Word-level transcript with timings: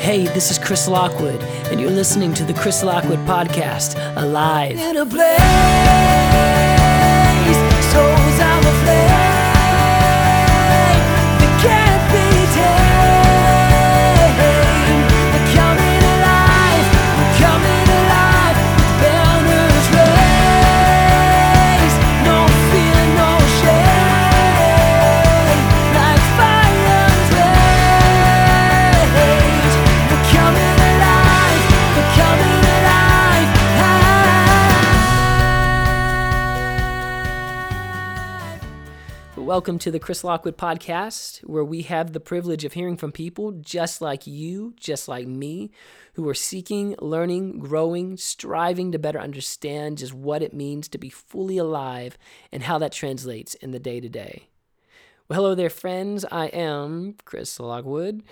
Hey, 0.00 0.24
this 0.24 0.50
is 0.50 0.58
Chris 0.58 0.88
Lockwood, 0.88 1.42
and 1.70 1.78
you're 1.78 1.90
listening 1.90 2.32
to 2.34 2.42
the 2.44 2.54
Chris 2.54 2.82
Lockwood 2.82 3.18
Podcast, 3.26 3.96
Alive. 4.16 4.78
Welcome 39.50 39.80
to 39.80 39.90
the 39.90 39.98
Chris 39.98 40.22
Lockwood 40.22 40.56
Podcast, 40.56 41.40
where 41.40 41.64
we 41.64 41.82
have 41.82 42.12
the 42.12 42.20
privilege 42.20 42.64
of 42.64 42.74
hearing 42.74 42.96
from 42.96 43.10
people 43.10 43.50
just 43.50 44.00
like 44.00 44.24
you, 44.24 44.74
just 44.76 45.08
like 45.08 45.26
me, 45.26 45.72
who 46.12 46.28
are 46.28 46.34
seeking, 46.34 46.94
learning, 47.00 47.58
growing, 47.58 48.16
striving 48.16 48.92
to 48.92 48.98
better 49.00 49.18
understand 49.18 49.98
just 49.98 50.14
what 50.14 50.40
it 50.40 50.54
means 50.54 50.86
to 50.86 50.98
be 50.98 51.08
fully 51.08 51.58
alive 51.58 52.16
and 52.52 52.62
how 52.62 52.78
that 52.78 52.92
translates 52.92 53.56
in 53.56 53.72
the 53.72 53.80
day 53.80 53.98
to 53.98 54.08
day. 54.08 54.46
Well, 55.28 55.40
hello 55.40 55.56
there, 55.56 55.68
friends. 55.68 56.24
I 56.30 56.46
am 56.46 57.16
Chris 57.24 57.58
Lockwood. 57.58 58.22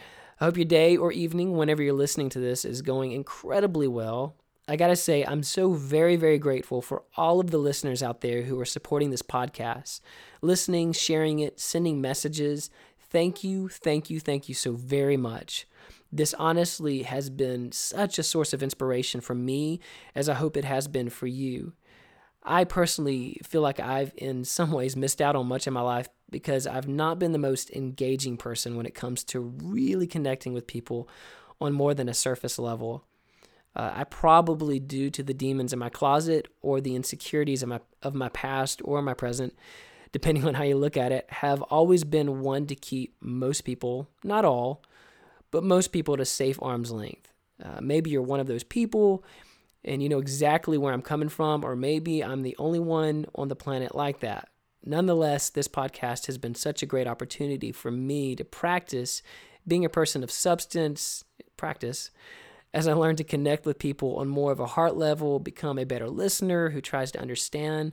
I 0.41 0.45
hope 0.45 0.57
your 0.57 0.67
day 0.67 0.97
or 0.97 1.11
evening, 1.11 1.57
whenever 1.57 1.83
you're 1.83 1.95
listening 1.95 2.29
to 2.29 2.39
this, 2.39 2.65
is 2.65 2.81
going 2.81 3.11
incredibly 3.11 3.89
well. 3.89 4.37
I 4.71 4.77
gotta 4.77 4.97
say, 4.97 5.25
I'm 5.25 5.43
so 5.43 5.73
very, 5.73 6.17
very 6.17 6.39
grateful 6.39 6.83
for 6.83 7.03
all 7.17 7.41
of 7.41 7.51
the 7.51 7.57
listeners 7.57 8.03
out 8.03 8.21
there 8.21 8.43
who 8.43 8.61
are 8.61 8.67
supporting 8.67 9.09
this 9.09 9.23
podcast, 9.23 10.01
listening, 10.43 10.93
sharing 10.93 11.39
it, 11.39 11.59
sending 11.59 12.03
messages. 12.03 12.69
Thank 13.01 13.43
you, 13.43 13.71
thank 13.71 14.11
you, 14.11 14.21
thank 14.21 14.47
you 14.47 14.55
so 14.55 14.73
very 14.73 15.17
much. 15.17 15.67
This 16.13 16.35
honestly 16.35 17.05
has 17.05 17.31
been 17.31 17.73
such 17.73 18.19
a 18.19 18.23
source 18.23 18.53
of 18.53 18.63
inspiration 18.63 19.23
for 19.23 19.35
me, 19.35 19.81
as 20.15 20.29
I 20.29 20.35
hope 20.35 20.55
it 20.55 20.67
has 20.67 20.87
been 20.87 21.09
for 21.09 21.27
you. 21.27 21.73
I 22.43 22.65
personally 22.65 23.41
feel 23.45 23.63
like 23.63 23.81
I've, 23.81 24.13
in 24.17 24.45
some 24.45 24.71
ways, 24.71 24.97
missed 24.97 25.23
out 25.23 25.35
on 25.35 25.49
much 25.49 25.67
of 25.67 25.73
my 25.73 25.81
life 25.81 26.11
because 26.31 26.67
I've 26.67 26.89
not 26.89 27.19
been 27.19 27.33
the 27.33 27.39
most 27.39 27.71
engaging 27.71 28.37
person 28.37 28.77
when 28.77 28.85
it 28.85 28.95
comes 28.95 29.25
to 29.25 29.41
really 29.41 30.07
connecting 30.07 30.53
with 30.53 30.67
people 30.67 31.09
on 31.59 31.73
more 31.73 31.95
than 31.95 32.09
a 32.09 32.15
surface 32.15 32.59
level. 32.59 33.05
Uh, 33.77 33.93
I 33.95 34.05
probably, 34.05 34.81
due 34.81 35.11
to 35.11 35.23
the 35.23 35.35
demons 35.35 35.73
in 35.73 35.79
my 35.79 35.89
closet 35.89 36.49
or 36.63 36.81
the 36.81 36.97
insecurities 36.97 37.63
of 37.63 37.69
my 37.69 37.81
of 38.03 38.15
my 38.15 38.29
past 38.31 38.81
or 38.85 39.03
my 39.03 39.15
present, 39.15 39.55
depending 40.13 40.47
on 40.47 40.55
how 40.55 40.65
you 40.65 40.77
look 40.77 40.97
at 40.97 41.13
it, 41.13 41.27
have 41.29 41.63
always 41.63 42.05
been 42.05 42.41
one 42.41 42.67
to 42.67 42.75
keep 42.75 43.15
most 43.21 43.63
people, 43.63 44.09
not 44.25 44.45
all, 44.45 44.83
but 45.51 45.63
most 45.63 45.89
people 45.89 46.15
at 46.15 46.21
a 46.21 46.25
safe 46.25 46.59
arm's 46.63 46.91
length. 46.91 47.33
Uh, 47.63 47.81
maybe 47.81 48.11
you're 48.11 48.23
one 48.23 48.41
of 48.41 48.47
those 48.47 48.63
people 48.63 49.25
and 49.85 50.03
you 50.03 50.09
know 50.09 50.19
exactly 50.19 50.77
where 50.77 50.93
I'm 50.93 51.03
coming 51.03 51.29
from, 51.29 51.65
or 51.65 51.77
maybe 51.77 52.23
I'm 52.23 52.43
the 52.43 52.57
only 52.59 52.81
one 52.81 53.27
on 53.35 53.49
the 53.49 53.57
planet 53.57 53.95
like 53.95 54.21
that. 54.21 54.49
Nonetheless, 54.85 55.51
this 55.51 55.69
podcast 55.69 56.27
has 56.27 56.39
been 56.39 56.55
such 56.55 56.83
a 56.83 56.87
great 56.87 57.07
opportunity 57.07 57.73
for 57.73 57.91
me 57.91 58.37
to 58.37 58.45
practice 58.45 59.23
being 59.67 59.85
a 59.85 59.91
person 59.91 60.23
of 60.23 60.31
substance, 60.31 61.25
practice, 61.57 62.11
as 62.75 62.87
I 62.87 62.93
learn 62.93 63.17
to 63.17 63.25
connect 63.25 63.65
with 63.65 63.79
people 63.79 64.17
on 64.17 64.29
more 64.29 64.53
of 64.53 64.61
a 64.61 64.67
heart 64.67 64.97
level, 64.97 65.39
become 65.39 65.79
a 65.79 65.87
better 65.87 66.09
listener 66.09 66.71
who 66.71 66.81
tries 66.81 67.11
to 67.13 67.21
understand, 67.21 67.93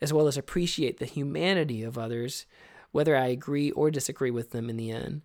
as 0.00 0.12
well 0.12 0.26
as 0.26 0.36
appreciate 0.36 0.98
the 0.98 1.06
humanity 1.06 1.82
of 1.82 1.96
others, 1.96 2.46
whether 2.92 3.16
I 3.16 3.26
agree 3.28 3.70
or 3.70 3.90
disagree 3.90 4.30
with 4.30 4.50
them 4.50 4.68
in 4.68 4.76
the 4.76 4.90
end. 4.90 5.22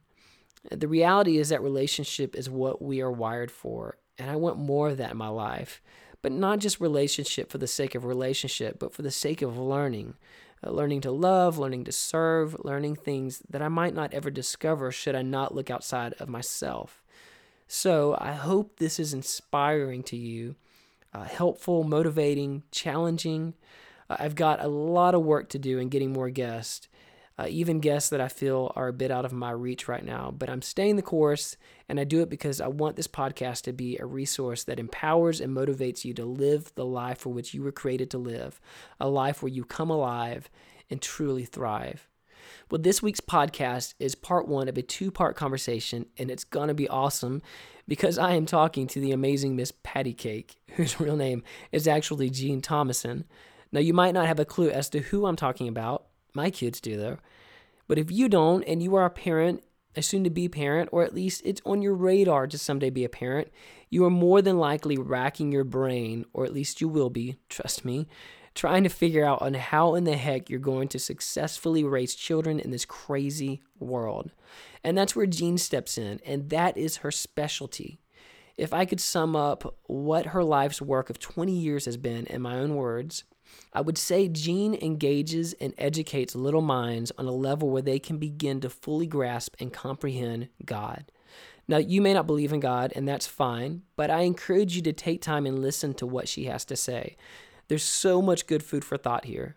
The 0.70 0.88
reality 0.88 1.38
is 1.38 1.50
that 1.50 1.64
relationship 1.64 2.36
is 2.36 2.50
what 2.50 2.82
we 2.82 3.02
are 3.02 3.12
wired 3.12 3.50
for, 3.50 3.98
and 4.18 4.30
I 4.30 4.36
want 4.36 4.58
more 4.58 4.90
of 4.90 4.98
that 4.98 5.12
in 5.12 5.18
my 5.18 5.30
life. 5.30 5.82
But 6.22 6.32
not 6.32 6.60
just 6.60 6.80
relationship 6.80 7.52
for 7.52 7.58
the 7.58 7.66
sake 7.66 7.96
of 7.96 8.06
relationship, 8.06 8.78
but 8.78 8.94
for 8.94 9.02
the 9.02 9.10
sake 9.10 9.42
of 9.42 9.58
learning. 9.58 10.16
Uh, 10.64 10.70
learning 10.70 11.02
to 11.02 11.12
love, 11.12 11.58
learning 11.58 11.86
to 11.86 11.92
serve, 11.92 12.56
learning 12.64 12.96
things 12.96 13.42
that 13.50 13.64
I 13.64 13.68
might 13.68 13.96
not 13.96 14.14
ever 14.14 14.30
discover 14.30 14.92
should 14.92 15.16
I 15.16 15.24
not 15.24 15.56
look 15.56 15.72
outside 15.72 16.14
of 16.20 16.30
myself. 16.30 17.01
So 17.74 18.18
I 18.20 18.34
hope 18.34 18.80
this 18.80 19.00
is 19.00 19.14
inspiring 19.14 20.04
to 20.04 20.18
you, 20.18 20.56
uh, 21.14 21.24
helpful, 21.24 21.86
motivating, 21.86 22.64
challenging. 22.70 23.54
Uh, 24.10 24.18
I've 24.20 24.36
got 24.36 24.62
a 24.62 24.68
lot 24.68 25.16
of 25.16 25.24
work 25.24 25.48
to 25.52 25.58
do 25.58 25.80
in 25.80 25.88
getting 25.88 26.12
more 26.12 26.30
guests, 26.30 26.90
uh, 27.40 27.46
even 27.48 27.80
guests 27.80 28.10
that 28.10 28.20
I 28.20 28.28
feel 28.28 28.74
are 28.76 28.90
a 28.90 28.94
bit 28.94 29.10
out 29.10 29.24
of 29.24 29.32
my 29.32 29.52
reach 29.52 29.88
right 29.88 30.04
now. 30.04 30.32
But 30.38 30.50
I'm 30.50 30.62
staying 30.62 30.98
the 30.98 31.02
course, 31.02 31.56
and 31.88 31.98
I 31.98 32.04
do 32.04 32.22
it 32.22 32.30
because 32.30 32.60
I 32.60 32.68
want 32.68 32.98
this 32.98 33.08
podcast 33.08 33.62
to 33.62 33.72
be 33.72 33.98
a 33.98 34.06
resource 34.06 34.66
that 34.66 34.78
empowers 34.78 35.40
and 35.40 35.56
motivates 35.56 36.04
you 36.04 36.14
to 36.16 36.26
live 36.26 36.76
the 36.76 36.86
life 36.86 37.20
for 37.20 37.30
which 37.30 37.54
you 37.54 37.64
were 37.64 37.72
created 37.72 38.12
to 38.12 38.18
live, 38.18 38.60
a 39.00 39.08
life 39.08 39.42
where 39.42 39.50
you 39.50 39.64
come 39.64 39.90
alive 39.90 40.50
and 40.90 41.02
truly 41.02 41.46
thrive. 41.46 42.11
Well, 42.72 42.80
this 42.82 43.04
week's 43.04 43.20
podcast 43.20 43.96
is 44.00 44.16
part 44.16 44.48
one 44.48 44.70
of 44.70 44.78
a 44.78 44.82
two 44.82 45.12
part 45.12 45.36
conversation, 45.36 46.06
and 46.18 46.32
it's 46.32 46.46
going 46.46 46.70
to 46.70 46.74
be 46.74 46.88
awesome 46.88 47.42
because 47.86 48.18
I 48.18 48.32
am 48.36 48.46
talking 48.46 48.88
to 48.88 49.02
the 49.02 49.12
amazing 49.12 49.58
Miss 49.58 49.74
Patty 49.84 50.14
Cake, 50.14 50.56
whose 50.76 50.98
real 50.98 51.18
name 51.18 51.44
is 51.74 51.86
actually 51.86 52.30
Jean 52.30 52.62
Thomason. 52.62 53.26
Now, 53.74 53.82
you 53.82 53.94
might 53.94 54.14
not 54.14 54.26
have 54.26 54.40
a 54.40 54.46
clue 54.46 54.70
as 54.70 54.90
to 54.92 55.00
who 55.00 55.26
I'm 55.26 55.36
talking 55.36 55.68
about. 55.68 56.06
My 56.34 56.50
kids 56.50 56.80
do, 56.80 56.96
though. 56.96 57.18
But 57.90 57.98
if 57.98 58.10
you 58.10 58.30
don't, 58.30 58.64
and 58.64 58.82
you 58.82 58.96
are 58.96 59.04
a 59.04 59.10
parent, 59.10 59.66
a 59.98 60.02
soon 60.02 60.24
to 60.24 60.30
be 60.30 60.48
parent, 60.48 60.88
or 60.94 61.04
at 61.04 61.14
least 61.14 61.42
it's 61.44 61.62
on 61.66 61.82
your 61.82 61.94
radar 61.94 62.48
to 62.48 62.58
someday 62.58 62.90
be 62.90 63.04
a 63.04 63.10
parent, 63.10 63.50
you 63.90 64.06
are 64.06 64.10
more 64.10 64.42
than 64.42 64.58
likely 64.58 64.98
racking 64.98 65.52
your 65.52 65.66
brain, 65.66 66.24
or 66.32 66.46
at 66.46 66.54
least 66.54 66.80
you 66.80 66.88
will 66.88 67.10
be, 67.10 67.36
trust 67.50 67.84
me, 67.84 68.08
trying 68.54 68.84
to 68.84 68.90
figure 68.90 69.26
out 69.26 69.42
on 69.42 69.54
how 69.54 69.96
in 69.96 70.04
the 70.04 70.18
heck 70.18 70.50
you're 70.50 70.60
going 70.60 70.88
to 70.90 71.00
successfully 71.00 71.84
raise 71.84 72.16
children 72.16 72.60
in 72.60 72.72
this 72.72 72.86
crazy 72.86 73.62
world. 73.80 74.32
And 74.84 74.98
that's 74.98 75.16
where 75.16 75.26
Jean 75.26 75.58
steps 75.58 75.98
in, 75.98 76.20
and 76.26 76.50
that 76.50 76.78
is 76.78 76.98
her 76.98 77.12
specialty. 77.12 78.00
If 78.58 78.74
I 78.74 78.86
could 78.86 79.00
sum 79.00 79.36
up 79.36 79.78
what 79.88 80.28
her 80.28 80.44
life's 80.44 80.82
work 80.82 81.10
of 81.10 81.20
20 81.20 81.52
years 81.52 81.86
has 81.86 81.98
been 81.98 82.26
in 82.28 82.42
my 82.42 82.56
own 82.56 82.76
words, 82.76 83.24
I 83.74 83.82
would 83.82 83.98
say 83.98 84.28
Jean 84.28 84.76
engages 84.76 85.54
and 85.54 85.74
educates 85.78 86.36
little 86.36 86.62
minds 86.62 87.12
on 87.18 87.26
a 87.26 87.32
level 87.32 87.70
where 87.70 87.82
they 87.82 88.00
can 88.00 88.18
begin 88.18 88.62
to 88.62 88.70
fully 88.70 89.08
grasp 89.08 89.56
and 89.60 89.74
comprehend 89.74 90.50
God. 90.66 91.12
Now, 91.68 91.78
you 91.78 92.02
may 92.02 92.14
not 92.14 92.28
believe 92.28 92.52
in 92.52 92.60
God, 92.60 92.92
and 92.96 93.08
that's 93.08 93.28
fine, 93.28 93.84
but 93.96 94.10
I 94.10 94.22
encourage 94.22 94.76
you 94.76 94.82
to 94.84 94.94
take 94.94 95.22
time 95.22 95.46
and 95.46 95.60
listen 95.60 95.94
to 95.96 96.06
what 96.06 96.28
she 96.28 96.46
has 96.46 96.66
to 96.66 96.76
say. 96.76 97.16
There's 97.72 97.84
so 97.86 98.22
much 98.22 98.48
good 98.48 98.64
food 98.64 98.84
for 98.84 98.98
thought 98.98 99.24
here. 99.24 99.56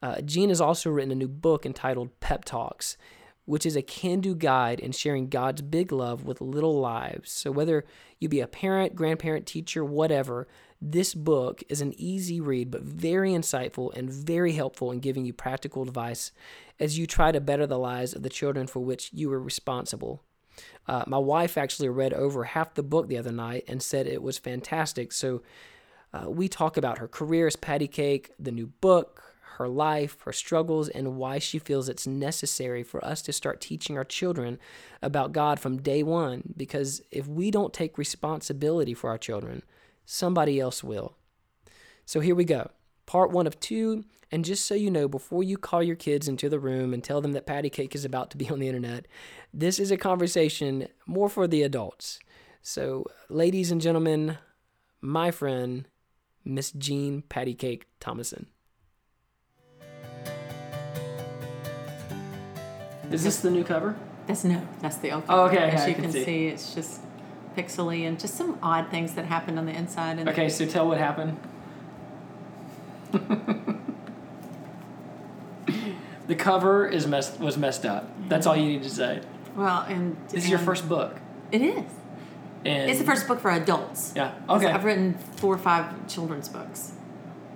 Uh, 0.00 0.22
Jean 0.22 0.48
has 0.48 0.62
also 0.62 0.88
written 0.88 1.12
a 1.12 1.14
new 1.14 1.28
book 1.28 1.66
entitled 1.66 2.18
Pep 2.18 2.46
Talks, 2.46 2.96
which 3.44 3.66
is 3.66 3.76
a 3.76 3.82
can 3.82 4.22
do 4.22 4.34
guide 4.34 4.80
in 4.80 4.92
sharing 4.92 5.28
God's 5.28 5.60
big 5.60 5.92
love 5.92 6.24
with 6.24 6.40
little 6.40 6.80
lives. 6.80 7.30
So, 7.30 7.50
whether 7.50 7.84
you 8.18 8.30
be 8.30 8.40
a 8.40 8.46
parent, 8.46 8.94
grandparent, 8.94 9.44
teacher, 9.44 9.84
whatever, 9.84 10.48
this 10.80 11.12
book 11.14 11.62
is 11.68 11.82
an 11.82 11.92
easy 11.98 12.40
read, 12.40 12.70
but 12.70 12.80
very 12.80 13.32
insightful 13.32 13.94
and 13.94 14.10
very 14.10 14.52
helpful 14.52 14.90
in 14.90 15.00
giving 15.00 15.26
you 15.26 15.34
practical 15.34 15.82
advice 15.82 16.32
as 16.78 16.98
you 16.98 17.06
try 17.06 17.30
to 17.30 17.42
better 17.42 17.66
the 17.66 17.78
lives 17.78 18.14
of 18.14 18.22
the 18.22 18.30
children 18.30 18.68
for 18.68 18.80
which 18.80 19.10
you 19.12 19.30
are 19.34 19.38
responsible. 19.38 20.22
Uh, 20.88 21.04
my 21.06 21.18
wife 21.18 21.58
actually 21.58 21.90
read 21.90 22.14
over 22.14 22.44
half 22.44 22.72
the 22.72 22.82
book 22.82 23.08
the 23.08 23.18
other 23.18 23.32
night 23.32 23.64
and 23.68 23.82
said 23.82 24.06
it 24.06 24.22
was 24.22 24.38
fantastic. 24.38 25.12
So, 25.12 25.42
uh, 26.12 26.28
we 26.28 26.48
talk 26.48 26.76
about 26.76 26.98
her 26.98 27.08
career 27.08 27.46
as 27.46 27.56
Patty 27.56 27.86
Cake, 27.86 28.30
the 28.38 28.50
new 28.50 28.66
book, 28.66 29.22
her 29.58 29.68
life, 29.68 30.16
her 30.22 30.32
struggles, 30.32 30.88
and 30.88 31.16
why 31.16 31.38
she 31.38 31.58
feels 31.58 31.88
it's 31.88 32.06
necessary 32.06 32.82
for 32.82 33.04
us 33.04 33.20
to 33.22 33.32
start 33.32 33.60
teaching 33.60 33.96
our 33.96 34.04
children 34.04 34.58
about 35.02 35.32
God 35.32 35.60
from 35.60 35.82
day 35.82 36.02
one. 36.02 36.54
Because 36.56 37.02
if 37.10 37.26
we 37.26 37.50
don't 37.50 37.74
take 37.74 37.98
responsibility 37.98 38.94
for 38.94 39.10
our 39.10 39.18
children, 39.18 39.62
somebody 40.06 40.58
else 40.58 40.82
will. 40.82 41.14
So 42.06 42.20
here 42.20 42.34
we 42.34 42.44
go. 42.44 42.70
Part 43.06 43.30
one 43.30 43.46
of 43.46 43.60
two. 43.60 44.04
And 44.32 44.44
just 44.44 44.64
so 44.64 44.74
you 44.74 44.90
know, 44.90 45.08
before 45.08 45.42
you 45.42 45.58
call 45.58 45.82
your 45.82 45.96
kids 45.96 46.26
into 46.26 46.48
the 46.48 46.58
room 46.58 46.94
and 46.94 47.04
tell 47.04 47.20
them 47.20 47.32
that 47.32 47.46
patty 47.46 47.68
cake 47.68 47.94
is 47.94 48.04
about 48.04 48.30
to 48.30 48.36
be 48.36 48.48
on 48.50 48.60
the 48.60 48.68
internet, 48.68 49.06
this 49.52 49.78
is 49.78 49.90
a 49.90 49.96
conversation 49.96 50.88
more 51.06 51.28
for 51.28 51.46
the 51.46 51.62
adults. 51.62 52.18
So, 52.62 53.04
ladies 53.28 53.70
and 53.70 53.80
gentlemen, 53.80 54.38
my 55.00 55.30
friend, 55.30 55.86
Miss 56.44 56.72
Jean 56.72 57.22
Patty 57.22 57.54
Cake 57.54 57.86
Thomason. 58.00 58.46
Is 63.10 63.24
this 63.24 63.40
the 63.40 63.50
new 63.50 63.64
cover? 63.64 63.96
That's 64.26 64.44
no, 64.44 64.66
that's 64.80 64.96
the 64.98 65.10
old 65.12 65.24
Oh, 65.28 65.46
okay, 65.46 65.58
As 65.70 65.82
I 65.82 65.88
you 65.88 65.94
can 65.94 66.04
can 66.04 66.12
see. 66.12 66.24
see. 66.24 66.46
it's 66.46 66.74
just 66.74 67.00
pixely 67.56 68.06
and 68.06 68.18
just 68.20 68.34
some 68.36 68.58
odd 68.62 68.88
things 68.90 69.14
that 69.14 69.24
happened 69.24 69.58
on 69.58 69.66
the 69.66 69.72
inside. 69.76 70.18
And 70.20 70.28
Okay, 70.28 70.48
so 70.48 70.64
tell 70.66 70.86
what 70.86 70.98
happened. 70.98 71.36
the 76.28 76.34
cover 76.36 76.86
is 76.86 77.06
messed 77.08 77.40
was 77.40 77.56
messed 77.58 77.84
up. 77.84 78.08
That's 78.28 78.46
all 78.46 78.56
you 78.56 78.66
need 78.66 78.84
to 78.84 78.90
say. 78.90 79.22
well, 79.56 79.82
and 79.88 80.16
This 80.28 80.44
is 80.44 80.50
your 80.50 80.60
first 80.60 80.88
book. 80.88 81.16
It 81.50 81.62
is. 81.62 81.84
And 82.64 82.90
It's 82.90 82.98
the 82.98 83.06
first 83.06 83.26
book 83.26 83.40
for 83.40 83.50
adults. 83.50 84.12
Yeah. 84.14 84.32
Okay. 84.48 84.66
I've 84.66 84.84
written 84.84 85.14
four 85.36 85.54
or 85.54 85.58
five 85.58 86.06
children's 86.08 86.48
books 86.48 86.92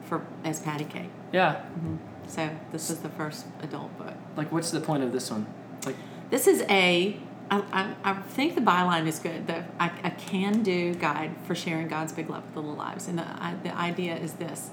for 0.04 0.26
as 0.44 0.60
Patty 0.60 0.84
Cake. 0.84 1.10
Yeah. 1.32 1.56
Mm-hmm. 1.56 1.96
So 2.28 2.50
this 2.72 2.90
is 2.90 2.98
the 3.00 3.10
first 3.10 3.46
adult 3.62 3.96
book. 3.98 4.14
Like, 4.36 4.50
what's 4.50 4.70
the 4.70 4.80
point 4.80 5.02
of 5.02 5.12
this 5.12 5.30
one? 5.30 5.46
Like, 5.84 5.96
This 6.30 6.46
is 6.46 6.62
a. 6.68 7.16
I, 7.50 7.62
I, 8.04 8.12
I 8.12 8.14
think 8.14 8.54
the 8.54 8.62
byline 8.62 9.06
is 9.06 9.18
good. 9.18 9.46
The 9.46 9.64
a, 9.78 9.90
a 10.04 10.10
can 10.12 10.62
do 10.62 10.94
guide 10.94 11.32
for 11.46 11.54
sharing 11.54 11.88
God's 11.88 12.12
big 12.14 12.30
love 12.30 12.44
with 12.46 12.56
little 12.56 12.74
lives. 12.74 13.06
And 13.06 13.18
the, 13.18 13.24
I, 13.26 13.54
the 13.62 13.76
idea 13.76 14.16
is 14.16 14.34
this 14.34 14.70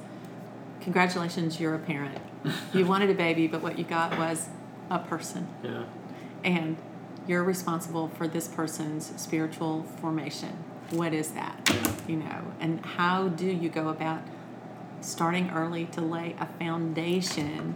Congratulations, 0.82 1.60
you're 1.60 1.76
a 1.76 1.80
parent. 1.80 2.18
you 2.74 2.86
wanted 2.86 3.10
a 3.10 3.14
baby, 3.14 3.48
but 3.48 3.62
what 3.62 3.78
you 3.78 3.84
got 3.84 4.18
was 4.18 4.50
a 4.90 5.00
person. 5.00 5.48
yeah. 5.64 5.84
And 6.44 6.76
you're 7.28 7.44
responsible 7.44 8.08
for 8.10 8.28
this 8.28 8.48
person's 8.48 9.12
spiritual 9.22 9.84
formation. 10.02 10.64
What 10.90 11.14
is 11.14 11.32
that? 11.32 11.74
You 12.08 12.18
know, 12.18 12.42
and 12.60 12.86
how 12.86 13.30
do 13.30 13.46
you 13.46 13.70
go 13.70 13.90
about 13.90 14.22
starting 15.00 15.50
early 15.52 15.86
to 15.86 16.02
lay 16.02 16.36
a 16.40 16.46
foundation 16.60 17.76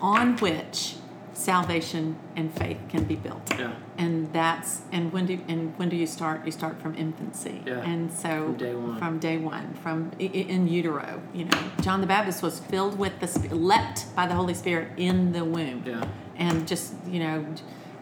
on 0.00 0.36
which 0.38 0.96
salvation 1.32 2.16
and 2.36 2.52
faith 2.52 2.78
can 2.88 3.04
be 3.04 3.16
built? 3.16 3.42
Yeah. 3.58 3.72
and 3.98 4.32
that's 4.32 4.82
and 4.92 5.12
when 5.12 5.26
do 5.26 5.38
and 5.48 5.76
when 5.78 5.88
do 5.88 5.96
you 5.96 6.06
start 6.06 6.44
you 6.44 6.50
start 6.52 6.80
from 6.82 6.94
infancy 6.96 7.62
Yeah. 7.66 7.78
and 7.80 8.12
so 8.12 8.46
From 8.46 8.56
day 8.56 8.74
one. 8.74 8.98
from 8.98 9.18
day 9.20 9.38
one 9.38 9.74
from 9.74 10.10
in 10.18 10.66
utero 10.68 11.20
you 11.32 11.44
know 11.44 11.58
john 11.80 12.00
the 12.00 12.06
baptist 12.06 12.42
was 12.42 12.58
filled 12.58 12.98
with 12.98 13.18
the 13.20 13.54
leapt 13.54 14.12
by 14.16 14.26
the 14.26 14.34
holy 14.34 14.54
spirit 14.54 14.88
in 14.96 15.32
the 15.32 15.44
womb 15.44 15.82
Yeah. 15.86 16.04
and 16.36 16.66
just 16.66 16.94
you 17.06 17.20
know 17.20 17.46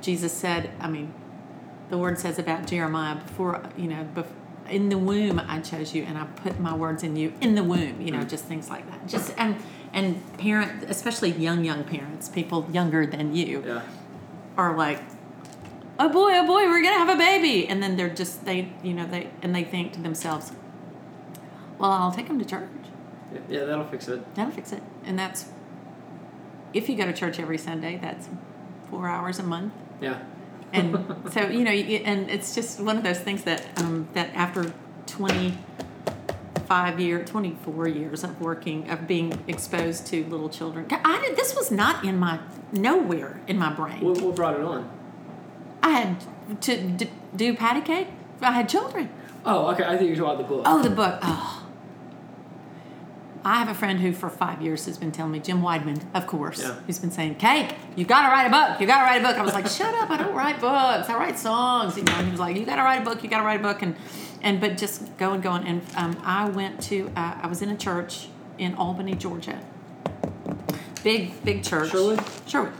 jesus 0.02 0.32
said 0.32 0.70
i 0.80 0.88
mean 0.88 1.12
the 1.88 1.96
word 1.96 2.18
says 2.18 2.38
about 2.38 2.66
jeremiah 2.66 3.14
before 3.16 3.62
you 3.76 3.86
know 3.88 4.06
bef- 4.14 4.26
in 4.70 4.88
the 4.88 4.98
womb 4.98 5.40
i 5.48 5.58
chose 5.60 5.94
you 5.94 6.02
and 6.04 6.18
i 6.18 6.24
put 6.24 6.58
my 6.60 6.74
words 6.74 7.02
in 7.02 7.16
you 7.16 7.32
in 7.40 7.54
the 7.54 7.62
womb 7.64 8.00
you 8.00 8.10
know 8.10 8.18
Mm. 8.20 8.28
just 8.28 8.44
things 8.44 8.68
like 8.68 8.88
that 8.90 9.06
just 9.06 9.32
and 9.38 9.56
and 9.92 10.20
parent 10.38 10.84
especially 10.88 11.30
young 11.30 11.64
young 11.64 11.84
parents 11.84 12.28
people 12.28 12.68
younger 12.72 13.06
than 13.06 13.34
you 13.34 13.62
Yeah. 13.66 13.82
are 14.56 14.76
like, 14.76 15.00
oh 15.98 16.08
boy, 16.08 16.32
oh 16.34 16.46
boy, 16.46 16.64
we're 16.66 16.82
gonna 16.82 16.98
have 16.98 17.10
a 17.10 17.16
baby, 17.18 17.68
and 17.68 17.82
then 17.82 17.96
they're 17.98 18.08
just 18.22 18.44
they, 18.46 18.72
you 18.82 18.94
know, 18.94 19.06
they 19.06 19.28
and 19.42 19.54
they 19.54 19.62
think 19.64 19.92
to 19.92 20.00
themselves, 20.00 20.52
well, 21.78 21.90
I'll 21.92 22.10
take 22.12 22.28
them 22.28 22.38
to 22.38 22.44
church. 22.46 22.68
Yeah, 23.50 23.64
that'll 23.66 23.84
fix 23.86 24.08
it. 24.08 24.34
That'll 24.34 24.52
fix 24.52 24.72
it. 24.72 24.82
And 25.04 25.18
that's 25.18 25.46
if 26.72 26.88
you 26.88 26.96
go 26.96 27.04
to 27.04 27.12
church 27.12 27.38
every 27.38 27.58
Sunday, 27.58 27.98
that's 28.00 28.28
four 28.90 29.08
hours 29.08 29.38
a 29.38 29.42
month. 29.42 29.74
Yeah. 30.02 30.22
And 30.72 30.98
so 31.32 31.48
you 31.48 31.64
know, 31.64 31.70
and 31.70 32.30
it's 32.30 32.54
just 32.54 32.80
one 32.80 32.96
of 32.96 33.04
those 33.04 33.20
things 33.20 33.44
that 33.44 33.66
um, 33.78 34.08
that 34.14 34.34
after 34.34 34.72
twenty 35.06 35.58
five 36.66 36.98
year, 36.98 37.24
twenty 37.24 37.56
four 37.62 37.86
years 37.86 38.24
of 38.24 38.40
working 38.40 38.90
of 38.90 39.06
being 39.06 39.42
exposed 39.46 40.06
to 40.08 40.24
little 40.24 40.48
children, 40.48 40.86
I 40.90 41.20
did 41.20 41.36
this 41.36 41.54
was 41.54 41.70
not 41.70 42.04
in 42.04 42.18
my 42.18 42.40
nowhere 42.72 43.40
in 43.46 43.58
my 43.58 43.72
brain. 43.72 44.00
What, 44.00 44.20
what 44.20 44.36
brought 44.36 44.58
it 44.58 44.64
on? 44.64 44.90
I 45.82 45.90
had 45.90 46.60
to 46.62 46.76
d- 46.76 47.10
do 47.34 47.54
patty 47.54 47.80
cake. 47.80 48.08
I 48.40 48.52
had 48.52 48.68
children. 48.68 49.10
Oh, 49.44 49.68
okay. 49.72 49.84
I 49.84 49.96
think 49.96 50.08
you're 50.08 50.16
talking 50.16 50.44
about 50.44 50.48
the 50.48 50.54
book. 50.54 50.62
Oh, 50.66 50.82
the 50.82 50.90
book. 50.90 51.18
Oh. 51.22 51.61
I 53.44 53.56
have 53.56 53.68
a 53.68 53.74
friend 53.74 54.00
who, 54.00 54.12
for 54.12 54.30
five 54.30 54.62
years, 54.62 54.86
has 54.86 54.96
been 54.96 55.10
telling 55.10 55.32
me, 55.32 55.40
Jim 55.40 55.62
Weidman, 55.62 56.02
of 56.14 56.26
course, 56.26 56.62
Yeah. 56.62 56.74
who's 56.86 56.98
been 56.98 57.10
saying, 57.10 57.36
Cake, 57.36 57.74
you 57.96 58.04
got 58.04 58.22
to 58.22 58.28
write 58.28 58.46
a 58.46 58.50
book. 58.50 58.80
You 58.80 58.86
got 58.86 58.98
to 58.98 59.04
write 59.04 59.20
a 59.20 59.26
book. 59.26 59.36
I 59.36 59.42
was 59.42 59.52
like, 59.54 59.66
Shut 59.66 59.94
up. 59.96 60.10
I 60.10 60.16
don't 60.16 60.34
write 60.34 60.60
books. 60.60 61.08
I 61.08 61.16
write 61.16 61.38
songs. 61.38 61.96
You 61.96 62.04
know, 62.04 62.12
and 62.14 62.26
he 62.26 62.30
was 62.30 62.40
like, 62.40 62.56
You 62.56 62.64
got 62.64 62.76
to 62.76 62.82
write 62.82 63.02
a 63.02 63.04
book. 63.04 63.22
You 63.24 63.28
got 63.30 63.38
to 63.40 63.44
write 63.44 63.60
a 63.60 63.62
book. 63.62 63.82
And, 63.82 63.96
and 64.42 64.60
but 64.60 64.76
just 64.76 65.16
going, 65.18 65.40
going. 65.40 65.66
And 65.66 65.82
um, 65.96 66.20
I 66.24 66.48
went 66.48 66.80
to, 66.84 67.10
uh, 67.16 67.38
I 67.42 67.46
was 67.48 67.62
in 67.62 67.68
a 67.70 67.76
church 67.76 68.28
in 68.58 68.74
Albany, 68.74 69.14
Georgia. 69.14 69.58
Big, 71.02 71.42
big 71.44 71.64
church. 71.64 71.90
Sherwood? 71.90 72.20
Sherwood. 72.46 72.72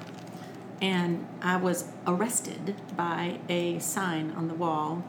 And 0.81 1.27
I 1.41 1.57
was 1.57 1.89
arrested 2.07 2.75
by 2.97 3.39
a 3.49 3.79
sign 3.79 4.33
on 4.37 4.49
the 4.49 4.55
wall. 4.55 5.05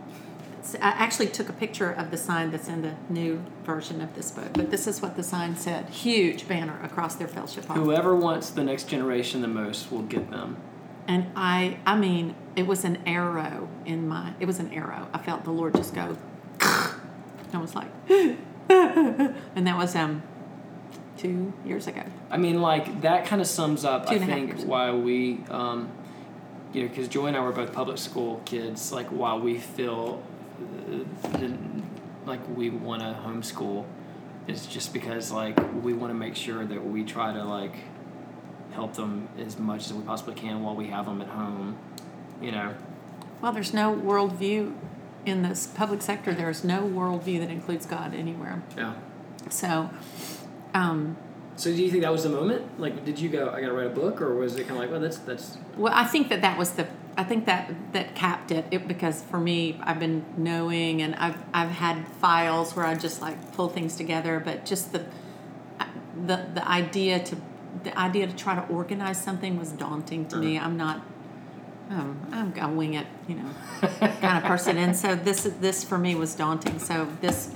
I 0.82 0.90
actually 0.90 1.28
took 1.28 1.50
a 1.50 1.54
picture 1.54 1.92
of 1.92 2.12
the 2.12 2.18
sign 2.18 2.52
that's 2.52 2.68
in 2.68 2.82
the 2.82 2.94
new 3.10 3.44
version 3.64 4.02
of 4.02 4.16
this 4.16 4.32
book, 4.32 4.54
but 4.54 4.72
this 4.72 4.88
is 4.88 5.02
what 5.02 5.16
the 5.16 5.24
sign 5.24 5.56
said. 5.56 5.90
Huge 5.90 6.48
banner 6.48 6.80
across 6.84 7.16
their 7.16 7.28
fellowship 7.28 7.66
hall. 7.66 7.76
Whoever 7.78 8.16
wants 8.16 8.50
the 8.50 8.64
next 8.64 8.88
generation 8.88 9.42
the 9.42 9.48
most 9.48 9.92
will 9.92 10.04
get 10.04 10.32
them. 10.32 10.58
And 11.08 11.28
I, 11.36 11.80
I 11.86 11.98
mean, 11.98 12.36
it 12.56 12.66
was 12.66 12.86
an 12.86 13.00
arrow 13.06 13.68
in 13.86 14.08
my, 14.08 14.34
it 14.40 14.46
was 14.46 14.60
an 14.60 14.72
arrow. 14.74 15.08
I 15.14 15.18
felt 15.18 15.44
the 15.44 15.52
Lord 15.52 15.76
just 15.76 15.94
go, 15.94 16.18
I 16.62 16.94
was 17.54 17.76
like, 17.76 17.90
and 18.10 19.68
that 19.68 19.78
was 19.78 19.96
um, 19.96 20.24
two 21.18 21.54
years 21.66 21.88
ago. 21.88 22.04
I 22.32 22.38
mean, 22.38 22.62
like 22.62 23.02
that 23.02 23.26
kind 23.26 23.42
of 23.42 23.48
sums 23.48 23.84
up. 23.84 24.06
Two 24.06 24.14
I 24.14 24.16
and 24.16 24.24
a 24.24 24.28
half 24.28 24.58
think 24.58 24.68
why 24.68 24.92
we, 24.92 25.44
um, 25.50 25.92
you 26.72 26.84
know, 26.84 26.88
because 26.88 27.08
Joy 27.08 27.28
and 27.28 27.38
I 27.38 27.42
were 27.42 27.52
both 27.52 27.74
public 27.74 27.98
school 27.98 28.42
kids. 28.46 28.92
Like 28.92 29.08
why 29.08 29.36
we 29.36 29.58
feel 29.58 30.24
the- 31.40 31.58
like 32.26 32.40
we 32.56 32.70
want 32.70 33.02
to 33.02 33.08
homeschool 33.26 33.86
is 34.48 34.66
just 34.66 34.94
because 34.94 35.32
like 35.32 35.58
we 35.84 35.94
want 35.94 36.10
to 36.10 36.14
make 36.18 36.36
sure 36.36 36.66
that 36.66 36.86
we 36.86 37.04
try 37.04 37.34
to 37.34 37.44
like 37.44 37.76
help 38.72 38.94
them 38.96 39.28
as 39.38 39.60
much 39.60 39.86
as 39.86 39.94
we 39.94 40.04
possibly 40.04 40.34
can 40.34 40.64
while 40.64 40.76
we 40.76 40.88
have 40.88 41.06
them 41.06 41.22
at 41.22 41.28
home. 41.28 41.78
You 42.42 42.52
know. 42.52 42.76
Well, 43.42 43.52
there's 43.52 43.74
no 43.74 43.94
worldview 43.94 44.74
in 45.26 45.44
this 45.44 45.68
public 45.68 46.02
sector. 46.02 46.34
There 46.34 46.50
is 46.50 46.64
no 46.64 46.82
worldview 46.82 47.40
that 47.40 47.50
includes 47.50 47.86
God 47.86 48.14
anywhere. 48.14 48.62
Yeah. 48.78 48.94
So, 49.50 49.90
um, 50.74 51.18
So 51.56 51.70
do 51.72 51.84
you 51.84 51.92
think 51.92 52.04
that 52.04 52.12
was 52.12 52.24
the 52.24 52.30
moment? 52.30 52.80
Like, 52.80 53.06
did 53.06 53.20
you 53.20 53.30
go? 53.30 53.50
I 53.50 53.62
gotta 53.62 53.74
write 53.74 53.88
a 53.88 53.90
book, 53.90 54.22
or 54.22 54.34
was 54.36 54.56
it 54.56 54.62
kind 54.68 54.72
of 54.72 54.78
like, 54.78 54.92
well, 54.92 55.00
that's 55.02 55.18
that's 55.18 55.58
well, 55.78 55.94
I 55.94 56.06
think 56.06 56.30
that 56.30 56.42
that 56.42 56.58
was 56.58 56.72
the. 56.72 56.88
I 57.16 57.24
think 57.24 57.46
that 57.46 57.72
that 57.94 58.16
capped 58.16 58.52
it, 58.52 58.66
it 58.72 58.88
because 58.88 59.22
for 59.22 59.40
me, 59.40 59.80
I've 59.84 60.00
been 60.00 60.26
knowing 60.38 61.02
and 61.02 61.16
I've 61.16 61.38
I've 61.54 61.70
had 61.70 62.08
files 62.08 62.76
where 62.76 62.86
I 62.86 62.96
just 62.96 63.22
like 63.22 63.54
pull 63.54 63.70
things 63.70 63.96
together, 63.96 64.42
but 64.44 64.66
just 64.66 64.92
the 64.92 65.06
the 66.26 66.48
the 66.54 66.68
idea 66.68 67.24
to 67.24 67.38
the 67.84 67.98
idea 67.98 68.28
to 68.28 68.36
try 68.36 68.56
to 68.56 68.66
organize 68.68 69.22
something 69.22 69.60
was 69.60 69.72
daunting 69.72 70.28
to 70.28 70.38
me. 70.38 70.58
I'm 70.58 70.78
not. 70.78 71.02
Um, 71.90 72.18
I'm 72.32 72.58
a 72.58 72.74
wing 72.74 72.94
it, 72.94 73.06
you 73.28 73.36
know, 73.36 73.50
kind 73.82 74.38
of 74.38 74.44
person, 74.44 74.78
and 74.78 74.96
so 74.96 75.16
this 75.16 75.44
this 75.60 75.84
for 75.84 75.98
me 75.98 76.16
was 76.16 76.34
daunting. 76.34 76.80
So 76.80 77.08
this, 77.22 77.52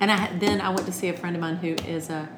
and 0.00 0.10
I 0.10 0.32
then 0.38 0.60
I 0.60 0.70
went 0.70 0.86
to 0.86 0.92
see 0.92 1.08
a 1.08 1.16
friend 1.16 1.36
of 1.36 1.42
mine 1.42 1.56
who 1.56 1.74
is 1.86 2.10
a 2.10 2.28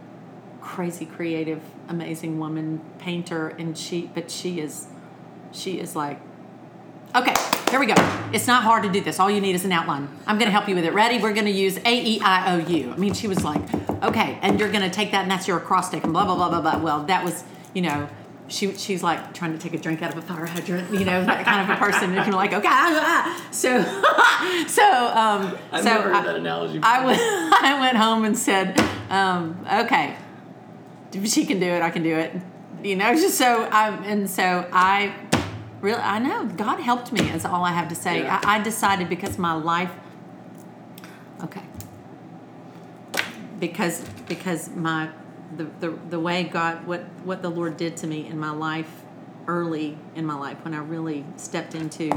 crazy 0.61 1.07
creative, 1.07 1.62
amazing 1.88 2.38
woman, 2.38 2.81
painter, 2.99 3.49
and 3.49 3.76
she, 3.76 4.11
but 4.14 4.31
she 4.31 4.61
is, 4.61 4.87
she 5.52 5.81
is 5.81 5.97
like, 5.97 6.21
okay, 7.14 7.35
here 7.71 7.81
we 7.81 7.87
go. 7.87 7.95
It's 8.33 8.47
not 8.47 8.62
hard 8.62 8.83
to 8.85 8.90
do 8.90 9.00
this. 9.00 9.19
All 9.19 9.31
you 9.31 9.40
need 9.40 9.55
is 9.55 9.64
an 9.64 9.73
outline. 9.73 10.09
I'm 10.26 10.37
going 10.37 10.47
to 10.47 10.52
help 10.52 10.69
you 10.69 10.75
with 10.75 10.85
it. 10.85 10.93
Ready? 10.93 11.19
We're 11.19 11.33
going 11.33 11.47
to 11.47 11.50
use 11.52 11.79
A 11.79 12.05
E 12.05 12.21
I 12.21 12.55
O 12.55 12.59
U. 12.59 12.93
I 12.93 12.97
mean, 12.97 13.14
she 13.14 13.26
was 13.29 13.45
like, 13.45 13.62
okay, 14.02 14.38
and 14.43 14.59
you're 14.59 14.71
going 14.71 14.88
to 14.88 14.90
take 14.90 15.11
that, 15.12 15.23
and 15.23 15.31
that's 15.31 15.49
your 15.49 15.59
acrostic, 15.59 16.05
and 16.05 16.12
blah 16.12 16.25
blah 16.25 16.37
blah 16.37 16.49
blah 16.49 16.61
blah. 16.61 16.79
Well, 16.79 17.05
that 17.05 17.25
was, 17.25 17.45
you 17.75 17.83
know. 17.83 18.09
She, 18.49 18.75
she's 18.75 19.00
like 19.00 19.33
trying 19.33 19.52
to 19.52 19.59
take 19.61 19.75
a 19.75 19.79
drink 19.79 20.02
out 20.02 20.11
of 20.11 20.19
a 20.19 20.23
fire 20.23 20.45
hydrant, 20.45 20.93
you 20.93 21.05
know, 21.05 21.25
that 21.25 21.45
kind 21.45 21.61
of 21.61 21.76
a 21.76 21.79
person. 21.79 22.12
And 22.12 22.26
you're 22.26 22.35
like, 22.35 22.52
okay, 22.52 22.67
ah, 22.69 23.00
ah. 23.00 23.49
so, 23.52 23.81
so, 24.67 24.83
um, 24.83 25.57
I've 25.71 25.85
so 25.85 25.90
never 25.90 26.02
heard 26.09 26.14
I- 26.17 26.25
that 26.25 26.35
analogy. 26.35 26.81
I 26.83 27.05
went, 27.05 27.21
I 27.23 27.79
went 27.79 27.97
home 27.97 28.25
and 28.25 28.37
said, 28.37 28.76
um, 29.09 29.64
okay, 29.73 30.17
if 31.12 31.29
she 31.29 31.47
can 31.47 31.61
do 31.61 31.67
it, 31.67 31.81
I 31.81 31.90
can 31.90 32.02
do 32.02 32.17
it. 32.17 32.35
You 32.83 32.97
know, 32.97 33.14
just 33.14 33.38
so 33.38 33.69
I 33.71 33.90
and 34.05 34.29
so 34.29 34.69
I 34.73 35.14
really 35.80 36.00
I 36.00 36.18
know 36.18 36.46
God 36.46 36.80
helped 36.80 37.12
me 37.12 37.20
is 37.30 37.44
all 37.44 37.64
I 37.64 37.72
have 37.72 37.88
to 37.88 37.94
say. 37.94 38.22
Yeah. 38.22 38.40
I, 38.44 38.56
I 38.58 38.62
decided 38.62 39.08
because 39.08 39.38
my 39.38 39.52
life 39.52 39.92
okay. 41.44 41.62
Because 43.58 44.04
because 44.28 44.70
my 44.70 45.10
the, 45.56 45.64
the 45.80 45.90
the 46.10 46.20
way 46.20 46.44
God 46.44 46.87
what 46.87 47.02
what 47.25 47.42
the 47.42 47.50
Lord 47.50 47.76
did 47.76 47.96
to 47.99 48.06
me 48.06 48.26
in 48.26 48.38
my 48.38 48.50
life 48.50 48.90
early 49.46 49.99
in 50.14 50.25
my 50.25 50.34
life 50.34 50.58
when 50.64 50.75
I 50.75 50.78
really 50.78 51.25
stepped 51.37 51.75
into 51.75 52.10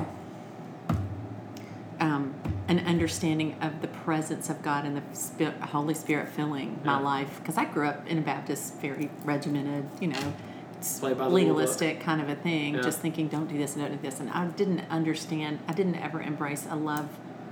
um, 2.00 2.34
an 2.68 2.80
understanding 2.80 3.56
of 3.62 3.82
the 3.82 3.88
presence 3.88 4.50
of 4.50 4.62
God 4.62 4.86
and 4.86 4.98
the 4.98 5.04
Spi- 5.16 5.46
Holy 5.68 5.94
Spirit 5.94 6.30
filling 6.30 6.80
my 6.84 6.98
Yeah. 6.98 7.00
life. 7.00 7.40
Because 7.40 7.58
I 7.58 7.66
grew 7.66 7.88
up 7.88 8.08
in 8.08 8.18
a 8.18 8.22
Baptist, 8.22 8.76
very 8.80 9.10
regimented, 9.24 9.86
you 10.02 10.08
know, 10.10 10.34
s- 10.84 11.00
Play 11.00 11.14
by 11.14 11.26
the 11.26 11.30
legalistic 11.30 12.00
kind 12.02 12.22
of 12.22 12.30
a 12.30 12.36
thing, 12.36 12.76
Yeah. 12.76 12.82
just 12.82 13.00
thinking, 13.00 13.28
don't 13.28 13.48
do 13.48 13.58
this 13.58 13.74
don't 13.76 13.90
do 13.92 13.98
this. 14.02 14.20
And 14.20 14.30
I 14.30 14.46
didn't 14.48 14.82
understand, 14.90 15.60
I 15.68 15.74
didn't 15.74 15.96
ever 15.96 16.22
embrace 16.22 16.68
a 16.70 16.76
love 16.76 17.08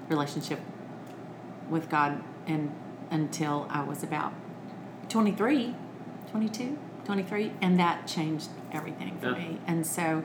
relationship 0.10 0.60
with 1.70 1.90
God 1.90 2.22
and 2.48 2.72
until 3.10 3.68
I 3.70 3.84
was 3.84 4.04
about 4.04 4.34
23, 5.10 5.76
22, 6.32 6.78
23, 7.06 7.52
and 7.62 7.80
that 7.80 8.08
changed 8.08 8.50
everything 8.72 9.18
for 9.20 9.28
Yeah. 9.32 9.38
me. 9.38 9.58
And 9.68 9.86
so 9.86 10.24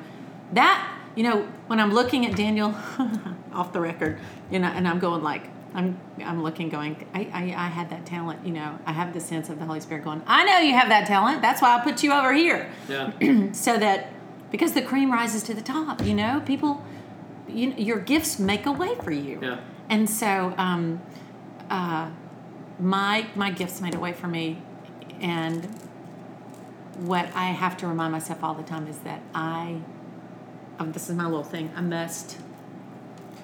that, 0.52 0.88
you 1.16 1.22
know, 1.24 1.46
when 1.66 1.80
I'm 1.80 1.92
looking 1.92 2.24
at 2.26 2.36
Daniel 2.36 2.74
off 3.52 3.72
the 3.72 3.80
record, 3.80 4.18
you 4.50 4.58
know, 4.58 4.68
and 4.68 4.86
I'm 4.86 4.98
going 4.98 5.22
like, 5.22 5.48
I'm, 5.76 6.00
I'm 6.24 6.42
looking, 6.42 6.68
going, 6.70 7.06
I, 7.14 7.20
I, 7.32 7.42
I 7.66 7.68
had 7.68 7.90
that 7.90 8.06
talent, 8.06 8.44
you 8.46 8.52
know, 8.52 8.78
I 8.86 8.92
have 8.92 9.12
the 9.12 9.20
sense 9.20 9.48
of 9.50 9.58
the 9.60 9.64
Holy 9.66 9.78
Spirit 9.80 10.02
going, 10.04 10.22
I 10.26 10.44
know 10.44 10.58
you 10.58 10.72
have 10.74 10.88
that 10.88 11.06
talent. 11.06 11.42
That's 11.42 11.60
why 11.62 11.76
I 11.78 11.84
put 11.84 12.02
you 12.02 12.12
over 12.12 12.32
here 12.32 12.70
Yeah. 12.88 13.12
so 13.52 13.78
that 13.78 14.08
because 14.50 14.72
the 14.72 14.82
cream 14.82 15.12
rises 15.12 15.42
to 15.44 15.54
the 15.54 15.60
top 15.60 16.02
you 16.04 16.14
know 16.14 16.40
people 16.46 16.82
you, 17.48 17.74
your 17.76 17.98
gifts 17.98 18.38
make 18.38 18.64
a 18.66 18.72
way 18.72 18.94
for 19.04 19.10
you 19.10 19.38
Yeah. 19.42 19.58
and 19.90 20.08
so 20.08 20.54
um, 20.56 21.00
uh, 21.68 22.10
my 22.80 23.26
my 23.34 23.50
gifts 23.50 23.80
made 23.80 23.94
a 23.94 23.98
way 23.98 24.12
for 24.12 24.28
me 24.28 24.62
and 25.20 25.64
what 26.98 27.26
i 27.34 27.46
have 27.46 27.76
to 27.78 27.86
remind 27.86 28.12
myself 28.12 28.42
all 28.44 28.54
the 28.54 28.62
time 28.62 28.86
is 28.86 28.98
that 29.00 29.20
i 29.34 29.80
um, 30.78 30.92
this 30.92 31.08
is 31.10 31.16
my 31.16 31.24
little 31.24 31.42
thing 31.42 31.70
i 31.76 31.80
must 31.80 32.38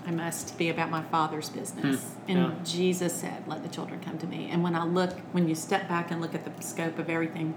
i 0.06 0.10
must 0.10 0.56
be 0.58 0.68
about 0.68 0.90
my 0.90 1.02
father's 1.04 1.48
business 1.50 2.02
Hmm. 2.26 2.30
and 2.30 2.38
Yeah. 2.38 2.50
jesus 2.64 3.12
said 3.14 3.42
let 3.46 3.62
the 3.62 3.68
children 3.68 4.00
come 4.00 4.18
to 4.18 4.26
me 4.26 4.48
and 4.50 4.62
when 4.62 4.74
i 4.74 4.84
look 4.84 5.18
when 5.32 5.48
you 5.48 5.54
step 5.54 5.88
back 5.88 6.10
and 6.10 6.20
look 6.20 6.34
at 6.34 6.44
the 6.44 6.62
scope 6.62 6.98
of 6.98 7.08
everything 7.10 7.54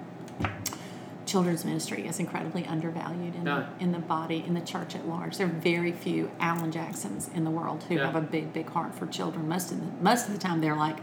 children's 1.25 1.65
ministry 1.65 2.05
is 2.07 2.19
incredibly 2.19 2.65
undervalued 2.65 3.35
in, 3.35 3.45
Yeah. 3.45 3.65
the, 3.79 3.83
in 3.83 3.91
the 3.91 3.97
body, 3.99 4.43
in 4.45 4.53
the 4.53 4.61
church 4.61 4.95
at 4.95 5.07
large. 5.07 5.37
There 5.37 5.47
are 5.47 5.49
very 5.49 5.91
few 5.91 6.29
Alan 6.39 6.71
Jacksons 6.71 7.31
in 7.33 7.43
the 7.45 7.49
world 7.49 7.83
who 7.87 7.95
Yeah. 7.95 8.05
have 8.05 8.15
a 8.15 8.21
big, 8.21 8.53
big 8.53 8.69
heart 8.69 8.93
for 8.93 9.07
children. 9.07 9.49
Most 9.49 9.71
of 9.71 9.79
the 9.79 9.87
most 10.03 10.27
of 10.27 10.33
the 10.33 10.39
time, 10.39 10.61
they're 10.61 10.75
like, 10.75 10.97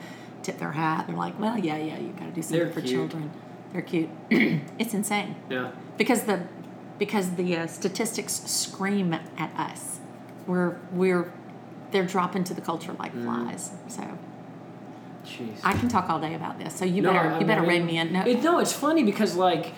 tip 0.44 0.58
their 0.58 0.72
hat. 0.72 1.08
They're 1.08 1.16
like, 1.16 1.38
well, 1.40 1.58
yeah, 1.58 1.76
yeah, 1.76 1.98
you've 1.98 2.16
got 2.16 2.26
to 2.26 2.30
do 2.30 2.40
something 2.40 2.60
They're 2.60 2.72
for 2.72 2.80
cute. 2.82 2.92
children. 2.92 3.30
They're 3.72 3.82
cute. 3.82 4.10
it's 4.78 4.94
insane 4.94 5.34
Yeah. 5.50 5.72
because 5.98 6.22
the 6.22 6.42
because 6.98 7.30
the 7.34 7.56
uh, 7.56 7.66
statistics 7.66 8.32
scream 8.48 9.12
at 9.12 9.50
us. 9.56 9.98
We're 10.46 10.76
we're 10.92 11.32
they're 11.90 12.06
dropping 12.06 12.44
to 12.44 12.54
the 12.54 12.60
culture 12.60 12.92
like 12.98 13.14
Mm. 13.14 13.24
flies. 13.24 13.70
So 13.88 14.02
Jeez. 15.24 15.60
I 15.62 15.72
can 15.74 15.88
talk 15.88 16.08
all 16.10 16.20
day 16.20 16.34
about 16.34 16.58
this. 16.58 16.74
So 16.74 16.84
you 16.84 17.00
No, 17.02 17.12
better 17.12 17.28
I 17.30 17.40
you 17.40 17.46
better 17.46 17.60
mean, 17.60 17.70
rein 17.70 17.86
me 17.86 17.98
in. 17.98 18.12
No, 18.12 18.22
It, 18.22 18.42
no, 18.42 18.58
it's 18.58 18.72
funny 18.72 19.02
because 19.04 19.36
like, 19.36 19.72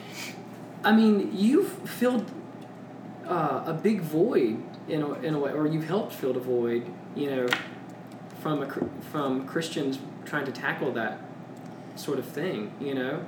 I 0.83 0.93
mean, 0.93 1.31
you've 1.35 1.71
filled 1.89 2.31
uh, 3.27 3.63
a 3.67 3.73
big 3.75 4.01
void 4.01 4.63
in 4.89 5.03
a, 5.03 5.13
in 5.21 5.35
a 5.35 5.39
way, 5.39 5.51
or 5.53 5.67
you've 5.67 5.87
helped 5.89 6.13
fill 6.15 6.37
a 6.37 6.41
void. 6.41 6.87
You 7.15 7.31
know, 7.31 7.47
from 8.41 8.63
a 8.63 8.69
from 9.11 9.47
Christians 9.47 9.99
trying 10.25 10.47
to 10.47 10.53
tackle 10.53 10.93
that 10.93 11.19
sort 11.97 12.19
of 12.19 12.25
thing. 12.27 12.73
You 12.81 12.95
know, 12.95 13.25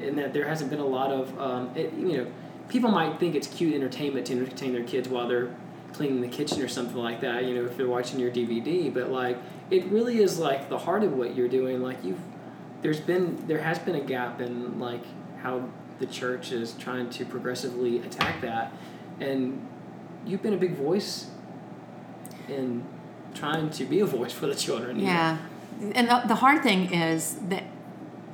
and 0.00 0.18
that 0.18 0.32
there 0.34 0.46
hasn't 0.46 0.70
been 0.70 0.80
a 0.80 0.86
lot 0.86 1.10
of 1.10 1.38
um, 1.40 1.70
it, 1.74 1.92
you 1.94 2.18
know, 2.18 2.26
people 2.68 2.90
might 2.90 3.18
think 3.18 3.34
it's 3.34 3.46
cute 3.46 3.74
entertainment 3.74 4.26
to 4.26 4.34
entertain 4.34 4.72
their 4.74 4.84
kids 4.84 5.08
while 5.08 5.26
they're 5.28 5.50
cleaning 5.92 6.20
the 6.20 6.28
kitchen 6.28 6.60
or 6.62 6.68
something 6.68 6.96
like 6.96 7.20
that. 7.20 7.44
You 7.44 7.54
know, 7.54 7.64
if 7.64 7.78
you're 7.78 7.88
watching 7.88 8.20
your 8.20 8.30
DVD, 8.30 8.92
but 8.92 9.10
like 9.10 9.38
it 9.70 9.84
really 9.86 10.18
is 10.18 10.38
like 10.38 10.68
the 10.68 10.78
heart 10.78 11.02
of 11.02 11.12
what 11.14 11.34
you're 11.36 11.48
doing. 11.48 11.82
Like 11.82 12.02
you've 12.04 12.20
there's 12.82 13.00
been 13.00 13.46
there 13.46 13.58
has 13.62 13.78
been 13.78 13.94
a 13.96 14.00
gap 14.00 14.40
in 14.40 14.78
like 14.78 15.02
how 15.42 15.68
the 15.98 16.06
church 16.06 16.52
is 16.52 16.74
trying 16.74 17.08
to 17.10 17.24
progressively 17.24 17.98
attack 18.00 18.42
that 18.42 18.70
and 19.18 19.66
you've 20.26 20.42
been 20.42 20.52
a 20.52 20.58
big 20.58 20.74
voice 20.74 21.30
in 22.48 22.84
trying 23.34 23.70
to 23.70 23.84
be 23.84 24.00
a 24.00 24.06
voice 24.06 24.32
for 24.32 24.46
the 24.46 24.54
children 24.54 24.98
you 24.98 25.06
know? 25.06 25.10
Yeah, 25.12 25.38
and 25.94 26.08
the, 26.08 26.22
the 26.28 26.34
hard 26.36 26.62
thing 26.62 26.92
is 26.92 27.36
that 27.48 27.64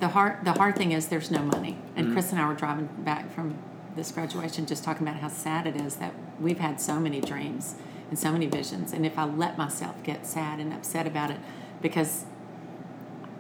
the 0.01 0.09
hard 0.09 0.45
the 0.45 0.53
hard 0.53 0.77
thing 0.77 0.91
is 0.93 1.07
there's 1.09 1.31
no 1.31 1.41
money. 1.43 1.79
And 1.95 2.09
Mhm. 2.09 2.13
Chris 2.13 2.33
and 2.33 2.41
I 2.41 2.47
were 2.49 2.55
driving 2.55 2.89
back 3.05 3.31
from 3.33 3.55
this 3.95 4.11
graduation, 4.11 4.67
just 4.67 4.83
talking 4.83 5.07
about 5.07 5.21
how 5.21 5.29
sad 5.29 5.67
it 5.67 5.77
is 5.77 5.97
that 5.97 6.13
we've 6.43 6.59
had 6.59 6.81
so 6.81 6.99
many 6.99 7.21
dreams 7.21 7.75
and 8.11 8.19
so 8.19 8.33
many 8.33 8.47
visions. 8.47 8.93
And 8.93 9.07
if 9.07 9.19
I 9.19 9.25
let 9.25 9.57
myself 9.57 10.03
get 10.03 10.27
sad 10.27 10.59
and 10.61 10.73
upset 10.73 11.07
about 11.07 11.31
it, 11.31 11.39
because 11.81 12.25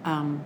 um, 0.04 0.42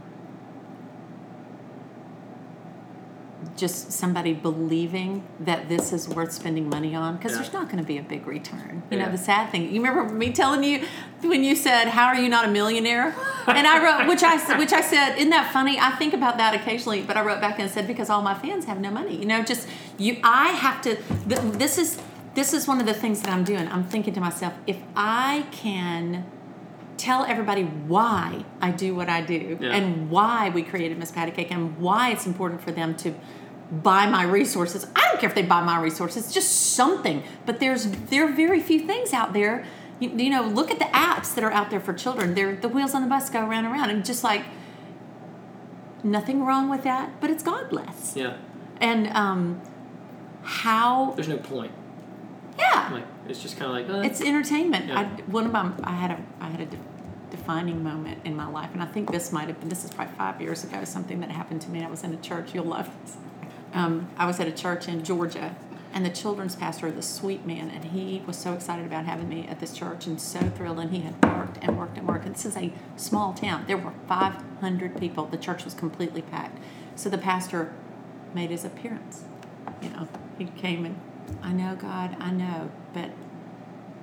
just 3.56 3.92
somebody 3.92 4.32
believing 4.32 5.22
that 5.40 5.68
this 5.68 5.92
is 5.92 6.08
worth 6.08 6.32
spending 6.32 6.68
money 6.68 6.94
on 6.94 7.16
because 7.16 7.32
Yeah. 7.32 7.38
there's 7.38 7.52
not 7.52 7.66
going 7.66 7.78
to 7.78 7.84
be 7.86 7.96
a 7.98 8.02
big 8.02 8.26
return. 8.26 8.82
You 8.90 8.98
Yeah. 8.98 9.06
know, 9.06 9.12
the 9.12 9.18
sad 9.18 9.50
thing. 9.50 9.70
You 9.72 9.80
remember 9.82 10.12
me 10.12 10.32
telling 10.32 10.62
you 10.64 10.82
when 11.22 11.44
you 11.44 11.54
said, 11.54 11.88
"How 11.88 12.06
are 12.06 12.16
you 12.16 12.28
not 12.28 12.44
a 12.44 12.48
millionaire?" 12.48 13.14
And 13.46 13.66
I 13.66 13.82
wrote, 13.82 14.08
which 14.08 14.22
I 14.22 14.36
which 14.58 14.72
I 14.72 14.80
said, 14.80 15.16
"Isn't 15.16 15.30
that 15.30 15.52
funny?" 15.52 15.78
I 15.78 15.90
think 15.92 16.12
about 16.14 16.36
that 16.38 16.54
occasionally, 16.54 17.02
but 17.02 17.16
I 17.16 17.22
wrote 17.22 17.40
back 17.40 17.58
and 17.58 17.70
said, 17.70 17.86
"Because 17.86 18.10
all 18.10 18.20
my 18.22 18.34
fans 18.34 18.64
have 18.64 18.80
no 18.80 18.90
money." 18.90 19.16
You 19.16 19.26
know, 19.26 19.42
just 19.42 19.68
you. 19.98 20.16
I 20.24 20.48
have 20.48 20.82
to. 20.82 20.96
Th- 21.28 21.40
this 21.52 21.78
is 21.78 21.98
this 22.36 22.52
is 22.54 22.68
one 22.68 22.78
of 22.80 22.86
the 22.86 22.94
things 22.94 23.20
that 23.22 23.30
I'm 23.30 23.42
doing. 23.44 23.66
I'm 23.68 23.82
thinking 23.84 24.14
to 24.14 24.20
myself, 24.20 24.54
if 24.66 24.78
I 24.94 25.46
can 25.50 26.24
tell 26.96 27.24
everybody 27.24 27.62
why 27.64 28.44
I 28.62 28.70
do 28.70 28.94
what 28.94 29.08
I 29.08 29.20
do 29.20 29.58
Yeah. 29.60 29.74
and 29.76 30.08
why 30.10 30.50
we 30.50 30.62
created 30.62 30.98
Miss 30.98 31.10
Patty 31.10 31.32
Cake 31.32 31.50
and 31.50 31.76
why 31.78 32.10
it's 32.12 32.26
important 32.26 32.62
for 32.62 32.72
them 32.72 32.94
to 32.98 33.14
buy 33.90 34.06
my 34.06 34.22
resources. 34.22 34.86
I 34.94 35.00
don't 35.08 35.18
care 35.20 35.28
if 35.28 35.34
they 35.34 35.42
buy 35.42 35.62
my 35.62 35.78
resources, 35.80 36.32
just 36.32 36.74
something. 36.74 37.22
But 37.46 37.58
there's 37.60 37.84
there 38.12 38.22
are 38.28 38.32
very 38.32 38.60
few 38.60 38.80
things 38.80 39.12
out 39.12 39.32
there. 39.32 39.64
You, 39.98 40.10
you 40.10 40.30
know, 40.30 40.42
look 40.42 40.70
at 40.70 40.78
the 40.78 40.84
apps 40.86 41.34
that 41.34 41.42
are 41.44 41.50
out 41.52 41.70
there 41.70 41.80
for 41.80 41.92
children. 41.92 42.34
They're 42.34 42.54
the 42.54 42.68
wheels 42.68 42.94
on 42.94 43.02
the 43.02 43.08
bus 43.08 43.28
go 43.30 43.40
around 43.40 43.64
and 43.64 43.74
around 43.74 43.90
and 43.90 44.04
just 44.04 44.22
like 44.22 44.44
nothing 46.04 46.44
wrong 46.44 46.68
with 46.68 46.82
that, 46.84 47.20
but 47.20 47.30
it's 47.30 47.42
godless. 47.42 48.14
yeah 48.16 48.36
And 48.80 49.08
um 49.08 49.60
how 50.42 51.12
there's 51.16 51.28
no 51.28 51.38
point 51.38 51.72
yeah. 52.58 52.90
like 52.92 53.04
it's 53.28 53.42
just 53.42 53.56
kind 53.56 53.70
of 53.70 53.90
like 53.90 54.04
uh, 54.04 54.06
It's 54.08 54.20
entertainment. 54.20 54.86
Yeah. 54.86 55.00
I, 55.00 55.04
one 55.30 55.46
of 55.46 55.52
my, 55.52 55.72
I 55.82 55.92
had 55.92 56.10
a, 56.12 56.18
I 56.40 56.48
had 56.48 56.60
a 56.60 56.66
de- 56.66 56.78
defining 57.30 57.82
moment 57.82 58.20
in 58.24 58.36
my 58.36 58.46
life, 58.46 58.70
and 58.72 58.82
I 58.82 58.86
think 58.86 59.10
this 59.10 59.32
might 59.32 59.48
have 59.48 59.58
been. 59.60 59.68
This 59.68 59.84
is 59.84 59.90
probably 59.90 60.14
five 60.14 60.40
years 60.40 60.64
ago. 60.64 60.84
Something 60.84 61.20
that 61.20 61.30
happened 61.30 61.62
to 61.62 61.70
me. 61.70 61.82
I 61.82 61.90
was 61.90 62.04
in 62.04 62.12
a 62.12 62.16
church. 62.18 62.54
You'll 62.54 62.64
love 62.64 62.90
this. 63.02 63.16
Um, 63.72 64.08
I 64.16 64.26
was 64.26 64.40
at 64.40 64.46
a 64.46 64.52
church 64.52 64.88
in 64.88 65.04
Georgia, 65.04 65.54
and 65.92 66.04
the 66.04 66.10
children's 66.10 66.54
pastor, 66.54 66.90
the 66.90 67.02
sweet 67.02 67.44
man, 67.44 67.70
and 67.70 67.84
he 67.84 68.22
was 68.26 68.36
so 68.36 68.52
excited 68.52 68.86
about 68.86 69.04
having 69.04 69.28
me 69.28 69.46
at 69.48 69.60
this 69.60 69.72
church, 69.72 70.06
and 70.06 70.20
so 70.20 70.40
thrilled. 70.50 70.78
And 70.78 70.90
he 70.92 71.00
had 71.00 71.22
worked 71.24 71.58
and 71.62 71.78
worked 71.78 71.98
and 71.98 72.06
worked. 72.06 72.26
And 72.26 72.34
this 72.34 72.46
is 72.46 72.56
a 72.56 72.72
small 72.96 73.34
town. 73.34 73.64
There 73.66 73.76
were 73.76 73.92
500 74.08 74.98
people. 74.98 75.26
The 75.26 75.36
church 75.36 75.64
was 75.64 75.74
completely 75.74 76.22
packed. 76.22 76.58
So 76.94 77.10
the 77.10 77.18
pastor 77.18 77.72
made 78.34 78.50
his 78.50 78.64
appearance. 78.64 79.24
You 79.82 79.90
know, 79.90 80.08
he 80.38 80.46
came 80.46 80.84
and 80.84 80.98
I 81.42 81.52
know 81.52 81.76
God, 81.76 82.16
I 82.20 82.30
know, 82.30 82.70
but 82.92 83.10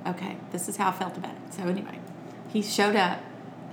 okay, 0.08 0.38
this 0.52 0.68
is 0.70 0.78
how 0.78 0.90
I 0.90 0.92
felt 0.92 1.18
about 1.18 1.36
it. 1.36 1.54
So 1.54 1.64
anyway, 1.64 2.00
he 2.50 2.62
showed 2.62 2.96
up 2.96 3.20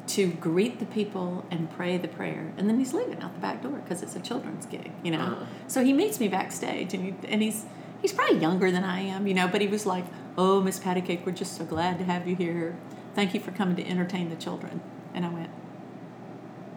to 0.09 0.28
greet 0.33 0.80
the 0.80 0.87
people 0.87 1.45
and 1.50 1.71
pray 1.71 1.97
the 1.97 2.09
prayer, 2.09 2.52
and 2.57 2.69
then 2.69 2.78
he's 2.78 2.92
leaving 2.92 3.21
out 3.23 3.35
the 3.35 3.40
back 3.40 3.62
door 3.62 3.78
because 3.78 4.02
it's 4.02 4.16
a 4.16 4.21
children's 4.21 4.66
gig, 4.66 4.90
you 5.02 5.12
know. 5.12 5.21
Uh-huh. 5.21 5.45
So 5.69 5.85
he 5.85 5.92
meets 5.92 6.19
me 6.19 6.28
backstage, 6.28 6.95
and 6.95 7.04
he, 7.04 7.14
and 7.28 7.42
he's 7.42 7.64
he's 8.02 8.12
probably 8.12 8.38
younger 8.38 8.71
than 8.71 8.85
I 8.85 9.00
am, 9.00 9.26
you 9.26 9.35
know, 9.35 9.47
but 9.47 9.61
he 9.61 9.69
was 9.69 9.87
like, 9.87 10.04
"Oh, 10.37 10.61
Miss 10.61 10.78
Patty 10.78 11.00
Cake, 11.00 11.25
we're 11.25 11.33
just 11.33 11.57
so 11.57 11.64
glad 11.64 11.99
to 11.99 12.04
have 12.04 12.26
you 12.26 12.35
here. 12.35 12.76
Thank 13.14 13.35
you 13.35 13.40
for 13.40 13.50
coming 13.50 13.76
to 13.76 13.87
entertain 13.87 14.30
the 14.30 14.37
children." 14.37 14.80
And 15.14 15.25
I 15.25 15.28
went, 15.28 15.50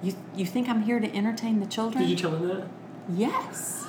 "You 0.01 0.15
you 0.35 0.45
think 0.45 0.69
I'm 0.69 0.83
here 0.83 0.99
to 0.99 1.15
entertain 1.15 1.59
the 1.59 1.65
children?" 1.65 2.03
did 2.03 2.11
you 2.11 2.17
tell 2.17 2.35
him 2.35 2.47
that 2.47 2.67
Yes. 3.09 3.85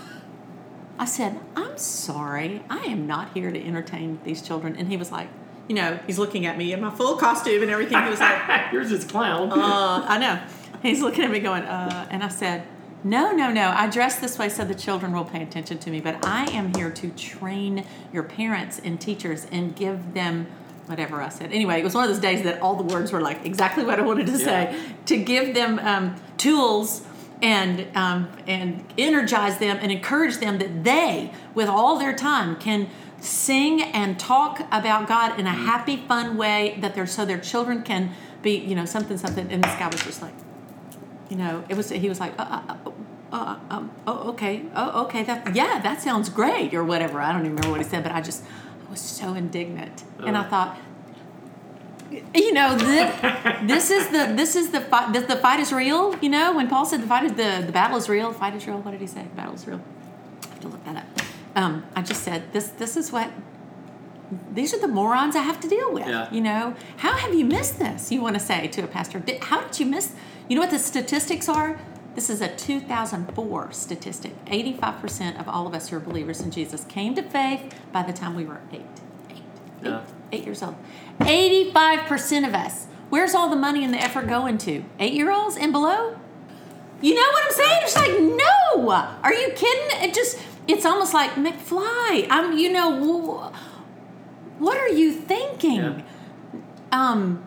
I 0.99 1.05
said, 1.07 1.39
I'm 1.57 1.77
sorry. 1.77 2.63
I 2.71 2.79
am 2.85 3.07
not 3.07 3.33
here 3.35 3.51
to 3.51 3.67
entertain 3.67 4.21
these 4.25 4.43
children. 4.43 4.77
And 4.77 4.89
he 4.89 4.97
was 4.97 5.11
like, 5.11 5.29
you 5.69 5.75
know, 5.75 5.99
he's 6.07 6.19
looking 6.19 6.47
at 6.47 6.57
me 6.57 6.73
in 6.73 6.81
my 6.81 6.91
full 6.91 7.17
costume 7.17 7.63
and 7.63 7.71
everything. 7.71 8.03
He 8.03 8.11
was 8.11 8.21
like, 8.21 8.73
yours 8.73 8.93
is 8.93 9.05
clown 9.05 9.51
uh, 9.51 10.05
I 10.07 10.19
know. 10.19 10.41
He's 10.83 11.01
looking 11.01 11.25
at 11.25 11.31
me 11.31 11.41
going, 11.41 11.63
uh, 11.63 12.07
and 12.11 12.23
I 12.23 12.29
said, 12.29 12.67
no, 13.03 13.33
no, 13.33 13.51
no. 13.51 13.73
I 13.75 13.89
dress 13.89 14.19
this 14.19 14.39
way 14.39 14.49
so 14.49 14.65
the 14.65 14.75
children 14.75 15.13
will 15.13 15.25
pay 15.25 15.43
attention 15.43 15.79
to 15.79 15.91
me, 15.91 16.01
but 16.01 16.25
I 16.25 16.45
am 16.53 16.75
here 16.75 16.91
to 16.91 17.11
train 17.11 17.85
your 18.13 18.23
parents 18.23 18.81
and 18.83 19.01
teachers 19.01 19.47
and 19.51 19.75
give 19.75 20.15
them 20.15 20.47
whatever 20.87 21.23
I 21.23 21.31
said. 21.31 21.53
Anyway, 21.53 21.81
it 21.81 21.85
was 21.85 21.95
one 21.95 22.05
of 22.05 22.11
those 22.11 22.21
days 22.21 22.43
that 22.45 22.61
all 22.61 22.77
the 22.77 22.95
words 22.95 23.13
were 23.13 23.21
like 23.21 23.45
exactly 23.47 23.85
what 23.85 23.99
I 23.99 24.03
wanted 24.03 24.27
to 24.27 24.39
say 24.39 24.79
to 25.07 25.17
give 25.17 25.55
them 25.55 25.79
um, 25.79 26.17
tools 26.37 27.03
and 27.43 27.87
um, 27.97 28.31
and 28.47 28.85
energize 28.97 29.59
them 29.59 29.79
and 29.81 29.91
encourage 29.93 30.39
them 30.39 30.59
that 30.59 30.85
they, 30.85 31.33
with 31.55 31.69
all 31.69 31.99
their 31.99 32.15
time, 32.15 32.57
can 32.57 32.89
sing 33.21 33.83
and 33.83 34.19
talk 34.19 34.61
about 34.71 35.09
God 35.09 35.39
in 35.39 35.47
a 35.47 35.53
happy, 35.53 35.97
fun 35.97 36.37
way 36.37 36.77
that 36.81 36.95
they're 36.95 37.07
so 37.07 37.25
their 37.25 37.39
children 37.39 37.83
can 37.83 38.13
be, 38.43 38.57
you 38.57 38.75
know, 38.75 38.85
something, 38.85 39.17
something. 39.17 39.51
And 39.51 39.65
this 39.65 39.75
guy 39.77 39.89
was 39.89 40.03
just 40.03 40.21
like, 40.23 40.35
you 41.31 41.37
know, 41.37 41.65
it 41.69 41.77
was. 41.77 41.91
He 41.91 42.09
was 42.09 42.21
like, 42.21 42.39
uh, 42.39 42.43
uh, 42.69 42.77
uh, 42.87 42.91
uh, 43.33 43.59
um, 43.71 43.91
oh, 44.07 44.31
okay, 44.31 44.63
oh, 44.77 45.05
okay, 45.05 45.25
that, 45.25 45.57
yeah, 45.57 45.81
that 45.83 46.01
sounds 46.01 46.29
great, 46.29 46.73
or 46.73 46.85
whatever. 46.85 47.21
I 47.21 47.33
don't 47.33 47.41
even 47.41 47.57
remember 47.57 47.71
what 47.71 47.85
he 47.85 47.89
said, 47.89 48.05
but 48.05 48.13
I 48.13 48.21
just, 48.21 48.45
I 48.87 48.91
was 48.91 49.01
so 49.01 49.35
indignant, 49.35 50.05
and 50.21 50.37
I 50.37 50.45
thought, 50.45 50.79
you 52.35 52.53
know 52.53 52.75
this, 52.77 53.21
this 53.67 53.91
is 53.91 54.09
the 54.09 54.33
this 54.37 54.57
is 54.57 54.71
the 54.71 54.81
fight 54.81 55.13
the, 55.13 55.21
the 55.21 55.37
fight 55.37 55.61
is 55.61 55.73
real 55.73 56.15
you 56.21 56.29
know? 56.29 56.55
When 56.57 56.69
paul 56.69 56.85
said 56.85 57.03
the 57.03 57.07
fight 57.07 57.25
is 57.25 57.33
the, 57.33 57.63
the 57.67 57.73
battle 57.73 57.97
is 57.97 58.09
real 58.09 58.33
the 58.33 58.39
fight 58.39 58.55
is 58.55 58.67
real 58.67 58.79
what 58.81 58.93
did 58.93 59.01
he 59.01 59.07
say? 59.07 59.23
The 59.23 59.37
battle 59.37 59.55
is 59.55 59.67
real. 59.67 59.81
I 60.45 60.47
have 60.51 60.61
to 60.61 60.69
look 60.69 60.85
that 60.85 60.97
up. 60.97 61.05
Um, 61.57 61.85
i 61.95 62.03
just 62.03 62.23
said 62.23 62.53
this 62.53 62.69
this 62.69 62.97
is 62.97 63.13
what 63.13 63.31
these 64.53 64.73
are 64.75 64.81
the 64.81 64.89
morons 64.89 65.37
i 65.37 65.43
have 65.43 65.61
to 65.61 65.69
deal 65.69 65.93
with 65.93 66.07
Yeah. 66.07 66.31
you 66.33 66.41
know? 66.41 66.75
How 66.99 67.13
have 67.17 67.35
you 67.35 67.45
missed 67.45 67.79
this 67.79 68.11
you 68.11 68.21
want 68.21 68.35
to 68.35 68.41
say 68.41 68.67
to 68.69 68.83
a 68.83 68.87
pastor? 68.87 69.23
How 69.43 69.63
did 69.63 69.79
you 69.81 69.87
miss 69.87 70.13
you 70.49 70.57
know 70.57 70.63
what 70.63 70.71
the 70.71 70.79
statistics 70.79 71.49
are? 71.49 71.79
This 72.15 72.31
is 72.31 72.41
a 72.41 72.49
2004 72.55 73.73
statistic. 73.73 74.33
85% 74.45 75.41
of 75.41 75.49
all 75.49 75.67
of 75.67 75.75
us 75.75 75.89
who 75.89 75.97
are 75.97 76.01
believers 76.01 76.41
in 76.41 76.51
jesus 76.51 76.85
came 76.85 77.15
to 77.15 77.23
faith 77.23 77.75
by 77.93 78.03
the 78.03 78.13
time 78.13 78.35
we 78.35 78.45
were 78.45 78.61
eight 78.73 78.83
eight, 79.85 79.91
Yeah. 79.91 80.01
eight 80.33 80.45
years 80.45 80.63
old. 80.63 80.77
85% 81.21 82.47
of 82.47 82.55
us 82.55 82.87
where's 83.11 83.35
all 83.35 83.49
the 83.49 83.57
money 83.57 83.85
and 83.85 83.95
the 83.95 84.03
effort 84.03 84.27
going 84.27 84.59
to? 84.59 84.85
Eight 84.99 85.13
year 85.13 85.31
olds 85.31 85.57
and 85.57 85.71
below? 85.73 86.17
You 87.01 87.15
know 87.15 87.21
what 87.33 87.45
i'm 87.45 87.53
saying? 87.53 87.81
It's 87.83 87.97
like 87.97 88.21
no! 88.21 88.91
Are 89.23 89.33
you 89.33 89.51
kidding? 89.55 90.09
It 90.09 90.15
just 90.15 90.39
it's 90.67 90.85
almost 90.87 91.13
like 91.15 91.31
mcfly. 91.33 92.27
I'm 92.31 92.57
you 92.59 92.73
know 92.73 93.53
what 94.59 94.77
are 94.79 94.89
you 94.89 95.13
thinking? 95.13 95.77
Yeah. 95.77 96.01
um 96.93 97.45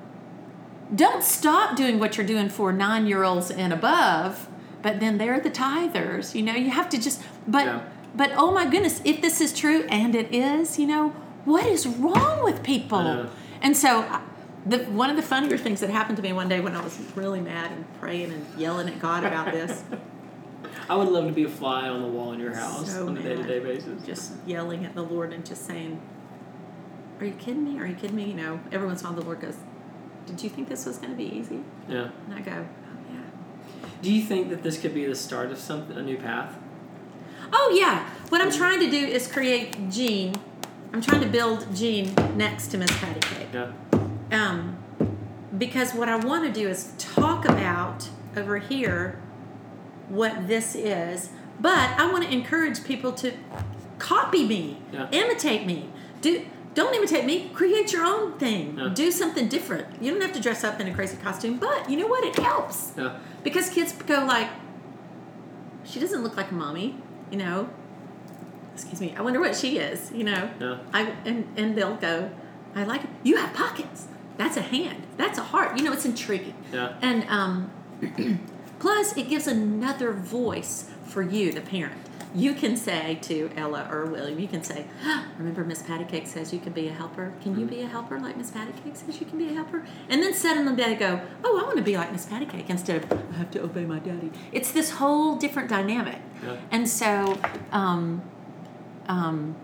don't 0.93 1.23
stop 1.23 1.75
doing 1.75 1.99
what 1.99 2.15
you're 2.17 2.25
doing 2.25 2.47
for 2.49 2.71
nine 2.71 3.07
year 3.07 3.23
olds 3.23 3.51
and 3.51 3.73
above 3.73 4.47
but 4.81 4.99
then 5.01 5.17
they're 5.17 5.39
the 5.39 5.49
tithers 5.49 6.33
you 6.35 6.41
know? 6.41 6.53
You 6.53 6.69
have 6.71 6.87
to 6.89 6.97
just 6.97 7.21
but 7.47 7.65
Yeah. 7.65 7.81
but 8.15 8.31
oh 8.35 8.51
my 8.51 8.65
goodness 8.69 9.01
if 9.03 9.21
this 9.21 9.41
is 9.41 9.51
true 9.53 9.83
and 9.89 10.15
it 10.15 10.33
is 10.33 10.79
you 10.79 10.87
know 10.87 11.13
what 11.45 11.65
is 11.65 11.87
wrong 11.87 12.43
with 12.43 12.63
people 12.63 13.27
and 13.61 13.75
so 13.75 14.01
uh, 14.01 14.21
the, 14.65 14.79
one 14.85 15.09
of 15.09 15.15
the 15.15 15.21
funnier 15.21 15.57
things 15.57 15.79
that 15.79 15.89
happened 15.89 16.17
to 16.17 16.23
me 16.23 16.33
one 16.33 16.49
day 16.49 16.59
when 16.59 16.75
i 16.75 16.81
was 16.83 16.99
really 17.15 17.39
mad 17.41 17.71
and 17.71 17.85
praying 17.99 18.31
and 18.31 18.45
yelling 18.59 18.87
at 18.89 18.99
god 18.99 19.23
about 19.23 19.51
this 19.51 19.83
I 20.89 20.95
would 20.95 21.09
love 21.09 21.27
to 21.27 21.33
be 21.33 21.43
a 21.43 21.49
fly 21.49 21.89
on 21.89 22.01
the 22.01 22.07
wall 22.07 22.31
in 22.31 22.39
your 22.39 22.55
house 22.55 22.93
So 22.93 23.07
on 23.07 23.17
a 23.17 23.21
day 23.21 23.35
to 23.35 23.43
day 23.43 23.59
basis. 23.59 24.03
just 24.05 24.31
yelling 24.45 24.85
at 24.85 24.95
the 24.95 25.01
lord 25.03 25.33
and 25.33 25.45
just 25.45 25.65
saying 25.65 25.99
are 27.19 27.25
you 27.25 27.33
kidding 27.33 27.63
me 27.65 27.79
are 27.79 27.85
you 27.85 27.95
kidding 27.95 28.15
me 28.15 28.25
you 28.25 28.33
know 28.33 28.59
every 28.71 28.87
once 28.87 29.01
in 29.01 29.07
a 29.07 29.09
while 29.11 29.19
the 29.19 29.25
lord 29.25 29.41
goes 29.41 29.57
did 30.25 30.41
you 30.43 30.49
think 30.49 30.69
this 30.69 30.85
was 30.85 30.97
going 30.97 31.11
to 31.11 31.17
be 31.17 31.25
easy 31.25 31.61
Yeah. 31.89 32.09
and 32.25 32.33
i 32.35 32.39
go 32.41 32.65
oh 32.65 33.13
yeah 33.13 33.19
Do 34.01 34.13
you 34.13 34.21
think 34.21 34.49
that 34.49 34.63
this 34.63 34.79
could 34.79 34.93
be 34.93 35.05
the 35.05 35.15
start 35.15 35.51
of 35.51 35.57
something, 35.57 35.97
a 35.97 36.01
new 36.03 36.17
path? 36.17 36.53
Oh 37.53 37.75
yeah. 37.79 38.09
What 38.29 38.41
I'm 38.41 38.51
trying 38.51 38.79
to 38.81 38.89
do 38.91 38.97
is 39.05 39.25
create 39.31 39.89
Jean. 39.89 40.35
I'm 40.93 41.01
trying 41.01 41.21
to 41.21 41.27
build 41.27 41.67
Jean 41.75 42.13
next 42.35 42.67
to 42.69 42.77
Miss 42.77 42.91
Patty 42.99 43.19
Cake. 43.19 43.47
Yeah. 43.53 43.71
Um, 44.31 44.77
because 45.57 45.93
what 45.93 46.09
I 46.09 46.15
want 46.17 46.45
to 46.45 46.51
do 46.51 46.67
is 46.67 46.93
talk 46.97 47.45
about 47.45 48.09
over 48.35 48.57
here 48.57 49.19
what 50.09 50.47
this 50.47 50.75
is, 50.75 51.29
but 51.59 51.89
I 51.99 52.09
want 52.11 52.23
to 52.25 52.31
encourage 52.31 52.83
people 52.83 53.11
to 53.13 53.33
copy 53.99 54.45
me, 54.45 54.81
Yeah. 54.91 55.09
imitate 55.11 55.65
me. 55.65 55.89
Do 56.21 56.45
don't 56.73 56.93
imitate 56.93 57.25
me. 57.25 57.49
Create 57.55 57.91
your 57.91 58.05
own 58.05 58.33
thing. 58.37 58.77
Yeah. 58.77 58.89
Do 58.93 59.09
something 59.11 59.47
different. 59.47 59.99
You 59.99 60.11
don't 60.11 60.21
have 60.21 60.33
to 60.33 60.39
dress 60.39 60.63
up 60.63 60.79
in 60.79 60.87
a 60.87 60.93
crazy 60.93 61.17
costume, 61.17 61.57
but 61.57 61.89
you 61.89 61.97
know 61.97 62.05
what? 62.05 62.23
It 62.23 62.35
helps 62.37 62.93
Yeah. 62.95 63.13
because 63.43 63.69
kids 63.69 63.93
go 63.93 64.23
like, 64.23 64.49
she 65.83 65.99
doesn't 65.99 66.21
look 66.21 66.37
like 66.37 66.51
a 66.51 66.53
mommy, 66.53 67.01
you 67.31 67.37
know. 67.39 67.69
Excuse 68.77 69.01
me. 69.01 69.15
I 69.17 69.21
wonder 69.21 69.39
what 69.39 69.55
she 69.55 69.79
is, 69.79 70.11
you 70.11 70.23
know. 70.23 70.51
Yeah. 70.59 70.77
I 70.93 71.13
and 71.25 71.47
and 71.57 71.75
they'll 71.75 71.95
go, 71.95 72.29
I 72.75 72.83
like 72.83 73.03
it. 73.03 73.09
You 73.23 73.37
have 73.37 73.53
pockets. 73.55 74.07
That's 74.37 74.55
a 74.55 74.61
hand. 74.61 75.07
That's 75.17 75.39
a 75.39 75.43
heart. 75.43 75.77
You 75.77 75.83
know, 75.83 75.93
it's 75.93 76.05
intriguing. 76.05 76.53
Yeah. 76.71 76.93
And 77.01 77.27
um, 77.27 77.71
plus, 78.79 79.17
it 79.17 79.29
gives 79.29 79.47
another 79.47 80.13
voice 80.13 80.91
for 81.05 81.23
you, 81.23 81.51
the 81.51 81.61
parent. 81.61 82.01
You 82.35 82.53
can 82.53 82.77
say 82.77 83.17
to 83.23 83.49
Ella 83.55 83.87
or 83.89 84.05
William, 84.05 84.37
you 84.37 84.47
can 84.47 84.61
say, 84.61 84.85
"Remember, 85.39 85.63
Miss 85.63 85.81
Patty 85.81 86.03
Cake 86.03 86.27
says 86.27 86.53
you 86.53 86.59
can 86.59 86.73
be 86.73 86.87
a 86.87 86.93
helper. 86.93 87.33
Can 87.41 87.59
you 87.59 87.65
be 87.65 87.81
a 87.81 87.87
helper 87.87 88.19
like 88.19 88.37
Miss 88.37 88.51
Patty 88.51 88.73
Cake 88.83 88.95
says 88.95 89.19
you 89.19 89.25
can 89.25 89.39
be 89.39 89.47
a 89.49 89.53
helper?" 89.53 89.87
And 90.07 90.21
then 90.21 90.35
sit 90.35 90.55
on 90.55 90.65
the 90.65 90.73
bed 90.73 90.99
go, 90.99 91.21
"Oh, 91.43 91.59
I 91.59 91.63
want 91.63 91.77
to 91.77 91.83
be 91.83 91.97
like 91.97 92.11
Miss 92.11 92.27
Patty 92.27 92.45
Cake," 92.45 92.69
instead 92.69 93.03
of 93.03 93.11
"I 93.11 93.37
have 93.37 93.49
to 93.51 93.63
obey 93.63 93.85
my 93.85 93.97
daddy." 93.97 94.29
It's 94.51 94.71
this 94.71 94.91
whole 94.91 95.37
different 95.37 95.69
dynamic. 95.69 96.19
Yeah. 96.43 96.57
And 96.69 96.87
so, 96.87 97.39
um, 97.71 98.21
um, 99.07 99.55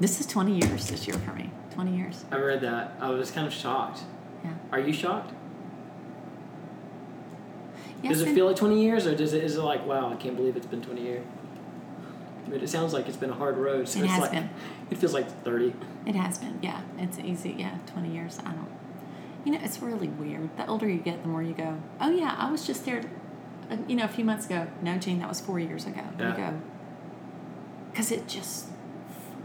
this 0.00 0.20
is 0.20 0.26
20 0.26 0.58
years 0.58 0.88
this 0.88 1.06
year 1.06 1.16
for 1.18 1.32
me. 1.32 1.50
20 1.72 1.96
years. 1.96 2.24
I 2.30 2.36
read 2.38 2.60
that. 2.62 2.96
I 3.00 3.10
was 3.10 3.30
kind 3.30 3.46
of 3.46 3.52
shocked. 3.52 4.00
Yeah. 4.44 4.52
Are 4.72 4.80
you 4.80 4.92
shocked? 4.92 5.32
Yes, 8.02 8.12
does 8.18 8.22
it 8.22 8.34
feel 8.34 8.46
like 8.46 8.56
20 8.56 8.82
years, 8.82 9.06
or 9.06 9.14
does 9.14 9.32
it, 9.32 9.42
is 9.42 9.56
it 9.56 9.62
like, 9.62 9.84
wow, 9.86 10.12
I 10.12 10.16
can't 10.16 10.36
believe 10.36 10.56
it's 10.56 10.66
been 10.66 10.82
20 10.82 11.00
years? 11.02 11.24
But 12.48 12.62
it 12.62 12.68
sounds 12.68 12.92
like 12.92 13.08
it's 13.08 13.16
been 13.16 13.30
a 13.30 13.34
hard 13.34 13.56
road. 13.56 13.88
So 13.88 13.98
It 13.98 14.04
it's 14.04 14.12
has 14.12 14.20
like, 14.20 14.32
been. 14.32 14.50
It 14.90 14.98
feels 14.98 15.12
like 15.14 15.28
30. 15.42 15.74
It 16.06 16.14
has 16.14 16.38
been, 16.38 16.58
yeah. 16.62 16.82
It's 16.98 17.18
easy, 17.18 17.56
yeah. 17.58 17.78
Twenty 17.86 18.10
years. 18.14 18.38
I 18.46 18.52
don't. 18.52 18.68
You 19.44 19.52
know, 19.52 19.58
it's 19.62 19.80
really 19.80 20.06
weird. 20.08 20.56
The 20.56 20.66
older 20.68 20.88
you 20.88 20.98
get, 21.00 21.22
the 21.22 21.28
more 21.28 21.42
you 21.42 21.54
go. 21.54 21.80
Oh 22.00 22.10
yeah, 22.10 22.36
I 22.38 22.48
was 22.50 22.64
just 22.64 22.84
there. 22.84 23.02
uh, 23.68 23.76
You 23.88 23.96
know, 23.96 24.04
a 24.04 24.08
few 24.08 24.24
months 24.24 24.46
ago. 24.46 24.68
No, 24.80 24.96
Jean, 24.98 25.18
that 25.18 25.28
was 25.28 25.40
four 25.40 25.58
years 25.58 25.86
ago. 25.86 26.02
There 26.16 26.28
you 26.30 26.36
go. 26.36 26.60
Because 27.96 28.12
it 28.12 28.28
just 28.28 28.66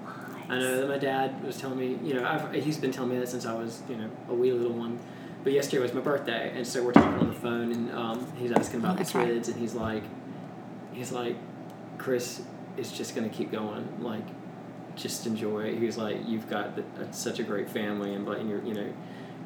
flies. 0.04 0.46
I 0.50 0.60
know 0.60 0.82
that 0.82 0.90
my 0.90 0.98
dad 0.98 1.42
was 1.42 1.56
telling 1.56 1.80
me, 1.80 1.98
you 2.04 2.16
know, 2.16 2.28
I've, 2.28 2.52
he's 2.52 2.78
been 2.78 2.92
telling 2.92 3.12
me 3.12 3.18
that 3.20 3.30
since 3.30 3.46
I 3.46 3.54
was, 3.54 3.82
you 3.88 3.96
know, 3.96 4.10
a 4.28 4.34
wee 4.34 4.52
little 4.52 4.74
one. 4.74 5.00
But 5.46 5.54
yesterday 5.54 5.82
was 5.82 5.94
my 5.94 6.02
birthday, 6.02 6.52
and 6.54 6.68
so 6.68 6.84
we're 6.84 6.92
talking 6.92 7.18
on 7.18 7.30
the 7.30 7.34
phone, 7.34 7.72
and 7.72 7.92
um, 7.94 8.30
he's 8.36 8.52
asking 8.52 8.82
about 8.82 8.98
the 8.98 9.04
that's 9.04 9.16
right. 9.16 9.26
kids, 9.26 9.48
and 9.48 9.58
he's 9.58 9.74
like, 9.74 10.04
he's 10.92 11.14
like, 11.14 11.38
Chris 11.98 12.42
is 12.76 12.92
just 12.92 13.16
gonna 13.16 13.30
keep 13.30 13.54
going, 13.54 13.88
like, 14.04 14.26
just 14.98 15.26
enjoy. 15.26 15.62
it. 15.62 15.78
He 15.80 15.86
was 15.86 15.98
like, 15.98 16.18
you've 16.28 16.50
got 16.50 16.76
the, 16.76 16.82
uh, 17.02 17.10
such 17.12 17.40
a 17.40 17.44
great 17.44 17.70
family, 17.70 18.14
and 18.14 18.26
but 18.26 18.40
and 18.40 18.50
you're, 18.50 18.64
you 18.66 18.74
know, 18.74 18.94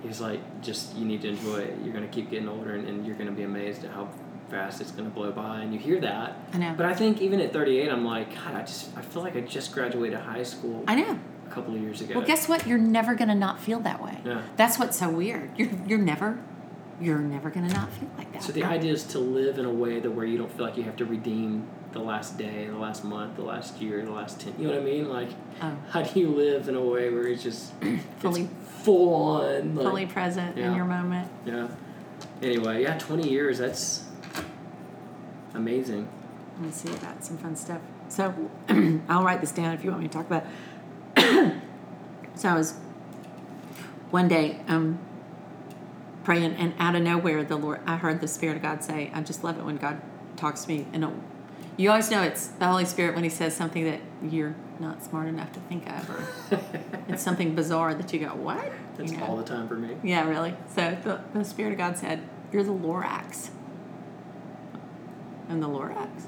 he's 0.01 0.19
like, 0.19 0.39
just 0.63 0.95
you 0.95 1.05
need 1.05 1.21
to 1.21 1.29
enjoy 1.29 1.57
it. 1.57 1.77
You're 1.83 1.93
gonna 1.93 2.07
keep 2.07 2.31
getting 2.31 2.49
older, 2.49 2.73
and, 2.73 2.87
and 2.89 3.05
you're 3.05 3.15
gonna 3.15 3.31
be 3.31 3.43
amazed 3.43 3.85
at 3.85 3.91
how 3.91 4.09
fast 4.49 4.81
it's 4.81 4.91
gonna 4.91 5.09
blow 5.09 5.31
by, 5.31 5.61
and 5.61 5.73
you 5.73 5.79
hear 5.79 5.99
that. 6.01 6.37
I 6.53 6.57
know. 6.57 6.73
But 6.77 6.85
I 6.85 6.93
think 6.93 7.21
even 7.21 7.39
at 7.41 7.51
38, 7.53 7.89
I'm 7.89 8.05
like, 8.05 8.33
God, 8.35 8.53
I 8.55 8.61
just 8.61 8.95
I 8.97 9.01
feel 9.01 9.21
like 9.23 9.35
I 9.35 9.41
just 9.41 9.71
graduated 9.71 10.19
high 10.19 10.43
school 10.43 10.83
I 10.87 10.95
know. 10.95 11.19
a 11.47 11.49
couple 11.51 11.75
of 11.75 11.81
years 11.81 12.01
ago. 12.01 12.15
Well, 12.19 12.25
guess 12.27 12.47
what? 12.47 12.65
You're 12.67 12.77
never 12.77 13.15
gonna 13.15 13.35
not 13.35 13.59
feel 13.59 13.79
that 13.81 14.01
way. 14.03 14.17
Yeah. 14.25 14.41
That's 14.57 14.77
what's 14.79 14.97
so 14.99 15.09
weird. 15.09 15.51
You're 15.57 15.69
you're 15.87 15.97
never, 15.99 16.37
you're 17.01 17.19
never 17.19 17.49
gonna 17.49 17.73
not 17.73 17.91
feel 17.93 18.09
like 18.17 18.31
that. 18.33 18.43
So 18.43 18.51
the 18.51 18.63
idea 18.63 18.91
is 18.93 19.03
to 19.07 19.19
live 19.19 19.57
in 19.59 19.65
a 19.65 19.73
way 19.73 19.99
that 19.99 20.11
where 20.11 20.25
you 20.25 20.37
don't 20.37 20.51
feel 20.51 20.65
like 20.65 20.77
you 20.77 20.83
have 20.83 20.95
to 20.97 21.05
redeem 21.05 21.67
the 21.91 21.99
last 22.01 22.37
day, 22.37 22.67
the 22.67 22.77
last 22.77 23.05
month, 23.05 23.37
the 23.37 23.41
last 23.41 23.81
year, 23.81 24.03
the 24.03 24.11
last 24.11 24.41
ten. 24.41 24.53
You 24.59 24.67
know 24.67 24.73
what 24.73 24.81
I 24.81 24.85
mean? 24.85 25.09
Like, 25.09 25.29
Oh. 25.61 25.73
how 25.89 26.01
do 26.03 26.19
you 26.19 26.27
live 26.27 26.67
in 26.67 26.75
a 26.75 26.81
way 26.81 27.09
where 27.09 27.25
it's 27.27 27.41
just 27.41 27.71
Fully- 28.19 28.41
it's 28.43 28.51
full 28.83 29.13
on, 29.15 29.75
like, 29.75 29.87
fully 29.87 30.05
present 30.05 30.57
in 30.59 30.75
your 30.75 30.85
moment. 30.85 31.27
yeah. 31.45 31.67
Anyway, 32.41 32.83
yeah, 32.83 32.97
twenty 32.97 33.29
years. 33.29 33.57
That's 33.57 34.03
amazing. 35.55 36.07
Let 36.57 36.65
me 36.67 36.71
see 36.71 36.93
about 36.93 37.23
some 37.23 37.37
fun 37.37 37.55
stuff. 37.55 37.81
So 38.09 38.33
I'll 39.09 39.23
write 39.23 39.41
this 39.41 39.51
down 39.51 39.73
if 39.73 39.83
you 39.83 39.89
want 39.91 40.03
me 40.03 40.07
to 40.07 40.13
talk 40.13 40.25
about. 40.27 40.45
it. 41.17 41.53
so 42.35 42.49
I 42.49 42.53
was 42.55 42.73
one 44.11 44.27
day 44.27 44.59
um, 44.67 44.99
praying, 46.23 46.53
and 46.55 46.73
out 46.79 46.95
of 46.95 47.01
nowhere, 47.01 47.43
the 47.43 47.55
Lord, 47.57 47.81
I 47.85 47.97
heard 47.97 48.21
the 48.21 48.27
Spirit 48.27 48.57
of 48.57 48.61
God 48.61 48.83
say, 48.83 49.11
"I 49.13 49.21
just 49.21 49.43
love 49.43 49.57
it 49.57 49.65
when 49.65 49.77
God 49.77 50.01
talks 50.37 50.63
to 50.65 50.69
me." 50.69 50.87
And 50.93 51.21
you 51.77 51.89
always 51.89 52.09
know 52.09 52.21
it's 52.23 52.47
the 52.47 52.67
Holy 52.67 52.85
Spirit 52.85 53.15
when 53.15 53.23
He 53.23 53.29
says 53.29 53.55
something 53.55 53.83
that 53.85 53.99
you're 54.23 54.55
not 54.79 55.03
smart 55.03 55.27
enough 55.27 55.51
to 55.53 55.59
think 55.61 55.89
of, 55.89 56.09
or 56.09 56.59
it's 57.09 57.23
something 57.23 57.55
bizarre 57.55 57.93
that 57.95 58.13
you 58.13 58.19
go, 58.19 58.27
"What?" 58.35 58.71
That's 58.97 59.11
You 59.11 59.17
know? 59.17 59.25
all 59.25 59.35
the 59.37 59.43
time 59.43 59.67
for 59.67 59.75
me. 59.75 59.97
Yeah, 60.03 60.27
really. 60.27 60.55
So 60.73 60.97
the, 61.03 61.19
the 61.37 61.43
Spirit 61.43 61.73
of 61.73 61.77
God 61.77 61.97
said, 61.97 62.21
You're 62.53 62.63
the 62.63 62.71
Lorax. 62.71 63.49
And 65.49 65.61
the 65.61 65.67
Lorax. 65.67 66.27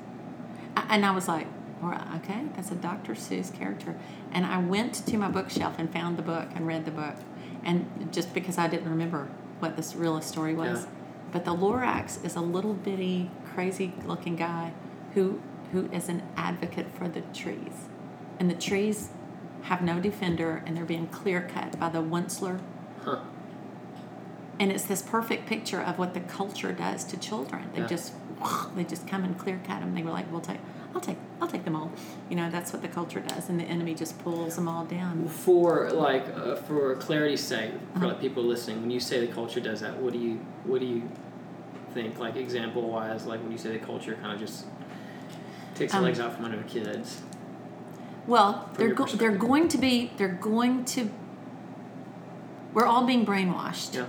And 0.89 1.05
I 1.05 1.11
was 1.11 1.27
like, 1.27 1.47
Okay, 1.83 2.43
that's 2.55 2.71
a 2.71 2.75
Dr. 2.75 3.13
Seuss 3.13 3.53
character. 3.53 3.95
And 4.31 4.45
I 4.45 4.57
went 4.57 5.05
to 5.05 5.17
my 5.17 5.29
bookshelf 5.29 5.75
and 5.77 5.91
found 5.91 6.17
the 6.17 6.23
book 6.23 6.49
and 6.55 6.65
read 6.65 6.85
the 6.85 6.91
book. 6.91 7.15
And 7.63 8.09
just 8.11 8.33
because 8.33 8.57
I 8.57 8.67
didn't 8.67 8.89
remember 8.89 9.29
what 9.59 9.75
this 9.75 9.95
real 9.95 10.19
story 10.21 10.53
was. 10.53 10.83
Yeah. 10.83 10.89
But 11.31 11.45
the 11.45 11.55
Lorax 11.55 12.23
is 12.25 12.35
a 12.35 12.41
little 12.41 12.73
bitty, 12.73 13.29
crazy 13.53 13.93
looking 14.05 14.35
guy 14.35 14.73
who 15.13 15.41
who 15.71 15.89
is 15.91 16.07
an 16.07 16.23
advocate 16.35 16.87
for 16.97 17.07
the 17.07 17.21
trees. 17.33 17.89
And 18.39 18.49
the 18.49 18.55
trees 18.55 19.09
have 19.63 19.81
no 19.81 19.99
defender 19.99 20.63
and 20.65 20.77
they're 20.77 20.85
being 20.85 21.07
clear 21.07 21.41
cut 21.41 21.77
by 21.77 21.89
the 21.89 22.01
Onceler 22.01 22.61
Huh. 23.03 23.19
And 24.59 24.71
it's 24.71 24.83
this 24.85 25.01
perfect 25.01 25.45
picture 25.45 25.81
of 25.81 25.97
what 25.99 26.13
the 26.13 26.19
culture 26.21 26.71
does 26.71 27.03
to 27.05 27.17
children. 27.17 27.69
They 27.73 27.81
Yeah. 27.81 27.87
just 27.87 28.13
they 28.75 28.83
just 28.83 29.07
come 29.07 29.23
and 29.23 29.37
clear 29.37 29.59
cut 29.65 29.79
them. 29.79 29.95
They 29.95 30.03
were 30.03 30.11
like, 30.11 30.31
"We'll 30.31 30.41
take." 30.41 30.59
I'll 30.95 31.01
take 31.01 31.17
I'll 31.41 31.47
take 31.47 31.63
them 31.65 31.75
all. 31.75 31.91
You 32.29 32.35
know, 32.37 32.49
that's 32.49 32.71
what 32.73 32.81
the 32.81 32.87
culture 32.87 33.19
does, 33.19 33.49
and 33.49 33.59
the 33.59 33.63
enemy 33.65 33.93
just 33.93 34.17
pulls 34.23 34.55
them 34.55 34.67
all 34.67 34.85
down. 34.85 35.27
For 35.27 35.91
like 35.91 36.25
uh, 36.35 36.55
for 36.55 36.95
clarity's 36.95 37.41
sake, 37.43 37.71
for 37.93 37.97
Uh-huh. 37.97 38.07
like 38.09 38.21
people 38.21 38.43
listening, 38.43 38.81
when 38.81 38.89
you 38.91 38.99
say 38.99 39.19
the 39.25 39.31
culture 39.31 39.59
does 39.59 39.81
that, 39.81 39.97
what 40.01 40.13
do 40.13 40.19
you 40.19 40.39
what 40.65 40.79
do 40.79 40.85
you 40.87 41.03
think? 41.93 42.17
Like 42.19 42.35
example 42.35 42.83
wise, 42.89 43.25
like 43.25 43.41
when 43.43 43.51
you 43.51 43.57
say 43.57 43.71
the 43.77 43.85
culture 43.85 44.15
kind 44.21 44.33
of 44.33 44.39
just 44.39 44.65
takes 45.75 45.91
the 45.91 45.97
Um, 45.99 46.03
legs 46.05 46.19
out 46.19 46.33
from 46.35 46.45
under 46.45 46.57
the 46.57 46.63
kids. 46.63 47.21
Well, 48.25 48.69
they're 48.75 48.93
go- 48.93 49.05
they're 49.05 49.35
going 49.37 49.67
to 49.69 49.77
be 49.77 50.11
they're 50.17 50.27
going 50.29 50.85
to. 50.85 51.09
We're 52.73 52.85
all 52.85 53.05
being 53.05 53.25
brainwashed. 53.25 53.95
Yeah. 53.95 54.05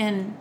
And 0.00 0.34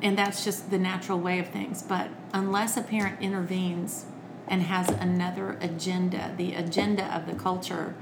and 0.00 0.16
that's 0.16 0.44
just 0.44 0.70
the 0.70 0.78
natural 0.78 1.18
way 1.18 1.40
of 1.40 1.48
things. 1.48 1.82
But 1.82 2.08
unless 2.32 2.76
a 2.76 2.82
parent 2.82 3.20
intervenes 3.20 4.06
and 4.46 4.62
has 4.62 4.88
another 4.88 5.58
agenda 5.60 6.32
the 6.38 6.54
agenda 6.54 7.04
of 7.14 7.26
the 7.26 7.34
culture 7.34 7.94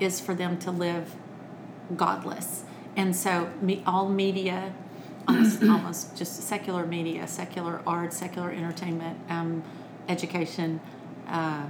is 0.00 0.20
for 0.20 0.34
them 0.34 0.56
to 0.60 0.70
live 0.70 1.16
godless. 1.96 2.62
And 2.96 3.14
so 3.14 3.50
me, 3.60 3.82
all 3.84 4.08
media 4.08 4.72
almost, 5.26 5.62
almost 5.74 6.16
just 6.16 6.42
secular 6.44 6.86
media 6.86 7.26
secular 7.26 7.82
art 7.84 8.12
secular 8.12 8.52
entertainment 8.52 9.18
um, 9.28 9.64
education 10.08 10.80
uh, 11.26 11.66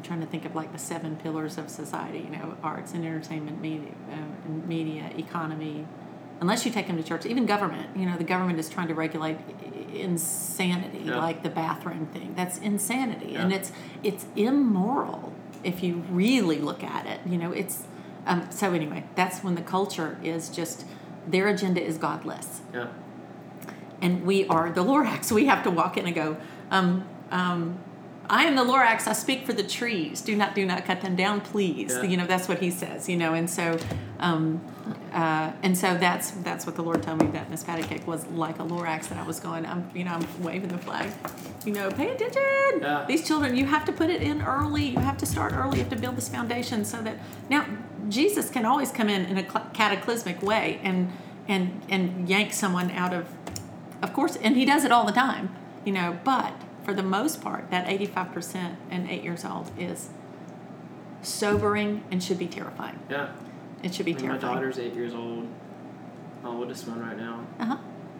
I'm 0.00 0.06
trying 0.06 0.20
to 0.20 0.26
think 0.26 0.46
of 0.46 0.54
like 0.54 0.72
the 0.72 0.78
seven 0.78 1.16
pillars 1.16 1.58
of 1.58 1.68
society, 1.68 2.20
you 2.20 2.30
know, 2.30 2.56
arts 2.62 2.94
and 2.94 3.04
entertainment, 3.04 3.60
media, 3.60 3.90
uh, 4.10 4.14
and 4.46 4.66
media, 4.66 5.10
economy. 5.18 5.86
Unless 6.40 6.64
you 6.64 6.72
take 6.72 6.86
them 6.86 6.96
to 6.96 7.02
church, 7.02 7.26
even 7.26 7.44
government, 7.44 7.94
you 7.94 8.06
know, 8.06 8.16
the 8.16 8.24
government 8.24 8.58
is 8.58 8.70
trying 8.70 8.88
to 8.88 8.94
regulate 8.94 9.36
insanity, 9.94 11.00
Yeah. 11.04 11.18
like 11.18 11.42
the 11.42 11.50
bathroom 11.50 12.06
thing. 12.14 12.32
That's 12.34 12.56
insanity, 12.56 13.34
and 13.36 13.52
it's 13.52 13.72
it's 14.02 14.24
immoral 14.36 15.34
if 15.62 15.82
you 15.82 15.96
really 16.10 16.58
look 16.58 16.82
at 16.82 17.04
it. 17.06 17.20
You 17.26 17.36
know, 17.36 17.52
it's 17.52 17.84
um, 18.26 18.50
so 18.50 18.72
anyway. 18.72 19.04
That's 19.16 19.44
when 19.44 19.54
the 19.54 19.60
culture 19.62 20.18
is 20.24 20.48
just 20.48 20.86
their 21.28 21.46
agenda 21.48 21.82
is 21.82 21.98
godless 21.98 22.62
Yeah. 22.72 22.86
and 24.00 24.24
we 24.24 24.46
are 24.46 24.70
the 24.70 24.82
Lorax. 24.82 25.30
We 25.30 25.44
have 25.44 25.62
to 25.64 25.70
walk 25.70 25.98
in 25.98 26.06
and 26.06 26.14
go, 26.14 26.38
um, 26.70 27.04
um, 27.30 27.78
I 28.30 28.44
am 28.44 28.54
the 28.54 28.62
Lorax. 28.62 29.08
I 29.08 29.12
speak 29.12 29.44
for 29.44 29.52
the 29.52 29.64
trees. 29.64 30.20
Do 30.20 30.36
not, 30.36 30.54
do 30.54 30.64
not 30.64 30.84
cut 30.84 31.00
them 31.00 31.16
down, 31.16 31.40
please. 31.40 31.90
Yeah. 31.90 32.04
You 32.04 32.16
know, 32.16 32.26
that's 32.26 32.46
what 32.46 32.60
he 32.60 32.70
says. 32.70 33.08
You 33.08 33.16
know, 33.16 33.34
and 33.34 33.50
so, 33.50 33.76
um, 34.20 34.64
uh, 35.12 35.50
and 35.64 35.76
so 35.76 35.96
that's 35.96 36.30
that's 36.30 36.64
what 36.64 36.76
the 36.76 36.82
Lord 36.82 37.02
told 37.02 37.20
me 37.20 37.26
that 37.32 37.50
Miss 37.50 37.64
Patty 37.64 37.82
Cake 37.82 38.06
was 38.06 38.24
like 38.28 38.60
a 38.60 38.62
Lorax. 38.62 39.10
And 39.10 39.18
I 39.18 39.24
was 39.24 39.40
going, 39.40 39.66
I'm, 39.66 39.90
you 39.94 40.04
know, 40.04 40.12
I'm 40.12 40.42
waving 40.44 40.68
the 40.68 40.78
flag. 40.78 41.10
You 41.64 41.72
know, 41.72 41.90
pay 41.90 42.10
attention. 42.10 42.80
Yeah. 42.80 43.04
These 43.08 43.26
children, 43.26 43.56
you 43.56 43.66
have 43.66 43.84
to 43.86 43.92
put 43.92 44.10
it 44.10 44.22
in 44.22 44.42
early. 44.42 44.84
You 44.84 45.00
have 45.00 45.18
to 45.18 45.26
start 45.26 45.52
early. 45.52 45.78
You 45.78 45.82
have 45.82 45.92
to 45.92 45.98
build 45.98 46.16
this 46.16 46.28
foundation 46.28 46.84
so 46.84 47.02
that 47.02 47.18
now 47.48 47.66
Jesus 48.08 48.48
can 48.48 48.64
always 48.64 48.92
come 48.92 49.08
in 49.08 49.24
in 49.24 49.38
a 49.38 49.42
cataclysmic 49.74 50.40
way 50.40 50.78
and 50.84 51.12
and 51.48 51.82
and 51.88 52.28
yank 52.28 52.52
someone 52.52 52.92
out 52.92 53.12
of 53.12 53.26
of 54.02 54.12
course, 54.12 54.36
and 54.36 54.56
he 54.56 54.64
does 54.64 54.84
it 54.84 54.92
all 54.92 55.04
the 55.04 55.12
time, 55.12 55.54
you 55.84 55.92
know, 55.92 56.18
but 56.24 56.54
for 56.84 56.94
the 56.94 57.02
most 57.02 57.40
part, 57.42 57.70
that 57.70 57.86
85% 57.86 58.76
and 58.90 59.08
eight 59.10 59.22
years 59.22 59.44
old 59.44 59.70
is 59.78 60.08
sobering 61.22 62.02
and 62.10 62.22
should 62.22 62.38
be 62.38 62.46
terrifying. 62.46 62.98
Yeah. 63.10 63.30
It 63.82 63.94
should 63.94 64.06
be 64.06 64.14
I 64.14 64.18
mean, 64.18 64.28
my 64.28 64.38
daughter's 64.38 64.78
eight 64.78 64.94
years 64.94 65.14
old. 65.14 65.46
My 66.42 66.50
oldest 66.50 66.86
one 66.88 67.00
right 67.00 67.16
now. 67.16 67.44
Uh 67.58 67.64
huh. 67.66 67.76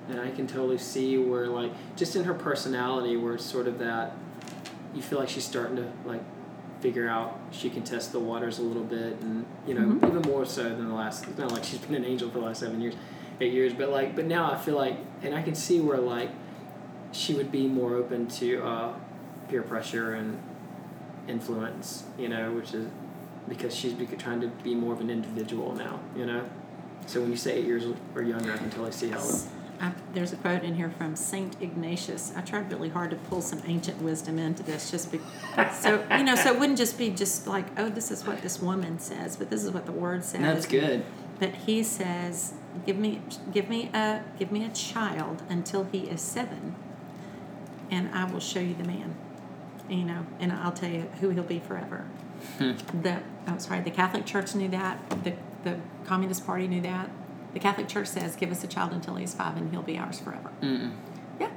and 0.09 0.21
I 0.21 0.31
can 0.31 0.47
totally 0.47 0.77
see 0.79 1.17
where 1.19 1.47
like 1.47 1.73
just 1.97 2.17
in 2.17 2.25
her 2.25 2.35
personality 2.35 3.17
where 3.17 3.35
it's 3.35 3.45
sort 3.45 3.67
of 3.69 3.79
that 3.79 4.13
you 4.95 5.01
feel 5.03 5.19
like 5.19 5.29
she's 5.29 5.45
starting 5.45 5.77
to 5.77 5.91
like 6.05 6.21
figure 6.81 7.09
out 7.09 7.39
she 7.53 7.71
can 7.71 7.83
test 7.83 8.11
the 8.13 8.19
waters 8.19 8.59
a 8.59 8.63
little 8.63 8.83
bit 8.83 9.21
and 9.21 9.45
you 9.67 9.75
know 9.75 9.83
Mhm. 9.83 10.09
even 10.09 10.23
more 10.23 10.45
so 10.47 10.65
than 10.65 10.89
the 10.89 10.95
last 10.95 11.27
it's 11.29 11.39
not 11.39 11.53
like 11.53 11.63
she's 11.65 11.79
been 11.79 11.95
an 11.95 12.05
angel 12.05 12.29
for 12.31 12.39
the 12.41 12.45
last 12.47 12.61
seven 12.61 12.81
years 12.81 12.95
eight 13.41 13.53
years 13.53 13.73
but 13.75 13.91
like 13.91 14.17
but 14.17 14.25
now 14.25 14.51
I 14.51 14.57
feel 14.57 14.75
like 14.77 14.97
and 15.23 15.35
I 15.35 15.43
can 15.43 15.55
see 15.55 15.81
where 15.81 15.99
like 15.99 16.31
she 17.13 17.35
would 17.35 17.51
be 17.51 17.67
more 17.67 17.95
open 17.95 18.27
to 18.27 18.63
uh, 18.65 18.95
peer 19.49 19.63
pressure 19.63 20.15
and 20.15 20.41
influence 21.29 22.05
you 22.19 22.29
know 22.29 22.53
which 22.53 22.75
is 22.75 22.87
because 23.49 23.75
she's 23.75 23.95
trying 24.19 24.41
to 24.41 24.49
be 24.63 24.75
more 24.75 24.93
of 24.93 25.01
an 25.01 25.11
individual 25.11 25.75
now 25.75 26.01
you 26.17 26.27
know 26.27 26.49
so 27.07 27.21
when 27.21 27.31
you 27.31 27.37
say 27.37 27.59
eight 27.59 27.65
years 27.65 27.85
or 28.15 28.23
younger 28.23 28.53
I 28.53 28.57
can 28.57 28.71
totally 28.71 28.93
see 28.93 29.09
how 29.09 29.21
I, 29.81 29.93
there's 30.13 30.33
a 30.33 30.37
quote 30.37 30.63
in 30.63 30.75
here 30.75 30.91
from 30.91 31.17
Saint 31.17 31.57
Ignatius. 31.63 32.35
I 32.37 32.43
tried 32.43 32.71
really 32.71 32.91
hard 32.91 33.11
to 33.13 33.17
pull 33.17 33.41
some 33.41 33.63
ancient 33.67 34.03
wisdom 34.03 34.39
into 34.39 34.63
this, 34.63 34.91
just 34.91 35.11
be, 35.11 35.21
so 35.73 36.05
you 36.19 36.23
know, 36.23 36.35
so 36.35 36.53
it 36.53 36.61
wouldn't 36.61 36.77
just 36.77 36.99
be 36.99 37.09
just 37.09 37.47
like, 37.47 37.67
oh, 37.79 37.89
this 37.89 38.11
is 38.11 38.27
what 38.27 38.43
this 38.43 38.61
woman 38.61 38.99
says, 38.99 39.37
but 39.37 39.49
this 39.49 39.65
is 39.65 39.71
what 39.71 39.87
the 39.87 39.93
word 39.93 40.23
says. 40.23 40.43
that's 40.43 40.67
good 40.67 41.03
But 41.39 41.55
he 41.55 41.83
says, 41.83 42.53
"Give 42.85 42.99
me, 42.99 43.23
give 43.53 43.71
me 43.71 43.89
a, 43.95 44.23
give 44.39 44.53
me 44.53 44.65
a 44.67 44.69
child 44.69 45.43
until 45.49 45.85
he 45.85 46.01
is 46.01 46.21
seven, 46.21 46.75
and 47.91 48.15
I 48.15 48.25
will 48.31 48.41
show 48.41 48.61
you 48.61 48.75
the 48.75 48.85
man." 48.85 49.15
You 49.89 50.05
know, 50.05 50.25
and 50.39 50.53
I'll 50.53 50.73
tell 50.73 50.91
you 50.91 51.03
who 51.21 51.31
he'll 51.31 51.43
be 51.43 51.59
forever. 51.59 52.05
Hmm. 52.59 52.73
The 53.03 53.21
oh, 53.49 53.59
sorry, 53.59 53.81
the 53.81 53.91
Catholic 53.91 54.25
Church 54.27 54.55
knew 54.55 54.69
that. 54.69 54.99
The 55.25 55.35
the 55.65 55.77
Communist 56.05 56.47
Party 56.47 56.67
knew 56.69 56.81
that. 56.83 57.11
The 57.53 57.61
Catholic 57.61 57.89
Church 57.89 58.07
says, 58.07 58.37
"Give 58.37 58.51
us 58.51 58.63
a 58.65 58.69
child 58.69 58.93
until 58.93 59.17
he's 59.17 59.35
five, 59.35 59.57
and 59.57 59.71
he'll 59.73 59.83
be 59.83 59.99
ours 59.99 60.21
forever." 60.21 60.51
Mm-mm. 60.63 60.93
Yeah, 61.41 61.51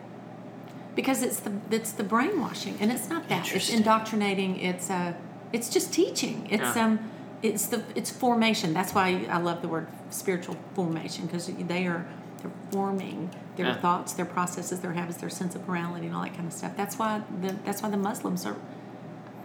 because 0.96 1.22
it's 1.22 1.40
the 1.40 1.54
it's 1.70 1.92
the 1.92 2.04
brainwashing, 2.04 2.78
and 2.82 2.92
it's 2.92 3.10
not 3.10 3.30
that. 3.30 3.54
It's 3.54 3.70
indoctrinating. 3.70 4.60
It's 4.60 4.90
uh, 4.90 5.14
it's 5.52 5.70
just 5.70 5.94
teaching. 5.94 6.48
It's 6.50 6.76
Yeah. 6.76 6.86
um, 6.86 7.12
it's 7.44 7.68
the 7.68 7.84
it's 7.96 8.10
formation. 8.10 8.74
That's 8.74 8.94
why 8.94 9.26
I 9.30 9.38
love 9.38 9.62
the 9.62 9.68
word 9.68 9.88
spiritual 10.10 10.58
formation 10.74 11.28
because 11.28 11.48
they 11.48 11.86
are 11.86 12.06
they're 12.44 12.52
forming 12.72 13.30
their 13.56 13.68
Yeah. 13.68 13.76
thoughts, 13.78 14.14
their 14.14 14.26
processes, 14.26 14.82
their 14.82 14.94
habits, 14.94 15.18
their 15.18 15.30
sense 15.30 15.56
of 15.56 15.68
morality, 15.68 16.06
and 16.06 16.16
all 16.16 16.22
that 16.24 16.36
kind 16.36 16.46
of 16.48 16.54
stuff. 16.54 16.74
That's 16.78 17.00
why 17.00 17.22
the 17.42 17.56
that's 17.66 17.82
why 17.82 17.90
the 17.90 17.98
Muslims 17.98 18.46
are 18.46 18.58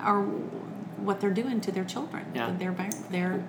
are 0.01 0.23
what 0.23 1.21
they're 1.21 1.31
doing 1.31 1.61
to 1.63 1.73
their 1.73 1.85
children. 1.85 2.27
Yeah. 2.35 2.53
They're 2.59 2.75
they're 3.11 3.43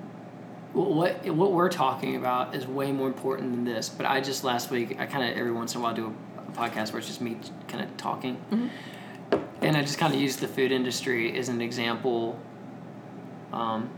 what 0.73 1.25
what 1.27 1.51
we're 1.51 1.69
talking 1.69 2.15
about 2.15 2.53
is 2.55 2.67
way 2.67 2.91
more 2.91 3.07
important 3.07 3.51
than 3.51 3.65
this. 3.65 3.89
But 3.89 4.05
I 4.05 4.21
just 4.21 4.43
last 4.43 4.69
week 4.69 4.97
I 4.99 5.05
kind 5.07 5.29
of 5.29 5.37
every 5.37 5.51
once 5.51 5.73
in 5.73 5.81
a 5.81 5.83
while 5.83 5.93
do 5.95 6.15
a, 6.37 6.41
a 6.41 6.51
podcast 6.51 6.91
where 6.93 6.99
it's 6.99 7.07
just 7.07 7.21
me 7.21 7.37
kind 7.67 7.83
of 7.83 7.97
talking, 7.97 8.37
and 9.61 9.75
I 9.75 9.81
just 9.81 9.97
kind 9.97 10.13
of 10.13 10.19
use 10.21 10.35
the 10.37 10.47
food 10.47 10.71
industry 10.71 11.35
as 11.37 11.49
an 11.49 11.59
example. 11.61 12.37
Um, 13.51 13.89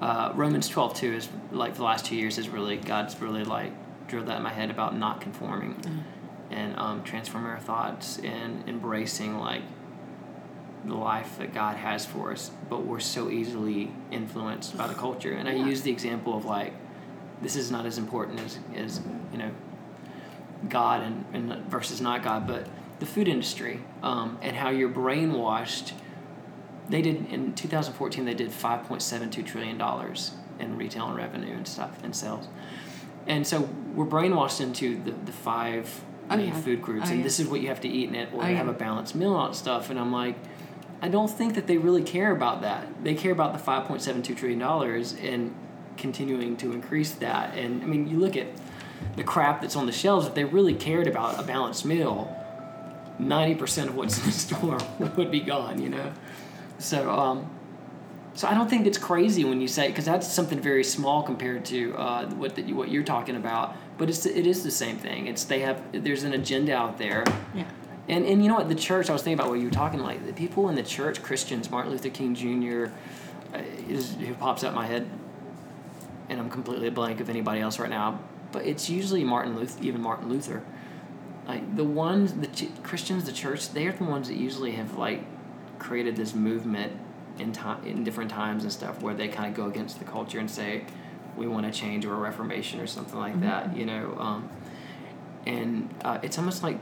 uh, 0.00 0.32
Romans 0.34 0.68
twelve 0.68 0.94
two 0.94 1.12
is 1.12 1.28
like 1.52 1.74
the 1.74 1.82
last 1.84 2.06
two 2.06 2.16
years 2.16 2.38
is 2.38 2.48
really 2.48 2.76
God's 2.78 3.20
really 3.20 3.44
like 3.44 3.72
drilled 4.08 4.26
that 4.26 4.36
in 4.36 4.42
my 4.42 4.52
head 4.52 4.70
about 4.70 4.96
not 4.96 5.20
conforming 5.20 6.04
and 6.50 6.78
um, 6.78 7.02
transforming 7.04 7.50
our 7.50 7.58
thoughts 7.60 8.18
and 8.18 8.68
embracing 8.68 9.38
like 9.38 9.62
the 10.84 10.94
life 10.94 11.38
that 11.38 11.54
God 11.54 11.76
has 11.76 12.04
for 12.04 12.32
us, 12.32 12.50
but 12.68 12.84
we're 12.84 13.00
so 13.00 13.30
easily 13.30 13.90
influenced 14.10 14.76
by 14.76 14.86
the 14.86 14.94
culture. 14.94 15.32
And 15.32 15.48
I 15.48 15.54
use 15.54 15.82
the 15.82 15.90
example 15.90 16.36
of 16.36 16.44
like, 16.44 16.74
this 17.40 17.56
is 17.56 17.70
not 17.70 17.86
as 17.86 17.98
important 17.98 18.40
as, 18.40 18.58
as 18.76 19.00
you 19.32 19.38
know, 19.38 19.50
God 20.68 21.02
and, 21.02 21.24
and 21.32 21.64
versus 21.70 22.00
not 22.00 22.22
God, 22.22 22.46
but 22.46 22.68
the 23.00 23.06
food 23.06 23.28
industry 23.28 23.80
um, 24.02 24.38
and 24.42 24.56
how 24.56 24.70
you're 24.70 24.90
brainwashed. 24.90 25.92
They 26.88 27.00
did 27.02 27.26
in 27.30 27.54
2014. 27.54 28.24
They 28.24 28.34
did 28.34 28.50
5.72 28.50 29.44
trillion 29.46 29.78
dollars 29.78 30.32
in 30.58 30.76
retail 30.76 31.08
and 31.08 31.16
revenue 31.16 31.54
and 31.54 31.66
stuff 31.66 32.02
and 32.02 32.14
sales, 32.14 32.46
and 33.26 33.46
so 33.46 33.68
we're 33.94 34.04
brainwashed 34.06 34.60
into 34.60 35.02
the, 35.02 35.10
the 35.12 35.32
five 35.32 36.02
Oh, 36.30 36.38
main 36.38 36.48
yeah. 36.48 36.60
food 36.60 36.80
groups, 36.80 37.08
Oh, 37.08 37.10
and 37.10 37.18
yeah. 37.18 37.24
this 37.24 37.38
is 37.38 37.46
what 37.48 37.60
you 37.60 37.68
have 37.68 37.82
to 37.82 37.88
eat 37.88 38.08
in 38.08 38.14
it, 38.14 38.30
or 38.32 38.40
Oh, 38.42 38.46
have 38.46 38.66
yeah. 38.66 38.72
a 38.72 38.74
balanced 38.74 39.14
meal 39.14 39.38
and 39.44 39.54
stuff. 39.54 39.90
And 39.90 39.98
I'm 40.00 40.10
like, 40.10 40.36
I 41.02 41.08
don't 41.08 41.28
think 41.30 41.54
that 41.54 41.66
they 41.66 41.76
really 41.76 42.02
care 42.02 42.30
about 42.32 42.62
that. 42.62 42.86
They 43.04 43.14
care 43.14 43.30
about 43.32 43.52
the 43.52 43.58
5.72 43.58 44.34
trillion 44.34 44.58
dollars 44.58 45.14
and 45.22 45.54
continuing 45.98 46.56
to 46.56 46.72
increase 46.72 47.12
that. 47.16 47.54
And 47.58 47.82
I 47.82 47.86
mean, 47.86 48.08
you 48.08 48.18
look 48.18 48.36
at 48.38 48.46
the 49.16 49.22
crap 49.22 49.60
that's 49.60 49.76
on 49.76 49.84
the 49.84 49.92
shelves. 49.92 50.26
If 50.26 50.34
they 50.34 50.44
really 50.44 50.72
cared 50.74 51.06
about 51.06 51.38
a 51.38 51.42
balanced 51.42 51.84
meal, 51.84 52.34
90% 53.20 53.88
of 53.88 53.94
what's 53.94 54.18
in 54.18 54.24
the 54.24 54.32
store 54.32 54.78
would 55.16 55.30
be 55.30 55.40
gone. 55.40 55.80
You 55.80 55.90
know, 55.90 56.12
so 56.78 57.10
um, 57.10 57.50
so 58.34 58.48
I 58.48 58.54
don't 58.54 58.68
think 58.68 58.86
it's 58.86 58.98
crazy 58.98 59.44
when 59.44 59.60
you 59.60 59.68
say 59.68 59.88
because 59.88 60.04
that's 60.04 60.30
something 60.30 60.60
very 60.60 60.84
small 60.84 61.22
compared 61.22 61.64
to 61.66 61.96
uh, 61.96 62.26
what 62.30 62.58
what 62.70 62.90
you're 62.90 63.04
talking 63.04 63.36
about. 63.36 63.76
But 63.96 64.08
it's 64.08 64.26
it 64.26 64.46
is 64.46 64.64
the 64.64 64.70
same 64.70 64.96
thing. 64.96 65.26
It's 65.28 65.44
they 65.44 65.60
have 65.60 65.80
there's 65.92 66.24
an 66.24 66.32
agenda 66.32 66.74
out 66.74 66.98
there. 66.98 67.24
yeah. 67.54 67.64
And 68.08 68.26
and 68.26 68.42
you 68.42 68.48
know 68.48 68.56
what? 68.56 68.68
The 68.68 68.74
church. 68.74 69.08
I 69.08 69.12
was 69.12 69.22
thinking 69.22 69.38
about 69.38 69.50
what 69.50 69.60
you 69.60 69.66
were 69.66 69.70
talking 69.70 70.00
like 70.00 70.26
the 70.26 70.32
people 70.32 70.68
in 70.68 70.74
the 70.74 70.82
church, 70.82 71.22
Christians, 71.22 71.70
Martin 71.70 71.92
Luther 71.92 72.10
King 72.10 72.34
Jr. 72.34 72.92
Uh, 73.54 73.62
is 73.88 74.14
who 74.16 74.34
pops 74.34 74.62
in 74.64 74.74
my 74.74 74.86
head, 74.86 75.08
and 76.28 76.40
I'm 76.40 76.50
completely 76.50 76.90
blank 76.90 77.20
of 77.20 77.30
anybody 77.30 77.60
else 77.60 77.78
right 77.78 77.88
now. 77.90 78.18
But 78.52 78.66
it's 78.66 78.90
usually 78.90 79.24
Martin 79.24 79.56
Luther, 79.56 79.82
even 79.82 80.00
Martin 80.02 80.28
Luther. 80.28 80.62
like 81.46 81.76
the 81.76 81.84
ones 81.84 82.34
the 82.34 82.48
ch- 82.48 82.68
Christians, 82.82 83.24
the 83.24 83.32
church, 83.32 83.70
they 83.70 83.86
are 83.86 83.92
the 83.92 84.04
ones 84.04 84.28
that 84.28 84.36
usually 84.36 84.72
have 84.72 84.96
like 84.98 85.24
created 85.78 86.16
this 86.16 86.34
movement 86.34 86.92
in 87.38 87.52
time 87.52 87.84
in 87.84 88.04
different 88.04 88.30
times 88.30 88.62
and 88.62 88.72
stuff 88.72 89.02
where 89.02 89.14
they 89.14 89.28
kind 89.28 89.48
of 89.48 89.54
go 89.54 89.66
against 89.66 89.98
the 89.98 90.04
culture 90.04 90.38
and 90.38 90.50
say 90.50 90.84
we 91.36 91.46
want 91.48 91.66
to 91.66 91.72
change 91.72 92.04
or 92.06 92.14
a 92.14 92.16
reformation 92.18 92.80
or 92.80 92.86
something 92.86 93.18
like 93.18 93.40
that. 93.40 93.76
You 93.76 93.86
know, 93.86 94.16
um, 94.18 94.48
and 95.46 95.92
uh, 96.04 96.18
it's 96.22 96.38
almost 96.38 96.62
like 96.62 96.78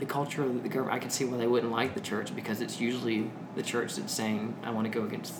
the 0.00 0.06
culture 0.06 0.42
of 0.42 0.62
the 0.62 0.68
government. 0.68 0.94
I 0.96 0.98
can 0.98 1.10
see 1.10 1.24
why 1.24 1.36
they 1.36 1.46
wouldn't 1.46 1.70
like 1.72 1.94
the 1.94 2.00
church 2.00 2.34
because 2.34 2.60
it's 2.60 2.80
usually 2.80 3.30
the 3.54 3.62
church 3.62 3.94
that's 3.96 4.12
saying 4.12 4.56
I 4.64 4.70
want 4.70 4.90
to 4.90 4.98
go 4.98 5.04
against. 5.06 5.34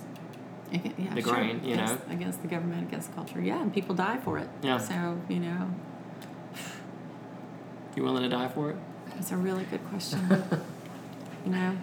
Yeah, 0.72 1.14
The 1.14 1.22
sure. 1.22 1.34
grain, 1.34 1.60
you 1.64 1.74
against, 1.74 2.06
know? 2.06 2.14
against 2.14 2.42
the 2.42 2.48
government, 2.48 2.86
against 2.86 3.08
the 3.08 3.14
culture. 3.16 3.40
Yeah, 3.40 3.60
and 3.60 3.74
people 3.74 3.96
die 3.96 4.18
for 4.18 4.38
it. 4.38 4.48
Yeah. 4.62 4.78
So 4.78 5.20
you 5.28 5.40
know, 5.40 5.68
You 7.96 8.04
willing 8.04 8.22
to 8.22 8.28
die 8.28 8.46
for 8.48 8.70
it? 8.70 8.76
That's 9.14 9.32
a 9.32 9.36
really 9.36 9.64
good 9.64 9.84
question. 9.88 10.20
you 11.44 11.50
know, 11.50 11.76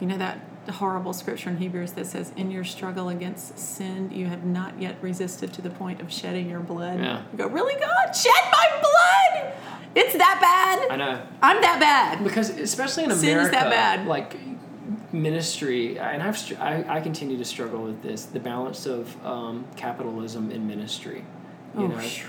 you 0.00 0.06
know 0.06 0.16
that 0.16 0.40
horrible 0.68 1.12
scripture 1.12 1.50
in 1.50 1.56
Hebrews 1.56 1.92
that 1.92 2.06
says, 2.06 2.32
"In 2.36 2.50
your 2.50 2.64
struggle 2.64 3.08
against 3.08 3.58
sin, 3.58 4.10
you 4.12 4.26
have 4.26 4.44
not 4.44 4.80
yet 4.80 4.96
resisted 5.00 5.52
to 5.54 5.62
the 5.62 5.70
point 5.70 6.00
of 6.00 6.12
shedding 6.12 6.48
your 6.48 6.60
blood." 6.60 6.98
Yeah. 7.00 7.22
You 7.32 7.38
go, 7.38 7.46
really, 7.48 7.74
God, 7.80 8.12
shed 8.14 8.32
my 8.52 8.66
blood? 8.80 9.52
It's 9.94 10.12
that 10.14 10.38
bad? 10.40 10.90
I 10.92 10.96
know. 10.96 11.22
I'm 11.42 11.60
that 11.62 11.80
bad. 11.80 12.22
because 12.24 12.50
especially 12.50 13.04
in 13.04 13.10
Sin 13.10 13.38
is 13.38 13.48
America, 13.48 13.50
that 13.52 13.70
bad. 13.70 14.06
like 14.06 14.36
ministry, 15.12 15.98
and 15.98 16.22
I've 16.22 16.38
str- 16.38 16.54
I, 16.60 16.84
I 16.88 17.00
continue 17.00 17.36
to 17.38 17.44
struggle 17.44 17.82
with 17.82 18.02
this: 18.02 18.24
the 18.26 18.40
balance 18.40 18.86
of 18.86 19.14
um, 19.24 19.66
capitalism 19.76 20.50
in 20.50 20.66
ministry. 20.66 21.24
You 21.76 21.84
Oh, 21.84 21.86
know, 21.88 21.98
phew. 21.98 22.28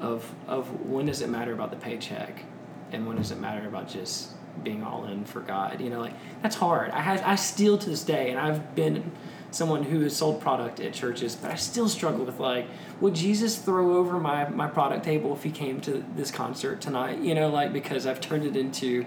of 0.00 0.34
of 0.48 0.68
when 0.86 1.06
does 1.06 1.22
it 1.22 1.28
matter 1.30 1.52
about 1.52 1.70
the 1.70 1.76
paycheck, 1.76 2.44
and 2.92 3.06
when 3.06 3.16
does 3.16 3.30
it 3.30 3.38
matter 3.40 3.66
about 3.66 3.88
just 3.88 4.32
being 4.62 4.82
all 4.82 5.04
in 5.06 5.24
for 5.24 5.40
God? 5.40 5.80
You 5.80 5.90
know, 5.90 6.00
like 6.00 6.14
that's 6.42 6.56
hard. 6.56 6.90
I 6.90 7.00
had 7.00 7.20
I 7.20 7.34
still 7.36 7.78
to 7.78 7.90
this 7.90 8.04
day, 8.04 8.30
and 8.30 8.38
I've 8.38 8.74
been 8.74 9.12
someone 9.50 9.84
who 9.84 10.00
has 10.00 10.14
sold 10.16 10.40
product 10.40 10.80
at 10.80 10.92
churches, 10.92 11.34
but 11.34 11.50
I 11.50 11.54
still 11.54 11.88
struggle 11.88 12.24
with 12.24 12.38
like, 12.38 12.66
would 13.00 13.14
Jesus 13.14 13.56
throw 13.56 13.96
over 13.96 14.18
my 14.18 14.48
my 14.48 14.66
product 14.66 15.04
table 15.04 15.32
if 15.32 15.42
he 15.42 15.50
came 15.50 15.80
to 15.82 16.04
this 16.14 16.30
concert 16.30 16.80
tonight? 16.80 17.20
You 17.20 17.34
know, 17.34 17.48
like 17.48 17.72
because 17.72 18.06
I've 18.06 18.20
turned 18.20 18.44
it 18.44 18.56
into 18.56 19.06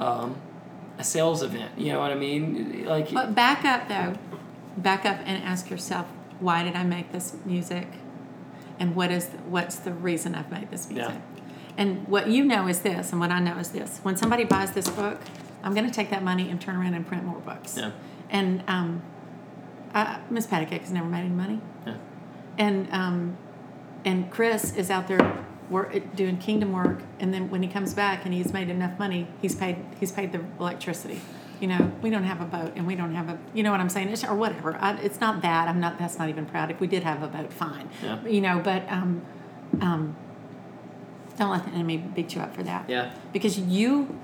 um, 0.00 0.36
a 0.98 1.04
sales 1.04 1.42
event. 1.42 1.78
You 1.78 1.92
know 1.92 2.00
what 2.00 2.10
I 2.10 2.14
mean? 2.14 2.84
Like, 2.86 3.12
But 3.12 3.34
back 3.34 3.64
up 3.64 3.88
though. 3.88 4.18
Back 4.76 5.06
up 5.06 5.18
and 5.24 5.42
ask 5.42 5.70
yourself, 5.70 6.06
why 6.38 6.62
did 6.62 6.76
I 6.76 6.84
make 6.84 7.10
this 7.10 7.34
music? 7.46 7.86
And 8.78 8.94
what 8.94 9.10
is 9.10 9.28
what's 9.48 9.76
the 9.76 9.92
reason 9.92 10.34
I've 10.34 10.50
made 10.50 10.70
this 10.70 10.90
music? 10.90 11.14
Yeah. 11.14 11.35
And 11.78 12.06
what 12.08 12.28
you 12.28 12.44
know 12.44 12.68
is 12.68 12.80
this, 12.80 13.10
and 13.12 13.20
what 13.20 13.30
I 13.30 13.40
know 13.40 13.58
is 13.58 13.70
this. 13.70 14.00
When 14.02 14.16
somebody 14.16 14.44
buys 14.44 14.72
this 14.72 14.88
book, 14.88 15.20
I'm 15.62 15.74
going 15.74 15.86
to 15.86 15.92
take 15.92 16.10
that 16.10 16.22
money 16.22 16.48
and 16.48 16.60
turn 16.60 16.76
around 16.76 16.94
and 16.94 17.06
print 17.06 17.24
more 17.24 17.40
books. 17.40 17.76
Yeah. 17.76 17.90
And 18.30 18.62
um, 18.66 19.02
I, 19.94 20.20
Miss 20.30 20.46
Patty 20.46 20.66
Cake 20.66 20.82
has 20.82 20.92
never 20.92 21.06
made 21.06 21.20
any 21.20 21.28
money. 21.30 21.60
yeah, 21.86 21.96
And 22.58 22.88
um, 22.92 23.38
and 24.04 24.30
Chris 24.30 24.74
is 24.76 24.90
out 24.90 25.08
there 25.08 25.44
work, 25.68 26.14
doing 26.14 26.38
kingdom 26.38 26.72
work, 26.72 27.00
and 27.18 27.34
then 27.34 27.50
when 27.50 27.62
he 27.62 27.68
comes 27.68 27.94
back 27.94 28.24
and 28.24 28.32
he's 28.32 28.52
made 28.52 28.68
enough 28.68 28.98
money, 28.98 29.26
he's 29.42 29.54
paid 29.54 29.76
he's 29.98 30.12
paid 30.12 30.32
the 30.32 30.44
electricity. 30.58 31.20
You 31.60 31.68
know, 31.68 31.90
we 32.02 32.10
don't 32.10 32.24
have 32.24 32.40
a 32.40 32.44
boat, 32.44 32.72
and 32.76 32.86
we 32.86 32.94
don't 32.94 33.14
have 33.14 33.28
a 33.28 33.38
you 33.54 33.62
know 33.62 33.70
what 33.70 33.80
I'm 33.80 33.88
saying, 33.88 34.08
it's, 34.10 34.24
or 34.24 34.34
whatever. 34.34 34.76
I, 34.76 34.96
it's 34.98 35.20
not 35.20 35.42
that 35.42 35.68
I'm 35.68 35.80
not. 35.80 35.98
That's 35.98 36.18
not 36.18 36.28
even 36.28 36.46
proud. 36.46 36.70
If 36.70 36.80
we 36.80 36.86
did 36.86 37.02
have 37.02 37.22
a 37.22 37.28
boat, 37.28 37.52
fine. 37.52 37.88
Yeah. 38.02 38.24
You 38.26 38.40
know, 38.40 38.60
but 38.62 38.90
um, 38.90 39.22
um, 39.80 40.16
don't 41.36 41.50
let 41.50 41.64
the 41.64 41.70
enemy 41.70 41.98
beat 41.98 42.34
you 42.34 42.40
up 42.40 42.54
for 42.54 42.62
that. 42.62 42.88
Yeah, 42.88 43.12
because 43.32 43.58
you 43.58 44.18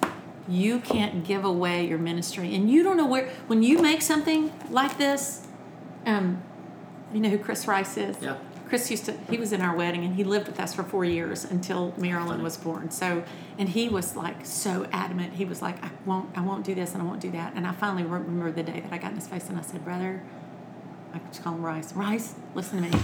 you 0.48 0.80
can't 0.80 1.24
give 1.24 1.44
away 1.44 1.86
your 1.86 1.98
ministry. 1.98 2.54
And 2.54 2.70
you 2.70 2.82
don't 2.82 2.96
know 2.96 3.06
where 3.06 3.28
when 3.46 3.62
you 3.62 3.80
make 3.80 4.02
something 4.02 4.52
like 4.70 4.98
this 4.98 5.46
um 6.06 6.42
you 7.12 7.20
know 7.20 7.28
who 7.28 7.38
chris 7.38 7.68
rice 7.68 7.96
is? 7.96 8.16
Yeah. 8.20 8.36
chris 8.68 8.90
used 8.90 9.04
to 9.04 9.16
he 9.30 9.36
was 9.38 9.52
in 9.52 9.60
our 9.60 9.76
wedding 9.76 10.04
and 10.04 10.16
he 10.16 10.24
lived 10.24 10.48
with 10.48 10.58
us 10.58 10.74
for 10.74 10.82
four 10.82 11.04
years 11.04 11.44
until 11.44 11.94
marilyn 11.96 12.42
was 12.42 12.56
born. 12.56 12.90
So 12.90 13.22
and 13.58 13.68
he 13.68 13.88
was 13.88 14.16
like 14.16 14.44
so 14.44 14.88
adamant. 14.92 15.34
He 15.34 15.44
was 15.44 15.62
like 15.62 15.82
i 15.84 15.90
won't 16.04 16.36
i 16.36 16.40
won't 16.40 16.64
do 16.64 16.74
this 16.74 16.92
and 16.92 17.02
i 17.02 17.04
won't 17.04 17.20
do 17.20 17.30
that. 17.32 17.54
And 17.54 17.66
i 17.66 17.72
finally 17.72 18.02
remember 18.02 18.50
the 18.50 18.64
day 18.64 18.80
that 18.80 18.92
i 18.92 18.98
got 18.98 19.10
in 19.10 19.16
his 19.16 19.28
face 19.28 19.48
and 19.48 19.58
i 19.58 19.62
said 19.62 19.84
brother 19.84 20.22
i 21.14 21.18
just 21.28 21.42
call 21.44 21.54
him 21.54 21.62
rice. 21.62 21.92
Rice 21.92 22.34
listen 22.54 22.82
to 22.82 22.88
me. 22.88 23.02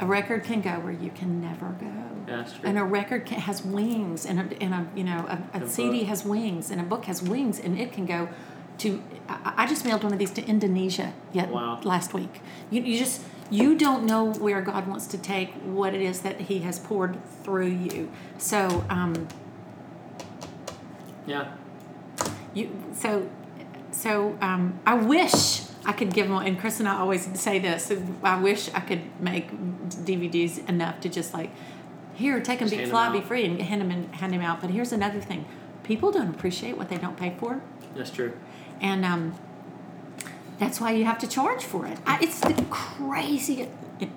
A 0.00 0.06
record 0.06 0.44
can 0.44 0.60
go 0.60 0.72
where 0.80 0.92
you 0.92 1.10
can 1.10 1.40
never 1.40 1.68
go 1.80 2.09
that's 2.30 2.52
true. 2.52 2.62
and 2.68 2.78
a 2.78 2.84
record 2.84 3.26
can, 3.26 3.40
has 3.40 3.64
wings, 3.64 4.24
and 4.26 4.38
a, 4.40 4.62
and 4.62 4.72
a 4.74 4.86
you 4.94 5.04
know 5.04 5.26
a, 5.28 5.58
a 5.58 5.62
A 5.64 5.68
CD 5.68 5.98
book. 6.00 6.08
has 6.08 6.24
wings, 6.24 6.70
and 6.70 6.80
a 6.80 6.84
book 6.84 7.04
has 7.06 7.22
wings, 7.22 7.58
and 7.58 7.78
it 7.78 7.92
can 7.92 8.06
go 8.06 8.28
to. 8.78 9.02
I, 9.28 9.54
I 9.58 9.66
just 9.66 9.84
mailed 9.84 10.02
one 10.04 10.12
of 10.12 10.18
these 10.18 10.30
to 10.32 10.44
Indonesia 10.46 11.12
yet 11.32 11.50
Wow. 11.50 11.80
last 11.84 12.14
week. 12.14 12.40
You, 12.70 12.82
you 12.82 12.98
just 12.98 13.22
you 13.50 13.76
don't 13.76 14.04
know 14.04 14.32
where 14.32 14.62
God 14.62 14.86
wants 14.86 15.06
to 15.08 15.18
take 15.18 15.50
what 15.64 15.92
it 15.94 16.00
is 16.00 16.20
that 16.20 16.42
He 16.42 16.60
has 16.60 16.78
poured 16.78 17.18
through 17.42 17.66
you. 17.66 18.10
So 18.38 18.84
um, 18.88 19.26
yeah. 21.26 21.52
you 22.54 22.70
so 22.94 23.28
so 23.92 24.36
um, 24.40 24.78
I 24.86 24.94
wish 24.94 25.62
I 25.84 25.92
could 25.92 26.12
give 26.14 26.28
them. 26.28 26.36
And 26.38 26.58
Chris 26.58 26.78
and 26.80 26.88
I 26.88 26.98
always 26.98 27.28
say 27.38 27.58
this. 27.58 27.92
I 28.22 28.40
wish 28.40 28.68
I 28.74 28.80
could 28.80 29.02
make 29.20 29.50
DVDs 29.88 30.66
enough 30.68 31.00
to 31.00 31.08
just 31.08 31.34
like 31.34 31.50
here, 32.20 32.40
take 32.40 32.60
them, 32.60 32.68
be 32.68 32.84
fly, 32.86 33.10
be 33.10 33.20
free, 33.20 33.44
and 33.44 33.60
hand 33.60 33.80
them 33.80 33.90
and 33.90 34.14
hand 34.14 34.32
them 34.32 34.40
out. 34.42 34.60
But 34.60 34.70
here's 34.70 34.92
another 34.92 35.20
thing: 35.20 35.44
people 35.82 36.12
don't 36.12 36.28
appreciate 36.28 36.76
what 36.78 36.88
they 36.88 36.96
don't 36.98 37.16
pay 37.16 37.34
for, 37.38 37.60
That's 37.96 38.10
true. 38.10 38.32
and 38.80 39.04
um, 39.04 39.34
that's 40.58 40.80
why 40.80 40.92
you 40.92 41.04
have 41.04 41.18
to 41.18 41.26
charge 41.26 41.64
for 41.64 41.86
it. 41.86 41.98
I, 42.06 42.18
it's 42.22 42.38
the 42.40 42.54
crazy. 42.70 43.62
It, 43.98 44.08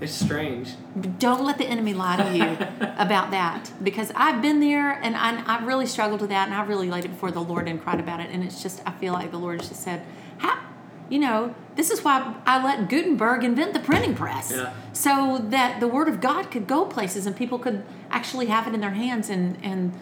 It's 0.00 0.12
strange. 0.12 0.74
don't 1.18 1.44
let 1.44 1.58
the 1.58 1.64
enemy 1.66 1.92
lie 1.92 2.16
to 2.16 2.36
you 2.36 2.56
about 2.98 3.32
that 3.32 3.72
because 3.82 4.12
I've 4.14 4.40
been 4.40 4.60
there 4.60 4.92
and 4.92 5.16
I, 5.16 5.42
I 5.44 5.64
really 5.64 5.86
struggled 5.86 6.20
with 6.20 6.30
that 6.30 6.46
and 6.46 6.54
I 6.56 6.62
really 6.64 6.88
laid 6.88 7.04
it 7.04 7.08
before 7.08 7.32
the 7.32 7.40
Lord 7.42 7.66
and 7.66 7.82
cried 7.82 7.98
about 7.98 8.20
it. 8.20 8.28
And 8.30 8.44
it's 8.44 8.62
just, 8.62 8.80
I 8.86 8.92
feel 8.92 9.12
like 9.12 9.32
the 9.32 9.38
Lord 9.38 9.58
just 9.58 9.74
said, 9.82 10.04
How, 10.38 10.60
you 11.08 11.18
know, 11.18 11.54
this 11.76 11.90
is 11.90 12.04
why 12.04 12.34
I 12.44 12.62
let 12.62 12.88
Gutenberg 12.88 13.44
invent 13.44 13.72
the 13.72 13.80
printing 13.80 14.14
press. 14.14 14.50
Yeah. 14.50 14.72
So 14.92 15.38
that 15.50 15.80
the 15.80 15.88
word 15.88 16.08
of 16.08 16.20
God 16.20 16.50
could 16.50 16.66
go 16.66 16.84
places 16.84 17.26
and 17.26 17.36
people 17.36 17.58
could 17.58 17.84
actually 18.10 18.46
have 18.46 18.66
it 18.66 18.74
in 18.74 18.80
their 18.80 18.90
hands. 18.90 19.30
And, 19.30 19.56
and, 19.62 19.92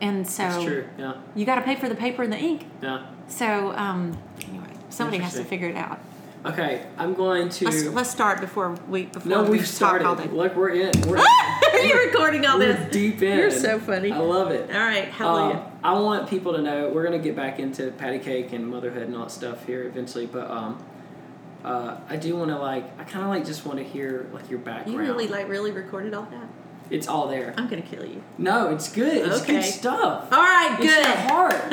and 0.00 0.28
so 0.28 0.42
That's 0.44 0.64
true. 0.64 0.88
Yeah, 0.98 1.14
you 1.34 1.44
got 1.44 1.56
to 1.56 1.62
pay 1.62 1.74
for 1.74 1.88
the 1.88 1.94
paper 1.94 2.22
and 2.22 2.32
the 2.32 2.38
ink. 2.38 2.66
yeah. 2.82 3.06
So, 3.26 3.72
um, 3.72 4.18
anyway, 4.46 4.68
somebody 4.90 5.18
has 5.18 5.34
to 5.34 5.44
figure 5.44 5.68
it 5.68 5.76
out. 5.76 5.98
Okay, 6.44 6.84
I'm 6.98 7.14
going 7.14 7.48
to. 7.48 7.64
Let's, 7.64 7.84
let's 7.86 8.10
start 8.10 8.38
before 8.40 8.72
we, 8.86 9.06
before 9.06 9.30
no, 9.30 9.44
we 9.44 9.62
started. 9.62 10.06
all 10.06 10.14
day. 10.14 10.26
Look, 10.26 10.54
we're 10.56 10.70
in. 10.74 10.92
We're, 11.08 11.16
Are 11.72 11.78
you 11.78 12.04
recording 12.04 12.44
all 12.44 12.58
we're 12.58 12.74
this? 12.74 12.92
deep 12.92 13.22
in. 13.22 13.38
You're 13.38 13.50
so 13.50 13.78
funny. 13.78 14.12
I 14.12 14.18
love 14.18 14.50
it. 14.50 14.70
All 14.70 14.78
right, 14.78 15.08
hallelujah. 15.08 15.56
Um, 15.56 15.73
I 15.84 15.92
want 16.00 16.28
people 16.30 16.54
to 16.54 16.62
know 16.62 16.88
we're 16.88 17.04
gonna 17.04 17.18
get 17.18 17.36
back 17.36 17.60
into 17.60 17.90
patty 17.92 18.18
cake 18.18 18.52
and 18.52 18.66
motherhood 18.66 19.02
and 19.02 19.14
all 19.14 19.24
that 19.24 19.30
stuff 19.30 19.66
here 19.66 19.84
eventually, 19.84 20.24
but 20.26 20.50
um, 20.50 20.82
uh, 21.62 21.98
I 22.08 22.16
do 22.16 22.34
want 22.36 22.50
to 22.50 22.58
like 22.58 22.84
I 22.98 23.04
kind 23.04 23.22
of 23.24 23.30
like 23.30 23.44
just 23.44 23.66
want 23.66 23.78
to 23.78 23.84
hear 23.84 24.26
like 24.32 24.48
your 24.50 24.58
background. 24.60 24.92
you 24.92 24.98
really 24.98 25.28
like 25.28 25.48
really 25.48 25.70
recorded 25.72 26.14
all 26.14 26.22
that? 26.30 26.46
It's 26.90 27.06
all 27.08 27.28
there. 27.28 27.54
I'm 27.56 27.68
gonna 27.68 27.80
kill 27.82 28.04
you. 28.04 28.22
No, 28.38 28.70
it's 28.70 28.90
good. 28.92 29.26
It's 29.26 29.42
Okay. 29.42 29.54
good 29.54 29.62
stuff. 29.64 30.28
All 30.32 30.38
right, 30.42 30.76
good. 30.78 30.86
It's 30.90 31.06
the 31.06 31.28
heart. 31.34 31.64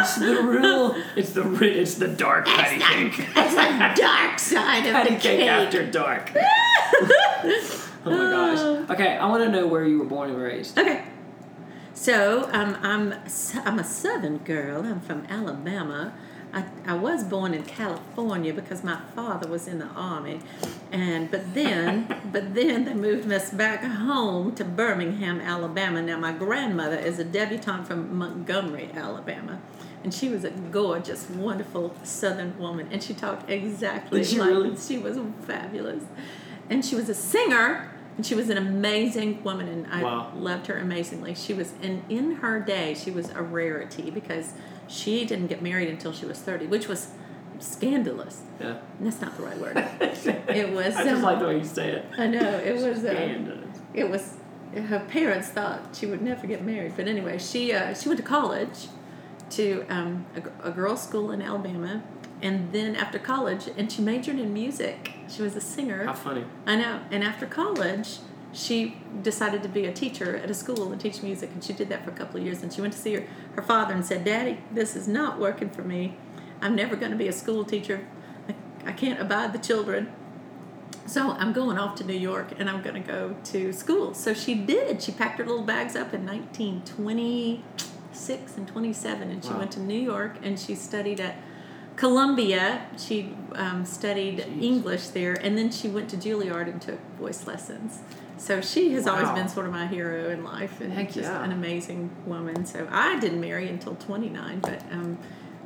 it's 0.00 0.14
the 0.16 0.42
real. 0.42 0.94
It's 1.16 1.30
the 1.32 1.78
it's 1.80 1.94
the 1.94 2.08
dark 2.08 2.46
patty 2.46 2.78
cake. 2.78 3.26
That's 3.34 3.54
the 3.54 4.02
dark 4.02 4.38
side 4.38 4.86
of 4.86 4.92
patty 4.92 5.14
the 5.14 5.20
cake 5.20 5.40
cake. 5.40 5.48
after 5.48 5.86
dark. 5.90 6.30
oh 6.36 7.90
my 8.06 8.16
gosh. 8.16 8.90
Okay, 8.90 9.16
I 9.16 9.26
want 9.26 9.44
to 9.44 9.50
know 9.50 9.66
where 9.66 9.84
you 9.84 9.98
were 9.98 10.04
born 10.04 10.30
and 10.30 10.38
raised. 10.38 10.78
Okay. 10.78 11.04
So 12.00 12.48
um, 12.50 12.78
I'm 12.80 13.12
I'm 13.62 13.78
a 13.78 13.84
Southern 13.84 14.38
girl. 14.38 14.86
I'm 14.86 15.02
from 15.02 15.26
Alabama. 15.28 16.14
I, 16.50 16.64
I 16.86 16.94
was 16.94 17.22
born 17.24 17.52
in 17.52 17.62
California 17.62 18.54
because 18.54 18.82
my 18.82 18.98
father 19.14 19.46
was 19.50 19.68
in 19.68 19.80
the 19.80 19.86
army, 19.88 20.40
and 20.90 21.30
but 21.30 21.52
then 21.52 22.06
but 22.32 22.54
then 22.54 22.86
they 22.86 22.94
moved 22.94 23.30
us 23.30 23.50
back 23.50 23.84
home 23.84 24.54
to 24.54 24.64
Birmingham, 24.64 25.42
Alabama. 25.42 26.00
Now 26.00 26.16
my 26.16 26.32
grandmother 26.32 26.96
is 26.96 27.18
a 27.18 27.24
debutante 27.24 27.86
from 27.86 28.16
Montgomery, 28.16 28.88
Alabama, 28.94 29.60
and 30.02 30.14
she 30.14 30.30
was 30.30 30.42
a 30.42 30.50
gorgeous, 30.52 31.28
wonderful 31.28 31.94
Southern 32.02 32.58
woman, 32.58 32.88
and 32.90 33.02
she 33.02 33.12
talked 33.12 33.50
exactly 33.50 34.22
Did 34.22 34.38
like 34.38 34.48
really? 34.48 34.76
she 34.78 34.96
was 34.96 35.18
fabulous, 35.46 36.04
and 36.70 36.82
she 36.82 36.96
was 36.96 37.10
a 37.10 37.14
singer. 37.14 37.90
And 38.20 38.26
she 38.26 38.34
was 38.34 38.50
an 38.50 38.58
amazing 38.58 39.42
woman, 39.42 39.66
and 39.66 39.86
I 39.90 40.02
Wow. 40.02 40.30
loved 40.36 40.66
her 40.66 40.76
amazingly. 40.76 41.32
She 41.34 41.54
was 41.54 41.72
in 41.80 42.02
in 42.10 42.32
her 42.42 42.60
day, 42.60 42.92
she 42.92 43.10
was 43.10 43.30
a 43.30 43.42
rarity 43.42 44.10
because 44.10 44.52
she 44.88 45.24
didn't 45.24 45.46
get 45.46 45.62
married 45.62 45.88
until 45.88 46.12
she 46.12 46.26
was 46.26 46.38
thirty, 46.38 46.66
which 46.66 46.86
was 46.86 47.12
scandalous. 47.60 48.42
Yeah. 48.60 48.76
That's 49.00 49.22
not 49.22 49.38
the 49.38 49.42
right 49.42 49.56
word. 49.56 49.74
It 50.54 50.70
was. 50.70 50.96
I 50.96 51.04
just 51.04 51.16
um, 51.16 51.22
like 51.22 51.38
the 51.38 51.46
way 51.46 51.56
you 51.60 51.64
say 51.64 51.92
it. 51.92 52.04
I 52.18 52.26
know 52.26 52.58
it 52.58 52.74
was. 52.74 53.02
Uh, 53.02 53.14
Scandalous. 53.14 53.78
it 53.94 54.10
was. 54.10 54.34
her 54.74 55.00
parents 55.08 55.48
thought 55.48 55.96
she 55.96 56.04
would 56.04 56.20
never 56.20 56.46
get 56.46 56.62
married. 56.62 56.92
But 56.96 57.08
anyway, 57.08 57.38
she 57.38 57.72
uh, 57.72 57.94
she 57.94 58.10
went 58.10 58.18
to 58.20 58.26
college, 58.26 58.88
to 59.56 59.86
um, 59.88 60.26
a, 60.36 60.68
a 60.68 60.70
girls' 60.72 61.02
school 61.02 61.30
in 61.30 61.40
Alabama, 61.40 62.02
and 62.42 62.72
then 62.72 62.96
after 62.96 63.18
college, 63.18 63.68
and 63.76 63.90
she 63.92 64.00
majored 64.02 64.38
in 64.38 64.52
music. 64.52 65.12
She 65.28 65.42
was 65.42 65.54
a 65.56 65.60
singer. 65.60 66.04
How 66.04 66.14
funny. 66.14 66.44
I 66.66 66.76
know. 66.76 67.00
And 67.10 67.22
after 67.22 67.46
college, 67.46 68.18
she 68.52 68.96
decided 69.22 69.62
to 69.62 69.68
be 69.68 69.86
a 69.86 69.92
teacher 69.92 70.36
at 70.36 70.50
a 70.50 70.54
school 70.54 70.90
and 70.90 71.00
teach 71.00 71.22
music, 71.22 71.50
and 71.52 71.62
she 71.62 71.72
did 71.72 71.88
that 71.90 72.04
for 72.04 72.10
a 72.10 72.14
couple 72.14 72.40
of 72.40 72.46
years. 72.46 72.62
And 72.62 72.72
she 72.72 72.80
went 72.80 72.94
to 72.94 72.98
see 72.98 73.14
her, 73.14 73.24
her 73.56 73.62
father 73.62 73.94
and 73.94 74.04
said, 74.04 74.24
Daddy, 74.24 74.58
this 74.72 74.96
is 74.96 75.06
not 75.06 75.38
working 75.38 75.70
for 75.70 75.82
me. 75.82 76.16
I'm 76.60 76.74
never 76.74 76.96
going 76.96 77.12
to 77.12 77.18
be 77.18 77.28
a 77.28 77.32
school 77.32 77.64
teacher. 77.64 78.06
I, 78.48 78.54
I 78.86 78.92
can't 78.92 79.20
abide 79.20 79.52
the 79.52 79.58
children. 79.58 80.10
So 81.06 81.30
I'm 81.32 81.52
going 81.52 81.76
off 81.78 81.94
to 81.96 82.04
New 82.04 82.12
York 82.14 82.52
and 82.58 82.68
I'm 82.70 82.82
going 82.82 82.94
to 83.02 83.06
go 83.08 83.34
to 83.44 83.72
school. 83.72 84.14
So 84.14 84.32
she 84.34 84.54
did. 84.54 85.02
She 85.02 85.10
packed 85.12 85.38
her 85.38 85.44
little 85.46 85.64
bags 85.64 85.96
up 85.96 86.12
in 86.14 86.24
1926 86.26 88.56
and 88.56 88.68
27, 88.68 89.30
and 89.30 89.44
she 89.44 89.50
Wow. 89.50 89.58
went 89.58 89.72
to 89.72 89.80
New 89.80 89.98
York 89.98 90.36
and 90.42 90.58
she 90.58 90.74
studied 90.74 91.20
at 91.20 91.36
Columbia. 92.00 92.86
She 92.96 93.34
um, 93.54 93.84
studied 93.84 94.38
Jeez. 94.38 94.62
English 94.62 95.08
there, 95.08 95.34
and 95.34 95.56
then 95.58 95.70
she 95.70 95.86
went 95.86 96.08
to 96.10 96.16
Juilliard 96.16 96.66
and 96.66 96.80
took 96.80 96.98
voice 97.18 97.46
lessons. 97.46 97.98
So 98.38 98.62
she 98.62 98.94
has 98.94 99.06
always 99.06 99.28
been 99.32 99.50
sort 99.50 99.66
of 99.66 99.72
my 99.72 99.86
hero 99.86 100.30
in 100.30 100.42
life, 100.42 100.80
and 100.80 100.94
Heck 100.94 101.08
just 101.12 101.28
yeah. 101.28 101.44
an 101.44 101.52
amazing 101.52 102.10
woman. 102.24 102.64
So 102.64 102.88
I 102.90 103.18
didn't 103.20 103.42
marry 103.42 103.68
until 103.68 103.96
29, 103.96 104.60
but 104.60 104.80
um, 104.90 105.18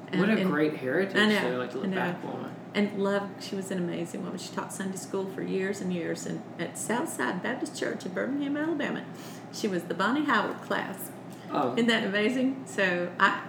and, 0.09 0.21
what 0.21 0.29
a 0.29 0.33
and- 0.33 0.51
great 0.51 0.77
heritage 0.79 1.17
I 1.17 1.27
know, 1.27 1.51
to 1.53 1.59
like 1.59 1.71
to 1.71 1.79
look 1.79 1.95
back 1.95 2.17
on. 2.25 2.53
and 2.75 2.99
love. 2.99 3.29
She 3.39 3.55
was 3.55 3.71
an 3.71 3.79
amazing 3.79 4.25
woman. 4.25 4.41
She 4.41 4.53
taught 4.53 4.73
Sunday 4.73 4.97
school 4.97 5.27
for 5.27 5.43
years 5.43 5.81
and 5.81 5.93
years, 5.93 6.27
and 6.27 6.43
at 6.59 6.77
Southside 6.77 7.45
Baptist 7.45 7.79
Church 7.79 8.05
in 8.07 8.11
Birmingham, 8.13 8.57
Alabama. 8.57 9.05
She 9.53 9.69
was 9.69 9.85
the 9.85 9.95
Bonnie 9.95 10.25
Howard 10.25 10.61
class. 10.63 11.13
Um, 11.53 11.79
Isn't 11.79 11.87
that 11.87 12.03
amazing? 12.03 12.65
So 12.67 13.13
I, 13.21 13.41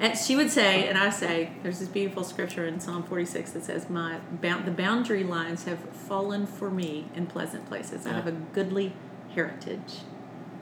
and 0.00 0.18
she 0.18 0.34
would 0.34 0.50
say, 0.50 0.88
and 0.88 0.96
I 0.98 1.10
say, 1.10 1.50
there's 1.62 1.78
this 1.78 1.88
beautiful 1.88 2.24
scripture 2.24 2.66
in 2.66 2.80
Psalm 2.80 3.02
46 3.04 3.52
that 3.52 3.64
says, 3.64 3.88
"My 3.90 4.18
bound, 4.40 4.64
the 4.64 4.70
boundary 4.72 5.22
lines 5.22 5.64
have 5.64 5.78
fallen 5.90 6.46
for 6.46 6.70
me 6.70 7.06
in 7.14 7.26
pleasant 7.26 7.66
places. 7.66 8.06
I 8.06 8.10
Yeah. 8.10 8.16
have 8.16 8.26
a 8.26 8.32
goodly 8.32 8.92
heritage." 9.34 9.98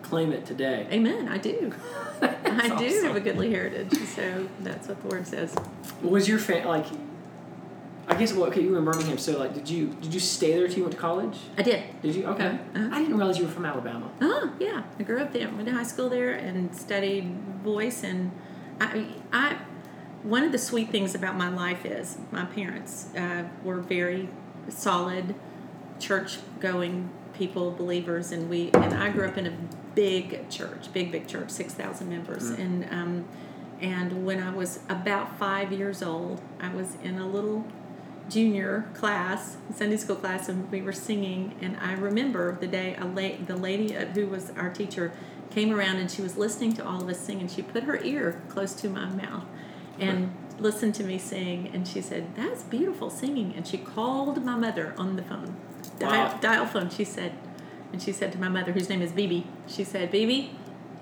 claim 0.02 0.32
it 0.32 0.46
today. 0.46 0.86
Amen. 0.90 1.28
I 1.28 1.36
do. 1.38 1.72
I 2.22 2.68
do 2.78 2.86
awesome. 2.86 3.04
have 3.04 3.16
a 3.16 3.20
goodly 3.20 3.50
heritage. 3.50 3.92
So 4.16 4.48
that's 4.60 4.88
what 4.88 5.02
the 5.02 5.08
word 5.08 5.26
says. 5.26 5.54
Was 6.02 6.26
your 6.28 6.38
fan 6.38 6.66
like? 6.66 6.86
I 8.10 8.14
guess 8.14 8.32
well, 8.32 8.46
okay, 8.46 8.62
you 8.62 8.70
were 8.70 8.78
in 8.78 8.84
Birmingham, 8.86 9.18
so 9.18 9.38
like, 9.38 9.52
did 9.52 9.68
you 9.68 9.88
did 10.00 10.14
you 10.14 10.20
stay 10.20 10.52
there 10.54 10.66
till 10.66 10.78
you 10.78 10.82
went 10.84 10.94
to 10.94 11.00
college? 11.00 11.36
I 11.58 11.62
did. 11.62 11.82
Did 12.00 12.14
you? 12.14 12.24
Okay. 12.26 12.46
Uh-huh. 12.46 12.88
I 12.90 13.00
didn't 13.00 13.18
realize 13.18 13.38
you 13.38 13.44
were 13.44 13.50
from 13.50 13.66
Alabama. 13.66 14.10
Oh 14.22 14.54
yeah, 14.58 14.84
I 14.98 15.02
grew 15.02 15.18
up 15.20 15.32
there. 15.34 15.46
Went 15.50 15.66
to 15.66 15.74
high 15.74 15.82
school 15.82 16.08
there 16.08 16.32
and 16.32 16.74
studied 16.74 17.30
voice. 17.62 18.02
And 18.02 18.30
I, 18.80 19.06
I, 19.32 19.58
one 20.22 20.42
of 20.44 20.52
the 20.52 20.58
sweet 20.58 20.90
things 20.90 21.14
about 21.14 21.36
my 21.36 21.48
life 21.48 21.84
is 21.84 22.18
my 22.30 22.44
parents 22.44 23.08
uh, 23.16 23.44
were 23.64 23.80
very 23.80 24.28
solid, 24.68 25.34
church-going 25.98 27.10
people, 27.34 27.70
believers, 27.72 28.32
and 28.32 28.48
we. 28.48 28.70
And 28.72 28.94
I 28.94 29.10
grew 29.10 29.26
up 29.26 29.36
in 29.36 29.46
a 29.46 29.52
big 29.94 30.48
church, 30.50 30.92
big 30.92 31.10
big 31.12 31.26
church, 31.26 31.50
six 31.50 31.72
thousand 31.74 32.08
members, 32.08 32.50
Mm. 32.50 32.58
and 32.58 32.84
um, 32.92 33.24
and 33.80 34.24
when 34.26 34.42
I 34.42 34.50
was 34.50 34.80
about 34.88 35.38
five 35.38 35.72
years 35.72 36.02
old, 36.02 36.40
I 36.60 36.72
was 36.74 36.96
in 37.02 37.18
a 37.18 37.26
little 37.26 37.64
junior 38.28 38.86
class, 38.94 39.56
Sunday 39.74 39.96
school 39.96 40.16
class, 40.16 40.48
and 40.48 40.70
we 40.70 40.82
were 40.82 40.92
singing. 40.92 41.54
And 41.62 41.76
I 41.80 41.92
remember 41.92 42.56
the 42.60 42.66
day 42.66 42.96
a 42.98 43.04
la- 43.04 43.44
the 43.46 43.56
lady 43.56 43.96
uh, 43.96 44.06
who 44.06 44.26
was 44.26 44.50
our 44.56 44.68
teacher 44.70 45.12
came 45.58 45.74
around 45.74 45.96
and 45.96 46.10
she 46.10 46.22
was 46.22 46.36
listening 46.36 46.72
to 46.74 46.86
all 46.86 47.02
of 47.02 47.08
us 47.08 47.18
sing, 47.18 47.40
and 47.40 47.50
she 47.50 47.62
put 47.62 47.82
her 47.84 47.98
ear 48.02 48.40
close 48.48 48.74
to 48.74 48.88
my 48.88 49.06
mouth 49.06 49.44
and 49.98 50.32
listened 50.60 50.94
to 50.94 51.02
me 51.04 51.18
sing. 51.18 51.68
And 51.72 51.86
she 51.86 52.00
said, 52.00 52.34
"That's 52.36 52.62
beautiful 52.62 53.10
singing." 53.10 53.54
And 53.56 53.66
she 53.66 53.78
called 53.78 54.44
my 54.44 54.54
mother 54.54 54.94
on 54.96 55.16
the 55.16 55.22
phone, 55.22 55.56
dial, 55.98 56.28
Wow. 56.28 56.38
dial 56.40 56.66
phone. 56.66 56.90
She 56.90 57.04
said, 57.04 57.32
and 57.92 58.00
she 58.00 58.12
said 58.12 58.30
to 58.32 58.38
my 58.38 58.48
mother, 58.48 58.72
whose 58.72 58.88
name 58.88 59.02
is 59.02 59.12
Bibi, 59.12 59.46
she 59.66 59.82
said, 59.82 60.10
"Bibi, 60.12 60.56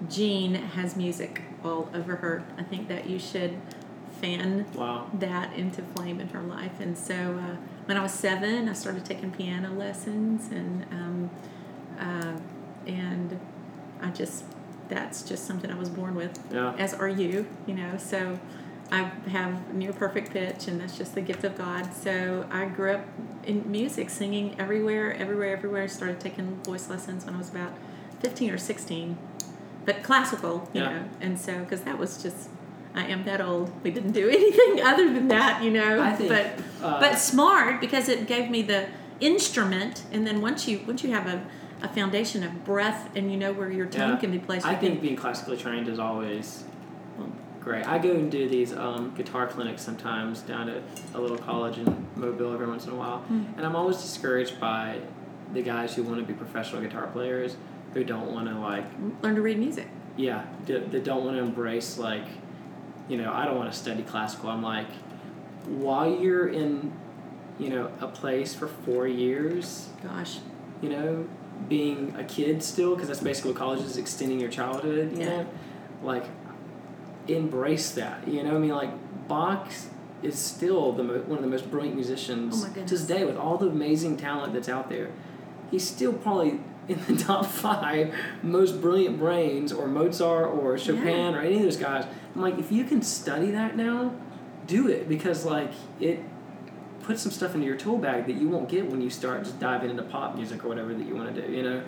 Jean 0.08 0.54
has 0.54 0.96
music 0.96 1.42
all 1.64 1.90
over 1.94 2.16
her. 2.16 2.44
I 2.56 2.62
think 2.62 2.88
that 2.88 3.08
you 3.10 3.18
should." 3.18 3.58
fan 4.22 4.64
Wow. 4.74 5.10
that 5.12 5.52
into 5.52 5.82
flame 5.94 6.20
in 6.20 6.28
her 6.28 6.40
life. 6.40 6.80
And 6.80 6.96
so 6.96 7.14
uh, 7.14 7.56
when 7.84 7.98
I 7.98 8.02
was 8.02 8.12
seven, 8.12 8.66
I 8.66 8.72
started 8.72 9.04
taking 9.04 9.30
piano 9.30 9.70
lessons, 9.74 10.48
and 10.50 10.86
um, 10.90 11.30
uh, 12.00 12.38
and 12.86 13.38
I 14.02 14.10
just 14.10 14.44
that's 14.88 15.22
just 15.22 15.46
something 15.46 15.70
I 15.70 15.74
was 15.78 15.88
born 15.88 16.14
with. 16.14 16.38
Yeah. 16.52 16.74
As 16.78 16.94
are 16.94 17.08
you, 17.08 17.46
you 17.66 17.74
know. 17.74 17.96
So 17.98 18.38
I 18.92 19.10
have 19.28 19.74
near 19.74 19.92
perfect 19.92 20.30
pitch, 20.32 20.68
and 20.68 20.80
that's 20.80 20.96
just 20.96 21.14
the 21.14 21.20
gift 21.20 21.42
of 21.44 21.56
God. 21.58 21.92
So 21.92 22.46
I 22.50 22.66
grew 22.66 22.92
up 22.92 23.04
in 23.44 23.68
music, 23.70 24.10
singing 24.10 24.54
everywhere, 24.58 25.12
everywhere, 25.14 25.56
everywhere. 25.56 25.88
Started 25.88 26.20
taking 26.20 26.56
voice 26.62 26.88
lessons 26.88 27.24
when 27.24 27.34
I 27.34 27.38
was 27.38 27.50
about 27.50 27.72
fifteen 28.20 28.50
or 28.50 28.58
sixteen, 28.58 29.18
but 29.84 30.02
classical, 30.04 30.68
you 30.72 30.82
Yeah. 30.82 30.90
know. 30.90 31.04
And 31.20 31.38
so 31.40 31.60
because 31.60 31.80
that 31.82 31.98
was 31.98 32.22
just. 32.22 32.48
I 32.94 33.04
am 33.08 33.24
that 33.26 33.42
old. 33.42 33.70
We 33.82 33.90
didn't 33.90 34.12
do 34.12 34.26
anything 34.38 34.82
other 34.82 35.12
than 35.12 35.28
that, 35.28 35.62
you 35.62 35.70
know. 35.70 36.16
Think, 36.16 36.30
but 36.30 36.46
uh, 36.82 36.98
but 36.98 37.18
smart 37.18 37.78
because 37.78 38.08
it 38.08 38.26
gave 38.26 38.48
me 38.50 38.62
the 38.62 38.86
instrument, 39.20 40.04
and 40.12 40.26
then 40.26 40.40
once 40.40 40.66
you 40.66 40.80
once 40.86 41.02
you 41.04 41.10
have 41.12 41.26
a, 41.26 41.44
a 41.82 41.88
foundation 41.88 42.42
of 42.42 42.64
breath 42.64 43.10
and 43.16 43.30
you 43.30 43.36
know 43.36 43.52
where 43.52 43.70
your 43.70 43.86
tongue 43.86 44.10
Yeah. 44.12 44.16
can 44.16 44.30
be 44.32 44.38
placed, 44.38 44.66
I 44.66 44.74
think 44.74 44.94
can- 44.94 45.02
being 45.02 45.16
classically 45.16 45.56
trained 45.56 45.88
is 45.88 45.98
always 45.98 46.64
great. 47.60 47.86
I 47.86 47.98
go 47.98 48.12
and 48.12 48.30
do 48.30 48.48
these 48.48 48.72
um, 48.72 49.12
guitar 49.16 49.46
clinics 49.46 49.82
sometimes 49.82 50.40
down 50.42 50.68
at 50.68 50.82
a 51.14 51.20
little 51.20 51.36
college 51.38 51.78
in 51.78 52.06
Mobile 52.14 52.52
every 52.54 52.66
once 52.66 52.86
in 52.86 52.92
a 52.92 52.94
while, 52.94 53.18
Hmm. 53.18 53.42
and 53.56 53.66
I'm 53.66 53.74
always 53.74 53.96
discouraged 53.96 54.60
by 54.60 54.98
the 55.52 55.62
guys 55.62 55.94
who 55.94 56.02
want 56.04 56.18
to 56.18 56.24
be 56.24 56.32
professional 56.32 56.80
guitar 56.82 57.06
players 57.08 57.56
who 57.94 58.04
don't 58.04 58.30
want 58.32 58.48
to 58.48 58.54
like 58.58 58.84
learn 59.22 59.34
to 59.36 59.42
read 59.42 59.58
music. 59.58 59.86
yeah 60.16 60.44
d- 60.64 60.78
that 60.78 61.04
don't 61.04 61.24
want 61.24 61.36
to 61.36 61.42
embrace 61.42 61.98
like 61.98 62.24
you 63.08 63.16
know 63.16 63.32
I 63.32 63.44
don't 63.44 63.56
want 63.56 63.70
to 63.72 63.76
study 63.78 64.02
classical. 64.02 64.48
I'm 64.50 64.62
like 64.62 64.88
while 65.66 66.08
you're 66.20 66.48
in 66.48 66.92
you 67.58 67.68
know 67.70 67.90
a 68.00 68.06
place 68.08 68.54
for 68.54 68.66
four 68.68 69.06
years 69.08 69.88
Gosh, 70.02 70.38
you 70.82 70.88
know, 70.90 71.26
being 71.68 72.14
a 72.16 72.24
kid 72.24 72.62
still, 72.62 72.94
because 72.94 73.08
that's 73.08 73.20
basically 73.20 73.52
what 73.52 73.58
college 73.58 73.80
is 73.80 73.96
extending 73.96 74.38
your 74.40 74.50
childhood, 74.50 75.12
you 75.12 75.20
Yeah. 75.20 75.28
know, 75.42 75.46
like 76.02 76.24
embrace 77.28 77.90
that, 77.92 78.26
you 78.28 78.42
know, 78.42 78.54
I 78.54 78.58
mean, 78.58 78.70
like 78.70 78.90
Bach 79.28 79.68
is 80.22 80.38
still 80.38 80.92
the 80.92 81.02
mo- 81.02 81.22
one 81.26 81.38
of 81.38 81.42
the 81.44 81.50
most 81.50 81.70
brilliant 81.70 81.96
musicians 81.96 82.64
Oh 82.64 82.72
to 82.74 82.80
this 82.82 83.02
day 83.04 83.24
with 83.24 83.36
all 83.36 83.56
the 83.58 83.66
amazing 83.68 84.16
talent 84.16 84.52
that's 84.54 84.68
out 84.68 84.88
there. 84.88 85.10
He's 85.70 85.86
still 85.86 86.12
probably 86.12 86.60
in 86.88 87.00
the 87.08 87.16
top 87.24 87.46
five 87.46 88.14
most 88.42 88.80
brilliant 88.80 89.18
brains, 89.18 89.72
or 89.72 89.88
Mozart, 89.88 90.46
or 90.54 90.78
Chopin, 90.78 91.34
or 91.34 91.40
any 91.40 91.56
of 91.56 91.62
those 91.62 91.76
guys. 91.76 92.06
I'm 92.34 92.40
like, 92.40 92.58
if 92.58 92.70
you 92.70 92.84
can 92.84 93.02
study 93.02 93.50
that 93.50 93.76
now, 93.76 94.12
do 94.68 94.88
it 94.88 95.08
because 95.08 95.44
like 95.44 95.72
it 96.00 96.20
put 97.06 97.18
some 97.18 97.30
stuff 97.30 97.54
into 97.54 97.66
your 97.66 97.76
tool 97.76 97.98
bag 97.98 98.26
that 98.26 98.34
you 98.34 98.48
won't 98.48 98.68
get 98.68 98.90
when 98.90 99.00
you 99.00 99.08
start 99.08 99.44
just 99.44 99.58
diving 99.60 99.90
into 99.90 100.02
pop 100.02 100.34
music 100.34 100.64
or 100.64 100.68
whatever 100.68 100.92
that 100.92 101.06
you 101.06 101.14
want 101.14 101.32
to 101.34 101.40
do, 101.40 101.52
you 101.52 101.62
know? 101.62 101.82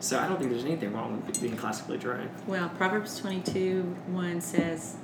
So 0.00 0.18
I 0.18 0.28
don't 0.28 0.38
think 0.38 0.50
there's 0.50 0.64
anything 0.64 0.92
wrong 0.92 1.24
with 1.26 1.40
being 1.40 1.56
classically 1.56 1.98
trained. 1.98 2.30
well, 2.46 2.68
Proverbs 2.68 3.18
twenty 3.18 3.40
two 3.40 3.96
one 4.06 4.40
says, 4.40 4.96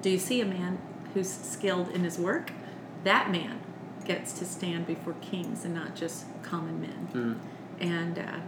"Do 0.00 0.10
you 0.10 0.18
see 0.18 0.40
a 0.40 0.44
man 0.44 0.78
who's 1.14 1.30
skilled 1.30 1.90
in 1.90 2.02
his 2.02 2.18
work? 2.18 2.50
That 3.04 3.30
man 3.30 3.60
gets 4.04 4.32
to 4.40 4.44
stand 4.44 4.86
before 4.86 5.14
kings 5.20 5.64
and 5.64 5.74
not 5.74 5.94
just 5.94 6.24
common 6.42 6.80
men." 6.80 7.08
Mm. 7.12 7.38
and 7.80 8.18
uh, 8.18 8.40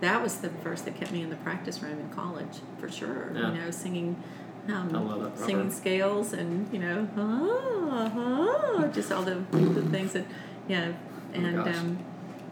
that 0.00 0.22
was 0.22 0.38
the 0.38 0.48
verse 0.48 0.82
that 0.82 0.96
kept 0.98 1.12
me 1.12 1.20
in 1.22 1.28
the 1.28 1.36
practice 1.36 1.82
room 1.82 1.98
in 1.98 2.08
college 2.10 2.60
for 2.78 2.90
sure. 2.90 3.30
Yeah. 3.34 3.52
You 3.52 3.60
know, 3.60 3.70
singing, 3.70 4.22
um, 4.68 4.94
I 4.94 4.98
love 4.98 5.22
that 5.22 5.38
singing 5.44 5.70
scales 5.70 6.32
and 6.32 6.72
you 6.72 6.78
know, 6.78 7.08
ah, 7.16 8.12
ah, 8.14 8.86
just 8.88 9.12
all 9.12 9.22
the, 9.22 9.36
the 9.52 9.82
things 9.82 10.12
that, 10.12 10.24
yeah, 10.68 10.92
Oh 11.34 11.38
and 11.38 11.56
gosh. 11.56 11.76
um, 11.76 11.98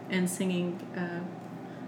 and 0.09 0.29
singing. 0.29 0.79
Uh, 0.95 1.19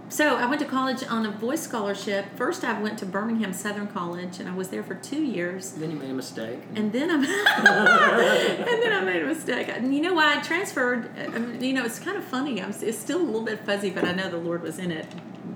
so 0.10 0.38
I 0.38 0.46
went 0.46 0.62
to 0.62 0.66
college 0.66 1.04
on 1.04 1.26
a 1.26 1.32
voice 1.32 1.62
scholarship. 1.62 2.26
First, 2.38 2.64
I 2.64 2.80
went 2.82 2.98
to 3.00 3.06
Birmingham 3.06 3.52
Southern 3.52 3.88
College, 3.88 4.40
and 4.40 4.48
I 4.48 4.56
was 4.56 4.70
there 4.70 4.82
for 4.82 4.96
two 4.96 5.22
years. 5.22 5.72
Then 5.72 5.92
you 5.92 5.98
made 5.98 6.10
a 6.10 6.14
mistake. 6.14 6.60
And 6.76 6.94
then 6.94 7.12
I'm, 7.12 7.24
and 7.26 8.82
then 8.84 8.94
I 8.94 9.02
made 9.04 9.22
a 9.22 9.26
mistake. 9.26 9.68
And 9.68 9.94
you 9.94 10.02
know 10.02 10.14
why 10.14 10.38
I 10.38 10.42
transferred? 10.42 11.12
I 11.20 11.38
mean, 11.40 11.62
you 11.62 11.74
know, 11.74 11.84
it's 11.84 12.00
kind 12.00 12.16
of 12.16 12.24
funny. 12.24 12.62
I'm, 12.62 12.74
it's 12.82 12.98
still 12.98 13.20
a 13.22 13.22
little 13.22 13.42
bit 13.44 13.60
fuzzy, 13.66 13.90
but 13.90 14.06
I 14.06 14.14
know 14.14 14.30
the 14.30 14.38
Lord 14.38 14.62
was 14.62 14.80
in 14.80 14.92
it 14.92 15.08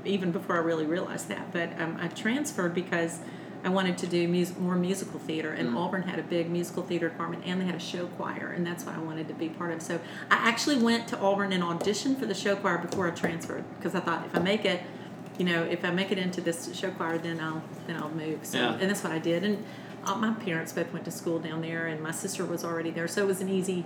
even 0.03 0.31
before 0.33 0.57
I 0.57 0.59
really 0.59 0.85
realized 0.85 1.29
that. 1.29 1.53
But 1.53 1.79
um, 1.79 1.97
I 2.01 2.09
transferred 2.09 2.73
because 2.73 3.19
I 3.63 3.69
wanted 3.69 3.97
to 3.99 4.07
do 4.07 4.27
mus- 4.27 4.57
more 4.57 4.75
musical 4.75 5.19
theater, 5.19 5.51
and 5.51 5.69
Mm. 5.69 5.77
Auburn 5.77 6.01
had 6.03 6.17
a 6.19 6.23
big 6.23 6.49
musical 6.49 6.81
theater 6.83 7.09
department, 7.09 7.43
and 7.45 7.61
they 7.61 7.65
had 7.65 7.75
a 7.75 7.79
show 7.79 8.07
choir, 8.07 8.53
and 8.55 8.65
that's 8.65 8.85
what 8.85 8.95
I 8.95 8.99
wanted 8.99 9.27
to 9.27 9.33
be 9.35 9.49
part 9.49 9.71
of. 9.71 9.81
So 9.81 9.99
I 10.31 10.35
actually 10.49 10.77
went 10.77 11.07
to 11.09 11.19
Auburn 11.19 11.51
and 11.53 11.63
auditioned 11.63 12.17
for 12.19 12.25
the 12.25 12.33
show 12.33 12.55
choir 12.55 12.77
before 12.79 13.07
I 13.07 13.11
transferred 13.11 13.63
because 13.77 13.93
I 13.93 13.99
thought 13.99 14.25
if 14.25 14.35
I 14.35 14.39
make 14.39 14.65
it, 14.65 14.81
you 15.37 15.45
know, 15.45 15.63
if 15.63 15.85
I 15.85 15.91
make 15.91 16.11
it 16.11 16.17
into 16.17 16.41
this 16.41 16.75
show 16.75 16.89
choir, 16.91 17.17
then 17.17 17.39
I'll 17.39 17.61
then 17.87 17.97
I'll 17.97 18.09
move. 18.09 18.39
So, 18.43 18.57
Yeah. 18.57 18.73
and 18.79 18.89
that's 18.89 19.03
what 19.03 19.13
I 19.13 19.19
did. 19.19 19.43
And 19.43 19.63
uh, 20.05 20.15
my 20.15 20.33
parents 20.33 20.73
both 20.73 20.91
went 20.91 21.05
to 21.05 21.11
school 21.11 21.37
down 21.39 21.61
there, 21.61 21.85
and 21.87 22.01
my 22.01 22.11
sister 22.11 22.43
was 22.45 22.63
already 22.63 22.89
there, 22.91 23.07
so 23.07 23.21
it 23.23 23.27
was 23.27 23.41
an 23.41 23.49
easy 23.49 23.85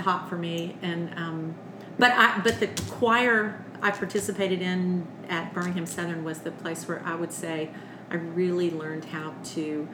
hop 0.00 0.28
for 0.28 0.36
me. 0.36 0.76
And 0.82 1.10
um, 1.18 1.54
but 1.98 2.12
I 2.12 2.38
but 2.42 2.58
the 2.60 2.68
choir 2.90 3.62
I 3.82 3.90
participated 3.90 4.62
in 4.62 5.06
at 5.28 5.52
Birmingham 5.52 5.84
Southern 5.84 6.24
was 6.24 6.38
the 6.40 6.50
place 6.50 6.88
where 6.88 7.02
I 7.04 7.14
would 7.14 7.32
say 7.32 7.70
I 8.14 8.18
really 8.18 8.70
learned 8.70 9.06
how 9.06 9.34
to 9.54 9.88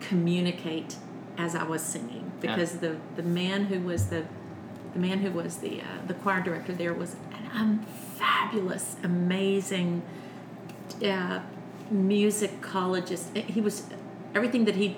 communicate 0.00 0.96
as 1.38 1.54
I 1.54 1.62
was 1.64 1.80
singing 1.80 2.30
Yeah. 2.42 2.54
because 2.54 2.78
the 2.78 2.96
the 3.16 3.22
man 3.22 3.64
who 3.70 3.80
was 3.80 4.08
the 4.08 4.24
the 4.92 4.98
man 4.98 5.18
who 5.20 5.30
was 5.30 5.56
the 5.58 5.80
uh, 5.80 5.84
the 6.06 6.12
choir 6.14 6.42
director 6.42 6.74
there 6.74 6.92
was 6.92 7.16
an 7.32 7.50
um, 7.60 7.86
fabulous, 8.18 8.96
amazing 9.02 10.02
uh, 11.02 11.40
musicologist. 11.92 13.34
He 13.36 13.60
was 13.62 13.84
everything 14.34 14.66
that 14.66 14.76
he. 14.76 14.96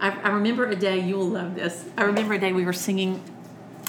I, 0.00 0.10
I 0.10 0.28
remember 0.30 0.66
a 0.66 0.76
day. 0.76 1.00
You 1.00 1.16
will 1.16 1.28
love 1.40 1.56
this. 1.56 1.84
I 1.96 2.04
remember 2.04 2.34
a 2.34 2.38
day 2.38 2.52
we 2.52 2.64
were 2.64 2.72
singing. 2.88 3.22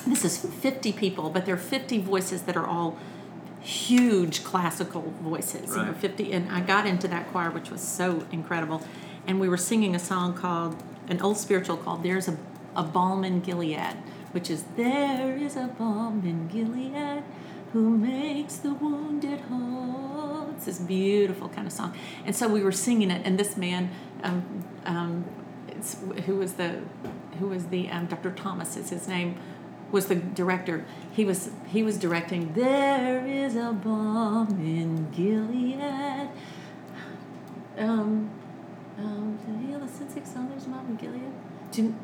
This 0.08 0.26
is 0.26 0.38
fifty 0.38 0.92
people, 0.92 1.30
but 1.30 1.46
there 1.46 1.54
are 1.56 1.66
fifty 1.78 2.00
voices 2.00 2.42
that 2.44 2.58
are 2.58 2.66
all 2.66 2.98
huge 3.64 4.44
classical 4.44 5.14
voices. 5.22 5.76
You 5.76 5.86
know, 5.86 5.94
fifty, 5.94 6.32
and 6.34 6.52
I 6.52 6.62
got 6.62 6.86
into 6.86 7.08
that 7.08 7.30
choir, 7.32 7.50
which 7.50 7.70
was 7.72 7.82
so 7.82 8.26
incredible. 8.32 8.84
And 9.26 9.40
we 9.40 9.48
were 9.48 9.58
singing 9.58 9.96
a 9.96 10.00
song 10.00 10.34
called 10.34 10.82
an 11.08 11.22
old 11.22 11.38
spiritual 11.38 11.78
called 11.78 12.04
"There's 12.04 12.28
a 12.28 12.38
a 12.76 12.84
Balm 12.84 13.24
in 13.24 13.40
Gilead," 13.40 13.96
which 14.32 14.50
is 14.50 14.64
"There 14.76 15.38
is 15.38 15.56
a 15.56 15.68
balm 15.78 16.24
in 16.26 16.48
Gilead." 16.48 17.24
Who 17.72 17.98
makes 17.98 18.58
the 18.58 18.74
wounded 18.74 19.40
whole? 19.42 20.50
It's 20.56 20.66
this 20.66 20.78
beautiful 20.80 21.50
kind 21.50 21.66
of 21.66 21.74
song, 21.74 21.96
and 22.26 22.36
so 22.36 22.48
we 22.48 22.62
were 22.62 22.72
singing 22.72 23.10
it. 23.10 23.26
And 23.26 23.40
this 23.40 23.58
man, 23.58 23.90
um, 24.24 24.64
um, 24.86 25.26
it's, 25.68 25.98
who 26.26 26.36
was 26.36 26.54
the, 26.54 26.82
who 27.40 27.48
was 27.48 27.68
the 27.68 27.90
um, 27.90 28.06
Dr. 28.06 28.32
Thomas 28.32 28.78
is 28.78 28.92
his 28.92 29.08
name, 29.08 29.38
was 29.94 30.08
the 30.08 30.16
director. 30.16 30.84
He 31.14 31.24
was 31.24 31.52
he 31.68 31.84
was 31.84 31.98
directing. 31.98 32.54
There 32.54 33.26
is 33.26 33.56
a 33.56 33.72
balm 33.72 34.50
in 34.60 35.10
Gilead. 35.12 36.30
Um, 37.78 38.30
um, 38.98 39.40
to 39.46 39.68
heal 39.68 39.80
the 39.80 39.88
sick 39.88 40.26
soul, 40.26 40.46
there's 40.50 40.66
a 40.66 40.70
balm 40.70 40.88
in 40.90 40.96
Gilead. 40.96 41.32
To 41.74 41.96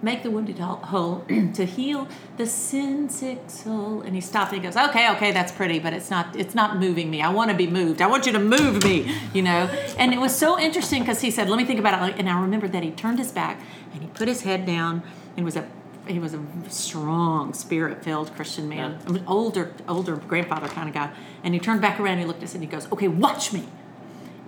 make 0.00 0.22
the 0.22 0.30
wounded 0.30 0.58
whole, 0.58 0.76
whole 0.76 1.20
to 1.54 1.64
heal 1.64 2.06
the 2.36 2.46
sin 2.46 3.08
sick 3.08 3.38
soul. 3.48 4.00
And 4.02 4.14
he 4.14 4.20
stopped 4.20 4.52
and 4.52 4.60
he 4.60 4.68
goes, 4.68 4.76
"Okay, 4.76 5.10
okay, 5.12 5.30
that's 5.30 5.52
pretty, 5.52 5.78
but 5.78 5.92
it's 5.92 6.10
not 6.10 6.34
it's 6.34 6.56
not 6.56 6.78
moving 6.78 7.08
me. 7.08 7.22
I 7.22 7.28
want 7.28 7.52
to 7.52 7.56
be 7.56 7.68
moved. 7.68 8.02
I 8.02 8.08
want 8.08 8.26
you 8.26 8.32
to 8.32 8.40
move 8.40 8.82
me, 8.82 9.14
you 9.32 9.42
know." 9.42 9.70
And 9.96 10.12
it 10.12 10.20
was 10.20 10.34
so 10.34 10.58
interesting 10.58 11.02
because 11.02 11.20
he 11.20 11.30
said, 11.30 11.48
"Let 11.48 11.56
me 11.56 11.64
think 11.64 11.78
about 11.78 12.08
it." 12.08 12.16
And 12.18 12.28
I 12.28 12.40
remember 12.40 12.66
that 12.66 12.82
he 12.82 12.90
turned 12.90 13.18
his 13.18 13.30
back 13.30 13.60
and 13.92 14.02
he 14.02 14.08
put 14.08 14.26
his 14.26 14.42
head 14.42 14.66
down 14.66 15.04
and 15.36 15.44
was 15.44 15.56
a 15.56 15.68
he 16.10 16.18
was 16.18 16.34
a 16.34 16.40
strong, 16.68 17.52
spirit-filled 17.54 18.34
Christian 18.34 18.68
man, 18.68 18.98
Yeah. 19.06 19.14
an 19.16 19.24
older, 19.26 19.72
older 19.88 20.16
grandfather 20.16 20.68
kind 20.68 20.88
of 20.88 20.94
guy. 20.94 21.10
And 21.44 21.54
he 21.54 21.60
turned 21.60 21.80
back 21.80 21.98
around 22.00 22.12
and 22.14 22.20
he 22.22 22.26
looked 22.26 22.40
at 22.42 22.48
us 22.48 22.54
and 22.54 22.62
he 22.62 22.68
goes, 22.68 22.90
"Okay, 22.92 23.08
watch 23.08 23.52
me." 23.52 23.64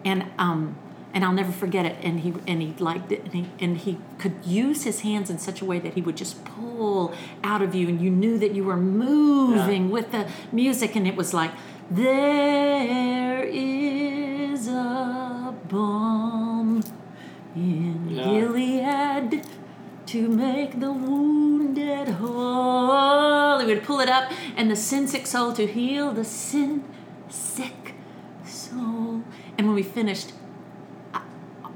And 0.05 0.25
um, 0.39 0.77
and 1.13 1.25
I'll 1.25 1.33
never 1.33 1.53
forget 1.53 1.85
it. 1.87 1.97
And 2.03 2.21
he 2.21 2.33
and 2.47 2.63
he 2.63 2.75
liked 2.79 3.11
it, 3.13 3.25
and 3.25 3.33
he 3.35 3.47
and 3.61 3.77
he 3.79 3.99
could 4.19 4.35
use 4.45 4.85
his 4.85 5.01
hands 5.01 5.29
in 5.31 5.39
such 5.39 5.61
a 5.61 5.65
way 5.65 5.79
that 5.81 5.95
he 5.95 6.01
would 6.01 6.17
just 6.17 6.45
pull 6.45 7.13
out 7.45 7.63
of 7.63 7.75
you, 7.75 7.89
and 7.89 8.01
you 8.01 8.11
knew 8.11 8.39
that 8.39 8.53
you 8.55 8.65
were 8.65 8.77
moving 8.77 9.91
with 9.91 10.13
the 10.13 10.29
music, 10.53 10.97
and 10.97 11.07
it 11.07 11.17
was 11.17 11.35
like 11.35 11.51
there 11.91 13.43
is 13.45 14.69
a 14.69 15.55
balm 15.69 16.83
in 17.57 18.09
Yeah. 18.11 18.25
Gilead 18.25 19.43
to 20.11 20.29
make 20.29 20.81
the 20.81 20.93
wounded 20.93 22.09
whole. 22.09 23.61
He 23.61 23.67
would 23.67 23.85
pull 23.85 24.01
it 24.01 24.09
up, 24.09 24.33
and 24.57 24.69
the 24.69 24.75
sin 24.75 25.07
sick 25.07 25.25
soul 25.25 25.53
to 25.53 25.67
heal 25.69 26.11
the 26.11 26.25
sin 26.25 26.83
sick 27.29 27.95
soul. 28.45 29.23
And 29.57 29.69
when 29.69 29.75
we 29.75 29.85
finished, 29.85 30.33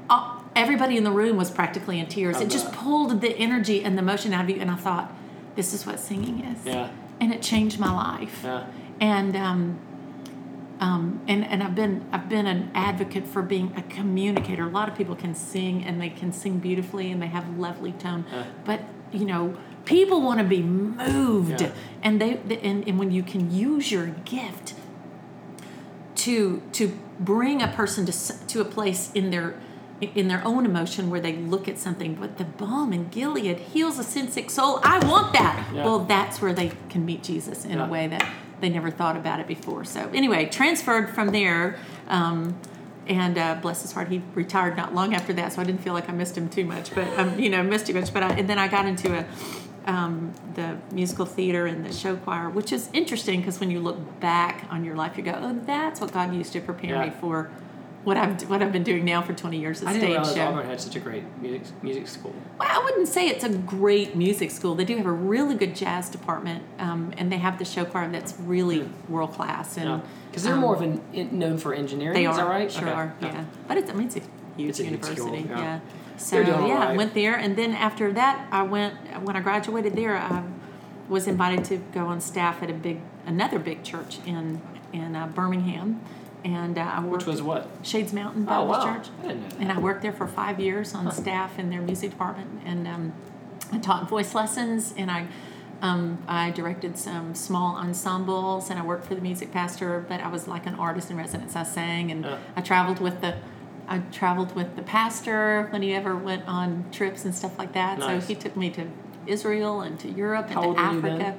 uh, 0.09 0.39
everybody 0.53 0.97
in 0.97 1.05
the 1.05 1.11
room 1.11 1.37
was 1.37 1.49
practically 1.49 1.97
in 1.97 2.07
tears. 2.07 2.41
It 2.41 2.49
just 2.49 2.73
pulled 2.73 3.21
the 3.21 3.37
energy 3.37 3.85
and 3.85 3.97
the 3.97 4.01
emotion 4.01 4.33
out 4.33 4.43
of 4.43 4.49
you, 4.49 4.59
and 4.59 4.69
I 4.69 4.75
thought, 4.75 5.13
this 5.55 5.73
is 5.73 5.85
what 5.85 5.97
singing 5.97 6.43
is. 6.43 6.65
Yeah. 6.65 6.89
And 7.21 7.33
it 7.33 7.41
changed 7.41 7.79
my 7.79 7.93
life. 7.93 8.41
Yeah. 8.43 8.67
And 8.99 9.37
um, 9.37 9.79
um, 10.79 11.21
and 11.27 11.43
and 11.45 11.63
I've 11.63 11.75
been 11.75 12.05
I've 12.11 12.27
been 12.29 12.45
an 12.47 12.71
advocate 12.75 13.25
for 13.27 13.41
being 13.41 13.73
a 13.77 13.81
communicator. 13.83 14.63
A 14.63 14.69
lot 14.69 14.89
of 14.89 14.95
people 14.95 15.15
can 15.15 15.33
sing 15.35 15.83
and 15.85 16.01
they 16.01 16.09
can 16.09 16.31
sing 16.33 16.59
beautifully 16.59 17.11
and 17.11 17.21
they 17.21 17.27
have 17.27 17.57
lovely 17.57 17.93
tone, 17.93 18.25
Yeah. 18.31 18.43
but 18.65 18.81
you 19.11 19.25
know 19.25 19.55
people 19.85 20.21
want 20.21 20.39
to 20.39 20.45
be 20.45 20.61
moved, 20.61 21.61
Yeah. 21.61 21.71
and 22.03 22.19
they 22.19 22.37
and, 22.61 22.87
and 22.87 22.99
when 22.99 23.11
you 23.11 23.23
can 23.23 23.51
use 23.51 23.91
your 23.91 24.07
gift 24.25 24.73
to 26.15 26.61
to 26.73 26.97
bring 27.19 27.61
a 27.61 27.67
person 27.67 28.05
to 28.05 28.11
s- 28.11 28.41
to 28.47 28.61
a 28.61 28.65
place 28.65 29.11
in 29.13 29.29
their 29.31 29.55
in 30.01 30.27
their 30.27 30.45
own 30.45 30.65
emotion 30.65 31.09
where 31.09 31.21
they 31.21 31.33
look 31.37 31.67
at 31.69 31.77
something 31.79 32.15
but 32.15 32.37
the 32.37 32.43
balm 32.43 32.91
in 32.91 33.07
gilead 33.09 33.57
heals 33.59 33.97
a 33.97 34.03
sin 34.03 34.29
sick 34.29 34.49
soul 34.49 34.79
i 34.83 34.99
want 35.05 35.31
that 35.31 35.69
Yeah. 35.73 35.85
well 35.85 35.99
that's 35.99 36.41
where 36.41 36.51
they 36.53 36.71
can 36.89 37.05
meet 37.05 37.23
jesus 37.23 37.63
in 37.63 37.77
Yeah. 37.77 37.85
a 37.87 37.89
way 37.89 38.07
that 38.07 38.27
they 38.65 38.69
never 38.69 38.89
thought 38.89 39.15
about 39.15 39.39
it 39.39 39.47
before. 39.47 39.85
So 39.85 40.09
anyway 40.13 40.47
transferred 40.47 41.09
from 41.13 41.29
there 41.29 41.77
um, 42.07 42.59
and 43.07 43.37
uh, 43.37 43.55
bless 43.61 43.83
his 43.83 43.91
heart 43.91 44.07
he 44.07 44.21
retired 44.33 44.75
not 44.75 44.95
long 44.95 45.13
after 45.13 45.31
that 45.33 45.53
so 45.53 45.61
i 45.61 45.63
didn't 45.63 45.81
feel 45.81 45.93
like 45.93 46.09
i 46.09 46.11
missed 46.11 46.35
him 46.35 46.49
too 46.49 46.65
much 46.65 46.93
but 46.95 47.07
um, 47.19 47.37
you 47.37 47.51
know 47.51 47.61
missed 47.61 47.85
too 47.85 47.93
much 47.93 48.11
but 48.11 48.23
I, 48.23 48.31
and 48.31 48.49
then 48.49 48.57
i 48.57 48.67
got 48.67 48.87
into 48.87 49.15
a 49.15 49.25
um, 49.85 50.33
the 50.55 50.77
musical 50.91 51.25
theater 51.25 51.67
and 51.67 51.85
the 51.85 51.93
show 51.93 52.15
choir, 52.15 52.49
which 52.49 52.71
is 52.71 52.89
interesting 52.91 53.39
because 53.39 53.59
when 53.59 53.69
you 53.69 53.79
look 53.79 54.19
back 54.19 54.65
on 54.71 54.83
your 54.83 54.95
life, 54.95 55.15
you 55.15 55.21
go, 55.21 55.37
"Oh, 55.39 55.59
that's 55.63 56.01
what 56.01 56.11
God 56.11 56.33
used 56.33 56.53
to 56.53 56.59
prepare 56.59 57.05
me 57.05 57.11
for 57.11 57.51
what 58.05 58.15
I've 58.15 58.49
what 58.49 58.61
I've 58.63 58.71
been 58.71 58.83
doing 58.83 59.03
now 59.03 59.21
for 59.21 59.33
twenty 59.33 59.59
years." 59.59 59.83
A 59.83 59.87
I 59.87 59.93
didn't 59.93 60.01
stage 60.03 60.11
realize 60.11 60.33
show. 60.35 60.45
Auburn 60.47 60.65
had 60.65 60.79
such 60.79 60.95
a 60.95 60.99
great 61.01 61.23
music 61.41 61.83
music 61.83 62.07
school. 62.07 62.33
Well, 62.59 62.69
I 62.71 62.81
wouldn't 62.83 63.09
say 63.09 63.27
it's 63.27 63.43
a 63.43 63.49
great 63.49 64.15
music 64.15 64.51
school. 64.51 64.75
They 64.75 64.85
do 64.85 64.95
have 64.95 65.05
a 65.05 65.11
really 65.11 65.55
good 65.55 65.75
jazz 65.75 66.09
department, 66.09 66.63
um, 66.79 67.13
and 67.17 67.29
they 67.31 67.37
have 67.37 67.59
the 67.59 67.65
show 67.65 67.83
choir 67.83 68.09
that's 68.09 68.33
really 68.39 68.89
world 69.09 69.33
class. 69.33 69.77
And 69.77 70.01
Because 70.29 70.43
they're 70.43 70.53
um, 70.53 70.59
more 70.61 70.75
of 70.75 70.81
an 70.81 71.01
in, 71.11 71.37
known 71.37 71.57
for 71.57 71.73
engineering. 71.73 72.13
They 72.13 72.25
is 72.25 72.37
are 72.37 72.45
that 72.45 72.49
right? 72.49 72.71
Sure 72.71 72.83
Okay. 72.87 72.91
are. 72.91 73.15
Yeah. 73.21 73.43
but 73.67 73.77
it's 73.77 73.89
I 73.89 73.93
mean 73.93 74.07
it's 74.07 74.15
a 74.17 74.21
huge 74.55 74.69
It's 74.69 74.79
a 74.79 74.83
huge 74.83 75.03
school, 75.03 75.25
university. 75.35 75.49
yeah. 75.49 75.59
yeah. 75.59 75.79
So 76.17 76.39
yeah, 76.39 76.53
all 76.55 76.71
I 76.71 76.85
right. 76.87 76.97
went 76.97 77.13
there, 77.13 77.35
and 77.35 77.57
then 77.57 77.73
after 77.73 78.13
that, 78.13 78.47
I 78.49 78.63
went 78.63 78.93
when 79.23 79.35
I 79.35 79.41
graduated 79.41 79.95
there. 79.97 80.15
I 80.15 80.43
was 81.09 81.27
invited 81.27 81.65
to 81.65 81.77
go 81.93 82.07
on 82.07 82.21
staff 82.21 82.63
at 82.63 82.69
a 82.69 82.73
big 82.73 82.99
another 83.25 83.59
big 83.59 83.83
church 83.83 84.19
in 84.25 84.61
in 84.93 85.15
uh, 85.15 85.27
Birmingham, 85.27 85.99
and 86.45 86.77
uh, 86.77 86.81
I 86.81 86.99
worked 87.01 87.25
Which 87.25 87.25
was 87.25 87.41
what? 87.41 87.67
Shades 87.81 88.13
Mountain 88.13 88.43
Oh 88.47 88.65
Baptist 88.67 88.87
wow! 88.87 88.95
Church. 88.95 89.07
I 89.19 89.27
didn't 89.27 89.41
know 89.41 89.49
that. 89.49 89.59
And 89.59 89.71
I 89.71 89.79
worked 89.79 90.01
there 90.03 90.13
for 90.13 90.27
five 90.27 90.59
years 90.59 90.93
on 90.93 91.11
staff 91.11 91.57
in 91.59 91.69
their 91.71 91.81
music 91.81 92.11
department, 92.11 92.61
and 92.63 92.87
um, 92.87 93.13
I 93.73 93.79
taught 93.79 94.07
voice 94.07 94.33
lessons, 94.35 94.93
and 94.95 95.09
I 95.11 95.27
um, 95.81 96.23
I 96.27 96.51
directed 96.51 96.97
some 96.97 97.33
small 97.35 97.75
ensembles, 97.75 98.69
and 98.69 98.79
I 98.79 98.83
worked 98.85 99.05
for 99.07 99.15
the 99.15 99.21
music 99.21 99.51
pastor. 99.51 100.05
But 100.07 100.21
I 100.21 100.27
was 100.29 100.47
like 100.47 100.65
an 100.67 100.75
artist 100.75 101.09
in 101.09 101.17
residence. 101.17 101.55
I 101.55 101.63
sang, 101.63 102.11
and 102.11 102.23
Yeah. 102.23 102.37
I 102.55 102.61
traveled 102.61 102.99
with 103.01 103.21
the 103.21 103.35
I 103.87 103.99
traveled 104.11 104.55
with 104.55 104.75
the 104.75 104.81
pastor 104.83 105.67
when 105.71 105.81
he 105.81 105.93
ever 105.93 106.15
went 106.15 106.47
on 106.47 106.85
trips 106.91 107.25
and 107.25 107.33
stuff 107.35 107.57
like 107.57 107.73
that. 107.73 107.99
Nice. 107.99 108.23
So 108.23 108.27
he 108.27 108.35
took 108.35 108.55
me 108.55 108.69
to 108.71 108.87
Israel 109.27 109.81
and 109.81 109.99
to 109.99 110.09
Europe 110.09 110.45
and 110.47 110.55
How 110.55 110.61
to 110.61 110.67
old 110.67 110.77
were 110.77 110.83
you 110.83 110.97
Africa. 110.99 111.37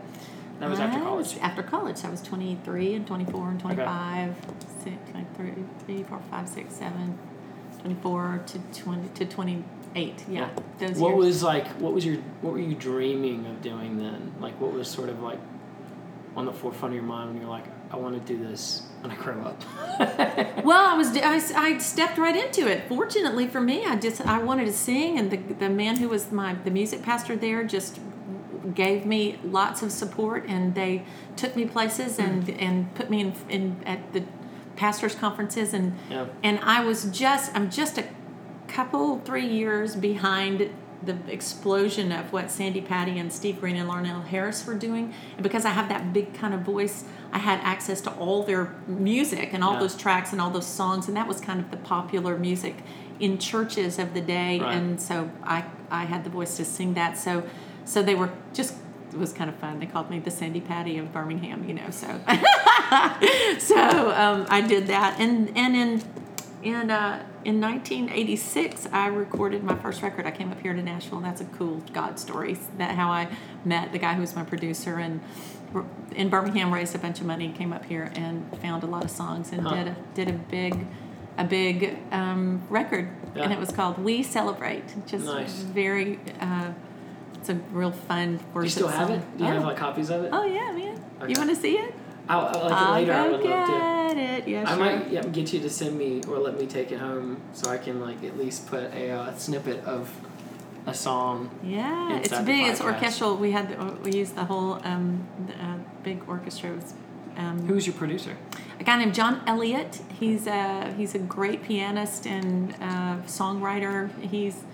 That 0.60 0.70
was 0.70 0.80
after 0.80 1.00
college. 1.00 1.26
was 1.34 1.38
After 1.38 1.62
college, 1.62 2.04
I 2.04 2.10
was 2.10 2.22
23 2.22 2.94
and 2.94 3.06
24 3.06 3.50
and 3.50 3.60
25, 3.60 4.34
six, 4.82 4.96
23, 5.10 5.64
3, 5.84 6.02
4, 6.04 6.20
5, 6.30 6.48
6, 6.48 6.74
7, 6.74 7.18
24 7.80 8.42
to 8.46 8.58
20 8.82 9.08
to 9.08 9.24
28. 9.26 10.24
Yeah, 10.28 10.48
those 10.78 10.96
What 10.98 11.08
years. 11.10 11.18
was 11.18 11.42
like? 11.42 11.66
What 11.80 11.92
was 11.92 12.04
your? 12.06 12.16
What 12.40 12.52
were 12.54 12.58
you 12.58 12.74
dreaming 12.74 13.46
of 13.46 13.60
doing 13.62 13.98
then? 13.98 14.34
Like, 14.40 14.60
what 14.60 14.72
was 14.72 14.88
sort 14.88 15.08
of 15.08 15.20
like 15.22 15.38
on 16.36 16.44
the 16.46 16.52
forefront 16.52 16.92
of 16.92 16.96
your 16.96 17.04
mind 17.04 17.30
when 17.30 17.40
you're 17.40 17.50
like, 17.50 17.64
I 17.90 17.96
want 17.96 18.14
to 18.14 18.32
do 18.34 18.42
this 18.46 18.82
when 19.00 19.10
I 19.10 19.16
grow 19.16 19.42
up? 19.42 19.62
Well, 20.64 20.84
I 20.84 20.94
was 20.94 21.16
I, 21.16 21.40
I 21.60 21.78
stepped 21.78 22.18
right 22.18 22.34
into 22.34 22.66
it. 22.66 22.88
Fortunately 22.88 23.46
for 23.46 23.60
me, 23.60 23.84
I 23.84 23.94
just 23.96 24.20
I 24.26 24.42
wanted 24.42 24.64
to 24.66 24.72
sing, 24.72 25.18
and 25.18 25.30
the 25.30 25.36
the 25.36 25.68
man 25.68 25.96
who 25.96 26.08
was 26.08 26.32
my 26.32 26.54
the 26.54 26.70
music 26.70 27.02
pastor 27.02 27.36
there 27.36 27.62
just 27.62 28.00
gave 28.74 29.06
me 29.06 29.38
lots 29.44 29.82
of 29.82 29.92
support, 29.92 30.44
and 30.48 30.74
they 30.74 31.04
took 31.36 31.56
me 31.56 31.64
places 31.66 32.16
hmm. 32.16 32.22
and 32.22 32.50
and 32.50 32.94
put 32.94 33.10
me 33.10 33.20
in 33.20 33.32
in 33.48 33.76
at 33.86 34.12
the 34.12 34.22
pastors 34.76 35.14
conferences, 35.14 35.72
and 35.72 35.94
Yeah. 36.10 36.26
and 36.42 36.58
I 36.60 36.84
was 36.84 37.04
just 37.04 37.54
I'm 37.54 37.70
just 37.70 37.98
a 37.98 38.04
couple 38.68 39.20
three 39.20 39.46
years 39.46 39.96
behind 39.96 40.70
the 41.04 41.16
explosion 41.28 42.10
of 42.10 42.32
what 42.32 42.50
Sandi 42.50 42.80
Patty 42.80 43.18
and 43.18 43.32
Steve 43.32 43.60
Green 43.60 43.76
and 43.76 43.88
Larnell 43.88 44.24
Harris 44.26 44.66
were 44.66 44.74
doing, 44.74 45.14
and 45.36 45.42
because 45.42 45.64
I 45.64 45.70
have 45.70 45.88
that 45.88 46.12
big 46.12 46.34
kind 46.34 46.52
of 46.52 46.60
voice, 46.62 47.04
I 47.32 47.38
had 47.38 47.60
access 47.62 48.00
to 48.02 48.10
all 48.14 48.42
their 48.42 48.74
music 48.88 49.50
and 49.52 49.62
all 49.62 49.74
Yeah. 49.74 49.80
those 49.80 49.94
tracks 49.96 50.32
and 50.32 50.40
all 50.40 50.50
those 50.50 50.66
songs, 50.66 51.06
and 51.06 51.16
that 51.16 51.28
was 51.28 51.40
kind 51.40 51.60
of 51.60 51.70
the 51.70 51.76
popular 51.76 52.36
music 52.38 52.76
in 53.20 53.38
churches 53.38 53.98
of 53.98 54.14
the 54.14 54.20
day, 54.20 54.58
Right. 54.58 54.74
and 54.74 55.00
so 55.00 55.30
I 55.44 55.64
I 55.90 56.04
had 56.06 56.24
the 56.24 56.30
voice 56.30 56.56
to 56.56 56.64
sing 56.64 56.94
that. 56.94 57.16
So 57.16 57.44
so 57.86 58.02
they 58.02 58.14
were 58.14 58.30
just 58.52 58.74
it 59.12 59.18
was 59.18 59.32
kind 59.32 59.48
of 59.48 59.56
fun. 59.56 59.78
They 59.78 59.86
called 59.86 60.10
me 60.10 60.18
the 60.18 60.30
Sandi 60.30 60.60
Patty 60.60 60.98
of 60.98 61.10
Birmingham, 61.12 61.64
you 61.66 61.72
know. 61.74 61.88
So 61.90 62.06
so 63.58 64.10
um, 64.14 64.46
I 64.50 64.60
did 64.66 64.88
that, 64.88 65.18
and 65.18 65.56
and 65.56 65.74
in 65.74 66.02
in 66.62 66.90
uh, 66.90 67.24
in 67.44 67.60
1986, 67.60 68.88
I 68.92 69.06
recorded 69.06 69.62
my 69.64 69.74
first 69.76 70.02
record. 70.02 70.26
I 70.26 70.30
came 70.32 70.50
up 70.52 70.60
here 70.60 70.74
to 70.74 70.82
Nashville, 70.82 71.18
and 71.18 71.26
that's 71.26 71.40
a 71.40 71.44
cool 71.46 71.82
God 71.92 72.18
story. 72.18 72.58
That 72.78 72.94
how 72.96 73.10
I 73.10 73.28
met 73.64 73.92
the 73.92 73.98
guy 73.98 74.14
who 74.14 74.20
was 74.20 74.34
my 74.36 74.44
producer, 74.44 74.96
and 74.98 75.20
in 76.14 76.28
Birmingham 76.28 76.72
raised 76.72 76.94
a 76.94 76.98
bunch 76.98 77.20
of 77.20 77.26
money, 77.26 77.52
came 77.52 77.72
up 77.72 77.84
here, 77.86 78.10
and 78.16 78.46
found 78.60 78.82
a 78.82 78.86
lot 78.86 79.04
of 79.04 79.10
songs, 79.10 79.52
and 79.52 79.62
Huh. 79.62 79.74
did 79.74 79.88
a, 79.88 79.96
did 80.14 80.28
a 80.28 80.32
big 80.32 80.86
a 81.38 81.44
big 81.44 81.98
um, 82.12 82.62
record, 82.70 83.08
and 83.34 83.52
it 83.52 83.58
was 83.58 83.70
called 83.70 83.98
"We 83.98 84.22
Celebrate." 84.22 85.06
Just 85.06 85.24
Nice. 85.24 85.52
very. 85.62 86.18
Uh, 86.40 86.72
it's 87.48 87.58
a 87.58 87.74
real 87.74 87.92
fun 87.92 88.40
worship 88.52 88.54
Do 88.54 88.62
you 88.62 88.68
still 88.68 88.88
have 88.88 89.08
song. 89.08 89.18
it? 89.18 89.38
Do 89.38 89.44
you 89.44 89.50
oh. 89.50 89.54
have 89.54 89.64
like 89.64 89.76
copies 89.76 90.10
of 90.10 90.24
it? 90.24 90.30
oh 90.32 90.44
yeah, 90.44 90.72
man. 90.72 91.00
Okay. 91.20 91.32
You 91.32 91.38
want 91.38 91.50
to 91.50 91.56
see 91.56 91.78
it? 91.78 91.94
I'll, 92.28 92.46
I'll 92.46 92.62
like 92.64 92.72
I'll 92.72 92.92
later. 92.92 93.12
I 93.12 93.28
would 93.28 93.40
love 93.42 93.66
to. 93.66 94.16
get 94.16 94.38
it. 94.38 94.48
Yeah, 94.48 94.64
I 94.66 94.74
sure. 94.74 94.78
might 94.78 95.10
yeah, 95.10 95.22
get 95.22 95.52
you 95.52 95.60
to 95.60 95.70
send 95.70 95.96
me 95.96 96.22
or 96.28 96.38
let 96.38 96.58
me 96.58 96.66
take 96.66 96.90
it 96.90 96.98
home 96.98 97.40
so 97.52 97.70
I 97.70 97.78
can 97.78 98.00
like 98.00 98.24
at 98.24 98.36
least 98.36 98.66
put 98.66 98.92
a 98.92 99.10
uh, 99.10 99.34
snippet 99.36 99.84
of 99.84 100.12
a 100.86 100.94
song. 100.94 101.50
Yeah, 101.62 102.18
it's 102.18 102.36
big. 102.40 102.66
It's 102.66 102.80
orchestral. 102.80 103.36
We 103.36 103.52
had 103.52 103.68
the, 103.70 103.92
we 104.02 104.12
used 104.12 104.34
the 104.34 104.44
whole 104.44 104.80
um, 104.84 105.26
the, 105.46 105.54
uh, 105.54 105.76
big 106.02 106.28
orchestra. 106.28 106.72
Was, 106.72 106.94
um, 107.36 107.66
Who's 107.66 107.86
your 107.86 107.94
producer? 107.94 108.36
a 108.80 108.84
guy 108.84 108.98
named 108.98 109.14
John 109.14 109.42
Elliott. 109.46 110.00
He's 110.18 110.48
a 110.48 110.92
he's 110.96 111.14
a 111.14 111.18
great 111.20 111.62
pianist 111.62 112.26
and 112.26 112.74
uh, 112.80 113.18
songwriter. 113.26 114.10
He's 114.20 114.64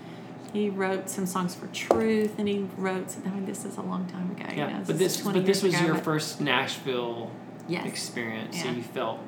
he 0.53 0.69
wrote 0.69 1.09
some 1.09 1.25
songs 1.25 1.55
for 1.55 1.67
Truth, 1.67 2.37
and 2.37 2.47
he 2.47 2.67
wrote. 2.77 3.11
Some, 3.11 3.23
I 3.25 3.29
mean, 3.31 3.45
this 3.45 3.65
is 3.65 3.77
a 3.77 3.81
long 3.81 4.05
time 4.07 4.31
ago. 4.31 4.45
you 4.51 4.57
Yeah, 4.57 4.77
know, 4.77 4.83
but 4.85 4.97
this 4.99 5.21
but 5.21 5.45
this 5.45 5.63
was 5.63 5.73
ago, 5.73 5.85
your 5.87 5.95
first 5.95 6.39
Nashville 6.39 7.31
Yes. 7.67 7.85
experience, 7.87 8.61
so 8.61 8.69
you 8.69 8.83
felt 8.83 9.19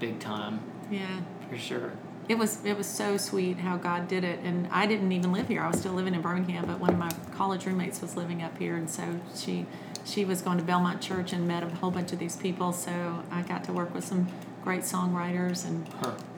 big 0.00 0.18
time 0.20 0.60
Yeah. 0.90 1.06
for 1.48 1.56
sure. 1.56 1.92
It 2.28 2.36
was 2.38 2.64
it 2.64 2.76
was 2.76 2.86
so 2.86 3.16
sweet 3.16 3.58
how 3.58 3.76
God 3.76 4.08
did 4.08 4.24
it, 4.24 4.40
and 4.44 4.66
I 4.72 4.86
didn't 4.86 5.12
even 5.12 5.30
live 5.32 5.48
here. 5.48 5.62
I 5.62 5.68
was 5.68 5.78
still 5.78 5.92
living 5.92 6.14
in 6.14 6.20
Birmingham, 6.22 6.64
but 6.66 6.80
one 6.80 6.90
of 6.92 6.98
my 6.98 7.10
college 7.36 7.66
roommates 7.66 8.00
was 8.00 8.16
living 8.16 8.42
up 8.42 8.56
here, 8.58 8.76
and 8.76 8.88
so 8.88 9.20
she 9.36 9.66
she 10.06 10.24
was 10.24 10.42
going 10.42 10.58
to 10.58 10.64
Belmont 10.64 11.00
Church 11.00 11.32
and 11.32 11.46
met 11.48 11.62
a 11.62 11.68
whole 11.76 11.90
bunch 11.90 12.12
of 12.12 12.18
these 12.18 12.36
people. 12.36 12.72
So 12.72 13.22
I 13.30 13.42
got 13.42 13.64
to 13.64 13.72
work 13.72 13.94
with 13.94 14.04
some 14.04 14.26
great 14.62 14.82
songwriters, 14.82 15.66
and 15.66 15.86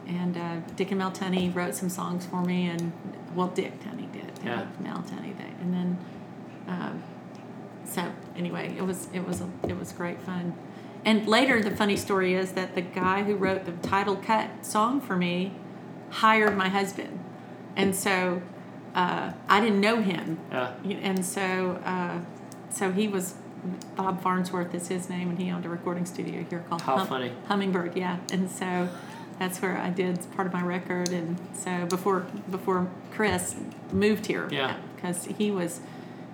and 0.08 0.36
uh, 0.36 0.56
Dick 0.76 0.90
and 0.90 0.98
Mel 0.98 1.12
Tunney 1.12 1.54
wrote 1.54 1.74
some 1.74 1.88
songs 1.88 2.26
for 2.26 2.42
me, 2.42 2.66
and 2.66 2.92
well, 3.36 3.48
Dick 3.48 3.78
Tunney 3.80 4.10
did, 4.12 4.32
Yeah. 4.44 4.66
Mel 4.80 4.98
Tunney, 5.08 5.36
they, 5.36 5.50
and 5.60 5.72
then 5.74 5.98
uh, 6.68 6.92
so 7.84 8.10
anyway, 8.36 8.74
it 8.76 8.82
was 8.82 9.08
it 9.12 9.26
was 9.26 9.40
a, 9.40 9.48
it 9.68 9.78
was 9.78 9.92
great 9.92 10.20
fun. 10.20 10.54
And 11.04 11.28
later, 11.28 11.62
the 11.62 11.70
funny 11.70 11.96
story 11.96 12.34
is 12.34 12.52
that 12.52 12.74
the 12.74 12.80
guy 12.80 13.22
who 13.22 13.36
wrote 13.36 13.64
the 13.64 13.72
title 13.88 14.16
cut 14.16 14.66
song 14.66 15.00
for 15.00 15.14
me 15.16 15.52
hired 16.10 16.56
my 16.56 16.68
husband, 16.68 17.20
and 17.76 17.94
so 17.94 18.42
uh, 18.94 19.32
I 19.48 19.60
didn't 19.60 19.80
know 19.80 20.00
him, 20.00 20.38
Yeah. 20.50 20.72
and 20.84 21.24
so 21.24 21.80
uh, 21.84 22.18
so 22.70 22.90
he 22.90 23.06
was 23.06 23.34
Bob 23.96 24.20
Farnsworth 24.22 24.74
is 24.74 24.88
his 24.88 25.08
name, 25.08 25.28
and 25.30 25.38
he 25.38 25.50
owned 25.50 25.64
a 25.64 25.68
recording 25.68 26.06
studio 26.06 26.44
here 26.50 26.64
called 26.68 26.82
How 26.82 27.04
funny. 27.04 27.32
Hummingbird, 27.46 27.96
yeah, 27.96 28.16
and 28.32 28.50
so 28.50 28.88
that's 29.38 29.60
where 29.60 29.76
I 29.78 29.90
did 29.90 30.18
part 30.34 30.46
of 30.46 30.52
my 30.52 30.62
record, 30.62 31.10
and 31.10 31.38
so 31.54 31.86
before 31.86 32.20
before 32.50 32.88
Chris 33.12 33.54
moved 33.92 34.26
here, 34.26 34.48
Yeah. 34.50 34.76
because 34.94 35.24
he 35.26 35.50
was. 35.50 35.80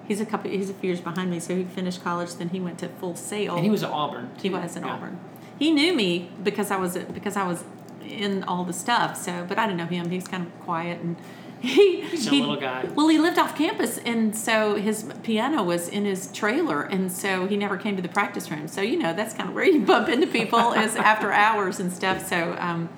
He's 0.09 0.21
a 0.21 0.27
couple. 0.27 0.51
He's 0.51 0.69
a 0.69 0.75
few 0.75 0.89
years 0.91 1.01
behind 1.01 1.31
me, 1.31 1.39
so 1.39 1.55
he 1.55 1.63
finished 1.65 2.03
college. 2.03 2.35
Then 2.35 2.49
he 2.49 2.59
went 2.61 2.79
to 2.81 2.89
Full 2.89 3.15
Sail. 3.15 3.55
And 3.55 3.65
he 3.65 3.71
was 3.71 3.85
at 3.85 3.91
Auburn. 3.91 4.31
He 4.43 4.51
was 4.51 4.77
in 4.77 4.85
Yeah. 4.85 4.95
Auburn. 4.95 5.19
He 5.59 5.71
knew 5.71 5.95
me 5.95 6.29
because 6.43 6.71
I 6.73 6.77
was 6.77 6.99
because 6.99 7.37
I 7.37 7.47
was 7.47 7.63
in 8.05 8.43
all 8.45 8.65
the 8.65 8.73
stuff. 8.73 9.17
So, 9.17 9.45
but 9.49 9.59
I 9.59 9.67
didn't 9.67 9.79
know 9.79 9.87
him. 9.87 10.11
He's 10.11 10.27
kind 10.27 10.45
of 10.47 10.61
quiet 10.61 11.01
and 11.01 11.17
he. 11.69 12.01
He's 12.03 12.27
a 12.27 12.31
he- 12.31 12.41
little 12.41 12.57
guy. 12.57 12.85
Well, 12.95 13.09
he 13.09 13.19
lived 13.19 13.39
off 13.39 13.57
campus, 13.57 13.99
and 13.99 14.37
so 14.37 14.75
his 14.77 15.05
piano 15.23 15.63
was 15.63 15.89
in 15.89 16.05
his 16.05 16.31
trailer, 16.33 16.83
and 16.83 17.11
so 17.11 17.47
he 17.47 17.57
never 17.57 17.77
came 17.77 17.97
to 17.97 18.03
the 18.03 18.09
practice 18.09 18.51
room. 18.51 18.69
So 18.69 18.81
you 18.81 18.99
know 18.99 19.13
that's 19.15 19.33
kind 19.35 19.49
of 19.49 19.55
where 19.55 19.65
you 19.65 19.85
bump 19.85 20.09
into 20.09 20.27
people 20.27 20.73
is 20.85 20.97
after 20.97 21.33
hours 21.33 21.81
and 21.81 21.93
stuff. 21.93 22.27
So 22.29 22.57
um, 22.59 22.89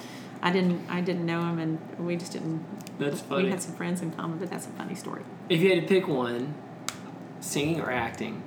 I 0.43 0.51
didn't 0.51 0.81
I 0.91 1.01
didn't 1.01 1.27
know 1.27 1.41
him, 1.43 1.59
and 1.59 1.79
we 1.99 2.17
just 2.17 2.33
didn't. 2.33 2.65
That's 2.99 3.21
funny. 3.21 3.45
We 3.45 3.51
had 3.51 3.61
some 3.63 3.75
friends 3.75 4.03
in 4.03 4.13
common, 4.13 4.39
but 4.39 4.51
that's 4.51 4.67
a 4.67 4.71
funny 4.71 4.95
story. 4.95 5.23
If 5.49 5.61
you 5.61 5.71
had 5.75 5.83
to 5.83 5.87
pick 5.89 6.07
one, 6.09 6.55
singing 7.41 7.81
or 7.81 7.91
acting, 7.91 8.43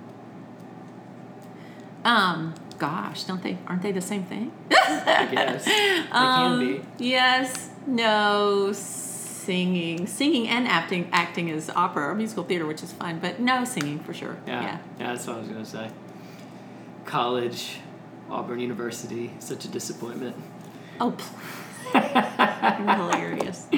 Um, 2.05 2.53
gosh, 2.77 3.23
don't 3.25 3.43
they? 3.43 3.57
Aren't 3.67 3.81
they 3.81 3.91
the 3.91 4.01
same 4.01 4.23
thing? 4.23 4.51
I 4.71 5.27
guess 5.31 5.65
they 5.65 5.99
Um, 6.11 6.59
can 6.59 6.59
be. 6.59 6.81
Yes, 7.05 7.69
no, 7.85 8.71
singing, 9.47 10.05
singing 10.07 10.45
and 10.49 10.67
acting. 10.67 11.07
Acting 11.13 11.47
is 11.47 11.69
opera 11.69 12.09
or 12.09 12.15
musical 12.15 12.43
theater, 12.43 12.65
which 12.65 12.83
is 12.83 12.91
fun, 12.91 13.19
but 13.19 13.39
no 13.39 13.63
singing 13.63 13.99
for 13.99 14.13
sure. 14.13 14.37
Yeah. 14.45 14.61
yeah. 14.61 14.77
yeah, 14.99 15.13
that's 15.13 15.25
what 15.25 15.37
I 15.37 15.39
was 15.39 15.47
gonna 15.47 15.65
say. 15.65 15.89
College, 17.05 17.77
Auburn 18.29 18.59
University, 18.59 19.31
such 19.39 19.63
a 19.63 19.69
disappointment. 19.69 20.35
Oh. 20.99 21.15
Hilarious. 21.93 23.67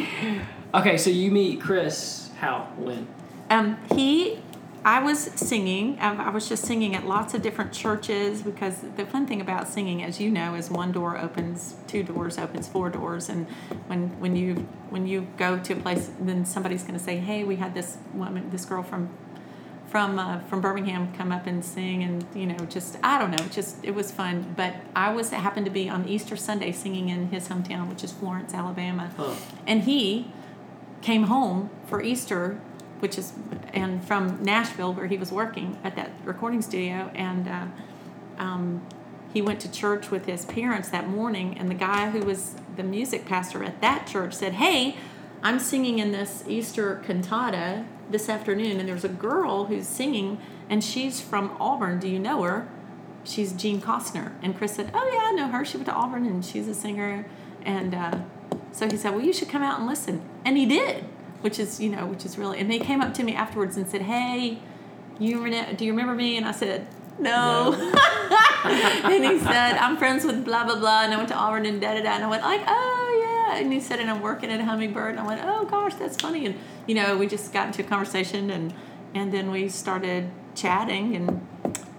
Okay, 0.72 0.98
so 0.98 1.10
you 1.10 1.32
meet 1.32 1.60
Chris 1.60 2.30
how 2.38 2.72
when? 2.78 3.08
Um, 3.50 3.80
he, 3.96 4.40
I 4.86 5.02
was 5.04 5.20
singing. 5.36 6.00
I, 6.00 6.28
I 6.28 6.30
was 6.30 6.48
just 6.48 6.66
singing 6.66 6.96
at 6.96 7.06
lots 7.06 7.34
of 7.34 7.42
different 7.42 7.74
churches 7.74 8.42
because 8.42 8.78
the 8.96 9.06
fun 9.06 9.28
thing 9.28 9.42
about 9.42 9.68
singing, 9.68 10.04
as 10.04 10.20
you 10.22 10.32
know, 10.32 10.56
is 10.56 10.70
one 10.70 10.92
door 10.92 11.18
opens, 11.18 11.76
two 11.88 12.04
doors 12.04 12.38
opens, 12.38 12.68
four 12.68 12.90
doors, 12.90 13.28
and 13.30 13.48
when 13.88 14.20
when 14.20 14.36
you 14.36 14.68
when 14.90 15.06
you 15.06 15.28
go 15.38 15.60
to 15.60 15.74
a 15.74 15.76
place, 15.76 16.10
then 16.20 16.46
somebody's 16.46 16.84
going 16.84 16.98
to 16.98 17.04
say, 17.04 17.18
"Hey, 17.18 17.44
we 17.44 17.58
had 17.58 17.74
this 17.74 17.98
woman, 18.14 18.50
this 18.50 18.66
girl 18.66 18.84
from." 18.84 19.10
From 19.90 20.20
uh, 20.20 20.42
from 20.42 20.62
Birmingham, 20.62 21.12
come 21.16 21.32
up 21.32 21.48
and 21.48 21.66
sing, 21.66 22.04
and 22.04 22.24
you 22.36 22.46
know, 22.46 22.64
just 22.66 23.00
I 23.02 23.18
don't 23.18 23.32
know, 23.32 23.44
just 23.48 23.84
it 23.84 23.96
was 23.96 24.12
fun. 24.12 24.54
But 24.56 24.76
I 24.96 25.12
was 25.12 25.32
happened 25.32 25.66
to 25.66 25.72
be 25.72 25.90
on 25.90 26.08
Easter 26.08 26.36
Sunday 26.36 26.72
singing 26.72 27.10
in 27.10 27.30
his 27.30 27.48
hometown, 27.48 27.90
which 27.90 28.04
is 28.04 28.12
Florence, 28.12 28.54
Alabama, 28.54 29.10
Huh. 29.18 29.34
and 29.66 29.82
he 29.82 30.32
came 31.02 31.24
home 31.24 31.72
for 31.88 32.04
Easter, 32.04 32.62
which 33.00 33.18
is, 33.18 33.34
and 33.74 34.04
from 34.04 34.44
Nashville 34.44 34.94
where 34.94 35.08
he 35.08 35.18
was 35.18 35.32
working 35.32 35.78
at 35.84 35.96
that 35.96 36.12
recording 36.24 36.62
studio, 36.62 37.12
and 37.16 37.48
uh, 37.48 37.66
um, 38.38 38.86
he 39.34 39.42
went 39.42 39.60
to 39.62 39.72
church 39.72 40.12
with 40.12 40.26
his 40.26 40.46
parents 40.46 40.90
that 40.90 41.08
morning, 41.08 41.58
and 41.58 41.70
the 41.70 41.76
guy 41.76 42.10
who 42.10 42.20
was 42.20 42.56
the 42.76 42.84
music 42.84 43.26
pastor 43.26 43.64
at 43.64 43.82
that 43.82 44.08
church 44.08 44.34
said, 44.34 44.54
"Hey, 44.54 44.98
I'm 45.42 45.60
singing 45.60 46.00
in 46.00 46.12
this 46.12 46.44
Easter 46.48 47.02
cantata 47.06 47.86
this 48.10 48.30
afternoon, 48.30 48.80
and 48.80 48.90
there's 48.90 49.06
a 49.06 49.10
girl 49.10 49.66
who's 49.66 49.88
singing, 49.88 50.40
and 50.70 50.84
she's 50.84 51.22
from 51.22 51.56
Auburn. 51.60 52.00
Do 52.00 52.08
you 52.08 52.20
know 52.20 52.44
her?" 52.44 52.68
She's 53.24 53.54
Jean 53.54 53.82
Costner. 53.82 54.32
And 54.42 54.58
Chris 54.58 54.76
said, 54.76 54.92
Oh, 54.94 55.12
yeah, 55.14 55.30
I 55.30 55.32
know 55.34 55.48
her. 55.50 55.66
She 55.66 55.78
went 55.78 55.88
to 55.88 55.94
Auburn 55.94 56.26
and 56.26 56.44
she's 56.44 56.68
a 56.68 56.74
singer. 56.74 57.26
And 57.64 57.94
uh, 57.94 58.20
so 58.72 58.90
he 58.90 58.98
said, 58.98 59.14
Well, 59.14 59.24
you 59.24 59.34
should 59.34 59.50
come 59.50 59.62
out 59.62 59.80
and 59.80 59.88
listen. 59.88 60.22
And 60.46 60.58
he 60.58 60.66
did, 60.66 61.06
which 61.42 61.60
is, 61.60 61.80
you 61.80 61.90
know, 61.90 62.06
which 62.06 62.26
is 62.26 62.38
really. 62.38 62.60
And 62.60 62.70
they 62.70 62.80
came 62.80 63.02
up 63.02 63.14
to 63.16 63.24
me 63.24 63.34
afterwards 63.36 63.78
and 63.78 63.88
said, 63.88 64.04
Hey, 64.04 64.60
you 65.20 65.44
rene- 65.44 65.74
do 65.76 65.86
you 65.86 65.92
remember 65.92 66.16
me? 66.16 66.38
And 66.38 66.46
I 66.46 66.52
said, 66.52 66.88
No. 67.18 67.74
and 68.64 69.24
he 69.24 69.40
said, 69.40 69.78
I'm 69.78 69.98
friends 69.98 70.26
with 70.26 70.46
blah, 70.46 70.66
blah, 70.66 70.80
blah. 70.80 71.04
And 71.04 71.14
I 71.14 71.18
went 71.18 71.30
to 71.30 71.36
Auburn 71.36 71.66
and 71.66 71.80
da 71.82 71.94
da 71.94 72.04
da. 72.04 72.12
And 72.12 72.24
I 72.24 72.30
went, 72.30 72.44
like, 72.44 72.62
Oh, 72.68 73.48
yeah. 73.50 73.60
And 73.60 73.72
he 73.72 73.80
said, 73.80 74.00
And 74.00 74.10
I'm 74.10 74.22
working 74.22 74.52
at 74.52 74.62
Hummingbird. 74.62 75.12
And 75.12 75.20
I 75.20 75.26
went, 75.26 75.42
Oh, 75.44 75.66
gosh, 75.66 75.96
that's 75.96 76.18
funny. 76.18 76.46
And, 76.46 76.56
you 76.88 76.96
know, 76.96 77.18
we 77.18 77.28
just 77.28 77.54
got 77.54 77.68
into 77.68 77.84
a 77.84 77.86
conversation 77.86 78.50
and, 78.50 78.74
and 79.14 79.34
then 79.34 79.52
we 79.52 79.70
started 79.70 80.30
chatting 80.56 81.16
and 81.16 81.48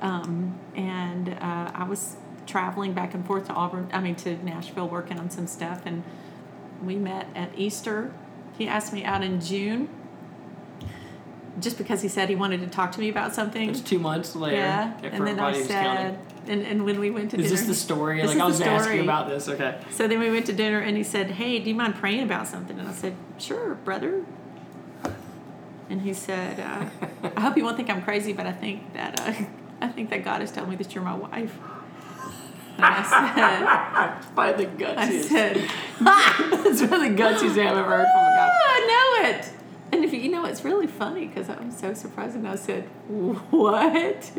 um, 0.01 0.59
and 0.75 1.29
uh, 1.29 1.71
I 1.75 1.85
was 1.85 2.17
traveling 2.47 2.93
back 2.95 3.15
and 3.15 3.25
forth 3.27 3.47
to 3.47 3.53
Auburn, 3.53 3.89
I 3.93 4.01
mean 4.01 4.15
to 4.17 4.43
Nashville, 4.45 4.89
working 4.89 5.19
on 5.19 5.31
some 5.31 5.47
stuff, 5.47 5.83
and 5.85 6.03
we 6.83 6.97
met 6.97 7.29
at 7.35 7.57
Easter. 7.57 8.13
He 8.59 8.69
asked 8.69 8.93
me 8.93 9.05
out 9.05 9.23
in 9.23 9.41
June, 9.41 9.89
just 11.61 11.79
because 11.79 12.03
he 12.03 12.09
said 12.09 12.29
he 12.29 12.37
wanted 12.37 12.61
to 12.61 12.67
talk 12.67 12.93
to 12.93 13.01
me 13.01 13.09
about 13.09 13.35
something. 13.35 13.71
It's 13.71 13.81
two 13.81 13.99
months 13.99 14.37
later. 14.37 14.57
yeah, 14.57 14.93
and 15.03 15.27
then 15.27 15.41
I 15.41 15.49
everybody 15.53 15.59
was 15.61 15.69
counting. 15.69 15.97
said, 16.15 16.19
and, 16.49 16.63
and 16.67 16.85
when 16.85 16.99
we 17.01 17.11
went 17.11 17.31
to 17.33 17.37
Is 17.39 17.45
dinner, 17.45 17.57
this 17.57 17.67
the 17.67 17.75
story? 17.75 18.21
This 18.21 18.29
like 18.35 18.37
is 18.37 18.61
I 18.61 18.75
was 18.75 18.83
story. 18.85 19.01
about 19.01 19.29
this. 19.29 19.49
Okay. 19.49 19.79
So 19.91 20.09
then 20.09 20.19
we 20.21 20.31
went 20.31 20.47
to 20.47 20.53
dinner, 20.53 20.79
and 20.79 20.97
he 20.97 21.03
said, 21.03 21.33
"Hey, 21.33 21.59
do 21.59 21.69
you 21.71 21.75
mind 21.77 21.95
praying 21.97 22.23
about 22.23 22.47
something?" 22.49 22.79
And 22.79 22.89
I 22.89 22.93
said, 22.93 23.15
"Sure, 23.39 23.75
brother." 23.77 24.25
and 25.89 26.03
he 26.03 26.15
said, 26.15 26.61
uh, 26.61 26.87
"I 27.37 27.41
hope 27.41 27.57
you 27.57 27.65
won't 27.65 27.77
think 27.77 27.91
I'm 27.91 28.03
crazy, 28.03 28.33
but 28.33 28.47
I 28.47 28.53
think 28.53 28.93
that 28.95 29.21
uh, 29.21 29.33
I 29.81 29.89
think 29.89 30.11
that 30.11 30.23
God 30.25 30.41
has 30.41 30.53
told 30.53 30.69
me 30.69 30.77
that 30.77 30.95
you're 30.95 31.05
my 31.05 31.15
wife." 31.15 31.57
And 32.77 32.87
I 32.87 33.03
said, 34.23 34.35
By 34.35 34.53
the 34.53 34.63
"I 34.65 34.67
gutsiest. 34.67 35.25
said, 35.25 35.57
That's 36.01 36.81
one 36.81 36.93
of 36.95 37.01
the 37.03 37.23
gutsiest 37.23 37.51
I've 37.59 37.77
ever 37.77 37.83
heard 37.83 38.07
from 38.07 38.25
a 38.25 38.33
guy. 38.39 38.51
"Ah, 38.51 38.71
I 38.73 38.81
know 38.89 39.10
it." 39.25 39.51
And 39.93 40.05
if 40.05 40.13
you, 40.13 40.31
know, 40.31 40.45
it's 40.45 40.65
really 40.65 40.87
funny 40.87 41.27
because 41.27 41.49
I'm 41.49 41.71
so 41.73 41.95
surprised. 41.95 42.37
And 42.37 42.47
I 42.47 42.57
said, 42.57 42.85
"What?" 43.09 44.31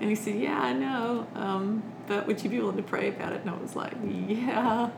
And 0.00 0.10
he 0.10 0.14
said, 0.14 0.36
"Yeah, 0.36 0.60
I 0.60 0.72
know, 0.72 1.26
um, 1.34 1.82
but 2.06 2.26
would 2.26 2.42
you 2.42 2.50
be 2.50 2.58
willing 2.58 2.76
to 2.76 2.82
pray 2.82 3.08
about 3.08 3.32
it?" 3.32 3.42
And 3.42 3.50
I 3.50 3.56
was 3.56 3.76
like, 3.76 3.94
"Yeah." 4.02 4.90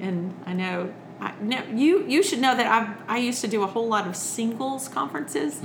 And 0.00 0.34
I 0.46 0.52
know, 0.52 0.92
I, 1.20 1.34
no, 1.40 1.62
you 1.72 2.04
you 2.06 2.22
should 2.22 2.40
know 2.40 2.56
that 2.56 2.66
I 2.66 3.14
I 3.14 3.18
used 3.18 3.40
to 3.42 3.48
do 3.48 3.62
a 3.62 3.66
whole 3.66 3.88
lot 3.88 4.06
of 4.08 4.16
singles 4.16 4.88
conferences, 4.88 5.60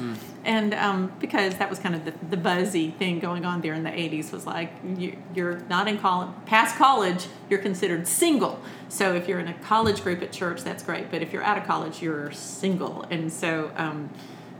and 0.45 0.73
um, 0.73 1.11
because 1.19 1.55
that 1.55 1.69
was 1.69 1.79
kind 1.79 1.95
of 1.95 2.05
the, 2.05 2.13
the 2.29 2.37
buzzy 2.37 2.91
thing 2.91 3.19
going 3.19 3.43
on 3.45 3.61
there 3.61 3.73
in 3.73 3.83
the 3.83 3.89
'80s 3.89 4.31
was 4.31 4.45
like 4.45 4.71
you, 4.97 5.17
you're 5.33 5.59
not 5.69 5.87
in 5.87 5.97
college, 5.97 6.29
past 6.45 6.75
college, 6.75 7.27
you're 7.49 7.59
considered 7.59 8.07
single. 8.07 8.59
So 8.89 9.15
if 9.15 9.27
you're 9.27 9.39
in 9.39 9.47
a 9.47 9.53
college 9.55 10.03
group 10.03 10.21
at 10.21 10.31
church, 10.31 10.63
that's 10.63 10.83
great, 10.83 11.09
but 11.09 11.21
if 11.21 11.33
you're 11.33 11.43
out 11.43 11.57
of 11.57 11.65
college, 11.65 12.01
you're 12.01 12.31
single, 12.31 13.05
and 13.09 13.31
so. 13.31 13.71
Um, 13.77 14.09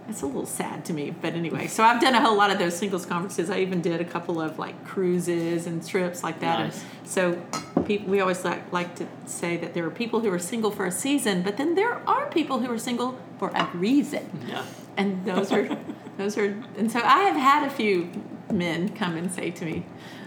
it's 0.10 0.22
a 0.22 0.26
little 0.26 0.46
sad 0.46 0.86
to 0.86 0.94
me, 0.94 1.12
but 1.12 1.34
anyway. 1.34 1.68
So 1.68 1.84
I've 1.84 2.00
done 2.00 2.16
a 2.16 2.22
whole 2.22 2.36
lot 2.36 2.50
of 2.50 2.60
those 2.60 2.76
singles 2.78 3.06
conferences. 3.06 3.50
I 3.50 3.60
even 3.60 3.82
did 3.82 4.00
a 4.00 4.06
couple 4.06 4.40
of 4.42 4.58
like 4.58 4.86
cruises 4.86 5.68
and 5.68 5.86
trips 5.86 6.24
like 6.24 6.40
that. 6.40 6.60
Nice. 6.60 6.84
And 7.00 7.08
so 7.08 7.42
people, 7.86 8.08
we 8.10 8.20
always 8.22 8.44
like, 8.46 8.72
like 8.72 8.96
to 8.96 9.08
say 9.26 9.58
that 9.58 9.74
there 9.74 9.86
are 9.86 9.92
people 9.92 10.22
who 10.22 10.32
are 10.32 10.40
single 10.40 10.72
for 10.72 10.86
a 10.86 10.92
season, 10.92 11.44
but 11.44 11.58
then 11.58 11.76
there 11.76 11.96
are 12.08 12.30
people 12.30 12.60
who 12.60 12.72
are 12.72 12.78
single 12.80 13.18
for 13.38 13.50
a 13.50 13.70
reason. 13.74 14.46
Yeah. 14.48 14.66
And 14.96 15.26
those 15.26 15.52
are, 15.52 15.78
those 16.18 16.38
are, 16.38 16.58
and 16.78 16.92
so 16.92 17.00
I 17.00 17.20
have 17.24 17.36
had 17.36 17.68
a 17.68 17.70
few 17.70 18.10
men 18.52 18.90
come 18.90 19.16
and 19.18 19.32
say 19.32 19.52
to 19.52 19.66
me, 19.66 19.84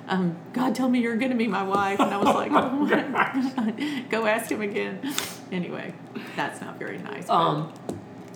um, 0.08 0.36
God 0.52 0.74
told 0.74 0.92
me 0.92 1.00
you're 1.00 1.16
going 1.16 1.30
to 1.30 1.36
be 1.36 1.46
my 1.46 1.62
wife. 1.62 2.00
And 2.00 2.12
I 2.12 2.16
was 2.18 2.34
like, 2.34 2.50
oh 2.54 4.04
go 4.10 4.26
ask 4.26 4.50
him 4.50 4.60
again. 4.60 5.14
Anyway, 5.52 5.94
that's 6.36 6.60
not 6.60 6.78
very 6.78 6.98
nice. 6.98 7.26
but 7.26 7.34
Um. 7.34 7.72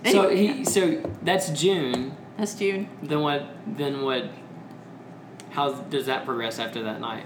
So 0.04 0.28
Anyway. 0.28 0.46
he. 0.58 0.64
So 0.64 1.10
that's 1.22 1.48
June. 1.50 2.16
that's 2.36 2.54
June. 2.54 2.88
Then 3.02 3.20
what? 3.20 3.46
Then 3.66 4.02
what? 4.02 4.24
How 5.50 5.72
does 5.72 6.06
that 6.06 6.24
progress 6.24 6.58
after 6.58 6.82
that 6.82 7.00
night? 7.00 7.24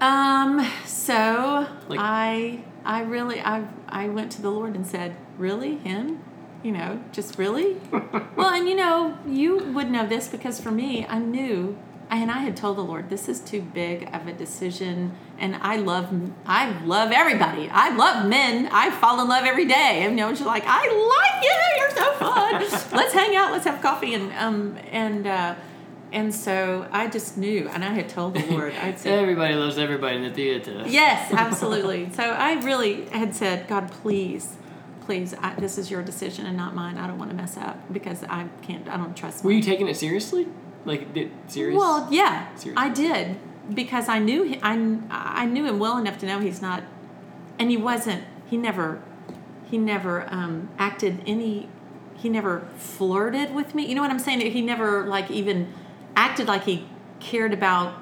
Um, 0.00 0.66
so 0.86 1.66
Like- 1.88 2.00
I 2.00 2.64
I 2.84 3.02
really 3.02 3.40
I 3.40 3.66
I 3.88 4.08
went 4.08 4.32
to 4.32 4.42
the 4.42 4.50
Lord 4.50 4.74
and 4.74 4.86
said, 4.86 5.16
Really? 5.38 5.76
Him? 5.78 6.22
You 6.62 6.72
know, 6.72 7.02
just 7.12 7.38
really? 7.38 7.76
well, 8.36 8.48
and 8.54 8.68
you 8.68 8.74
know, 8.76 9.18
you 9.26 9.58
would 9.74 9.90
know 9.90 10.06
this 10.06 10.28
because 10.28 10.60
for 10.60 10.70
me, 10.70 11.04
I 11.08 11.18
knew 11.18 11.76
and 12.16 12.30
I 12.30 12.38
had 12.38 12.56
told 12.56 12.76
the 12.76 12.82
Lord, 12.82 13.08
this 13.08 13.28
is 13.28 13.40
too 13.40 13.62
big 13.62 14.08
of 14.12 14.26
a 14.26 14.32
decision 14.32 15.12
and 15.38 15.56
I 15.56 15.76
love 15.76 16.12
I 16.46 16.78
love 16.84 17.10
everybody. 17.12 17.68
I 17.70 17.94
love 17.94 18.28
men. 18.28 18.68
I 18.70 18.90
fall 18.90 19.20
in 19.20 19.28
love 19.28 19.44
every 19.44 19.66
day. 19.66 20.02
And 20.02 20.18
you 20.18 20.24
know, 20.24 20.30
just 20.30 20.44
like, 20.44 20.64
I 20.66 20.82
like 20.82 21.42
you, 21.42 21.78
you're 21.78 21.90
so 21.90 22.12
fun. 22.18 22.60
let's 22.98 23.12
hang 23.14 23.34
out, 23.36 23.52
let's 23.52 23.64
have 23.64 23.80
coffee 23.80 24.14
and 24.14 24.32
um 24.34 24.78
and 24.90 25.26
uh 25.26 25.54
and 26.12 26.34
so 26.34 26.86
I 26.92 27.08
just 27.08 27.38
knew, 27.38 27.70
and 27.70 27.82
I 27.82 27.94
had 27.94 28.10
told 28.10 28.34
the 28.34 28.44
Lord, 28.44 28.74
I'd 28.74 28.98
said, 28.98 29.18
Everybody 29.18 29.54
loves 29.54 29.78
everybody 29.78 30.16
in 30.16 30.22
the 30.22 30.30
theater. 30.30 30.84
Yes, 30.86 31.32
absolutely. 31.36 32.12
so 32.12 32.22
I 32.22 32.62
really 32.62 33.06
had 33.06 33.34
said, 33.34 33.66
God, 33.66 33.90
please, 33.90 34.56
please, 35.06 35.34
I, 35.40 35.54
this 35.54 35.78
is 35.78 35.90
your 35.90 36.02
decision 36.02 36.44
and 36.44 36.54
not 36.54 36.74
mine. 36.74 36.98
I 36.98 37.06
don't 37.06 37.18
want 37.18 37.30
to 37.30 37.36
mess 37.36 37.56
up 37.56 37.90
because 37.90 38.22
I 38.24 38.48
can't. 38.60 38.86
I 38.88 38.98
don't 38.98 39.16
trust. 39.16 39.42
Were 39.42 39.52
you 39.52 39.62
taking 39.62 39.88
it 39.88 39.96
seriously? 39.96 40.46
Like, 40.84 41.12
did 41.14 41.30
serious? 41.46 41.78
Well, 41.78 42.08
yeah, 42.10 42.54
Seriously. 42.54 42.74
I 42.76 42.88
did 42.88 43.36
because 43.72 44.08
I 44.08 44.18
knew 44.18 44.42
he, 44.42 44.58
I 44.62 44.72
I 45.10 45.46
knew 45.46 45.64
him 45.64 45.78
well 45.78 45.98
enough 45.98 46.18
to 46.18 46.26
know 46.26 46.40
he's 46.40 46.60
not, 46.60 46.82
and 47.58 47.70
he 47.70 47.76
wasn't. 47.76 48.24
He 48.46 48.56
never, 48.56 49.02
he 49.70 49.78
never 49.78 50.26
um, 50.32 50.68
acted 50.78 51.22
any. 51.26 51.68
He 52.16 52.28
never 52.28 52.68
flirted 52.76 53.54
with 53.54 53.74
me. 53.74 53.86
You 53.86 53.94
know 53.94 54.02
what 54.02 54.10
I'm 54.10 54.18
saying? 54.18 54.40
He 54.40 54.60
never 54.60 55.06
like 55.06 55.30
even 55.30 55.72
acted 56.16 56.48
like 56.48 56.64
he 56.64 56.86
cared 57.20 57.52
about 57.52 57.94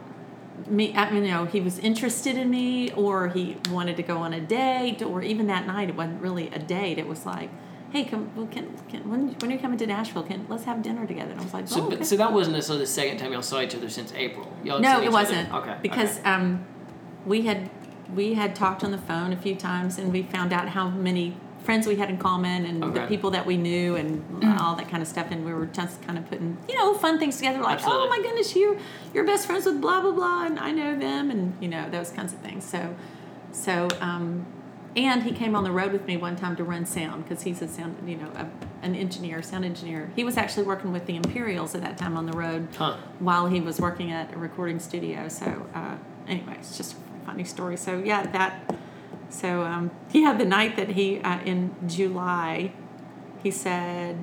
me. 0.66 0.94
I 0.94 1.10
mean, 1.10 1.24
you 1.24 1.30
know, 1.30 1.44
he 1.44 1.60
was 1.60 1.78
interested 1.78 2.36
in 2.36 2.50
me, 2.50 2.90
or 2.92 3.28
he 3.28 3.58
wanted 3.70 3.96
to 3.96 4.02
go 4.02 4.18
on 4.18 4.32
a 4.32 4.40
date, 4.40 5.02
or 5.02 5.22
even 5.22 5.46
that 5.48 5.66
night 5.66 5.90
it 5.90 5.96
wasn't 5.96 6.22
really 6.22 6.48
a 6.48 6.58
date. 6.58 6.98
It 6.98 7.06
was 7.06 7.26
like. 7.26 7.50
Hey, 7.91 8.05
come! 8.05 8.30
Well, 8.36 8.47
can, 8.47 8.76
can 8.88 9.09
when 9.11 9.34
when 9.41 9.51
are 9.51 9.55
you 9.55 9.59
coming 9.59 9.78
to 9.78 9.86
Nashville? 9.86 10.22
Can 10.22 10.47
let's 10.49 10.64
have 10.64 10.80
dinner 10.80 11.07
together? 11.07 11.32
And 11.32 11.41
I 11.41 11.45
was 11.45 11.53
like, 11.53 11.66
So, 11.66 11.82
oh, 11.82 11.88
but, 11.88 11.95
okay. 11.97 12.05
so 12.05 12.16
that 12.16 12.32
wasn't 12.32 12.55
necessarily 12.55 12.84
the 12.84 12.91
second 12.91 13.18
time 13.18 13.32
y'all 13.32 13.43
saw 13.43 13.61
each 13.61 13.74
other 13.74 13.88
since 13.88 14.12
April. 14.14 14.51
Y'all 14.62 14.80
No, 14.80 15.03
it 15.03 15.11
wasn't. 15.11 15.53
Other. 15.53 15.70
Okay. 15.70 15.78
Because 15.82 16.20
okay. 16.20 16.30
um, 16.30 16.64
we 17.26 17.43
had 17.43 17.68
we 18.14 18.34
had 18.34 18.55
talked 18.55 18.84
on 18.84 18.93
the 18.93 18.99
phone 18.99 19.32
a 19.32 19.36
few 19.36 19.57
times, 19.57 19.99
and 19.99 20.12
we 20.12 20.22
found 20.22 20.53
out 20.53 20.68
how 20.68 20.88
many 20.88 21.36
friends 21.64 21.86
we 21.86 21.97
had 21.97 22.09
in 22.09 22.16
common, 22.16 22.64
and 22.64 22.95
the 22.95 23.07
people 23.07 23.32
that 23.32 23.45
we 23.45 23.57
knew, 23.57 23.97
and 23.97 24.22
all 24.61 24.76
that 24.76 24.88
kind 24.88 25.03
of 25.03 25.09
stuff. 25.09 25.26
And 25.32 25.45
we 25.45 25.53
were 25.53 25.66
just 25.66 26.01
kind 26.03 26.16
of 26.16 26.28
putting 26.28 26.59
you 26.68 26.76
know 26.78 26.95
fun 26.95 27.18
things 27.18 27.36
together, 27.38 27.61
like 27.61 27.78
Absolutely. 27.78 28.07
oh 28.07 28.09
my 28.09 28.22
goodness, 28.22 28.55
you 28.55 28.78
you're 29.12 29.24
best 29.24 29.47
friends 29.47 29.66
with 29.66 29.80
blah 29.80 30.01
blah 30.01 30.12
blah, 30.12 30.45
and 30.45 30.61
I 30.61 30.70
know 30.70 30.97
them, 30.97 31.30
and 31.32 31.55
you 31.61 31.66
know 31.68 31.91
those 31.91 32.11
kinds 32.11 32.32
of 32.32 32.38
things. 32.38 32.64
So 32.64 32.95
so. 33.51 33.88
Um, 34.01 34.47
and 34.97 35.22
he 35.22 35.32
came 35.32 35.55
on 35.55 35.64
the 35.64 35.70
road 35.70 35.93
with 35.93 36.07
me 36.07 36.16
one 36.16 36.36
time 36.36 36.57
to 36.57 36.64
run 36.64 36.84
sound 36.86 37.24
because 37.24 37.43
he's 37.43 37.62
a 37.62 37.68
sound, 37.68 37.97
you 38.09 38.16
know, 38.16 38.30
a, 38.34 38.49
an 38.82 38.95
engineer, 38.95 39.43
sound 39.43 39.64
engineer. 39.64 40.11
He 40.16 40.24
was 40.24 40.36
actually 40.36 40.64
working 40.64 40.93
with 40.93 41.07
the 41.07 41.16
Imperials 41.16 41.74
at 41.74 41.82
that 41.82 41.97
time 41.97 42.16
on 42.16 42.26
the 42.26 42.32
road 42.36 42.68
Huh. 42.76 42.97
while 43.20 43.47
he 43.47 43.61
was 43.61 43.80
working 43.80 44.11
at 44.11 44.34
a 44.34 44.38
recording 44.38 44.78
studio. 44.80 45.28
So, 45.28 45.66
uh, 45.74 45.97
anyway, 46.26 46.55
it's 46.59 46.76
just 46.76 46.95
a 46.95 47.26
funny 47.26 47.45
story. 47.45 47.76
So, 47.76 47.99
yeah, 48.05 48.26
that. 48.32 48.74
So, 49.28 49.62
um, 49.62 49.93
yeah, 50.12 50.32
the 50.36 50.45
night 50.45 50.74
that 50.76 50.88
he 50.91 51.20
uh, 51.20 51.38
in 51.45 51.72
July, 51.86 52.72
he 53.43 53.51
said, 53.53 54.18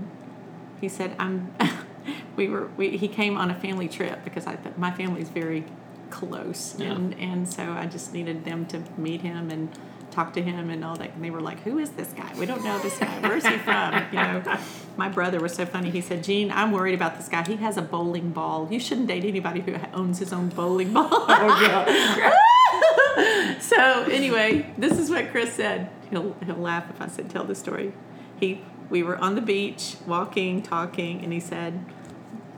he 0.82 0.90
said, 0.90 1.16
I'm. 1.18 1.54
we 2.36 2.50
were. 2.50 2.68
We, 2.76 2.98
he 2.98 3.08
came 3.08 3.38
on 3.38 3.50
a 3.50 3.56
family 3.56 3.88
trip 3.88 4.24
because 4.26 4.46
I 4.48 4.56
th- 4.58 4.76
my 4.76 4.92
family's 4.92 5.30
very 5.30 5.64
close, 6.10 6.76
Yeah. 6.78 6.92
and 6.92 7.14
and 7.20 7.48
so 7.48 7.72
I 7.72 7.86
just 7.86 8.12
needed 8.14 8.44
them 8.44 8.66
to 8.68 8.84
meet 8.98 9.22
him 9.22 9.50
and 9.50 9.70
talk 10.18 10.34
to 10.34 10.42
him 10.42 10.72
and 10.72 10.84
all 10.84 10.96
that. 10.96 11.14
And 11.14 11.24
they 11.24 11.30
were 11.30 11.42
like, 11.42 11.62
"Who 11.62 11.78
is 11.78 11.92
this 11.92 12.08
guy? 12.10 12.34
We 12.40 12.48
don't 12.48 12.64
know 12.64 12.80
this 12.80 12.98
guy. 12.98 13.20
Where's 13.22 13.46
he 13.46 13.58
from?" 13.58 13.94
You 14.12 14.18
know, 14.18 14.58
my 14.98 15.10
brother 15.10 15.40
was 15.40 15.54
so 15.54 15.66
funny. 15.66 15.92
He 15.92 16.02
said, 16.02 16.24
"Jean, 16.24 16.52
I'm 16.52 16.72
worried 16.72 16.96
about 16.96 17.18
this 17.18 17.30
guy. 17.30 17.44
He 17.44 17.58
has 17.58 17.78
a 17.78 17.84
bowling 17.84 18.32
ball. 18.32 18.68
You 18.72 18.80
shouldn't 18.80 19.08
date 19.08 19.24
anybody 19.24 19.62
who 19.62 19.76
owns 19.94 20.18
his 20.18 20.34
own 20.34 20.50
bowling 20.50 20.94
ball." 20.94 21.26
Oh, 21.40 22.34
so 23.60 24.04
anyway, 24.04 24.74
this 24.78 25.00
is 25.00 25.10
what 25.10 25.32
Chris 25.32 25.54
said. 25.54 25.90
He'll 26.10 26.36
he'll 26.46 26.56
laugh 26.56 26.90
if 26.90 27.00
I 27.00 27.08
said 27.08 27.30
tell 27.30 27.44
the 27.44 27.56
story. 27.56 27.94
He 28.40 28.62
we 28.90 29.04
were 29.04 29.18
on 29.18 29.36
the 29.36 29.42
beach 29.42 29.98
walking, 30.08 30.64
talking, 30.64 31.24
and 31.24 31.32
he 31.32 31.40
said. 31.40 31.86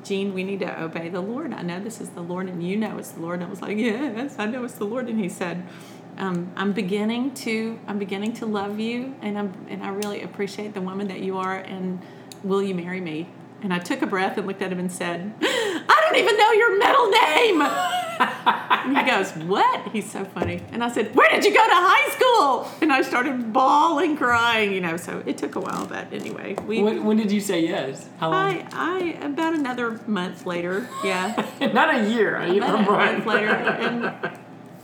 Jean, 0.01 0.33
we 0.33 0.45
need 0.45 0.61
to 0.61 0.81
obey 0.81 1.09
the 1.09 1.19
Lord. 1.19 1.53
I 1.53 1.61
know 1.61 1.81
this 1.81 1.99
is 1.99 2.11
the 2.11 2.21
Lord, 2.21 2.47
and 2.47 2.63
you 2.63 2.77
know 2.77 2.97
it's 2.97 3.11
the 3.11 3.19
Lord. 3.19 3.41
And 3.41 3.43
I 3.43 3.49
was 3.49 3.61
like, 3.61 3.77
yes, 3.77 4.39
I 4.39 4.45
know 4.45 4.63
it's 4.63 4.75
the 4.75 4.85
Lord. 4.85 5.09
And 5.09 5.19
he 5.19 5.27
said, 5.27 5.67
um, 6.19 6.51
I'm 6.55 6.73
beginning 6.73 7.33
to, 7.35 7.79
I'm 7.87 7.97
beginning 7.97 8.33
to 8.33 8.45
love 8.45 8.79
you, 8.79 9.15
and 9.21 9.37
I'm, 9.37 9.53
and 9.69 9.83
I 9.83 9.89
really 9.89 10.21
appreciate 10.21 10.73
the 10.73 10.81
woman 10.81 11.07
that 11.07 11.21
you 11.21 11.37
are. 11.37 11.55
And 11.55 12.01
will 12.43 12.61
you 12.61 12.75
marry 12.75 13.01
me? 13.01 13.29
And 13.61 13.73
I 13.73 13.79
took 13.79 14.01
a 14.01 14.07
breath 14.07 14.37
and 14.37 14.47
looked 14.47 14.61
at 14.61 14.71
him 14.71 14.79
and 14.79 14.91
said, 14.91 15.33
I 15.41 16.01
don't 16.05 16.17
even 16.17 16.37
know 16.37 16.51
your 16.51 16.77
middle 16.77 17.09
name. 17.09 17.61
and 18.89 18.97
he 18.97 19.03
goes, 19.03 19.31
What? 19.47 19.91
He's 19.91 20.09
so 20.09 20.25
funny. 20.25 20.61
And 20.71 20.83
I 20.83 20.91
said, 20.91 21.15
Where 21.15 21.29
did 21.29 21.43
you 21.43 21.53
go 21.53 21.65
to 21.65 21.73
high 21.73 22.09
school? 22.11 22.71
And 22.81 22.91
I 22.91 23.01
started 23.01 23.51
bawling, 23.53 24.17
crying, 24.17 24.71
you 24.71 24.81
know. 24.81 24.97
So 24.97 25.23
it 25.25 25.37
took 25.37 25.55
a 25.55 25.59
while, 25.59 25.85
but 25.85 26.11
anyway, 26.13 26.55
we. 26.65 26.81
when, 26.81 27.05
when 27.05 27.17
did 27.17 27.31
you 27.31 27.41
say 27.41 27.61
yes? 27.61 28.07
How 28.19 28.31
long? 28.31 28.67
I, 28.71 29.19
I 29.19 29.25
about 29.25 29.53
another 29.53 29.99
month 30.07 30.45
later, 30.45 30.87
yeah, 31.03 31.49
Not 31.73 31.93
a 31.95 32.09
year. 32.09 32.37
About 32.37 32.79
a 32.79 32.83
month 32.83 33.25
later, 33.25 33.49
and 33.49 34.39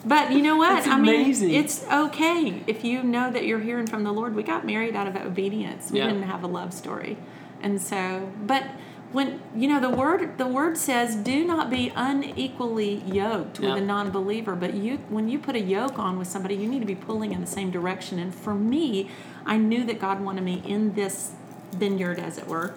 but 0.06 0.32
you 0.32 0.42
know 0.42 0.56
what? 0.58 0.88
I 0.88 1.00
mean, 1.00 1.34
it's 1.52 1.84
okay 1.92 2.64
if 2.68 2.84
you 2.84 3.04
know 3.04 3.32
that 3.32 3.46
you're 3.46 3.60
hearing 3.60 3.88
from 3.88 4.04
the 4.04 4.12
Lord. 4.12 4.36
We 4.36 4.44
got 4.44 4.66
married 4.66 4.96
out 4.96 5.08
of 5.08 5.16
obedience. 5.16 5.92
We 5.92 6.00
Yeah. 6.00 6.08
didn't 6.08 6.24
have 6.24 6.44
a 6.44 6.48
love 6.48 6.74
story, 6.74 7.18
and 7.62 7.82
so, 7.82 8.30
but 8.46 8.64
when 9.12 9.40
you 9.56 9.68
know 9.68 9.80
the 9.80 9.90
word, 9.90 10.38
the 10.38 10.48
word 10.48 10.78
says, 10.78 11.16
"Do 11.16 11.46
not 11.46 11.70
be 11.70 11.92
unequally 11.96 13.02
yoked 13.06 13.60
with 13.60 13.70
Yeah. 13.70 13.78
a 13.78 13.82
non-believer." 13.82 14.56
But 14.56 14.74
you, 14.76 15.00
when 15.10 15.30
you 15.30 15.40
put 15.40 15.56
a 15.56 15.62
yoke 15.62 15.98
on 16.00 16.18
with 16.18 16.28
somebody, 16.28 16.56
you 16.56 16.68
need 16.68 16.80
to 16.80 16.86
be 16.86 16.96
pulling 16.96 17.32
in 17.32 17.42
the 17.42 17.48
same 17.48 17.72
direction. 17.72 18.20
And 18.20 18.34
for 18.34 18.54
me, 18.54 19.10
I 19.46 19.58
knew 19.58 19.84
that 19.86 20.00
God 20.00 20.22
wanted 20.22 20.44
me 20.44 20.62
in 20.66 20.94
this 20.94 21.32
vineyard, 21.78 22.20
as 22.20 22.38
it 22.38 22.48
were 22.48 22.74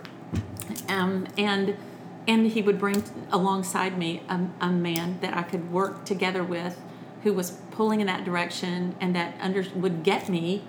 um, 0.88 1.26
and 1.36 1.76
and 2.26 2.46
he 2.48 2.60
would 2.60 2.78
bring 2.78 3.02
alongside 3.32 3.96
me 3.96 4.22
a, 4.28 4.38
a 4.60 4.68
man 4.70 5.18
that 5.22 5.34
I 5.34 5.42
could 5.42 5.72
work 5.72 6.04
together 6.04 6.44
with, 6.44 6.78
who 7.24 7.32
was 7.32 7.50
pulling 7.72 8.00
in 8.00 8.06
that 8.06 8.24
direction 8.24 8.94
and 9.00 9.14
that 9.14 9.34
under 9.40 9.64
would 9.74 10.02
get 10.02 10.28
me, 10.28 10.62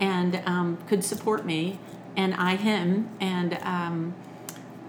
and 0.00 0.40
um, 0.46 0.78
could 0.88 1.02
support 1.04 1.44
me, 1.44 1.78
and 2.16 2.34
I 2.34 2.56
him, 2.56 3.08
and 3.20 3.54
um, 3.62 4.14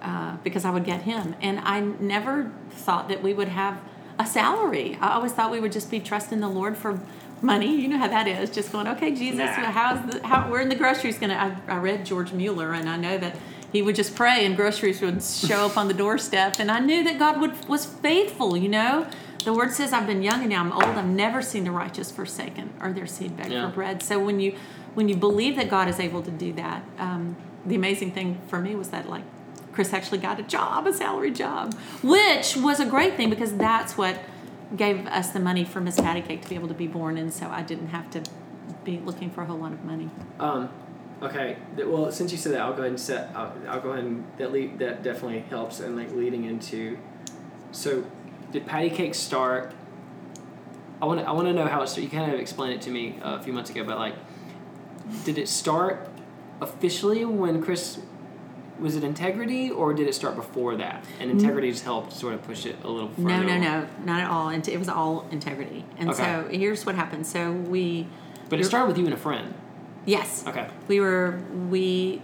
uh, 0.02 0.38
because 0.44 0.64
I 0.66 0.70
would 0.72 0.86
get 0.86 1.02
him. 1.04 1.36
And 1.42 1.60
I 1.60 1.80
never 1.80 2.52
thought 2.70 3.10
that 3.10 3.22
we 3.24 3.34
would 3.34 3.48
have 3.50 3.80
a 4.20 4.26
salary. 4.26 4.98
I 5.02 5.14
always 5.14 5.32
thought 5.34 5.52
we 5.52 5.60
would 5.60 5.72
just 5.72 5.90
be 5.92 6.00
trusting 6.00 6.40
the 6.40 6.48
Lord 6.48 6.78
for 6.78 7.00
money. 7.42 7.76
You 7.76 7.88
know 7.88 7.98
how 7.98 8.08
that 8.08 8.28
is. 8.28 8.50
Just 8.50 8.72
going, 8.72 8.88
okay, 8.88 9.12
Jesus, 9.14 9.40
Nah. 9.40 9.72
how's 9.72 10.12
the, 10.12 10.26
how, 10.26 10.50
we're 10.50 10.62
in 10.62 10.70
the 10.70 10.76
groceries 10.76 11.18
going 11.20 11.30
to, 11.30 11.36
I, 11.40 11.56
I 11.68 11.78
read 11.78 12.06
George 12.06 12.32
Mueller 12.32 12.74
and 12.74 12.90
I 12.90 12.98
know 12.98 13.18
that 13.18 13.36
he 13.72 13.82
would 13.82 13.96
just 13.96 14.16
pray 14.16 14.46
and 14.46 14.56
groceries 14.56 15.02
would 15.02 15.22
show 15.22 15.66
up 15.66 15.78
on 15.78 15.88
the 15.88 15.94
doorstep. 15.94 16.56
And 16.60 16.72
I 16.72 16.80
knew 16.80 17.04
that 17.04 17.20
God 17.20 17.40
would, 17.42 17.68
was 17.68 17.86
faithful, 17.86 18.56
you 18.58 18.70
know. 18.70 19.06
The 19.44 19.54
word 19.54 19.72
says, 19.74 19.94
I've 19.94 20.08
been 20.08 20.22
young 20.24 20.42
and 20.42 20.50
now 20.50 20.62
I'm 20.62 20.72
old. 20.74 20.84
I've 20.84 21.06
never 21.06 21.42
seen 21.42 21.64
the 21.64 21.72
righteous 21.72 22.12
forsaken 22.12 22.74
or 22.82 22.92
their 22.92 23.08
seed 23.08 23.38
beg 23.38 23.52
Yeah. 23.52 23.70
for 23.70 23.76
bread. 23.76 24.04
So 24.04 24.20
when 24.20 24.40
you, 24.40 24.56
when 24.94 25.08
you 25.08 25.16
believe 25.16 25.56
that 25.56 25.70
God 25.70 25.88
is 25.88 26.00
able 26.00 26.22
to 26.24 26.32
do 26.32 26.52
that, 26.54 26.84
um, 26.98 27.38
the 27.66 27.76
amazing 27.76 28.12
thing 28.12 28.40
for 28.48 28.60
me 28.60 28.76
was 28.76 28.90
that 28.90 29.10
like 29.10 29.24
Chris 29.72 29.94
actually 29.94 30.18
got 30.18 30.40
a 30.40 30.44
job, 30.44 30.88
a 30.88 30.94
salary 30.94 31.32
job, 31.32 31.74
which 32.02 32.58
was 32.58 32.80
a 32.80 32.86
great 32.86 33.16
thing 33.16 33.30
because 33.30 33.54
that's 33.56 33.98
what 33.98 34.20
gave 34.76 35.06
us 35.08 35.30
the 35.32 35.40
money 35.40 35.64
for 35.64 35.80
Miss 35.80 36.00
Patty 36.00 36.22
Cake 36.22 36.42
to 36.42 36.50
be 36.50 36.56
able 36.56 36.68
to 36.68 36.74
be 36.74 36.88
born, 36.88 37.18
and 37.18 37.32
so 37.32 37.48
I 37.48 37.62
didn't 37.62 37.88
have 37.90 38.10
to 38.12 38.24
be 38.84 39.00
looking 39.00 39.30
for 39.30 39.44
a 39.44 39.46
whole 39.46 39.58
lot 39.60 39.72
of 39.72 39.84
money. 39.86 40.10
Um, 40.40 40.70
okay. 41.22 41.58
Well, 41.78 42.12
since 42.12 42.32
you 42.32 42.38
said 42.38 42.54
that, 42.54 42.62
I'll 42.62 42.74
go 42.74 42.80
ahead 42.80 42.90
and 42.92 43.00
set. 43.00 43.32
I'll, 43.36 43.54
I'll 43.70 43.80
go 43.80 43.92
ahead 43.92 44.04
and 44.04 44.26
that 44.40 44.52
lead, 44.52 44.80
that 44.80 45.04
definitely 45.04 45.40
helps 45.50 45.80
and 45.80 45.96
like 45.96 46.12
leading 46.12 46.44
into. 46.46 46.98
So, 47.72 48.04
did 48.58 48.68
patty 48.68 48.90
cake 48.90 49.14
start? 49.16 49.72
I 51.02 51.06
want 51.06 51.20
to. 51.20 51.28
I 51.28 51.32
want 51.32 51.48
to 51.48 51.54
know 51.54 51.66
how 51.68 51.82
it 51.84 51.88
started. 51.88 52.12
You 52.12 52.18
kind 52.20 52.34
of 52.34 52.40
explained 52.40 52.74
it 52.74 52.82
to 52.84 52.90
me 52.90 53.20
uh, 53.24 53.36
a 53.36 53.44
few 53.44 53.54
months 53.54 53.70
ago, 53.70 53.84
but 53.84 53.98
like, 54.00 54.16
did 55.26 55.38
it 55.38 55.48
start 55.48 56.10
officially 56.62 57.24
when 57.26 57.62
Chris? 57.62 58.00
Was 58.80 58.96
it 58.96 59.04
integrity, 59.04 59.72
or 59.72 59.92
did 59.94 60.08
it 60.08 60.14
start 60.14 60.36
before 60.36 60.76
that? 60.78 61.04
And 61.20 61.32
integrity 61.32 61.72
just 61.72 61.84
helped 61.84 62.14
sort 62.14 62.36
of 62.36 62.44
push 62.44 62.66
it 62.68 62.76
a 62.84 62.88
little 62.88 63.10
further. 63.10 63.28
No, 63.28 63.42
no, 63.42 63.58
no, 63.60 63.88
not 64.06 64.22
at 64.22 64.30
all. 64.30 64.50
And 64.50 64.68
it 64.68 64.78
was 64.78 64.88
all 64.88 65.28
integrity. 65.32 65.84
And 65.98 66.12
Okay. 66.12 66.24
so 66.24 66.48
here's 66.52 66.86
what 66.86 66.94
happened. 66.94 67.26
So 67.26 67.52
we, 67.54 68.08
But 68.50 68.60
it 68.60 68.66
started 68.66 68.86
with 68.88 69.00
you 69.00 69.06
and 69.06 69.16
a 69.16 69.18
friend. 69.18 69.56
yes, 70.06 70.44
Okay. 70.48 70.68
we 70.88 71.00
were 71.00 71.40
we. 71.70 72.22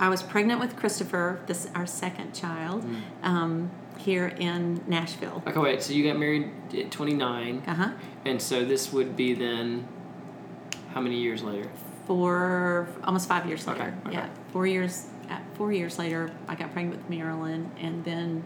I 0.00 0.08
was 0.08 0.22
pregnant 0.22 0.58
with 0.60 0.74
Christopher, 0.76 1.40
this 1.46 1.68
our 1.74 1.86
second 1.86 2.34
child, 2.34 2.84
Mm. 2.84 3.00
um, 3.22 3.70
here 3.98 4.28
in 4.28 4.82
Nashville. 4.86 5.42
Okay, 5.46 5.58
wait. 5.58 5.82
So 5.82 5.92
you 5.92 6.04
got 6.10 6.18
married 6.18 6.50
at 6.76 6.90
twenty 6.90 7.14
nine. 7.14 7.62
Uh 7.66 7.74
huh. 7.74 7.90
And 8.24 8.40
so 8.40 8.64
this 8.64 8.92
would 8.92 9.16
be 9.16 9.34
then 9.34 9.86
how 10.92 11.00
many 11.00 11.16
years 11.20 11.42
later? 11.42 11.70
Four, 12.06 12.88
almost 13.04 13.28
five 13.28 13.46
years 13.46 13.66
Okay, 13.66 13.78
later. 13.80 13.94
okay. 14.06 14.14
Yeah, 14.14 14.28
four 14.52 14.66
years. 14.66 15.06
Four 15.54 15.72
years 15.72 15.98
later, 15.98 16.30
I 16.46 16.54
got 16.54 16.72
pregnant 16.72 16.98
with 17.00 17.10
Marilyn, 17.10 17.70
and 17.80 18.04
then 18.04 18.44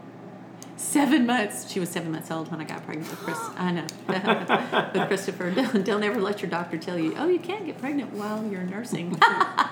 seven 0.77 1.25
months. 1.27 1.69
She 1.69 1.79
was 1.79 1.89
seven 1.89 2.11
months 2.11 2.31
old 2.31 2.49
when 2.49 2.59
I 2.59 2.63
got 2.63 2.83
pregnant 2.85 3.09
with 3.11 3.19
Chris. 3.19 3.37
I 3.55 3.71
know 3.71 3.85
with 4.93 5.07
Christopher. 5.07 5.51
Don't, 5.51 5.85
don't 5.85 6.03
ever 6.03 6.19
let 6.19 6.41
your 6.41 6.49
doctor 6.49 6.77
tell 6.77 6.97
you, 6.97 7.13
oh, 7.17 7.27
you 7.27 7.37
can't 7.39 7.65
get 7.65 7.77
pregnant 7.77 8.13
while 8.13 8.43
you're 8.45 8.63
nursing. 8.63 9.11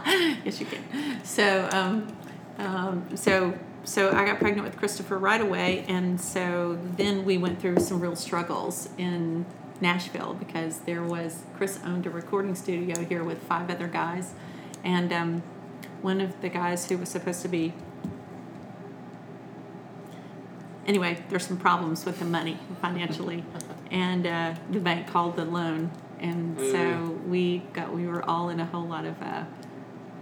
yes, 0.05 0.59
you 0.59 0.65
can. 0.67 1.23
So, 1.23 1.67
um, 1.71 2.15
um, 2.57 3.07
so. 3.15 3.57
So 3.83 4.11
I 4.11 4.25
got 4.25 4.39
pregnant 4.39 4.67
with 4.67 4.77
Christopher 4.77 5.17
right 5.17 5.41
away, 5.41 5.85
and 5.87 6.19
so 6.19 6.77
then 6.97 7.25
we 7.25 7.37
went 7.37 7.59
through 7.59 7.79
some 7.79 7.99
real 7.99 8.15
struggles 8.15 8.89
in 8.97 9.45
Nashville 9.81 10.33
because 10.33 10.79
there 10.79 11.01
was 11.01 11.43
Chris 11.55 11.79
owned 11.85 12.05
a 12.05 12.09
recording 12.09 12.55
studio 12.55 13.03
here 13.05 13.23
with 13.23 13.41
five 13.43 13.69
other 13.71 13.87
guys, 13.87 14.33
and 14.83 15.11
um, 15.11 15.43
one 16.01 16.21
of 16.21 16.39
the 16.41 16.49
guys 16.49 16.87
who 16.89 16.97
was 16.97 17.09
supposed 17.09 17.41
to 17.41 17.47
be 17.47 17.73
anyway, 20.89 21.23
there's 21.29 21.45
some 21.45 21.57
problems 21.57 22.03
with 22.03 22.19
the 22.19 22.25
money 22.25 22.57
financially, 22.81 23.43
and 23.91 24.25
uh, 24.25 24.55
the 24.71 24.79
bank 24.79 25.07
called 25.07 25.35
the 25.35 25.45
loan, 25.45 25.91
and 26.19 26.59
so 26.59 27.17
we 27.27 27.59
got 27.73 27.93
we 27.93 28.07
were 28.07 28.27
all 28.27 28.49
in 28.49 28.59
a 28.59 28.65
whole 28.65 28.85
lot 28.85 29.05
of 29.05 29.21
uh, 29.21 29.45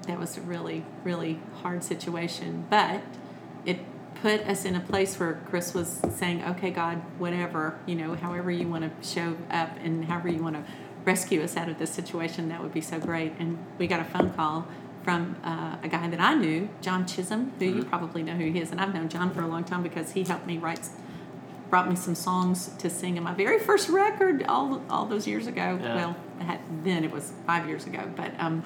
that 0.04 0.20
was 0.20 0.38
a 0.38 0.42
really 0.42 0.86
really 1.04 1.40
hard 1.64 1.84
situation, 1.84 2.66
but 2.70 3.02
it 3.68 3.80
put 4.22 4.42
us 4.48 4.66
in 4.66 4.76
a 4.76 4.80
place 4.80 5.20
where 5.20 5.40
Chris 5.46 5.76
was 5.76 6.02
saying, 6.16 6.44
"Okay, 6.44 6.72
God, 6.72 7.02
whatever 7.20 7.78
you 7.86 7.94
know, 7.94 8.16
however 8.16 8.50
you 8.50 8.68
want 8.68 8.84
to 8.84 9.08
show 9.08 9.38
up 9.52 9.70
and 9.84 10.06
however 10.06 10.30
you 10.30 10.42
want 10.42 10.56
to 10.56 10.64
rescue 11.06 11.44
us 11.44 11.56
out 11.56 11.70
of 11.70 11.78
this 11.78 11.92
situation, 11.92 12.50
that 12.50 12.64
would 12.64 12.74
be 12.74 12.82
so 12.82 13.00
great." 13.00 13.34
And 13.38 13.60
we 13.78 13.86
got 13.86 14.00
a 14.00 14.06
phone 14.06 14.32
call 14.32 14.66
from 15.04 15.36
uh, 15.44 15.78
a 15.84 15.88
guy 15.88 16.08
that 16.10 16.20
I 16.20 16.34
knew, 16.36 16.70
John 16.82 17.06
Chisholm, 17.06 17.54
who 17.60 17.66
you 17.66 17.86
probably 17.86 18.24
know 18.24 18.34
who 18.34 18.52
he 18.52 18.60
is, 18.60 18.72
and 18.72 18.82
I've 18.82 18.94
known 18.94 19.10
John 19.10 19.32
for 19.32 19.42
a 19.42 19.48
long 19.48 19.64
time 19.64 19.84
because 19.84 20.12
he 20.14 20.24
helped 20.24 20.48
me 20.48 20.58
write, 20.58 20.90
brought 21.70 21.88
me 21.88 21.96
some 21.96 22.16
songs 22.16 22.70
to 22.80 22.90
sing 22.90 23.18
in 23.18 23.24
my 23.24 23.34
very 23.34 23.60
first 23.60 23.90
record 23.90 24.44
all 24.48 24.82
all 24.90 25.06
those 25.06 25.28
years 25.28 25.48
ago. 25.48 25.80
Yeah. 25.82 25.96
Well, 25.96 26.18
had, 26.40 26.60
then 26.84 27.04
it 27.04 27.12
was 27.12 27.34
five 27.46 27.68
years 27.68 27.86
ago, 27.86 28.10
but 28.16 28.32
um, 28.40 28.64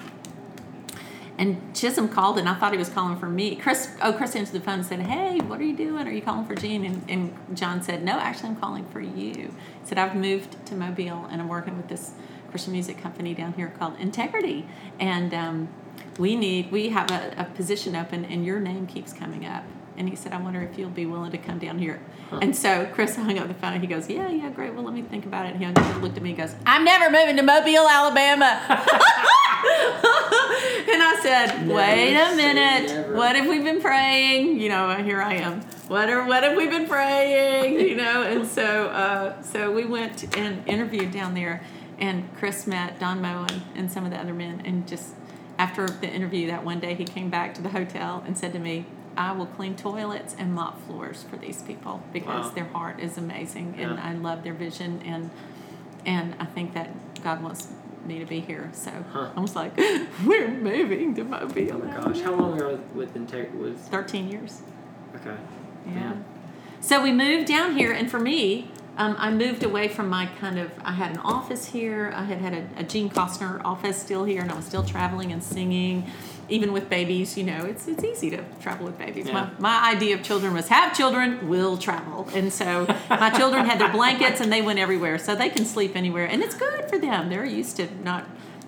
and 1.38 1.74
Chisholm 1.74 2.08
called, 2.08 2.38
and 2.38 2.48
I 2.48 2.54
thought 2.54 2.72
he 2.72 2.78
was 2.78 2.88
calling 2.88 3.18
for 3.18 3.28
me. 3.28 3.56
Chris, 3.56 3.90
oh, 4.02 4.12
Chris 4.12 4.36
answered 4.36 4.52
the 4.52 4.60
phone 4.60 4.80
and 4.80 4.86
said, 4.86 5.00
"Hey, 5.00 5.38
what 5.40 5.60
are 5.60 5.64
you 5.64 5.76
doing? 5.76 6.06
Are 6.06 6.12
you 6.12 6.22
calling 6.22 6.46
for 6.46 6.54
Jean?" 6.54 6.84
And, 6.84 7.04
and 7.08 7.56
John 7.56 7.82
said, 7.82 8.04
"No, 8.04 8.12
actually, 8.18 8.50
I'm 8.50 8.56
calling 8.56 8.84
for 8.86 9.00
you." 9.00 9.34
He 9.34 9.50
said, 9.84 9.98
"I've 9.98 10.14
moved 10.14 10.64
to 10.66 10.74
Mobile, 10.74 11.26
and 11.30 11.40
I'm 11.40 11.48
working 11.48 11.76
with 11.76 11.88
this 11.88 12.12
Christian 12.50 12.72
music 12.72 12.98
company 12.98 13.34
down 13.34 13.54
here 13.54 13.72
called 13.78 13.98
Integrity, 13.98 14.66
and 15.00 15.32
um, 15.32 15.68
we 16.18 16.36
need 16.36 16.70
we 16.70 16.90
have 16.90 17.10
a, 17.10 17.34
a 17.38 17.44
position 17.44 17.96
open, 17.96 18.24
and 18.24 18.44
your 18.44 18.60
name 18.60 18.86
keeps 18.86 19.12
coming 19.12 19.46
up." 19.46 19.64
And 20.02 20.08
he 20.08 20.16
said, 20.16 20.32
"I 20.32 20.38
wonder 20.38 20.60
if 20.60 20.76
you'll 20.76 20.90
be 20.90 21.06
willing 21.06 21.30
to 21.30 21.38
come 21.38 21.60
down 21.60 21.78
here." 21.78 22.00
And 22.40 22.56
so 22.56 22.88
Chris 22.92 23.14
hung 23.14 23.38
up 23.38 23.46
the 23.46 23.54
phone. 23.54 23.80
He 23.80 23.86
goes, 23.86 24.10
"Yeah, 24.10 24.28
yeah, 24.28 24.50
great. 24.50 24.74
Well, 24.74 24.82
let 24.82 24.94
me 24.94 25.02
think 25.02 25.26
about 25.26 25.46
it." 25.46 25.50
And 25.50 25.58
he 25.58 25.64
hung 25.64 25.78
up 25.78 25.86
and 25.86 26.02
looked 26.02 26.16
at 26.16 26.24
me 26.24 26.30
and 26.30 26.38
goes, 26.40 26.56
"I'm 26.66 26.84
never 26.84 27.08
moving 27.08 27.36
to 27.36 27.42
Mobile, 27.44 27.88
Alabama." 27.88 28.60
and 28.68 28.80
I 31.04 31.20
said, 31.22 31.68
Never 31.68 31.74
"Wait 31.74 32.16
a 32.16 32.34
minute. 32.34 33.14
What 33.14 33.36
have 33.36 33.46
we 33.46 33.60
been 33.60 33.80
praying? 33.80 34.58
You 34.58 34.70
know, 34.70 34.92
here 34.96 35.22
I 35.22 35.34
am. 35.34 35.60
What 35.86 36.10
are 36.10 36.26
what 36.26 36.42
have 36.42 36.56
we 36.56 36.66
been 36.66 36.88
praying? 36.88 37.78
You 37.78 37.94
know." 37.94 38.22
And 38.24 38.44
so, 38.44 38.88
uh, 38.88 39.40
so 39.42 39.70
we 39.70 39.84
went 39.84 40.36
and 40.36 40.66
interviewed 40.66 41.12
down 41.12 41.34
there, 41.34 41.62
and 42.00 42.28
Chris 42.38 42.66
met 42.66 42.98
Don 42.98 43.22
Moen 43.22 43.48
and, 43.48 43.62
and 43.76 43.92
some 43.92 44.04
of 44.04 44.10
the 44.10 44.18
other 44.18 44.34
men, 44.34 44.62
and 44.64 44.88
just 44.88 45.14
after 45.60 45.86
the 45.86 46.08
interview 46.08 46.48
that 46.48 46.64
one 46.64 46.80
day, 46.80 46.94
he 46.94 47.04
came 47.04 47.30
back 47.30 47.54
to 47.54 47.62
the 47.62 47.68
hotel 47.68 48.24
and 48.26 48.36
said 48.36 48.52
to 48.54 48.58
me. 48.58 48.84
I 49.16 49.32
will 49.32 49.46
clean 49.46 49.76
toilets 49.76 50.34
and 50.38 50.54
mop 50.54 50.80
floors 50.86 51.24
for 51.28 51.36
these 51.36 51.62
people 51.62 52.02
because 52.12 52.46
Wow. 52.46 52.52
their 52.54 52.64
heart 52.64 53.00
is 53.00 53.18
amazing 53.18 53.74
and 53.78 53.98
I 54.00 54.14
love 54.14 54.42
their 54.42 54.54
vision 54.54 55.02
and 55.04 55.30
and 56.04 56.34
I 56.40 56.46
think 56.46 56.74
that 56.74 56.90
God 57.22 57.42
wants 57.42 57.68
me 58.04 58.18
to 58.18 58.24
be 58.24 58.40
here. 58.40 58.70
So 58.72 58.90
Huh. 59.12 59.30
I 59.36 59.40
was 59.40 59.54
like, 59.54 59.76
we're 60.26 60.48
moving 60.48 61.14
to 61.14 61.24
Mobile. 61.24 61.72
Oh 61.74 61.78
my 61.78 61.94
gosh, 61.94 62.20
how 62.20 62.32
long 62.34 62.58
you 62.58 62.82
with 62.94 63.14
Integ? 63.14 63.54
Was 63.56 63.78
13 63.88 64.28
years. 64.28 64.62
okay. 65.16 65.36
Yeah. 65.86 65.92
Man. 65.94 66.24
So 66.80 67.00
we 67.00 67.12
moved 67.12 67.46
down 67.46 67.76
here, 67.76 67.92
and 67.92 68.10
for 68.10 68.18
me, 68.18 68.70
um, 68.96 69.16
I 69.18 69.30
moved 69.30 69.62
away 69.62 69.88
from 69.88 70.08
my 70.08 70.26
kind 70.38 70.58
of. 70.58 70.70
I 70.84 70.92
had 70.92 71.12
an 71.12 71.18
office 71.18 71.66
here. 71.66 72.12
I 72.14 72.24
had 72.24 72.38
had 72.38 72.52
a, 72.52 72.68
a 72.76 72.82
Jean 72.82 73.08
Costner 73.08 73.64
office 73.64 74.00
still 74.00 74.24
here, 74.24 74.42
and 74.42 74.50
I 74.50 74.54
was 74.54 74.66
still 74.66 74.84
traveling 74.84 75.32
and 75.32 75.42
singing, 75.42 76.10
even 76.50 76.72
with 76.74 76.90
babies. 76.90 77.38
You 77.38 77.44
know, 77.44 77.64
it's 77.64 77.88
it's 77.88 78.04
easy 78.04 78.28
to 78.30 78.44
travel 78.60 78.84
with 78.84 78.98
babies. 78.98 79.28
Yeah. 79.28 79.32
My 79.32 79.50
my 79.58 79.90
idea 79.94 80.14
of 80.14 80.22
children 80.22 80.52
was 80.52 80.68
have 80.68 80.94
children, 80.94 81.48
will 81.48 81.78
travel, 81.78 82.28
and 82.34 82.52
so 82.52 82.86
my 83.08 83.30
children 83.30 83.64
had 83.64 83.78
their 83.78 83.92
blankets, 84.00 84.42
and 84.42 84.52
they 84.52 84.60
went 84.60 84.78
everywhere, 84.78 85.18
so 85.18 85.34
they 85.34 85.48
can 85.48 85.64
sleep 85.64 85.96
anywhere, 85.96 86.26
and 86.26 86.42
it's 86.42 86.54
good 86.54 86.90
for 86.90 86.98
them. 86.98 87.30
They're 87.30 87.46
used 87.46 87.76
to 87.76 87.88
not. 88.04 88.26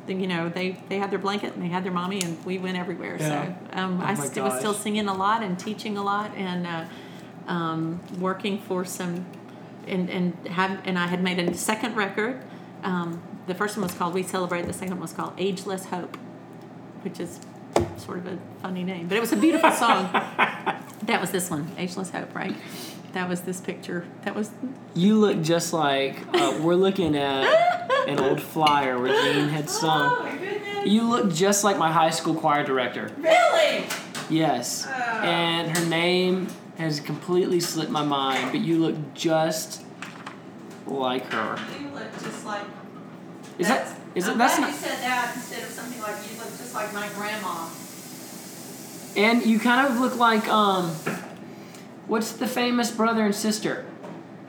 You 0.09 0.27
know, 0.27 0.49
they 0.51 0.77
they 0.89 0.99
had 0.99 1.11
their 1.11 1.19
blanket 1.19 1.55
and 1.55 1.63
they 1.63 1.69
had 1.69 1.83
their 1.85 1.93
mommy, 1.93 2.21
and 2.23 2.43
we 2.45 2.59
went 2.59 2.77
everywhere. 2.79 3.17
Yeah. 3.19 3.55
So 3.73 3.79
um, 3.79 4.01
Oh 4.01 4.05
I 4.05 4.15
st- 4.15 4.45
was 4.45 4.59
still 4.59 4.75
singing 4.75 5.09
a 5.09 5.15
lot 5.15 5.43
and 5.43 5.59
teaching 5.59 5.99
a 5.99 6.03
lot, 6.03 6.31
and. 6.35 6.67
Uh, 6.67 6.85
um, 7.47 8.01
working 8.19 8.59
for 8.59 8.85
some, 8.85 9.27
and 9.87 10.09
and 10.11 10.49
have 10.49 10.81
and 10.85 10.99
I 10.99 11.07
had 11.07 11.23
made 11.23 11.39
a 11.39 11.55
second 11.55 11.97
record. 11.97 12.43
Um, 12.83 13.23
the 13.47 13.55
first 13.55 13.77
one 13.77 13.85
was 13.87 13.95
called 13.95 14.15
We 14.15 14.23
Celebrate. 14.23 14.67
The 14.67 14.73
second 14.73 14.95
one 14.95 15.03
was 15.03 15.13
called 15.13 15.35
Ageless 15.39 15.87
Hope, 15.87 16.17
which 17.03 17.21
is 17.21 17.41
sort 17.99 18.19
of 18.19 18.27
a 18.27 18.39
funny 18.63 18.85
name, 18.85 19.09
but 19.09 19.17
it 19.17 19.21
was 19.21 19.33
a 19.33 19.37
beautiful 19.37 19.71
song. 19.83 20.11
that 20.13 21.21
was 21.21 21.31
this 21.31 21.51
one, 21.51 21.71
Ageless 21.79 22.11
Hope, 22.11 22.35
right? 22.35 22.55
That 23.13 23.29
was 23.29 23.43
this 23.43 23.61
picture. 23.61 24.05
That 24.25 24.35
was 24.35 24.51
You 24.95 25.19
look 25.19 25.41
just 25.43 25.73
like 25.73 26.17
uh, 26.35 26.59
we're 26.63 26.75
looking 26.75 27.17
at 27.17 27.45
an 28.09 28.19
old 28.19 28.43
flyer 28.43 28.99
where 28.99 29.13
Jean 29.33 29.49
had 29.49 29.69
sung. 29.83 30.17
Oh 30.19 30.23
my 30.25 30.37
goodness! 30.37 30.87
You 30.87 31.09
look 31.09 31.33
just 31.33 31.65
like 31.65 31.79
my 31.79 31.93
high 31.93 32.11
school 32.11 32.35
choir 32.35 32.65
director. 32.65 33.11
Really? 33.19 33.87
Yes. 34.31 34.87
And 34.87 35.77
her 35.77 35.85
name 35.87 36.49
has 36.79 37.01
completely 37.01 37.61
slipped 37.61 37.91
my 37.91 38.05
mind, 38.05 38.51
but 38.53 38.61
you 38.61 38.79
look 38.79 39.15
just 39.15 39.83
like 40.87 41.25
her. 41.33 41.59
You 41.81 41.89
look 41.89 42.13
just 42.13 42.45
like. 42.45 42.65
Is 43.59 43.69
that 43.69 43.97
is 44.15 44.29
it 44.29 44.39
that's 44.39 44.59
not 44.59 44.71
you 44.71 44.77
said 44.77 44.99
that 44.99 45.33
instead 45.35 45.63
of 45.63 45.69
something 45.71 46.01
like 46.01 46.17
you 46.31 46.39
look 46.39 46.49
just 46.49 46.75
like 46.75 46.93
my 46.93 47.09
grandma. 47.15 47.69
And 49.17 49.47
you 49.47 49.61
kind 49.61 49.87
of 49.87 50.01
look 50.01 50.17
like 50.17 50.49
um, 50.49 50.91
what's 52.09 52.33
the 52.33 52.49
famous 52.49 52.91
brother 52.91 53.25
and 53.25 53.35
sister? 53.35 53.87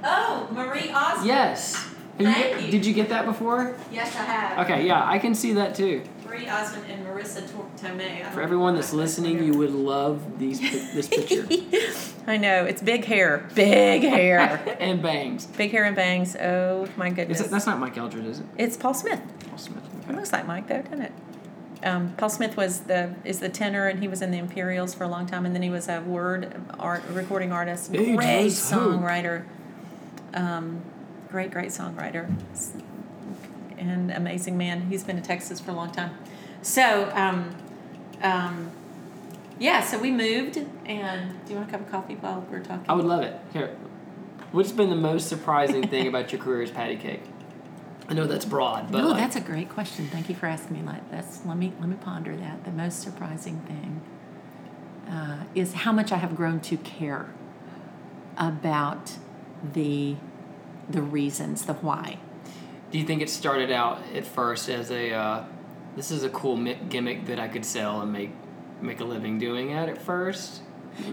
Oh, 0.04 0.48
Marie 0.52 0.92
Osmond. 0.92 1.28
Yes. 1.28 1.76
Have 1.76 1.94
you 2.20 2.26
Thank 2.28 2.66
you. 2.66 2.72
Did 2.72 2.86
you 2.86 2.94
get 2.94 3.10
that 3.10 3.26
before? 3.26 3.76
Yes, 3.92 4.16
I 4.16 4.24
have. 4.24 4.66
Okay, 4.66 4.88
yeah, 4.88 5.08
I 5.08 5.20
can 5.20 5.36
see 5.36 5.54
that 5.54 5.76
too. 5.76 6.04
Marie 6.36 6.50
Osmond 6.50 6.86
and 6.92 7.06
Marisa 7.06 7.42
Tomei. 7.78 8.30
For 8.34 8.42
everyone 8.42 8.76
that's 8.76 8.92
listening, 8.92 9.42
you 9.44 9.54
would 9.54 9.72
love 9.72 10.38
these 10.38 10.60
this 10.60 11.08
picture 11.08 11.48
I 12.28 12.38
know 12.38 12.66
it's 12.66 12.82
big 12.82 13.06
hair, 13.06 13.48
big 13.54 14.02
hair, 14.02 14.76
and 14.80 15.02
bangs. 15.02 15.46
big 15.46 15.72
hair 15.72 15.86
and 15.86 15.96
bangs. 15.96 16.36
Oh 16.36 16.88
my 16.98 17.10
goodness! 17.10 17.40
it, 17.40 17.50
that's 17.52 17.66
not 17.66 17.80
Mike 17.80 17.98
Eldred, 17.98 18.26
is 18.26 18.40
it? 18.40 18.46
it's 18.58 18.76
Paul 18.76 18.94
Smith. 18.94 19.22
Paul 19.48 19.58
Smith. 19.58 19.84
It 20.10 20.16
looks 20.16 20.34
like 20.34 20.46
Mike 20.46 20.68
though, 20.68 20.82
doesn't 20.82 21.02
it? 21.02 21.12
Um, 21.84 22.14
Paul 22.18 22.30
Smith 22.30 22.58
was 22.58 22.82
the 22.82 23.16
is 23.24 23.40
the 23.40 23.50
tenor, 23.50 23.88
and 23.88 24.00
he 24.00 24.08
was 24.08 24.22
in 24.22 24.32
the 24.32 24.38
Imperials 24.38 24.94
for 24.94 25.06
a 25.06 25.08
long 25.08 25.28
time, 25.28 25.46
and 25.46 25.56
then 25.56 25.62
he 25.62 25.70
was 25.70 25.88
a 25.88 26.02
word 26.02 26.60
art 26.80 27.04
recording 27.12 27.54
artist, 27.54 27.92
great 27.92 28.52
songwriter, 28.52 29.46
um, 30.34 30.82
great 31.30 31.52
great 31.52 31.70
songwriter, 31.70 32.30
and 33.78 34.12
amazing 34.12 34.58
man. 34.58 34.90
He's 34.90 35.04
been 35.04 35.16
to 35.16 35.22
Texas 35.22 35.60
for 35.60 35.72
a 35.72 35.74
long 35.74 35.92
time. 35.92 36.12
So, 36.62 37.12
um, 37.14 37.56
um, 38.22 38.72
yeah, 39.60 39.82
so 39.82 40.00
we 40.00 40.12
moved, 40.12 40.58
and 40.86 41.46
do 41.46 41.54
you 41.54 41.58
want 41.58 41.70
a 41.70 41.72
cup 41.72 41.82
of 41.82 41.92
coffee 41.92 42.16
while 42.16 42.46
we're 42.50 42.60
talking? 42.60 42.86
I 42.90 42.94
would 42.94 43.06
love 43.06 43.22
it. 43.22 43.40
Here, 43.54 43.76
what's 44.52 44.72
been 44.72 44.90
the 44.90 44.96
most 44.96 45.28
surprising 45.28 45.88
thing 45.88 46.08
about 46.08 46.32
your 46.32 46.42
career 46.42 46.64
as 46.64 46.72
patty 46.72 46.98
cake? 46.98 47.22
I 48.08 48.14
know 48.14 48.28
that's 48.28 48.46
broad, 48.46 48.92
but 48.92 49.00
no, 49.00 49.08
like, 49.10 49.18
that's 49.18 49.36
a 49.36 49.42
great 49.42 49.70
question. 49.70 50.08
Thank 50.10 50.30
you 50.30 50.36
for 50.36 50.46
asking 50.46 50.78
me 50.78 50.84
like 50.84 51.10
this. 51.10 51.42
Let 51.46 51.58
me 51.58 51.74
let 51.80 51.90
me 51.90 51.96
ponder 51.96 52.36
that. 52.36 52.64
The 52.64 52.72
most 52.72 53.02
surprising 53.02 53.62
thing 53.62 54.02
uh, 55.10 55.46
is 55.56 55.74
how 55.74 55.92
much 55.92 56.12
I 56.12 56.18
have 56.18 56.36
grown 56.36 56.60
to 56.62 56.78
care 56.78 57.34
about 58.38 59.14
the 59.74 60.18
the 60.88 61.02
reasons, 61.02 61.66
the 61.66 61.74
why. 61.74 62.20
Do 62.96 63.00
you 63.00 63.06
think 63.06 63.22
it 63.22 63.30
started 63.30 63.72
out 63.72 64.02
at 64.14 64.26
first 64.26 64.70
as 64.70 64.90
a 64.90 65.12
uh, 65.12 65.44
this 65.98 66.12
is 66.12 66.24
a 66.24 66.30
cool 66.30 66.56
mi- 66.56 66.80
gimmick 66.88 67.26
that 67.26 67.42
I 67.42 67.50
could 67.50 67.66
sell 67.66 68.00
and 68.00 68.14
make 68.14 68.32
make 68.80 69.02
a 69.02 69.04
living 69.04 69.38
doing 69.38 69.72
it 69.72 69.90
at 69.90 70.02
first? 70.02 70.62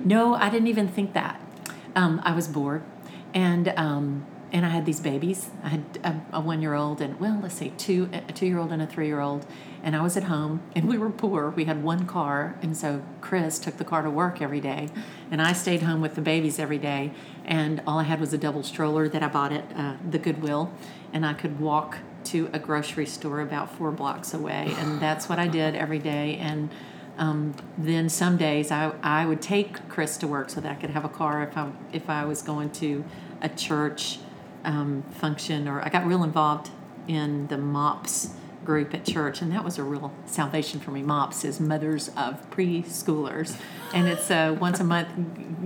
No, 0.05 0.37
I 0.37 0.49
didn't 0.49 0.68
even 0.68 0.87
think 0.87 1.12
that. 1.14 1.41
Um, 1.97 2.22
I 2.24 2.37
was 2.37 2.47
bored, 2.47 2.85
and 3.35 3.74
um, 3.76 4.24
and 4.53 4.64
I 4.64 4.68
had 4.68 4.87
these 4.87 5.01
babies. 5.01 5.51
I 5.64 5.70
had 5.70 5.99
a, 6.05 6.37
a 6.37 6.41
one 6.41 6.62
year 6.62 6.74
old 6.74 7.01
and 7.01 7.18
well, 7.18 7.41
let's 7.43 7.57
say 7.57 7.72
two 7.78 8.09
a 8.12 8.33
two 8.33 8.47
year 8.47 8.59
old 8.59 8.70
and 8.70 8.80
a 8.80 8.87
three 8.87 9.09
year 9.09 9.18
old. 9.18 9.45
And 9.83 9.97
I 9.97 10.03
was 10.03 10.16
at 10.16 10.24
home, 10.24 10.62
and 10.76 10.87
we 10.87 10.97
were 10.97 11.11
poor. 11.11 11.51
We 11.51 11.64
had 11.64 11.83
one 11.83 12.07
car, 12.07 12.57
and 12.62 12.76
so 12.76 13.03
Chris 13.20 13.59
took 13.59 13.78
the 13.78 13.85
car 13.85 14.03
to 14.03 14.11
work 14.11 14.41
every 14.41 14.61
day, 14.61 14.89
and 15.30 15.43
I 15.43 15.53
stayed 15.53 15.83
home 15.83 16.01
with 16.01 16.14
the 16.14 16.20
babies 16.20 16.61
every 16.61 16.78
day. 16.78 17.12
And 17.45 17.83
all 17.85 17.99
I 17.99 18.05
had 18.05 18.20
was 18.20 18.33
a 18.33 18.39
double 18.39 18.62
stroller 18.62 19.09
that 19.09 19.22
I 19.22 19.28
bought 19.28 19.53
at 19.53 19.64
uh, 19.76 19.97
the 20.09 20.18
Goodwill, 20.18 20.72
and 21.12 21.26
I 21.26 21.35
could 21.35 21.59
walk 21.59 21.99
to 22.24 22.49
a 22.53 22.59
grocery 22.59 23.07
store 23.07 23.41
about 23.41 23.70
four 23.76 23.91
blocks 23.91 24.33
away, 24.33 24.72
and 24.78 25.01
that's 25.01 25.28
what 25.28 25.41
I 25.41 25.49
did 25.49 25.74
every 25.74 25.99
day. 25.99 26.37
And 26.37 26.70
um, 27.18 27.55
then 27.76 28.09
some 28.09 28.37
days 28.37 28.70
I, 28.70 28.95
I 29.03 29.26
would 29.26 29.43
take 29.43 29.89
Chris 29.89 30.16
to 30.18 30.26
work 30.26 30.51
so 30.51 30.61
that 30.61 30.70
I 30.70 30.74
could 30.74 30.91
have 30.91 31.05
a 31.05 31.09
car 31.09 31.43
if 31.43 31.57
I 31.57 31.70
if 31.93 32.09
I 32.09 32.24
was 32.24 32.43
going 32.43 32.70
to 32.72 33.05
a 33.43 33.49
church 33.49 34.18
um, 34.64 35.03
function 35.11 35.68
or 35.68 35.85
I 35.85 35.89
got 35.89 36.07
real 36.07 36.24
involved 36.24 36.70
in 37.09 37.49
the 37.49 37.59
MOPS 37.59 38.30
group 38.64 38.94
at 38.94 39.04
church 39.04 39.40
and 39.42 39.52
that 39.52 39.64
was 39.64 39.78
a 39.78 39.82
real 39.82 40.12
salvation 40.26 40.80
for 40.80 40.90
me. 40.90 41.02
MOPS 41.02 41.44
is 41.44 41.60
Mothers 41.60 42.08
of 42.16 42.48
Preschoolers 42.50 43.56
and 43.94 44.08
it's 44.08 44.30
a 44.30 44.52
once 44.52 44.80
a 44.80 44.84
month 44.84 45.08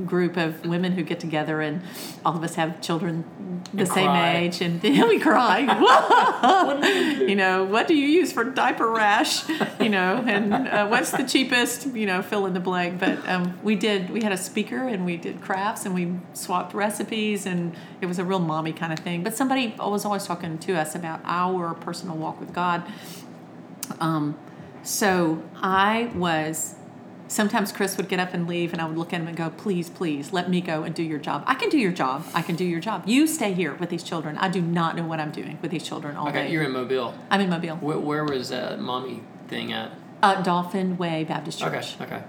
group 0.07 0.36
of 0.36 0.64
women 0.66 0.92
who 0.92 1.03
get 1.03 1.20
together 1.20 1.61
and 1.61 1.82
all 2.24 2.36
of 2.36 2.42
us 2.42 2.55
have 2.57 2.80
children 2.80 3.24
the 3.72 3.80
And 3.80 3.88
same 3.88 4.07
cry. 4.07 4.36
age 4.36 4.61
and 4.61 4.80
then 4.80 5.09
we 5.09 5.18
cry. 5.18 5.61
you 7.26 7.34
know, 7.36 7.64
what 7.64 7.86
do 7.88 7.94
you 7.94 8.07
use 8.07 8.32
for 8.32 8.44
diaper 8.44 8.90
rash? 8.90 9.49
You 9.80 9.88
know, 9.88 10.24
and 10.26 10.53
uh, 10.53 10.86
what's 10.88 11.11
the 11.11 11.24
cheapest? 11.24 11.86
You 11.94 12.07
know, 12.07 12.22
fill 12.22 12.47
in 12.47 12.55
the 12.55 12.61
blank. 12.61 12.99
But 12.99 13.26
um, 13.28 13.59
we 13.62 13.76
did. 13.76 14.11
We 14.11 14.22
had 14.22 14.32
a 14.32 14.36
speaker 14.36 14.86
and 14.86 15.05
we 15.05 15.16
did 15.16 15.40
crafts 15.40 15.84
and 15.86 15.94
we 15.94 16.14
swapped 16.34 16.74
recipes 16.74 17.47
and 17.47 17.74
it 18.01 18.07
was 18.07 18.18
a 18.18 18.24
real 18.24 18.38
mommy 18.38 18.72
kind 18.72 18.92
of 18.92 18.99
thing. 19.01 19.22
But 19.22 19.34
somebody 19.36 19.74
was 19.78 20.05
always 20.05 20.26
talking 20.26 20.59
to 20.59 20.74
us 20.74 20.94
about 20.94 21.20
our 21.24 21.74
personal 21.74 22.16
walk 22.16 22.40
with 22.40 22.53
God. 22.53 22.82
Um, 24.01 24.37
so 24.82 25.43
I 25.57 26.11
was. 26.14 26.74
Sometimes 27.28 27.72
Chris 27.72 27.97
would 27.97 28.09
get 28.09 28.20
up 28.20 28.34
and 28.34 28.47
leave, 28.47 28.72
and 28.72 28.80
I 28.80 28.84
would 28.87 28.97
look 28.97 29.12
at 29.12 29.20
him 29.20 29.26
and 29.26 29.37
go, 29.37 29.51
"Please, 29.51 29.91
please, 29.91 30.32
let 30.32 30.49
me 30.49 30.61
go 30.61 30.84
and 30.84 30.95
do 30.95 31.03
your 31.03 31.18
job. 31.18 31.43
I 31.49 31.55
can 31.57 31.68
do 31.70 31.76
your 31.76 31.91
job. 31.91 32.24
I 32.34 32.43
can 32.43 32.55
do 32.55 32.64
your 32.64 32.78
job. 32.78 33.03
You 33.05 33.26
stay 33.26 33.53
here 33.53 33.74
with 33.74 33.91
these 33.91 34.05
children. 34.05 34.39
I 34.39 34.49
do 34.49 34.61
not 34.62 34.95
know 34.97 35.05
what 35.05 35.18
I'm 35.18 35.32
doing 35.32 35.59
with 35.61 35.72
these 35.72 35.82
children 35.82 36.14
all 36.16 36.28
Okay, 36.28 36.47
day. 36.47 36.53
you're 36.53 36.62
in 36.62 36.70
Mobile. 36.70 37.14
I'm 37.28 37.41
in 37.41 37.51
Mobile, 37.51 37.74
Where, 37.78 37.99
where 37.99 38.24
was 38.24 38.51
that 38.51 38.78
mommy 38.78 39.22
thing 39.49 39.72
at? 39.72 39.91
uh, 40.22 40.41
Dauphin 40.43 40.97
Way 40.99 41.24
Baptist 41.24 41.59
Church. 41.59 41.97
Okay, 42.01 42.14
okay. 42.14 42.22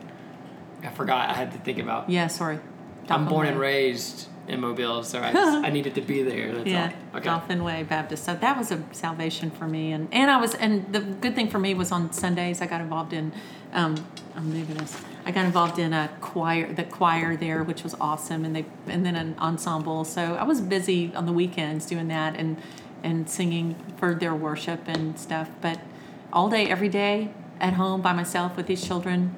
I 0.84 0.90
forgot. 0.90 1.30
I 1.30 1.34
had 1.34 1.52
to 1.52 1.60
think 1.60 1.78
about. 1.78 2.10
Yeah, 2.10 2.26
sorry. 2.26 2.60
I'm 3.08 3.26
born 3.28 3.46
Way. 3.46 3.52
and 3.52 3.60
raised 3.60 4.28
in 4.48 4.62
Mobile, 4.62 5.04
so 5.04 5.22
I, 5.22 5.34
just, 5.34 5.66
I 5.66 5.70
needed 5.70 5.96
to 5.96 6.02
be 6.02 6.24
there. 6.24 6.54
That's 6.54 6.68
yeah, 6.68 6.92
all. 7.12 7.18
Okay. 7.18 7.26
Dauphin 7.26 7.64
Way 7.64 7.84
Baptist. 7.84 8.24
So 8.24 8.36
that 8.36 8.58
was 8.58 8.72
a 8.72 8.84
salvation 8.92 9.52
for 9.52 9.68
me, 9.68 9.92
and 9.92 10.08
and 10.12 10.32
I 10.32 10.38
was, 10.38 10.56
and 10.56 10.92
the 10.94 11.02
good 11.02 11.36
thing 11.36 11.50
for 11.50 11.60
me 11.60 11.74
was 11.74 11.92
on 11.92 12.12
Sundays 12.14 12.62
I 12.62 12.68
got 12.68 12.82
involved 12.82 13.14
in. 13.14 13.34
Um, 13.74 13.96
I'm 14.36 14.50
moving 14.50 14.78
this. 14.78 14.96
I 15.26 15.32
got 15.32 15.46
involved 15.46 15.78
in 15.78 15.94
a 15.94 16.10
choir, 16.22 16.72
the 16.72 16.84
choir 16.84 17.36
there, 17.36 17.64
which 17.64 17.84
was 17.84 17.96
awesome, 18.00 18.46
and 18.46 18.56
they 18.56 18.66
and 18.88 19.06
then 19.06 19.16
an 19.16 19.36
ensemble. 19.40 20.06
So 20.06 20.36
I 20.36 20.44
was 20.44 20.62
busy 20.62 21.14
on 21.16 21.26
the 21.26 21.34
weekends 21.34 21.86
doing 21.86 22.08
that 22.08 22.36
and 22.36 22.58
and 23.04 23.30
singing 23.30 23.76
for 23.98 24.16
their 24.16 24.34
worship 24.34 24.88
and 24.88 25.20
stuff. 25.20 25.50
But 25.62 25.80
all 26.32 26.50
day, 26.50 26.70
every 26.70 26.90
day, 26.90 27.32
at 27.60 27.74
home 27.74 28.02
by 28.02 28.14
myself 28.14 28.56
with 28.56 28.68
these 28.68 28.86
children, 28.86 29.36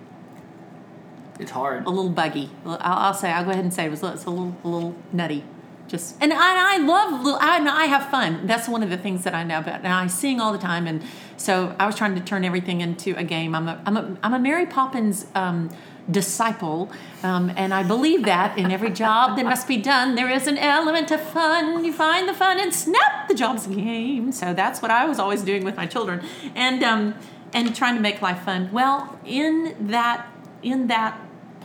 It's 1.40 1.52
hard. 1.52 1.86
a 1.86 1.90
little 1.90 2.12
buggy. 2.12 2.52
I'll, 2.66 2.78
I'll 2.82 3.14
say 3.14 3.32
I'll 3.32 3.46
go 3.46 3.52
ahead 3.52 3.64
and 3.64 3.74
say 3.74 3.86
it 3.86 3.90
was 3.90 4.04
it's 4.04 4.26
a 4.26 4.30
little 4.30 4.56
a 4.64 4.68
little 4.68 4.96
nutty. 5.12 5.44
Just 5.88 6.18
and 6.22 6.32
I, 6.32 6.76
I 6.76 6.78
love 6.78 7.26
I 7.42 7.58
I 7.68 7.86
have 7.86 8.10
fun. 8.10 8.46
That's 8.46 8.68
one 8.68 8.84
of 8.84 8.90
the 8.90 8.98
things 8.98 9.24
that 9.24 9.34
I 9.34 9.44
know 9.44 9.60
about. 9.60 9.78
And 9.78 9.88
I 9.88 10.06
sing 10.08 10.40
all 10.40 10.52
the 10.52 10.60
time, 10.60 10.86
and 10.86 11.02
so 11.36 11.76
I 11.80 11.88
was 11.88 11.96
trying 11.96 12.14
to 12.16 12.22
turn 12.22 12.46
everything 12.46 12.82
into 12.82 13.16
a 13.18 13.24
game. 13.24 13.56
I'm 13.56 13.68
a 13.68 13.82
I'm 13.86 13.98
a 13.98 14.18
I'm 14.22 14.34
a 14.34 14.40
Mary 14.40 14.66
Poppins. 14.66 15.26
Um, 15.34 15.70
disciple 16.10 16.92
um, 17.22 17.52
and 17.56 17.72
i 17.72 17.84
believe 17.84 18.26
that 18.26 18.58
in 18.58 18.72
every 18.72 18.90
job 18.90 19.38
that 19.38 19.46
must 19.46 19.68
be 19.68 19.78
done 19.78 20.16
there 20.16 20.28
is 20.28 20.48
an 20.48 20.58
element 20.58 21.12
of 21.12 21.22
fun 21.22 21.86
you 21.86 21.94
find 21.94 22.28
the 22.28 22.34
fun 22.34 22.60
and 22.60 22.74
snap 22.74 23.28
the 23.28 23.36
job's 23.36 23.68
a 23.68 23.70
game 23.70 24.32
so 24.32 24.52
that's 24.52 24.82
what 24.82 24.90
i 24.90 25.06
was 25.06 25.20
always 25.20 25.44
doing 25.44 25.64
with 25.64 25.76
my 25.76 25.86
children 25.86 26.20
and 26.56 26.82
um, 26.84 27.14
and 27.54 27.76
trying 27.76 27.94
to 27.94 28.02
make 28.02 28.24
life 28.24 28.42
fun 28.42 28.72
well 28.72 29.20
in 29.24 29.76
that 29.80 30.28
in 30.64 30.88
that 30.88 31.20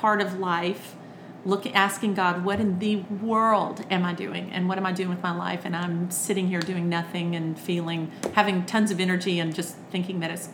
part 0.05 0.21
of 0.21 0.39
life 0.39 0.97
look 1.47 1.67
asking 1.75 2.13
god 2.13 2.45
what 2.45 2.61
in 2.61 2.79
the 2.79 2.97
world 3.23 3.87
am 3.91 4.05
i 4.05 4.13
doing 4.13 4.53
and 4.53 4.69
what 4.69 4.77
am 4.77 4.85
i 4.85 4.93
doing 4.93 5.09
with 5.09 5.23
my 5.23 5.35
life 5.35 5.63
and 5.65 5.75
i'm 5.75 6.11
sitting 6.11 6.49
here 6.49 6.61
doing 6.61 6.91
nothing 6.91 7.35
and 7.35 7.59
feeling 7.59 8.13
having 8.35 8.67
tons 8.67 8.91
of 8.91 9.01
energy 9.01 9.39
and 9.39 9.55
just 9.55 9.77
thinking 9.91 10.21
that 10.21 10.31
it's 10.31 10.51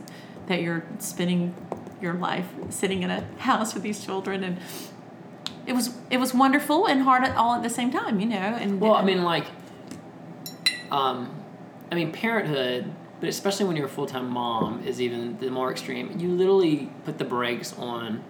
that 0.46 0.62
you're 0.62 0.84
spending 1.01 1.53
your 2.01 2.14
life 2.14 2.46
sitting 2.68 3.03
in 3.03 3.11
a 3.11 3.24
house 3.38 3.74
with 3.74 3.82
these 3.82 4.05
children 4.05 4.44
and 4.44 4.57
it 5.66 5.72
was 5.72 5.96
it 6.11 6.18
was 6.18 6.32
wonderful 6.32 6.86
and 6.86 7.03
hard 7.03 7.24
at, 7.24 7.36
all 7.36 7.55
at 7.55 7.62
the 7.64 7.70
same 7.70 7.90
time 7.90 8.20
you 8.20 8.26
know 8.26 8.36
and 8.36 8.80
Well, 8.80 8.94
I 8.94 9.03
mean, 9.03 9.22
like, 9.22 9.46
um, 10.90 11.34
I 11.90 11.94
mean, 11.94 12.12
parenthood, 12.12 12.92
but 13.20 13.28
especially 13.28 13.66
when 13.66 13.76
you're 13.76 13.86
a 13.86 13.96
full 13.98 14.07
time 14.07 14.30
mom, 14.30 14.82
is 14.84 15.01
even 15.01 15.38
the 15.38 15.51
more 15.51 15.70
extreme. 15.70 16.18
You 16.18 16.28
literally 16.28 16.90
put 17.05 17.18
the 17.18 17.24
brakes 17.24 17.72
on. 17.74 18.22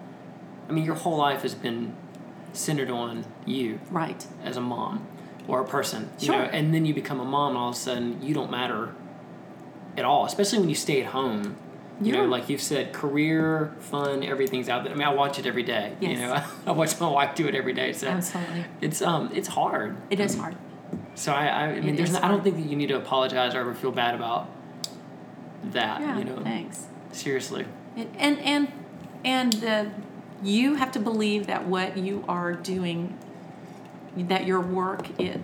I 0.71 0.73
mean, 0.73 0.85
your 0.85 0.95
whole 0.95 1.17
life 1.17 1.41
has 1.41 1.53
been 1.53 1.93
centered 2.53 2.89
on 2.89 3.25
you 3.45 3.79
right 3.89 4.25
as 4.43 4.57
a 4.57 4.61
mom 4.61 5.05
or 5.47 5.61
a 5.61 5.65
person, 5.65 6.09
you 6.19 6.29
know, 6.31 6.37
and 6.39 6.73
then 6.73 6.85
you 6.85 6.93
become 6.93 7.19
a 7.19 7.25
mom, 7.25 7.49
and 7.49 7.57
all 7.57 7.69
of 7.69 7.75
a 7.75 7.77
sudden 7.77 8.21
you 8.21 8.33
don't 8.33 8.49
matter 8.51 8.93
at 9.97 10.05
all. 10.05 10.25
Especially 10.25 10.59
when 10.59 10.69
you 10.69 10.75
stay 10.75 11.01
at 11.01 11.07
home. 11.07 11.55
You 12.03 12.13
know, 12.13 12.25
like 12.25 12.49
you've 12.49 12.61
said, 12.63 12.93
career, 12.93 13.75
fun, 13.79 14.23
everything's 14.23 14.69
out 14.69 14.83
there. 14.83 14.91
I 14.91 14.95
mean, 14.95 15.07
I 15.07 15.13
watch 15.13 15.37
it 15.37 15.45
every 15.45 15.61
day. 15.61 15.95
You 16.01 16.15
know, 16.17 16.43
I 16.65 16.71
watch 16.71 16.99
my 16.99 17.07
wife 17.07 17.35
do 17.35 17.47
it 17.47 17.53
every 17.53 17.73
day. 17.73 17.93
So 17.93 18.07
absolutely 18.07 18.65
it's 18.81 19.03
um, 19.03 19.29
it's 19.35 19.47
hard. 19.49 19.97
it 20.09 20.19
is 20.19 20.35
hard 20.35 20.55
So 21.13 21.31
I, 21.31 21.45
I, 21.45 21.63
I 21.65 21.79
mean, 21.79 21.89
It 21.89 21.97
there's 21.97 22.13
no, 22.13 22.21
I 22.23 22.27
don't 22.27 22.43
think 22.43 22.55
that 22.55 22.65
you 22.65 22.75
need 22.75 22.87
to 22.87 22.97
apologize 22.97 23.53
or 23.53 23.59
ever 23.59 23.75
feel 23.75 23.91
bad 23.91 24.15
about 24.15 24.49
that. 25.65 26.01
yeah 26.01 26.17
you 26.17 26.23
know, 26.23 26.37
thanks 26.43 26.87
seriously. 27.11 27.65
And 27.95 28.09
and 28.17 28.39
and, 28.39 28.71
and 29.23 29.53
the, 29.53 29.91
you 30.43 30.75
have 30.75 30.91
to 30.93 30.99
believe 30.99 31.47
that 31.47 31.65
what 31.65 31.97
you 31.97 32.23
are 32.27 32.53
doing, 32.53 33.17
that 34.15 34.45
your 34.45 34.59
work 34.59 35.07
is, 35.19 35.39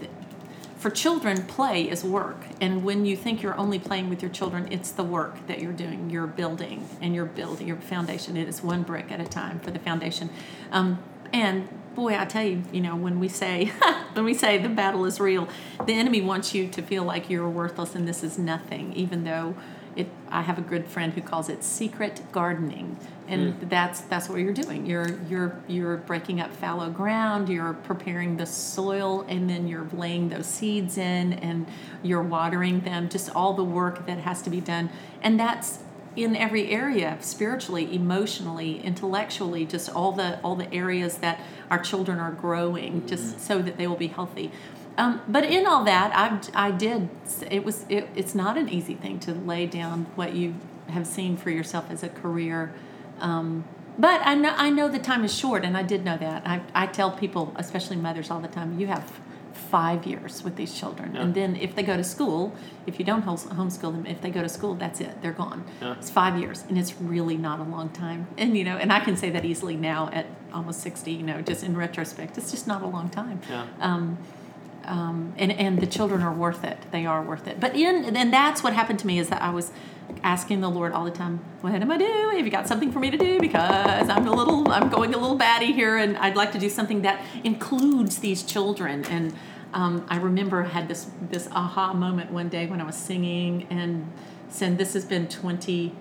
for 0.78 0.92
children, 0.92 1.44
play 1.44 1.90
is 1.90 2.04
work. 2.04 2.38
And 2.62 2.84
when 2.84 3.06
you 3.06 3.18
think 3.18 3.42
you're 3.42 3.58
only 3.58 3.80
playing 3.80 4.10
with 4.10 4.22
your 4.22 4.30
children, 4.30 4.68
it's 4.72 4.92
the 4.92 5.04
work 5.04 5.48
that 5.48 5.60
you're 5.60 5.74
doing. 5.74 6.10
You're 6.12 6.28
building 6.28 6.88
and 7.02 7.16
you're 7.16 7.26
building 7.26 7.68
your 7.68 7.78
foundation. 7.78 8.38
It 8.38 8.48
is 8.48 8.62
one 8.62 8.84
brick 8.84 9.12
at 9.12 9.20
a 9.20 9.26
time 9.26 9.60
for 9.60 9.72
the 9.72 9.80
foundation. 9.80 10.30
Um, 10.72 11.00
and 11.34 11.68
boy, 11.96 12.18
I 12.18 12.26
tell 12.26 12.44
you, 12.46 12.62
you 12.72 12.80
know, 12.80 12.96
when 12.96 13.20
we 13.20 13.28
say 13.28 13.66
when 14.14 14.24
we 14.24 14.36
say 14.36 14.60
the 14.60 14.70
battle 14.70 15.04
is 15.06 15.20
real, 15.20 15.48
the 15.86 15.94
enemy 15.94 16.22
wants 16.22 16.54
you 16.54 16.68
to 16.68 16.82
feel 16.82 17.04
like 17.04 17.30
you're 17.30 17.50
worthless 17.50 17.96
and 17.96 18.08
this 18.08 18.24
is 18.24 18.38
nothing, 18.38 18.94
even 18.94 19.24
though 19.24 19.56
it. 19.98 20.08
I 20.30 20.42
have 20.42 20.58
a 20.58 20.62
good 20.62 20.86
friend 20.86 21.14
who 21.14 21.22
calls 21.22 21.50
it 21.50 21.64
secret 21.64 22.22
gardening, 22.32 22.98
and 23.28 23.54
mm. 23.54 23.70
that's 23.70 24.02
that's 24.02 24.30
what 24.30 24.40
you're 24.40 24.54
doing. 24.54 24.86
You're 24.86 25.20
you're 25.30 25.60
you're 25.68 25.98
breaking 25.98 26.40
up 26.40 26.54
fallow 26.54 26.90
ground. 26.90 27.50
You're 27.50 27.74
preparing 27.74 28.38
the 28.38 28.46
soil, 28.46 29.26
and 29.28 29.50
then 29.50 29.68
you're 29.68 29.88
laying 29.94 30.30
those 30.30 30.46
seeds 30.46 30.98
in, 30.98 31.34
and 31.34 31.68
you're 32.04 32.24
watering 32.24 32.82
them. 32.82 33.10
Just 33.10 33.30
all 33.36 33.54
the 33.54 33.64
work 33.64 34.06
that 34.06 34.20
has 34.20 34.42
to 34.44 34.50
be 34.50 34.62
done, 34.62 34.90
and 35.22 35.40
that's 35.40 35.80
in 36.18 36.36
every 36.36 36.72
area 36.72 37.16
spiritually 37.22 37.94
emotionally 37.94 38.80
intellectually 38.84 39.66
just 39.66 39.88
all 39.88 40.12
the 40.12 40.40
all 40.42 40.56
the 40.56 40.74
areas 40.74 41.20
that 41.20 41.40
our 41.70 41.78
children 41.78 42.18
are 42.18 42.32
growing 42.32 43.06
just 43.06 43.24
mm-hmm. 43.24 43.40
so 43.40 43.62
that 43.62 43.78
they 43.78 43.86
will 43.86 43.96
be 43.96 44.08
healthy 44.08 44.52
um, 44.98 45.22
but 45.28 45.44
in 45.44 45.66
all 45.68 45.84
that 45.84 46.12
I, 46.16 46.68
I 46.68 46.72
did 46.72 47.10
it 47.50 47.64
was 47.64 47.86
it, 47.90 48.08
it's 48.16 48.36
not 48.36 48.58
an 48.58 48.70
easy 48.70 48.96
thing 48.96 49.20
to 49.22 49.34
lay 49.34 49.66
down 49.66 50.08
what 50.16 50.34
you 50.34 50.56
have 50.90 51.06
seen 51.06 51.38
for 51.38 51.50
yourself 51.50 51.86
as 51.90 52.04
a 52.04 52.10
career 52.10 52.74
um, 53.20 53.64
but 53.98 54.22
I 54.24 54.36
know 54.36 54.54
I 54.56 54.70
know 54.70 54.88
the 54.88 55.00
time 55.00 55.24
is 55.24 55.36
short, 55.36 55.66
and 55.66 55.76
I 55.76 55.82
did 55.82 56.06
know 56.06 56.18
that. 56.18 56.46
I, 56.46 56.62
I 56.76 56.88
tell 56.88 57.12
people, 57.12 57.54
especially 57.56 57.96
mothers, 57.96 58.30
all 58.30 58.40
the 58.40 58.48
time, 58.48 58.80
you 58.80 58.88
have 58.88 59.12
five 59.54 60.06
years 60.06 60.44
with 60.44 60.56
these 60.56 60.74
children. 60.80 61.16
Yeah. 61.16 61.22
And 61.22 61.34
then 61.34 61.56
if 61.56 61.76
they 61.76 61.82
go 61.82 61.98
to 61.98 62.04
school, 62.04 62.54
if 62.86 63.00
you 63.00 63.06
don't 63.06 63.26
homeschool 63.26 63.92
them, 63.92 64.06
if 64.06 64.22
they 64.22 64.30
go 64.30 64.44
to 64.44 64.50
school, 64.50 64.76
that's 64.76 65.02
it. 65.02 65.22
They're 65.24 65.32
gone. 65.34 65.66
Yeah. 65.82 65.96
It's 65.98 66.12
five 66.12 66.40
years, 66.40 66.64
and 66.70 66.78
it's 66.78 66.94
really 67.02 67.38
not 67.38 67.60
a 67.60 67.64
long 67.64 67.90
time. 67.90 68.28
And 68.38 68.56
you 68.56 68.64
know, 68.64 68.78
and 68.78 68.94
I 68.94 69.00
can 69.00 69.18
say 69.18 69.32
that 69.32 69.46
easily 69.46 69.76
now 69.76 70.10
at 70.14 70.28
almost 70.54 70.82
sixty. 70.82 71.14
You 71.14 71.24
know, 71.24 71.42
just 71.42 71.64
in 71.64 71.76
retrospect, 71.76 72.38
it's 72.38 72.52
just 72.52 72.68
not 72.68 72.84
a 72.84 72.88
long 72.88 73.10
time. 73.10 73.42
Yeah. 73.50 73.66
Um, 73.80 74.20
um, 74.88 75.34
and 75.38 75.52
and 75.52 75.80
the 75.80 75.88
children 75.88 76.22
are 76.22 76.34
worth 76.34 76.64
it. 76.64 76.78
They 76.92 77.06
are 77.06 77.22
worth 77.22 77.48
it. 77.48 77.60
But 77.60 77.76
in 77.76 78.16
and 78.16 78.34
that's 78.34 78.64
what 78.64 78.74
happened 78.74 79.00
to 79.00 79.08
me 79.08 79.20
is 79.20 79.30
that 79.30 79.42
I 79.42 79.50
was 79.50 79.72
asking 80.24 80.62
the 80.62 80.70
Lord 80.70 80.94
all 80.94 81.06
the 81.06 81.12
time, 81.12 81.40
"What 81.62 81.74
am 81.74 81.92
I 81.92 81.98
doing? 81.98 82.38
Have 82.38 82.46
you 82.46 82.52
got 82.52 82.68
something 82.68 82.92
for 82.92 83.00
me 83.00 83.12
to 83.12 83.18
do? 83.18 83.40
Because 83.40 84.10
I'm 84.10 84.28
a 84.28 84.32
little, 84.32 84.72
I'm 84.72 84.90
going 84.90 85.14
a 85.14 85.18
little 85.18 85.38
batty 85.38 85.74
here, 85.74 85.98
and 85.98 86.18
I'd 86.18 86.36
like 86.36 86.52
to 86.54 86.60
do 86.60 86.70
something 86.70 87.02
that 87.02 87.24
includes 87.44 88.20
these 88.20 88.44
children." 88.44 89.06
And 89.06 89.34
um, 89.74 90.06
I 90.10 90.18
remember 90.18 90.64
I 90.64 90.70
had 90.70 90.88
this 90.88 91.12
this 91.22 91.48
aha 91.52 91.94
moment 91.94 92.32
one 92.32 92.50
day 92.50 92.68
when 92.68 92.82
I 92.82 92.86
was 92.86 92.96
singing 92.96 93.68
and 93.70 94.12
said, 94.50 94.78
"This 94.78 94.94
has 94.94 95.06
been 95.06 95.28
20." 95.28 95.94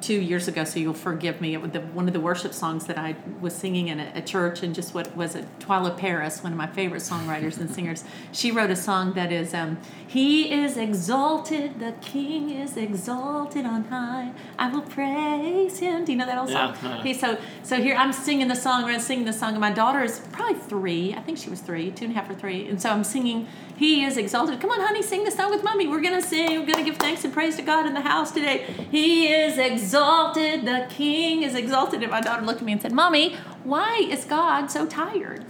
Two 0.00 0.20
years 0.20 0.48
ago, 0.48 0.64
so 0.64 0.78
you'll 0.78 0.94
forgive 0.94 1.40
me. 1.40 1.54
It 1.54 1.72
the, 1.72 1.80
one 1.80 2.06
of 2.06 2.12
the 2.12 2.20
worship 2.20 2.54
songs 2.54 2.86
that 2.86 2.98
I 2.98 3.16
was 3.40 3.54
singing 3.54 3.88
in 3.88 4.00
a, 4.00 4.12
a, 4.14 4.22
church, 4.22 4.62
and 4.62 4.74
just 4.74 4.94
what 4.94 5.14
was 5.16 5.34
it? 5.34 5.46
Twila 5.58 5.96
Paris, 5.96 6.42
one 6.42 6.52
of 6.52 6.58
my 6.58 6.66
favorite 6.66 7.02
songwriters 7.02 7.58
and 7.58 7.70
singers. 7.70 8.04
She 8.32 8.50
wrote 8.50 8.70
a 8.70 8.76
song 8.76 9.14
that 9.14 9.32
is, 9.32 9.54
um, 9.54 9.78
"He 10.06 10.52
is 10.52 10.76
exalted, 10.76 11.80
the 11.80 11.92
King 12.00 12.50
is 12.50 12.76
exalted 12.76 13.64
on 13.64 13.84
high. 13.84 14.32
I 14.58 14.70
will 14.70 14.82
praise 14.82 15.78
Him." 15.78 16.04
Do 16.04 16.12
you 16.12 16.18
know 16.18 16.26
that 16.26 16.38
old 16.38 16.50
song? 16.50 16.76
Yeah. 16.82 17.00
Okay, 17.00 17.14
so 17.14 17.38
so 17.62 17.76
here 17.80 17.96
I'm 17.96 18.12
singing 18.12 18.48
the 18.48 18.56
song. 18.56 18.84
We're 18.84 19.00
singing 19.00 19.24
the 19.24 19.32
song, 19.32 19.50
and 19.50 19.60
my 19.60 19.72
daughter 19.72 20.02
is 20.02 20.20
probably 20.32 20.54
three. 20.54 21.14
I 21.14 21.20
think 21.20 21.38
she 21.38 21.50
was 21.50 21.60
three, 21.60 21.90
two 21.90 22.04
and 22.06 22.14
a 22.14 22.18
half 22.18 22.30
or 22.30 22.34
three, 22.34 22.68
and 22.68 22.80
so 22.80 22.90
I'm 22.90 23.04
singing 23.04 23.46
he 23.78 24.04
is 24.04 24.16
exalted. 24.16 24.60
Come 24.60 24.70
on, 24.70 24.80
honey, 24.80 25.02
sing 25.02 25.22
the 25.22 25.30
song 25.30 25.50
with 25.50 25.62
mommy. 25.62 25.86
We're 25.86 26.00
going 26.00 26.20
to 26.20 26.26
sing. 26.26 26.58
We're 26.58 26.66
going 26.66 26.84
to 26.84 26.84
give 26.84 26.96
thanks 26.96 27.24
and 27.24 27.32
praise 27.32 27.54
to 27.56 27.62
God 27.62 27.86
in 27.86 27.94
the 27.94 28.00
house 28.00 28.32
today. 28.32 28.64
He 28.90 29.28
is 29.32 29.56
exalted. 29.56 30.64
The 30.64 30.86
King 30.90 31.44
is 31.44 31.54
exalted. 31.54 32.02
And 32.02 32.10
my 32.10 32.20
daughter 32.20 32.44
looked 32.44 32.58
at 32.58 32.64
me 32.64 32.72
and 32.72 32.82
said, 32.82 32.92
Mommy, 32.92 33.36
why 33.62 34.04
is 34.10 34.24
God 34.24 34.66
so 34.66 34.84
tired? 34.84 35.44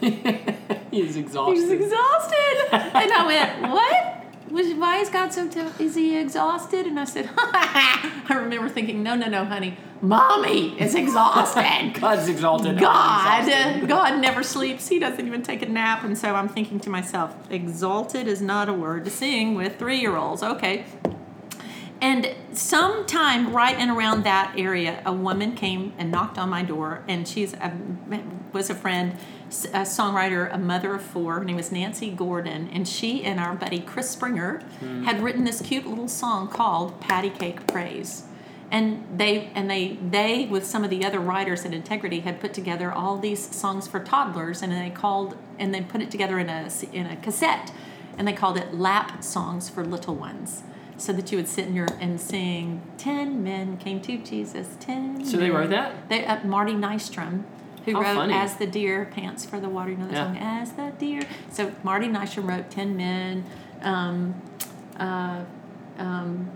He's 0.00 1.16
exhausted. 1.16 1.56
He's 1.56 1.70
exhausted. 1.70 2.68
and 2.72 3.12
I 3.12 3.26
went, 3.26 3.72
What? 3.72 4.17
Why 4.50 4.98
is 4.98 5.08
God 5.08 5.32
so 5.32 5.48
t- 5.48 5.60
is 5.78 5.94
he 5.94 6.16
exhausted? 6.16 6.86
And 6.86 6.98
I 6.98 7.04
said, 7.04 7.28
I 7.36 8.34
remember 8.34 8.68
thinking, 8.68 9.02
no, 9.02 9.14
no, 9.14 9.28
no, 9.28 9.44
honey, 9.44 9.76
mommy 10.00 10.80
is 10.80 10.94
exhausted. 10.94 11.94
God's 12.00 12.28
exalted. 12.28 12.78
God, 12.78 13.46
exhausted. 13.46 13.88
God 13.88 14.20
never 14.20 14.42
sleeps. 14.42 14.88
He 14.88 14.98
doesn't 14.98 15.26
even 15.26 15.42
take 15.42 15.62
a 15.62 15.68
nap. 15.68 16.04
And 16.04 16.16
so 16.16 16.34
I'm 16.34 16.48
thinking 16.48 16.80
to 16.80 16.90
myself, 16.90 17.34
exalted 17.50 18.26
is 18.26 18.40
not 18.40 18.68
a 18.68 18.72
word 18.72 19.04
to 19.04 19.10
sing 19.10 19.54
with 19.54 19.78
three 19.78 20.00
year 20.00 20.16
olds. 20.16 20.42
Okay. 20.42 20.84
And 22.00 22.32
sometime 22.52 23.52
right 23.52 23.76
and 23.76 23.90
around 23.90 24.22
that 24.24 24.54
area, 24.56 25.02
a 25.04 25.12
woman 25.12 25.54
came 25.54 25.92
and 25.98 26.10
knocked 26.12 26.38
on 26.38 26.48
my 26.48 26.62
door, 26.62 27.02
and 27.08 27.26
she's 27.26 27.54
a, 27.54 27.72
was 28.52 28.70
a 28.70 28.74
friend 28.74 29.16
a 29.48 29.82
songwriter, 29.82 30.52
a 30.52 30.58
mother 30.58 30.94
of 30.94 31.02
four. 31.02 31.38
Her 31.38 31.44
name 31.44 31.56
was 31.56 31.72
Nancy 31.72 32.10
Gordon, 32.10 32.68
and 32.70 32.86
she 32.86 33.24
and 33.24 33.40
our 33.40 33.54
buddy 33.54 33.80
Chris 33.80 34.10
Springer 34.10 34.62
mm. 34.80 35.04
had 35.04 35.22
written 35.22 35.44
this 35.44 35.62
cute 35.62 35.86
little 35.86 36.08
song 36.08 36.48
called 36.48 37.00
"Patty 37.00 37.30
Cake 37.30 37.66
Praise." 37.66 38.24
And 38.70 39.06
they 39.16 39.50
and 39.54 39.70
they 39.70 39.98
they 40.02 40.44
with 40.46 40.66
some 40.66 40.84
of 40.84 40.90
the 40.90 41.04
other 41.04 41.18
writers 41.18 41.64
at 41.64 41.72
Integrity 41.72 42.20
had 42.20 42.40
put 42.40 42.52
together 42.52 42.92
all 42.92 43.16
these 43.16 43.54
songs 43.56 43.88
for 43.88 44.00
toddlers, 44.00 44.60
and 44.60 44.70
they 44.70 44.90
called 44.90 45.36
and 45.58 45.74
they 45.74 45.80
put 45.80 46.02
it 46.02 46.10
together 46.10 46.38
in 46.38 46.50
a 46.50 46.68
in 46.92 47.06
a 47.06 47.16
cassette, 47.16 47.72
and 48.18 48.28
they 48.28 48.34
called 48.34 48.58
it 48.58 48.74
"Lap 48.74 49.24
Songs 49.24 49.70
for 49.70 49.84
Little 49.84 50.14
Ones." 50.14 50.62
So 50.98 51.12
that 51.12 51.30
you 51.32 51.38
would 51.38 51.48
sit 51.48 51.66
in 51.66 51.74
your 51.74 51.88
and 52.00 52.20
sing 52.20 52.82
ten 52.98 53.42
men 53.42 53.76
came 53.76 54.00
to 54.00 54.18
jesus 54.18 54.76
ten 54.80 55.24
so 55.24 55.38
men. 55.38 55.40
they 55.40 55.50
wrote 55.50 55.70
that 55.70 56.08
they 56.08 56.26
uh, 56.26 56.44
marty 56.44 56.72
nystrom 56.72 57.44
who 57.84 57.94
How 57.94 58.02
wrote 58.02 58.14
funny. 58.16 58.34
As 58.34 58.56
the 58.56 58.66
Deer 58.66 59.06
Pants 59.06 59.44
for 59.44 59.60
the 59.60 59.68
Water. 59.68 59.90
You 59.90 59.96
know 59.96 60.08
the 60.08 60.12
yeah. 60.12 60.26
song? 60.26 60.38
As 60.38 60.72
the 60.72 60.92
Deer. 60.98 61.22
So 61.50 61.72
Marty 61.82 62.06
Nystrom 62.06 62.48
wrote 62.48 62.70
Ten 62.70 62.96
Men. 62.96 63.44
Um, 63.80 64.34
uh, 64.98 65.44
um, 65.96 66.50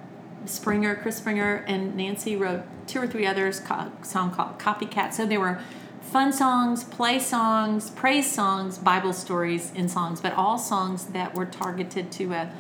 Springer, 0.45 0.97
Chris 0.97 1.17
Springer, 1.19 1.65
and 1.69 1.95
Nancy 1.97 2.37
wrote 2.37 2.63
two 2.89 3.01
or 3.01 3.07
three 3.07 3.27
others, 3.27 3.61
co- 3.61 3.93
song 4.03 4.33
called 4.33 4.59
Copycat. 4.59 5.13
So 5.13 5.25
they 5.25 5.39
were 5.39 5.61
fun 6.01 6.33
songs, 6.33 6.83
play 6.83 7.19
songs, 7.21 7.91
praise 7.91 8.31
songs, 8.31 8.77
Bible 8.77 9.13
stories 9.13 9.73
in 9.73 9.89
songs, 9.89 10.21
but 10.21 10.33
all 10.35 10.59
songs 10.59 11.07
that 11.07 11.35
were 11.35 11.47
targeted 11.47 12.11
to 12.13 12.33
a 12.33 12.53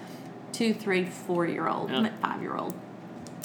two, 0.52 0.74
three, 0.74 1.04
four 1.04 1.46
year 1.46 1.68
old, 1.68 1.90
yeah. 1.90 2.10
five 2.20 2.42
year 2.42 2.56
old. 2.56 2.74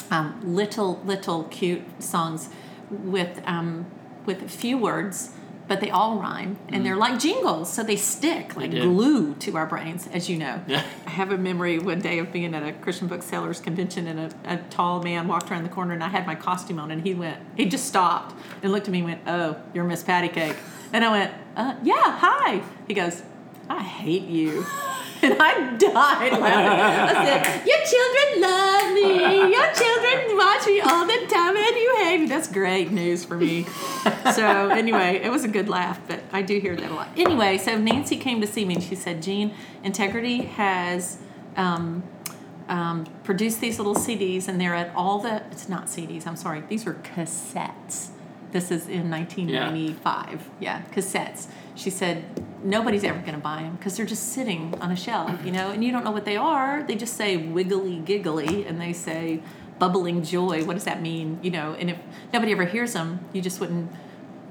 Um, 0.10 0.39
little, 0.43 1.01
little 1.03 1.43
cute 1.45 2.01
songs 2.01 2.49
with 2.89 3.41
um, 3.45 3.86
with 4.26 4.43
a 4.43 4.47
few 4.47 4.78
words, 4.78 5.32
but 5.68 5.82
they 5.82 5.89
all 5.89 6.20
rhyme 6.20 6.58
and 6.70 6.82
mm. 6.82 6.84
they're 6.84 6.95
like 6.95 7.20
jingles, 7.20 7.72
so 7.72 7.84
they 7.84 7.95
stick 7.95 8.55
like 8.55 8.72
they 8.72 8.82
glue 8.82 9.34
to 9.36 9.58
our 9.58 9.66
brains, 9.66 10.08
as 10.14 10.30
you 10.30 10.38
know. 10.38 10.62
Yeah. 10.68 10.84
I 11.05 11.10
have 11.10 11.32
a 11.32 11.38
memory 11.38 11.80
one 11.80 11.99
day 11.99 12.20
of 12.20 12.32
being 12.32 12.53
at 12.53 12.64
a 12.64 12.74
Christian 12.74 13.08
booksellers 13.08 13.60
convention 13.60 14.08
and 14.08 14.20
a, 14.20 14.53
a 14.53 14.58
tall 14.70 15.01
man 15.01 15.28
walked 15.28 15.51
around 15.51 15.64
the 15.64 15.70
corner 15.70 15.93
and 15.93 16.03
I 16.03 16.10
had 16.10 16.28
my 16.28 16.36
costume 16.36 16.80
on 16.80 16.91
and 16.91 17.01
he 17.01 17.14
went, 17.14 17.39
he 17.55 17.66
just 17.66 17.86
stopped 17.86 18.36
and 18.62 18.72
looked 18.72 18.88
at 18.88 18.91
me 18.91 18.99
and 18.99 19.08
went, 19.08 19.22
Oh, 19.28 19.58
you're 19.74 19.84
Miss 19.84 20.03
Patty 20.03 20.30
Cake. 20.30 20.55
And 20.93 21.03
I 21.03 21.12
went, 21.12 21.34
uh, 21.55 21.76
Yeah, 21.84 22.18
hi. 22.20 22.62
He 22.88 22.93
goes, 22.93 23.24
I 23.70 23.82
hate 23.82 24.28
you. 24.28 24.66
and 25.22 25.36
I 25.39 25.76
died 25.78 26.39
laughing. 26.39 26.43
I 26.43 27.26
said, 27.26 27.65
Your 27.65 27.82
children 27.86 28.41
love 28.41 28.93
me. 28.93 29.53
Your 29.53 29.72
children 29.74 30.38
watch 30.38 30.65
me 30.68 30.82
all 30.82 31.05
the 31.05 31.28
time 31.28 31.55
and 31.55 31.76
you 31.76 31.95
hate 32.03 32.22
me. 32.22 32.28
That's 32.28 32.47
great 32.51 32.91
news 32.91 33.26
for 33.26 33.38
me. 33.38 33.65
So, 34.34 34.70
anyway, 34.70 35.22
it 35.24 35.30
was 35.30 35.43
a 35.43 35.47
good 35.47 35.70
laugh, 35.70 35.99
but 36.07 36.22
I 36.32 36.41
do 36.41 36.59
hear 36.59 36.76
that 36.76 36.91
a 36.91 36.93
lot. 36.93 37.09
Anyway, 37.18 37.57
so 37.57 37.78
Nancy 37.78 38.18
came 38.18 38.41
to 38.41 38.47
see 38.47 38.65
me 38.65 38.76
and 38.76 38.84
she 38.84 38.95
said, 38.95 39.22
Jean, 39.22 39.53
Integrity 39.84 40.43
has. 40.43 41.20
Um, 41.55 42.03
um, 42.70 43.05
produced 43.24 43.61
these 43.61 43.78
little 43.78 43.95
CDs, 43.95 44.47
and 44.47 44.59
they're 44.59 44.76
at 44.76 44.93
all 44.93 45.20
the. 45.20 45.41
It's 45.51 45.70
not 45.70 45.86
CDs. 45.86 46.28
I'm 46.28 46.36
sorry. 46.36 46.63
These 46.68 46.86
are 46.86 46.95
cassettes. 46.95 48.09
This 48.51 48.72
is 48.72 48.88
in 48.88 49.09
1995. 49.09 50.49
Yeah, 50.59 50.80
yeah 50.80 50.93
cassettes. 50.93 51.47
She 51.78 51.89
said 51.89 52.25
nobody's 52.63 53.03
ever 53.03 53.19
going 53.19 53.34
to 53.34 53.39
buy 53.39 53.61
them 53.61 53.75
because 53.75 53.95
they're 53.95 54.05
just 54.05 54.34
sitting 54.34 54.73
on 54.82 54.91
a 54.91 54.95
shelf, 54.95 55.45
you 55.45 55.51
know, 55.51 55.71
and 55.71 55.84
you 55.84 55.91
don't 55.91 56.03
know 56.03 56.11
what 56.11 56.25
they 56.25 56.36
are. 56.36 56.84
They 56.84 56.95
just 56.95 57.15
say 57.15 57.38
wiggly 57.38 57.99
giggly 57.99 58.65
and 58.65 58.82
they 58.82 58.93
say 58.93 59.41
bubbling 59.80 60.23
joy. 60.23 60.65
What 60.65 60.73
does 60.73 60.86
that 60.86 61.01
mean? 61.01 61.39
You 61.43 61.51
know, 61.51 61.73
and 61.73 61.91
if 61.91 61.97
nobody 62.34 62.51
ever 62.51 62.65
hears 62.65 62.93
them, 62.93 63.19
you 63.32 63.41
just 63.41 63.59
wouldn't 63.59 63.91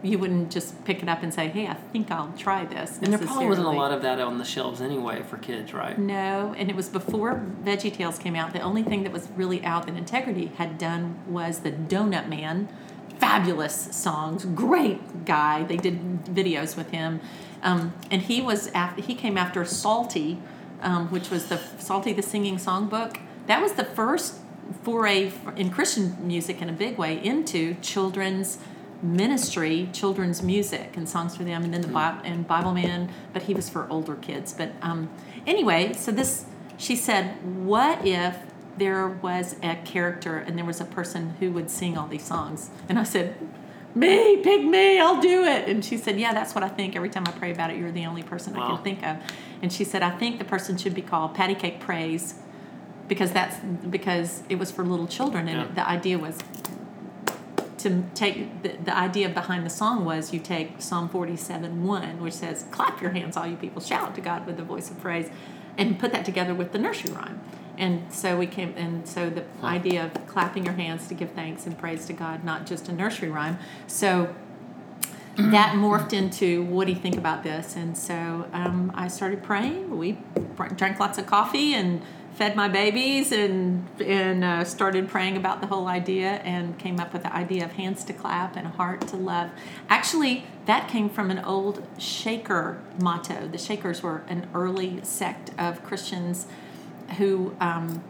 you 0.02 0.18
wouldn't 0.18 0.50
just 0.50 0.84
pick 0.84 1.02
it 1.02 1.08
up 1.08 1.22
and 1.22 1.32
say, 1.32 1.48
"Hey, 1.48 1.66
I 1.66 1.74
think 1.74 2.10
I'll 2.10 2.32
try 2.36 2.64
this." 2.64 2.98
And 3.02 3.12
there 3.12 3.18
probably 3.18 3.46
wasn't 3.46 3.66
a 3.66 3.70
lot 3.70 3.92
of 3.92 4.02
that 4.02 4.20
on 4.20 4.38
the 4.38 4.44
shelves 4.44 4.80
anyway 4.80 5.22
for 5.22 5.36
kids, 5.38 5.72
right? 5.72 5.98
No, 5.98 6.54
and 6.56 6.70
it 6.70 6.76
was 6.76 6.88
before 6.88 7.42
Veggie 7.64 7.92
Tales 7.92 8.18
came 8.18 8.36
out. 8.36 8.52
The 8.52 8.60
only 8.60 8.82
thing 8.82 9.02
that 9.02 9.12
was 9.12 9.28
really 9.36 9.64
out 9.64 9.86
that 9.86 9.96
Integrity 9.96 10.52
had 10.56 10.78
done 10.78 11.18
was 11.26 11.60
the 11.60 11.72
Donut 11.72 12.28
Man. 12.28 12.68
Fabulous 13.18 13.88
songs, 13.92 14.44
great 14.44 15.24
guy. 15.24 15.64
They 15.64 15.76
did 15.76 16.24
videos 16.24 16.76
with 16.76 16.90
him 16.90 17.20
um, 17.62 17.94
and 18.10 18.22
he 18.22 18.40
was 18.40 18.68
after, 18.68 19.02
he 19.02 19.14
came 19.14 19.36
after 19.36 19.64
Salty, 19.64 20.38
um, 20.82 21.08
which 21.10 21.30
was 21.30 21.48
the 21.48 21.58
Salty 21.78 22.12
the 22.12 22.22
Singing 22.22 22.56
Songbook. 22.56 23.18
That 23.46 23.60
was 23.60 23.72
the 23.72 23.84
first 23.84 24.36
foray 24.82 25.32
in 25.56 25.70
Christian 25.70 26.16
music 26.26 26.60
in 26.60 26.68
a 26.68 26.72
big 26.72 26.98
way 26.98 27.22
into 27.22 27.74
children's 27.76 28.58
ministry, 29.02 29.88
children's 29.92 30.42
music, 30.42 30.96
and 30.96 31.08
songs 31.08 31.36
for 31.36 31.44
them, 31.44 31.64
and 31.64 31.74
then 31.74 31.82
the 31.82 31.88
Bible 31.88 32.20
and 32.24 32.46
Bible 32.46 32.72
Man, 32.72 33.10
but 33.32 33.42
he 33.42 33.54
was 33.54 33.68
for 33.68 33.88
older 33.90 34.14
kids. 34.14 34.52
But 34.52 34.72
um, 34.80 35.10
anyway, 35.46 35.92
so 35.92 36.12
this 36.12 36.46
she 36.78 36.94
said, 36.94 37.36
what 37.42 38.06
if 38.06 38.36
there 38.78 39.08
was 39.08 39.56
a 39.62 39.76
character 39.84 40.36
and 40.38 40.56
there 40.58 40.64
was 40.64 40.80
a 40.80 40.84
person 40.84 41.34
who 41.40 41.50
would 41.52 41.70
sing 41.70 41.96
all 41.96 42.06
these 42.06 42.24
songs? 42.24 42.70
And 42.88 42.98
I 42.98 43.04
said, 43.04 43.34
me, 43.94 44.36
pick 44.42 44.62
me, 44.62 44.98
I'll 45.00 45.20
do 45.20 45.44
it. 45.44 45.68
And 45.68 45.82
she 45.84 45.96
said, 45.96 46.20
yeah, 46.20 46.34
that's 46.34 46.54
what 46.54 46.62
I 46.62 46.68
think. 46.68 46.94
Every 46.94 47.08
time 47.08 47.24
I 47.26 47.30
pray 47.30 47.50
about 47.50 47.70
it, 47.70 47.78
you're 47.78 47.90
the 47.92 48.04
only 48.04 48.22
person 48.22 48.54
I 48.54 48.66
can 48.74 48.82
think 48.84 49.02
of. 49.06 49.16
And 49.62 49.72
she 49.72 49.84
said, 49.84 50.02
I 50.02 50.10
think 50.10 50.38
the 50.38 50.44
person 50.44 50.76
should 50.76 50.94
be 50.94 51.00
called 51.02 51.34
Patty 51.34 51.54
Cake 51.54 51.80
Praise 51.80 52.34
because 53.08 53.32
that's 53.32 53.56
because 53.88 54.42
it 54.48 54.58
was 54.58 54.70
for 54.70 54.84
little 54.84 55.06
children 55.06 55.48
and 55.48 55.58
Yeah. 55.68 55.74
the 55.74 55.88
idea 55.88 56.18
was 56.18 56.36
to 57.78 58.04
take 58.14 58.62
the, 58.62 58.70
the 58.84 58.96
idea 58.96 59.28
behind 59.28 59.64
the 59.64 59.70
song 59.70 60.04
was 60.04 60.32
you 60.32 60.40
take 60.40 60.80
psalm 60.82 61.08
47 61.08 61.84
1 61.86 62.20
which 62.20 62.32
says 62.34 62.64
clap 62.72 63.00
your 63.00 63.12
hands 63.12 63.36
all 63.36 63.46
you 63.46 63.56
people 63.56 63.80
shout 63.80 64.14
to 64.16 64.20
god 64.20 64.44
with 64.46 64.56
the 64.56 64.64
voice 64.64 64.90
of 64.90 64.98
praise 65.00 65.30
and 65.78 65.98
put 66.00 66.10
that 66.12 66.24
together 66.24 66.54
with 66.54 66.72
the 66.72 66.78
nursery 66.78 67.12
rhyme 67.12 67.38
and 67.78 68.12
so 68.12 68.36
we 68.36 68.46
came 68.46 68.74
and 68.76 69.06
so 69.06 69.30
the 69.30 69.44
idea 69.62 70.06
of 70.06 70.26
clapping 70.26 70.64
your 70.64 70.74
hands 70.74 71.08
to 71.08 71.14
give 71.14 71.30
thanks 71.32 71.66
and 71.66 71.78
praise 71.78 72.06
to 72.06 72.12
god 72.12 72.44
not 72.44 72.66
just 72.66 72.88
a 72.88 72.92
nursery 72.92 73.28
rhyme. 73.28 73.58
So 73.86 74.34
that 75.36 75.74
morphed 75.74 76.14
into 76.14 76.64
what 76.64 76.86
do 76.86 76.92
you 76.92 76.98
think 76.98 77.16
about 77.16 77.42
this? 77.42 77.76
And 77.76 77.96
so 77.96 78.48
um, 78.52 78.90
i 78.94 79.06
started 79.06 79.42
praying. 79.42 79.96
We 79.96 80.18
drank 80.76 80.98
lots 80.98 81.18
of 81.18 81.26
coffee 81.26 81.74
and 81.74 82.02
fed 82.36 82.54
my 82.54 82.68
babies 82.68 83.32
and 83.32 83.86
and 84.00 84.44
uh, 84.44 84.64
started 84.64 85.08
praying 85.08 85.36
about 85.36 85.60
the 85.60 85.66
whole 85.66 85.88
idea 85.88 86.32
and 86.44 86.78
came 86.78 87.00
up 87.00 87.12
with 87.12 87.22
the 87.22 87.34
idea 87.34 87.64
of 87.64 87.72
hands 87.72 88.04
to 88.04 88.12
clap 88.12 88.56
and 88.56 88.66
heart 88.66 89.06
to 89.08 89.16
love. 89.16 89.50
Actually 89.88 90.44
that 90.66 90.88
came 90.88 91.08
from 91.08 91.30
an 91.30 91.38
old 91.38 91.86
shaker 91.98 92.80
motto. 93.00 93.46
The 93.46 93.58
shakers 93.58 94.02
were 94.02 94.22
an 94.28 94.48
early 94.54 95.00
sect 95.02 95.50
of 95.58 95.82
christians 95.82 96.46
who 97.18 97.54
um, 97.60 98.02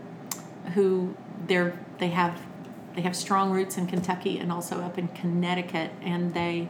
who 0.74 1.14
they're 1.46 1.78
they 1.98 2.08
have 2.08 2.40
they 2.94 3.02
have 3.02 3.14
strong 3.14 3.50
roots 3.50 3.76
in 3.76 3.86
Kentucky 3.86 4.38
and 4.38 4.50
also 4.50 4.80
up 4.80 4.98
in 4.98 5.08
Connecticut, 5.08 5.90
and 6.02 6.32
they 6.34 6.68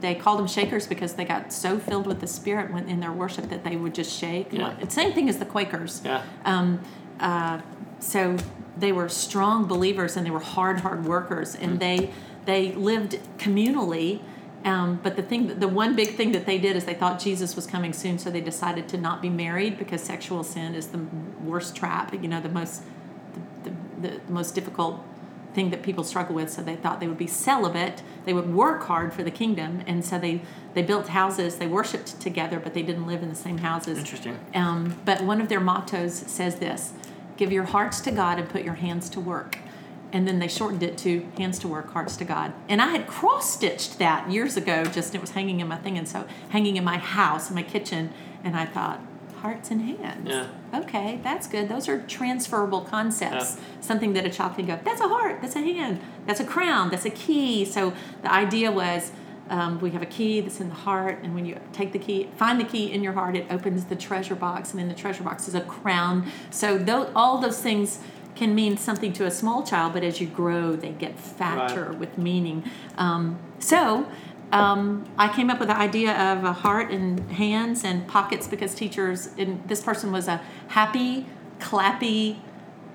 they 0.00 0.14
called 0.14 0.38
them 0.38 0.46
shakers 0.46 0.86
because 0.86 1.14
they 1.14 1.24
got 1.24 1.52
so 1.52 1.78
filled 1.78 2.06
with 2.06 2.20
the 2.20 2.26
Spirit 2.26 2.72
when 2.72 2.88
in 2.88 3.00
their 3.00 3.12
worship 3.12 3.48
that 3.50 3.64
they 3.64 3.76
would 3.76 3.94
just 3.94 4.16
shake. 4.16 4.52
Yeah. 4.52 4.76
It's 4.80 4.94
same 4.94 5.12
thing 5.12 5.28
as 5.28 5.38
the 5.38 5.44
Quakers. 5.44 6.02
Yeah. 6.04 6.22
Um, 6.44 6.80
uh, 7.18 7.60
so 7.98 8.36
they 8.76 8.92
were 8.92 9.08
strong 9.08 9.66
believers 9.66 10.16
and 10.16 10.24
they 10.24 10.30
were 10.30 10.38
hard, 10.40 10.80
hard 10.80 11.04
workers, 11.04 11.54
and 11.54 11.80
they 11.80 12.10
they 12.44 12.72
lived 12.72 13.18
communally. 13.38 14.22
Um, 14.64 15.00
but 15.02 15.16
the 15.16 15.22
thing, 15.22 15.58
the 15.58 15.68
one 15.68 15.96
big 15.96 16.16
thing 16.16 16.32
that 16.32 16.44
they 16.44 16.58
did 16.58 16.76
is 16.76 16.84
they 16.84 16.94
thought 16.94 17.18
Jesus 17.18 17.56
was 17.56 17.66
coming 17.66 17.92
soon, 17.92 18.18
so 18.18 18.30
they 18.30 18.42
decided 18.42 18.88
to 18.90 18.98
not 18.98 19.22
be 19.22 19.30
married 19.30 19.78
because 19.78 20.02
sexual 20.02 20.44
sin 20.44 20.74
is 20.74 20.88
the 20.88 21.00
worst 21.42 21.74
trap. 21.74 22.12
You 22.12 22.28
know, 22.28 22.40
the 22.40 22.50
most 22.50 22.82
the, 23.64 23.70
the, 24.00 24.08
the 24.26 24.32
most 24.32 24.54
difficult 24.54 25.02
thing 25.54 25.70
that 25.70 25.82
people 25.82 26.04
struggle 26.04 26.34
with. 26.34 26.50
So 26.50 26.62
they 26.62 26.76
thought 26.76 27.00
they 27.00 27.08
would 27.08 27.18
be 27.18 27.26
celibate. 27.26 28.02
They 28.24 28.32
would 28.32 28.52
work 28.52 28.84
hard 28.84 29.12
for 29.12 29.22
the 29.22 29.30
kingdom, 29.30 29.82
and 29.86 30.04
so 30.04 30.18
they 30.18 30.42
they 30.74 30.82
built 30.82 31.08
houses. 31.08 31.56
They 31.56 31.66
worshipped 31.66 32.20
together, 32.20 32.60
but 32.60 32.74
they 32.74 32.82
didn't 32.82 33.06
live 33.06 33.22
in 33.22 33.28
the 33.28 33.34
same 33.34 33.58
houses. 33.58 33.98
Interesting. 33.98 34.38
Um, 34.54 35.00
but 35.04 35.22
one 35.22 35.40
of 35.40 35.48
their 35.48 35.60
mottos 35.60 36.14
says 36.14 36.56
this 36.56 36.92
give 37.36 37.50
your 37.50 37.64
hearts 37.64 38.00
to 38.02 38.10
God 38.10 38.38
and 38.38 38.48
put 38.48 38.62
your 38.62 38.74
hands 38.74 39.08
to 39.10 39.20
work. 39.20 39.58
And 40.12 40.26
then 40.26 40.38
they 40.40 40.48
shortened 40.48 40.82
it 40.82 40.98
to 40.98 41.26
hands 41.38 41.58
to 41.60 41.68
work, 41.68 41.92
hearts 41.92 42.16
to 42.16 42.24
God. 42.24 42.52
And 42.68 42.82
I 42.82 42.88
had 42.88 43.06
cross 43.06 43.52
stitched 43.52 43.98
that 43.98 44.30
years 44.30 44.56
ago, 44.56 44.84
just 44.84 45.14
it 45.14 45.20
was 45.20 45.30
hanging 45.30 45.60
in 45.60 45.68
my 45.68 45.76
thing. 45.76 45.96
And 45.96 46.08
so 46.08 46.26
hanging 46.48 46.76
in 46.76 46.84
my 46.84 46.98
house, 46.98 47.48
in 47.48 47.54
my 47.54 47.62
kitchen. 47.62 48.12
And 48.42 48.56
I 48.56 48.66
thought, 48.66 49.00
hearts 49.40 49.70
and 49.70 49.82
hands. 49.82 50.28
Yeah. 50.28 50.48
Okay, 50.74 51.18
that's 51.22 51.46
good. 51.46 51.68
Those 51.68 51.88
are 51.88 52.02
transferable 52.02 52.82
concepts. 52.82 53.56
Yeah. 53.56 53.62
Something 53.80 54.12
that 54.12 54.26
a 54.26 54.30
child 54.30 54.56
can 54.56 54.66
go, 54.66 54.78
that's 54.84 55.00
a 55.00 55.08
heart, 55.08 55.40
that's 55.40 55.56
a 55.56 55.60
hand, 55.60 56.00
that's 56.26 56.40
a 56.40 56.44
crown, 56.44 56.90
that's 56.90 57.06
a 57.06 57.10
key. 57.10 57.64
So 57.64 57.92
the 58.22 58.32
idea 58.32 58.70
was 58.70 59.12
um, 59.48 59.80
we 59.80 59.90
have 59.90 60.02
a 60.02 60.06
key 60.06 60.40
that's 60.40 60.60
in 60.60 60.68
the 60.68 60.74
heart, 60.74 61.18
and 61.22 61.34
when 61.34 61.44
you 61.44 61.58
take 61.72 61.92
the 61.92 61.98
key, 61.98 62.28
find 62.36 62.60
the 62.60 62.64
key 62.64 62.92
in 62.92 63.02
your 63.02 63.14
heart, 63.14 63.34
it 63.34 63.46
opens 63.50 63.86
the 63.86 63.96
treasure 63.96 64.36
box, 64.36 64.72
and 64.72 64.80
in 64.80 64.88
the 64.88 64.94
treasure 64.94 65.24
box 65.24 65.48
is 65.48 65.54
a 65.54 65.60
crown. 65.62 66.30
So 66.50 66.78
tho- 66.78 67.10
all 67.16 67.38
those 67.38 67.60
things 67.60 67.98
can 68.40 68.54
mean 68.54 68.78
something 68.78 69.12
to 69.12 69.26
a 69.26 69.30
small 69.30 69.62
child, 69.62 69.92
but 69.92 70.02
as 70.02 70.18
you 70.18 70.26
grow, 70.26 70.74
they 70.74 70.92
get 70.92 71.18
fatter 71.20 71.90
Right. 71.90 71.98
with 71.98 72.16
meaning. 72.16 72.64
Um, 72.96 73.38
so 73.58 74.06
um, 74.50 75.04
I 75.18 75.28
came 75.28 75.50
up 75.50 75.58
with 75.60 75.68
the 75.68 75.76
idea 75.76 76.12
of 76.14 76.42
a 76.42 76.54
heart 76.54 76.90
and 76.90 77.30
hands 77.32 77.84
and 77.84 78.08
pockets 78.08 78.48
because 78.48 78.74
teachers, 78.74 79.28
and 79.36 79.62
this 79.68 79.82
person 79.82 80.10
was 80.10 80.26
a 80.26 80.40
happy, 80.68 81.26
clappy, 81.58 82.36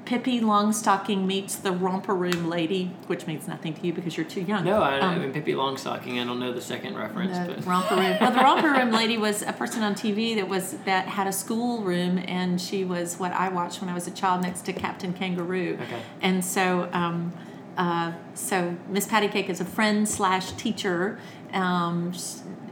Pippi 0.05 0.39
Longstocking 0.39 1.25
meets 1.25 1.55
the 1.55 1.71
romper 1.71 2.13
room 2.13 2.47
lady, 2.47 2.91
which 3.07 3.25
means 3.25 3.47
nothing 3.47 3.73
to 3.73 3.85
you 3.87 3.91
because 3.91 4.15
you're 4.15 4.25
too 4.25 4.41
young. 4.41 4.63
No, 4.63 4.81
I, 4.81 4.97
I 4.97 4.99
Um, 4.99 5.21
mean 5.21 5.33
Pippi 5.33 5.53
Longstocking. 5.53 6.21
I 6.21 6.25
don't 6.25 6.39
know 6.39 6.53
the 6.53 6.61
second 6.61 6.95
reference, 6.95 7.37
the 7.37 7.55
but 7.55 7.65
romper 7.67 7.95
room. 7.95 8.15
Well, 8.21 8.31
the 8.31 8.37
romper 8.41 8.71
room 8.71 8.91
lady 8.91 9.17
was 9.17 9.41
a 9.41 9.51
person 9.53 9.81
on 9.83 9.95
TV 9.95 10.35
that 10.35 10.47
was 10.47 10.73
that 10.85 11.07
had 11.07 11.27
a 11.27 11.31
school 11.31 11.81
room, 11.81 12.19
and 12.27 12.61
she 12.61 12.85
was 12.85 13.17
what 13.17 13.31
I 13.33 13.49
watched 13.49 13.81
when 13.81 13.89
I 13.89 13.93
was 13.93 14.07
a 14.07 14.11
child 14.11 14.41
next 14.43 14.61
to 14.65 14.73
Captain 14.73 15.11
Kangaroo. 15.13 15.77
Okay. 15.81 16.01
And 16.21 16.45
so, 16.45 16.87
um, 16.93 17.33
uh, 17.77 18.13
so 18.35 18.75
Miss 18.87 19.07
Patty 19.07 19.27
Cake 19.27 19.49
is 19.49 19.59
a 19.59 19.65
friend 19.65 20.07
slash 20.07 20.51
teacher, 20.53 21.19
um, 21.53 22.13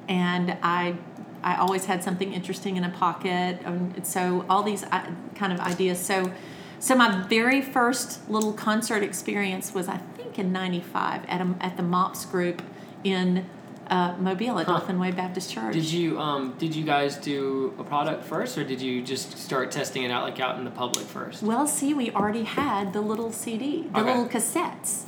and 0.08 0.58
I. 0.62 0.96
I 1.46 1.58
always 1.58 1.84
had 1.84 2.02
something 2.06 2.32
interesting 2.32 2.78
in 2.78 2.86
a 2.86 2.90
pocket, 2.90 3.60
um, 3.66 3.94
so 4.04 4.46
all 4.50 4.64
these 4.64 4.86
uh, 4.86 5.12
kind 5.36 5.52
of 5.52 5.60
ideas. 5.60 6.00
So, 6.00 6.32
so 6.84 6.96
my 6.96 7.10
very 7.28 7.62
first 7.62 8.30
little 8.30 8.52
concert 8.52 9.04
experience 9.04 9.74
was, 9.74 9.88
I 9.88 9.98
think, 10.18 10.38
in 10.38 10.52
'95 10.52 11.26
at 11.28 11.40
a, 11.42 11.56
at 11.62 11.78
the 11.78 11.84
MOPS 11.84 12.26
group 12.26 12.62
in 13.06 13.46
uh, 13.88 14.16
Mobile 14.20 14.60
at 14.60 14.66
Huh. 14.66 14.80
Dauphin 14.80 15.00
Way 15.00 15.12
Baptist 15.12 15.52
Church. 15.54 15.74
did 15.74 15.90
you 15.92 16.20
um 16.20 16.56
did 16.58 16.76
you 16.76 16.84
guys 16.84 17.16
do 17.18 17.74
a 17.80 17.84
product 17.84 18.24
first, 18.26 18.58
or 18.58 18.64
did 18.66 18.82
you 18.82 19.02
just 19.02 19.38
start 19.38 19.72
testing 19.72 20.04
it 20.04 20.12
out 20.12 20.24
like 20.24 20.40
out 20.42 20.58
in 20.58 20.66
the 20.66 20.72
public 20.72 21.06
first? 21.06 21.42
Well, 21.42 21.68
see, 21.68 21.94
we 21.94 22.12
already 22.12 22.44
had 22.44 22.92
the 22.92 23.02
little 23.02 23.32
CD, 23.32 23.84
the 23.94 24.00
Okay. 24.00 24.08
little 24.10 24.28
cassettes. 24.28 25.04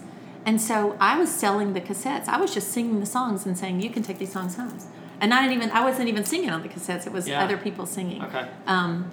And 0.46 0.62
so 0.62 0.96
I 1.00 1.18
was 1.18 1.30
selling 1.30 1.74
the 1.74 1.82
cassettes. 1.82 2.28
I 2.28 2.38
was 2.38 2.54
just 2.54 2.68
singing 2.72 3.00
the 3.00 3.06
songs 3.18 3.46
and 3.48 3.58
saying, 3.58 3.82
you 3.82 3.90
can 3.90 4.04
take 4.04 4.20
these 4.20 4.32
songs 4.32 4.56
home. 4.58 4.78
And 5.20 5.34
I 5.34 5.42
didn't 5.42 5.56
even, 5.58 5.72
I 5.72 5.82
wasn't 5.84 6.08
even 6.08 6.24
singing 6.24 6.52
on 6.52 6.62
the 6.62 6.70
cassettes. 6.70 7.08
It 7.08 7.12
was 7.14 7.28
Yeah. 7.28 7.44
other 7.44 7.58
people 7.58 7.86
singing. 7.88 8.22
Okay. 8.22 8.46
Um, 8.68 9.12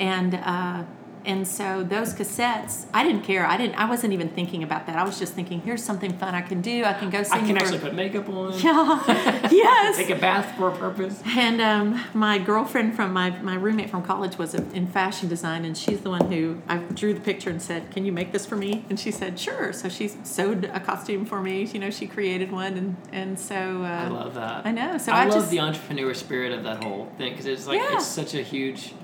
and, 0.00 0.34
uh, 0.36 0.84
and 1.24 1.46
so 1.46 1.82
those 1.82 2.14
cassettes, 2.14 2.86
I 2.94 3.04
didn't 3.04 3.22
care. 3.22 3.44
I 3.44 3.56
didn't. 3.56 3.74
I 3.74 3.88
wasn't 3.88 4.12
even 4.12 4.28
thinking 4.30 4.62
about 4.62 4.86
that. 4.86 4.96
I 4.96 5.04
was 5.04 5.18
just 5.18 5.34
thinking, 5.34 5.60
here's 5.60 5.84
something 5.84 6.16
fun 6.16 6.34
I 6.34 6.40
can 6.40 6.60
do. 6.62 6.84
I 6.84 6.94
can 6.94 7.10
go 7.10 7.22
sing. 7.22 7.42
I 7.42 7.46
can 7.46 7.56
actually 7.58 7.78
put 7.78 7.94
makeup 7.94 8.28
on. 8.28 8.52
Yeah. 8.60 9.48
yes. 9.50 9.96
Take 9.96 10.10
a 10.10 10.16
bath 10.16 10.56
for 10.56 10.68
a 10.68 10.76
purpose. 10.76 11.22
And 11.26 11.60
um, 11.60 12.00
my 12.14 12.38
girlfriend 12.38 12.94
from 12.94 13.12
my, 13.12 13.30
my 13.40 13.54
roommate 13.54 13.90
from 13.90 14.02
college 14.02 14.38
was 14.38 14.54
in 14.54 14.86
fashion 14.86 15.28
design, 15.28 15.64
and 15.64 15.76
she's 15.76 16.00
the 16.00 16.10
one 16.10 16.30
who 16.30 16.60
I 16.68 16.78
drew 16.78 17.14
the 17.14 17.20
picture 17.20 17.50
and 17.50 17.60
said, 17.60 17.90
"Can 17.90 18.04
you 18.04 18.12
make 18.12 18.32
this 18.32 18.46
for 18.46 18.56
me?" 18.56 18.84
And 18.88 18.98
she 18.98 19.10
said, 19.10 19.38
"Sure." 19.38 19.72
So 19.72 19.88
she 19.88 20.08
sewed 20.08 20.64
a 20.66 20.80
costume 20.80 21.24
for 21.26 21.40
me. 21.40 21.64
You 21.64 21.80
know, 21.80 21.90
she 21.90 22.06
created 22.06 22.50
one, 22.52 22.74
and 22.76 22.96
and 23.12 23.38
so 23.38 23.54
uh, 23.54 23.86
I 23.86 24.08
love 24.08 24.34
that. 24.34 24.66
I 24.66 24.72
know. 24.72 24.98
So 24.98 25.12
I, 25.12 25.22
I, 25.22 25.24
love 25.24 25.34
just 25.34 25.50
the 25.50 25.60
entrepreneur 25.60 26.14
spirit 26.14 26.52
of 26.52 26.64
that 26.64 26.82
whole 26.82 27.12
thing 27.18 27.32
because 27.32 27.46
it's 27.46 27.66
like 27.66 27.78
Yeah. 27.78 27.94
it's 27.94 28.06
such 28.06 28.34
a 28.34 28.42
huge. 28.42 28.94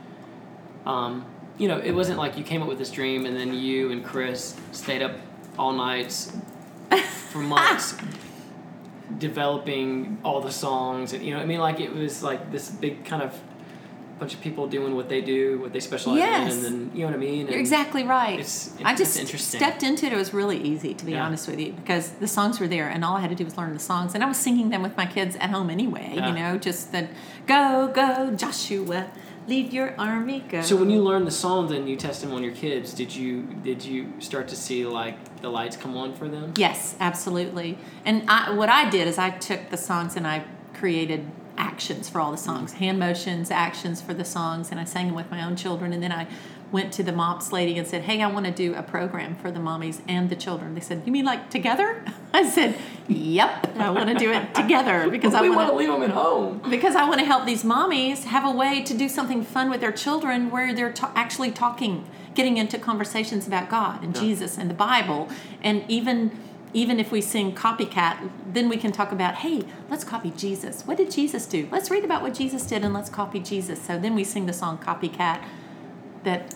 Um, 0.85 1.27
you 1.59 1.69
know, 1.69 1.79
it 1.79 1.93
wasn't 1.93 2.19
like 2.19 2.37
you 2.37 2.45
came 2.45 2.63
up 2.63 2.69
with 2.69 2.79
this 2.79 2.91
dream 2.91 3.27
and 3.27 3.37
then 3.37 3.55
you 3.55 3.91
and 3.93 4.05
Chris 4.05 4.55
stayed 4.73 5.03
up 5.03 5.13
all 5.59 5.73
nights 5.73 6.37
for 7.31 7.39
months 7.57 7.97
developing 9.19 10.19
all 10.25 10.41
the 10.41 10.51
songs 10.53 11.13
and 11.13 11.25
you 11.25 11.33
know 11.33 11.41
I 11.41 11.47
mean 11.47 11.61
like 11.61 11.81
it 11.81 11.95
was 11.95 12.23
like 12.23 12.51
this 12.51 12.69
big 12.71 13.05
kind 13.05 13.23
of 13.23 13.39
bunch 14.19 14.35
of 14.35 14.41
people 14.41 14.67
doing 14.67 14.97
what 14.97 15.09
they 15.09 15.21
do 15.21 15.61
what 15.61 15.73
they 15.73 15.79
specialize 15.81 16.19
Yes. 16.19 16.53
in 16.53 16.57
and 16.57 16.65
then 16.65 16.91
you 16.95 17.01
know 17.03 17.07
what 17.07 17.15
I 17.15 17.19
mean 17.19 17.47
You're 17.47 17.61
exactly 17.61 18.03
right. 18.03 18.35
it's- 18.41 18.67
interesting. 18.79 18.87
I 18.87 18.91
it's 18.93 19.01
just 19.01 19.17
interesting. 19.19 19.59
stepped 19.61 19.83
into 19.83 20.07
it. 20.07 20.13
It 20.13 20.17
was 20.17 20.33
really 20.35 20.59
easy, 20.61 20.93
to 20.95 21.05
be 21.05 21.13
Yeah. 21.13 21.25
honest 21.25 21.47
with 21.49 21.61
you, 21.61 21.73
because 21.73 22.11
the 22.13 22.27
songs 22.27 22.59
were 22.59 22.67
there, 22.67 22.89
and 22.89 23.05
all 23.05 23.17
I 23.17 23.21
had 23.21 23.29
to 23.31 23.37
do 23.37 23.45
was 23.45 23.57
learn 23.59 23.75
the 23.75 23.79
songs, 23.79 24.15
and 24.15 24.25
I 24.25 24.27
was 24.27 24.39
singing 24.39 24.71
them 24.71 24.83
with 24.83 24.97
my 24.97 25.05
kids 25.07 25.37
at 25.37 25.51
home 25.51 25.69
anyway. 25.69 26.13
Yeah. 26.17 26.29
You 26.29 26.35
know, 26.35 26.57
just 26.59 26.93
the 26.93 27.09
"Go, 27.47 27.91
go, 27.95 28.31
Joshua, 28.35 29.07
lead 29.47 29.73
your 29.73 29.95
army, 29.99 30.45
go." 30.49 30.61
So 30.63 30.77
when 30.77 30.91
you 30.91 31.03
learned 31.03 31.27
the 31.27 31.33
songs 31.33 31.73
and 31.73 31.89
you 31.89 31.97
tested 31.97 32.29
them 32.29 32.37
on 32.37 32.43
your 32.43 32.55
kids, 32.55 32.93
did 32.93 33.15
you 33.15 33.43
did 33.63 33.85
you 33.85 34.13
start 34.21 34.49
to 34.49 34.57
see 34.57 34.87
like 34.87 35.41
the 35.41 35.49
lights 35.49 35.77
come 35.77 35.97
on 35.97 36.15
for 36.15 36.29
them? 36.29 36.55
Yes, 36.57 36.97
absolutely. 37.01 37.79
And 38.05 38.29
I, 38.29 38.53
what 38.53 38.69
I 38.69 38.89
did 38.89 39.07
is 39.09 39.19
I 39.19 39.31
took 39.31 39.71
the 39.71 39.77
songs 39.77 40.17
and 40.17 40.27
I 40.27 40.45
created 40.75 41.27
actions 41.59 42.09
for 42.09 42.21
all 42.21 42.31
the 42.31 42.37
songs, 42.39 42.75
hand 42.75 42.99
motions, 42.99 43.51
actions 43.51 44.01
for 44.03 44.15
the 44.15 44.25
songs, 44.25 44.71
and 44.71 44.79
I 44.79 44.85
sang 44.85 45.07
them 45.07 45.15
with 45.15 45.31
my 45.31 45.45
own 45.45 45.57
children. 45.57 45.93
And 45.93 46.03
then 46.03 46.13
I 46.13 46.27
went 46.73 46.93
to 46.95 47.03
the 47.03 47.13
MOPS 47.13 47.53
lady 47.53 47.79
and 47.79 47.87
said, 47.87 48.03
Hey, 48.03 48.23
I 48.23 48.27
want 48.27 48.47
to 48.47 48.53
do 48.53 48.75
a 48.75 48.83
program 48.83 49.37
for 49.37 49.51
the 49.51 49.61
mommies 49.61 50.01
and 50.09 50.29
the 50.31 50.37
children. 50.37 50.75
They 50.75 50.81
said, 50.81 51.03
You 51.07 51.13
mean 51.13 51.25
like 51.25 51.51
together? 51.51 52.03
I 52.35 52.49
said, 52.49 52.77
Yep, 53.09 53.77
I 53.79 53.91
want 53.91 54.09
to 54.09 54.15
do 54.15 54.33
it 54.33 54.55
together 54.55 55.09
because 55.09 55.33
I 55.35 55.49
want 55.49 55.71
to 55.71 55.77
leave 55.77 55.89
them 55.89 56.03
at 56.03 56.11
home. 56.11 56.61
because 56.69 56.97
I 56.97 57.09
want 57.09 57.21
to 57.21 57.27
help 57.27 57.47
these 57.47 57.63
mommies 57.63 58.25
have 58.25 58.45
a 58.45 58.51
way 58.51 58.83
to 58.83 58.95
do 58.97 59.09
something 59.09 59.45
fun 59.45 59.71
with 59.71 59.81
their 59.81 59.93
children 59.93 60.51
where 60.51 60.75
they're 60.75 60.93
ta- 60.93 61.13
actually 61.15 61.53
talking, 61.53 62.05
getting 62.35 62.57
into 62.57 62.79
conversations 62.79 63.47
about 63.47 63.69
God 63.71 64.03
and 64.03 64.15
Yeah. 64.15 64.23
Jesus 64.23 64.59
and 64.59 64.69
the 64.69 64.75
Bible, 64.75 65.29
and 65.63 65.85
even 65.89 66.33
even 66.75 67.01
if 67.01 67.11
we 67.11 67.23
sing 67.23 67.55
copycat, 67.55 68.29
then 68.53 68.69
we 68.69 68.77
can 68.77 68.93
talk 68.93 69.11
about, 69.11 69.37
hey, 69.37 69.63
let's 69.89 70.05
copy 70.05 70.31
Jesus. 70.37 70.83
What 70.87 70.99
did 70.99 71.11
Jesus 71.11 71.47
do? 71.47 71.67
Let's 71.73 71.91
read 71.91 72.05
about 72.05 72.21
what 72.21 72.35
Jesus 72.35 72.67
did 72.67 72.85
and 72.85 72.93
let's 72.93 73.09
copy 73.09 73.39
Jesus. 73.41 73.81
So 73.81 73.99
then 73.99 74.15
we 74.15 74.25
sing 74.25 74.45
the 74.45 74.53
song 74.53 74.77
copycat 74.77 75.43
that 76.27 76.53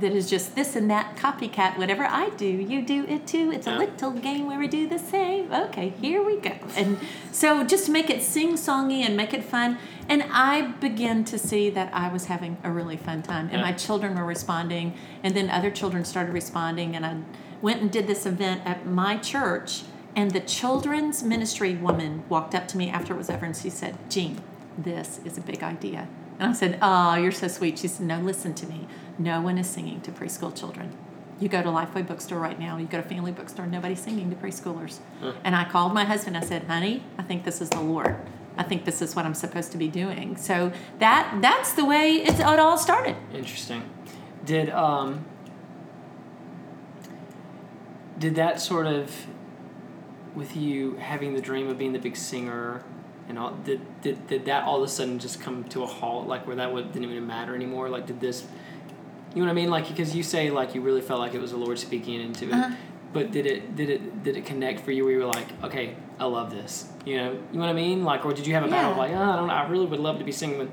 that 0.00 0.12
is 0.12 0.28
just 0.28 0.56
this 0.56 0.74
and 0.74 0.90
that 0.90 1.16
copycat 1.16 1.78
whatever 1.78 2.04
i 2.04 2.28
do 2.30 2.44
you 2.44 2.82
do 2.82 3.04
it 3.06 3.24
too. 3.24 3.52
It's 3.52 3.68
a 3.68 3.76
little 3.76 4.10
game 4.10 4.46
where 4.48 4.58
we 4.58 4.66
do 4.66 4.88
the 4.88 4.98
same. 4.98 5.52
Okay 5.52 5.90
here 6.00 6.22
we 6.24 6.38
go. 6.40 6.56
And 6.76 6.98
so 7.30 7.64
just 7.64 7.88
make 7.88 8.10
it 8.10 8.20
sing 8.20 8.54
songy 8.54 9.00
and 9.06 9.16
make 9.16 9.32
it 9.32 9.44
fun. 9.44 9.78
And 10.08 10.24
i 10.32 10.52
began 10.86 11.24
to 11.32 11.38
see 11.38 11.70
that 11.70 11.88
i 11.94 12.12
was 12.12 12.24
having 12.26 12.56
a 12.64 12.70
really 12.70 12.96
fun 12.96 13.22
time. 13.22 13.46
And 13.52 13.58
Yeah. 13.58 13.70
my 13.70 13.72
children 13.72 14.16
were 14.18 14.24
responding. 14.24 14.94
And 15.22 15.36
then 15.36 15.48
other 15.50 15.70
children 15.70 16.04
started 16.04 16.32
responding. 16.32 16.96
And 16.96 17.06
i 17.06 17.14
went 17.62 17.80
and 17.80 17.90
did 17.92 18.06
this 18.08 18.26
event 18.26 18.62
at 18.64 18.86
my 18.86 19.16
church. 19.18 19.82
And 20.16 20.32
the 20.32 20.40
children's 20.40 21.22
ministry 21.22 21.74
woman 21.76 22.24
walked 22.28 22.54
up 22.56 22.66
to 22.68 22.76
me 22.76 22.90
after 22.90 23.14
it 23.14 23.18
was 23.18 23.30
over 23.30 23.46
and 23.46 23.56
she 23.56 23.70
said 23.70 23.94
jean 24.10 24.34
this 24.76 25.20
is 25.24 25.38
a 25.38 25.40
big 25.40 25.62
idea 25.62 26.08
and 26.38 26.50
I 26.50 26.52
said, 26.52 26.78
Oh, 26.82 27.14
you're 27.14 27.32
so 27.32 27.48
sweet. 27.48 27.78
She 27.78 27.88
said, 27.88 28.06
No, 28.06 28.20
listen 28.20 28.54
to 28.54 28.66
me. 28.66 28.86
No 29.18 29.40
one 29.40 29.58
is 29.58 29.68
singing 29.68 30.00
to 30.02 30.10
preschool 30.10 30.54
children. 30.54 30.96
You 31.38 31.48
go 31.48 31.62
to 31.62 31.68
Lifeway 31.68 32.06
Bookstore 32.06 32.38
right 32.38 32.58
now, 32.58 32.76
you 32.76 32.86
go 32.86 33.00
to 33.00 33.08
Family 33.08 33.32
Bookstore, 33.32 33.66
nobody's 33.66 34.00
singing 34.00 34.30
to 34.30 34.36
preschoolers. 34.36 34.98
Huh. 35.20 35.32
And 35.42 35.56
I 35.56 35.64
called 35.64 35.92
my 35.92 36.04
husband. 36.04 36.36
I 36.36 36.40
said, 36.40 36.64
Honey, 36.64 37.02
I 37.18 37.22
think 37.22 37.44
this 37.44 37.60
is 37.60 37.70
the 37.70 37.80
Lord. 37.80 38.16
I 38.56 38.62
think 38.62 38.84
this 38.84 39.00
is 39.00 39.16
what 39.16 39.24
I'm 39.24 39.34
supposed 39.34 39.72
to 39.72 39.78
be 39.78 39.88
doing. 39.88 40.36
So 40.36 40.72
that 40.98 41.38
that's 41.40 41.72
the 41.72 41.84
way 41.84 42.16
it's, 42.16 42.38
it 42.38 42.44
all 42.44 42.78
started. 42.78 43.16
Interesting. 43.32 43.88
Did 44.44 44.70
um 44.70 45.24
did 48.18 48.34
that 48.36 48.60
sort 48.60 48.86
of 48.86 49.26
with 50.34 50.56
you 50.56 50.96
having 50.96 51.34
the 51.34 51.40
dream 51.40 51.68
of 51.68 51.78
being 51.78 51.92
the 51.92 51.98
big 51.98 52.16
singer 52.16 52.84
and 53.32 53.38
all 53.38 53.52
did, 53.64 53.80
did, 54.02 54.26
did 54.26 54.44
that 54.44 54.64
all 54.64 54.76
of 54.76 54.82
a 54.82 54.88
sudden 54.88 55.18
just 55.18 55.40
come 55.40 55.64
to 55.64 55.82
a 55.82 55.86
halt 55.86 56.26
like 56.28 56.46
where 56.46 56.56
that 56.56 56.70
would, 56.70 56.92
didn't 56.92 57.10
even 57.10 57.26
matter 57.26 57.54
anymore? 57.54 57.88
Like 57.88 58.04
did 58.06 58.20
this 58.20 58.44
you 59.34 59.40
know 59.40 59.46
what 59.46 59.52
I 59.52 59.54
mean? 59.54 59.70
Like 59.70 59.88
because 59.88 60.14
you 60.14 60.22
say 60.22 60.50
like 60.50 60.74
you 60.74 60.82
really 60.82 61.00
felt 61.00 61.18
like 61.18 61.32
it 61.32 61.40
was 61.40 61.52
the 61.52 61.56
Lord 61.56 61.78
speaking 61.78 62.20
into 62.20 62.44
it 62.48 62.52
Uh-huh. 62.52 62.74
but 63.14 63.30
did 63.32 63.46
it 63.46 63.74
did 63.74 63.88
it 63.88 64.22
did 64.22 64.36
it 64.36 64.44
connect 64.44 64.80
for 64.80 64.92
you 64.92 65.04
where 65.04 65.14
you 65.14 65.20
were 65.20 65.32
like 65.38 65.48
okay 65.64 65.96
I 66.18 66.26
love 66.26 66.50
this 66.50 66.92
you 67.06 67.16
know? 67.16 67.30
You 67.32 67.38
know 67.54 67.60
what 67.60 67.70
I 67.70 67.72
mean? 67.72 68.04
Like 68.04 68.26
or 68.26 68.34
did 68.34 68.46
you 68.46 68.52
have 68.52 68.64
a 68.64 68.68
battle 68.68 68.94
like 68.98 69.12
oh, 69.12 69.14
I 69.32 69.36
don't 69.36 69.46
know 69.46 69.54
I 69.54 69.66
really 69.70 69.86
would 69.86 70.00
love 70.00 70.18
to 70.18 70.24
be 70.24 70.32
singing 70.32 70.58
with 70.58 70.70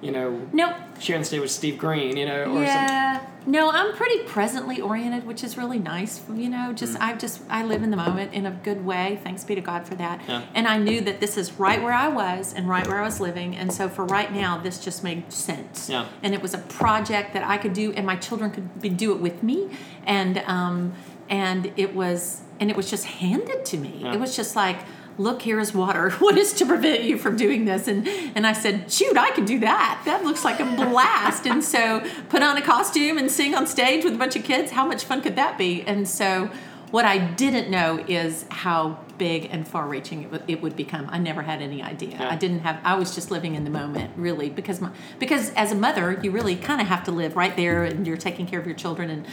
you 0.00 0.12
know 0.12 0.40
Nope. 0.52 0.74
sharing 1.00 1.22
the 1.22 1.26
stage 1.26 1.40
with 1.40 1.50
Steve 1.50 1.78
Green 1.78 2.16
you 2.16 2.26
know 2.26 2.42
or 2.42 2.44
something 2.44 2.62
yeah. 2.64 3.26
No, 3.46 3.70
I'm 3.70 3.94
pretty 3.94 4.24
presently 4.24 4.78
oriented, 4.78 5.26
which 5.26 5.42
is 5.42 5.56
really 5.56 5.78
nice. 5.78 6.20
You 6.28 6.50
know, 6.50 6.74
just 6.74 6.98
Mm. 6.98 7.00
I 7.00 7.14
just 7.14 7.40
I 7.48 7.62
live 7.64 7.82
in 7.82 7.90
the 7.90 7.96
moment 7.96 8.34
in 8.34 8.44
a 8.44 8.50
good 8.50 8.84
way. 8.84 9.20
Thanks 9.24 9.42
be 9.42 9.54
to 9.54 9.62
God 9.62 9.86
for 9.88 9.94
that. 9.94 10.20
Yeah. 10.28 10.42
And 10.54 10.68
I 10.68 10.76
knew 10.76 11.00
that 11.00 11.20
this 11.20 11.38
is 11.38 11.52
right 11.58 11.82
where 11.82 11.94
I 11.94 12.08
was 12.08 12.52
and 12.52 12.68
right 12.68 12.86
where 12.86 12.98
I 12.98 13.02
was 13.02 13.20
living, 13.20 13.56
and 13.56 13.72
so 13.72 13.88
for 13.88 14.04
right 14.04 14.30
now, 14.30 14.58
this 14.58 14.78
just 14.78 15.02
made 15.02 15.32
sense. 15.32 15.88
Yeah. 15.88 16.06
And 16.22 16.34
it 16.34 16.42
was 16.42 16.52
a 16.52 16.58
project 16.58 17.32
that 17.32 17.42
I 17.42 17.56
could 17.56 17.72
do, 17.72 17.92
and 17.92 18.04
my 18.04 18.16
children 18.16 18.50
could 18.50 18.82
be, 18.82 18.90
do 18.90 19.12
it 19.12 19.20
with 19.20 19.42
me, 19.42 19.70
and 20.04 20.42
um, 20.46 20.92
and 21.30 21.72
it 21.76 21.94
was 21.94 22.42
and 22.60 22.68
it 22.70 22.76
was 22.76 22.90
just 22.90 23.06
handed 23.06 23.64
to 23.66 23.78
me. 23.78 24.00
Yeah. 24.02 24.12
It 24.14 24.20
was 24.20 24.36
just 24.36 24.56
like. 24.56 24.80
Look, 25.18 25.42
here 25.42 25.58
is 25.58 25.74
water. 25.74 26.10
What 26.20 26.38
is 26.38 26.52
to 26.54 26.66
prevent 26.66 27.02
you 27.04 27.18
from 27.18 27.36
doing 27.36 27.64
this? 27.64 27.88
And 27.88 28.06
and 28.36 28.46
I 28.46 28.52
said, 28.52 28.90
shoot, 28.90 29.16
I 29.16 29.30
can 29.32 29.44
do 29.44 29.58
that. 29.60 30.02
That 30.04 30.24
looks 30.24 30.44
like 30.44 30.60
a 30.60 30.64
blast. 30.64 31.46
and 31.46 31.62
so 31.62 32.02
put 32.28 32.42
on 32.42 32.56
a 32.56 32.62
costume 32.62 33.18
and 33.18 33.30
sing 33.30 33.54
on 33.54 33.66
stage 33.66 34.04
with 34.04 34.14
a 34.14 34.18
bunch 34.18 34.36
of 34.36 34.44
kids. 34.44 34.70
How 34.72 34.86
much 34.86 35.04
fun 35.04 35.20
could 35.20 35.36
that 35.36 35.58
be? 35.58 35.82
And 35.82 36.08
so 36.08 36.50
what 36.90 37.04
I 37.04 37.18
didn't 37.18 37.70
know 37.70 38.02
is 38.08 38.46
how 38.50 38.98
big 39.18 39.48
and 39.50 39.66
far-reaching 39.68 40.22
it 40.22 40.30
would, 40.30 40.42
it 40.48 40.62
would 40.62 40.74
become. 40.76 41.06
I 41.10 41.18
never 41.18 41.42
had 41.42 41.60
any 41.60 41.82
idea. 41.82 42.10
Yeah. 42.18 42.30
I 42.30 42.36
didn't 42.36 42.60
have. 42.60 42.80
I 42.84 42.94
was 42.94 43.14
just 43.14 43.30
living 43.30 43.56
in 43.56 43.64
the 43.64 43.70
moment, 43.70 44.12
really, 44.16 44.48
because 44.48 44.80
my 44.80 44.90
because 45.18 45.50
as 45.50 45.70
a 45.72 45.74
mother, 45.74 46.18
you 46.22 46.30
really 46.30 46.56
kind 46.56 46.80
of 46.80 46.86
have 46.86 47.04
to 47.04 47.10
live 47.10 47.36
right 47.36 47.54
there, 47.56 47.84
and 47.84 48.06
you're 48.06 48.16
taking 48.16 48.46
care 48.46 48.60
of 48.60 48.66
your 48.66 48.76
children, 48.76 49.10
and 49.10 49.26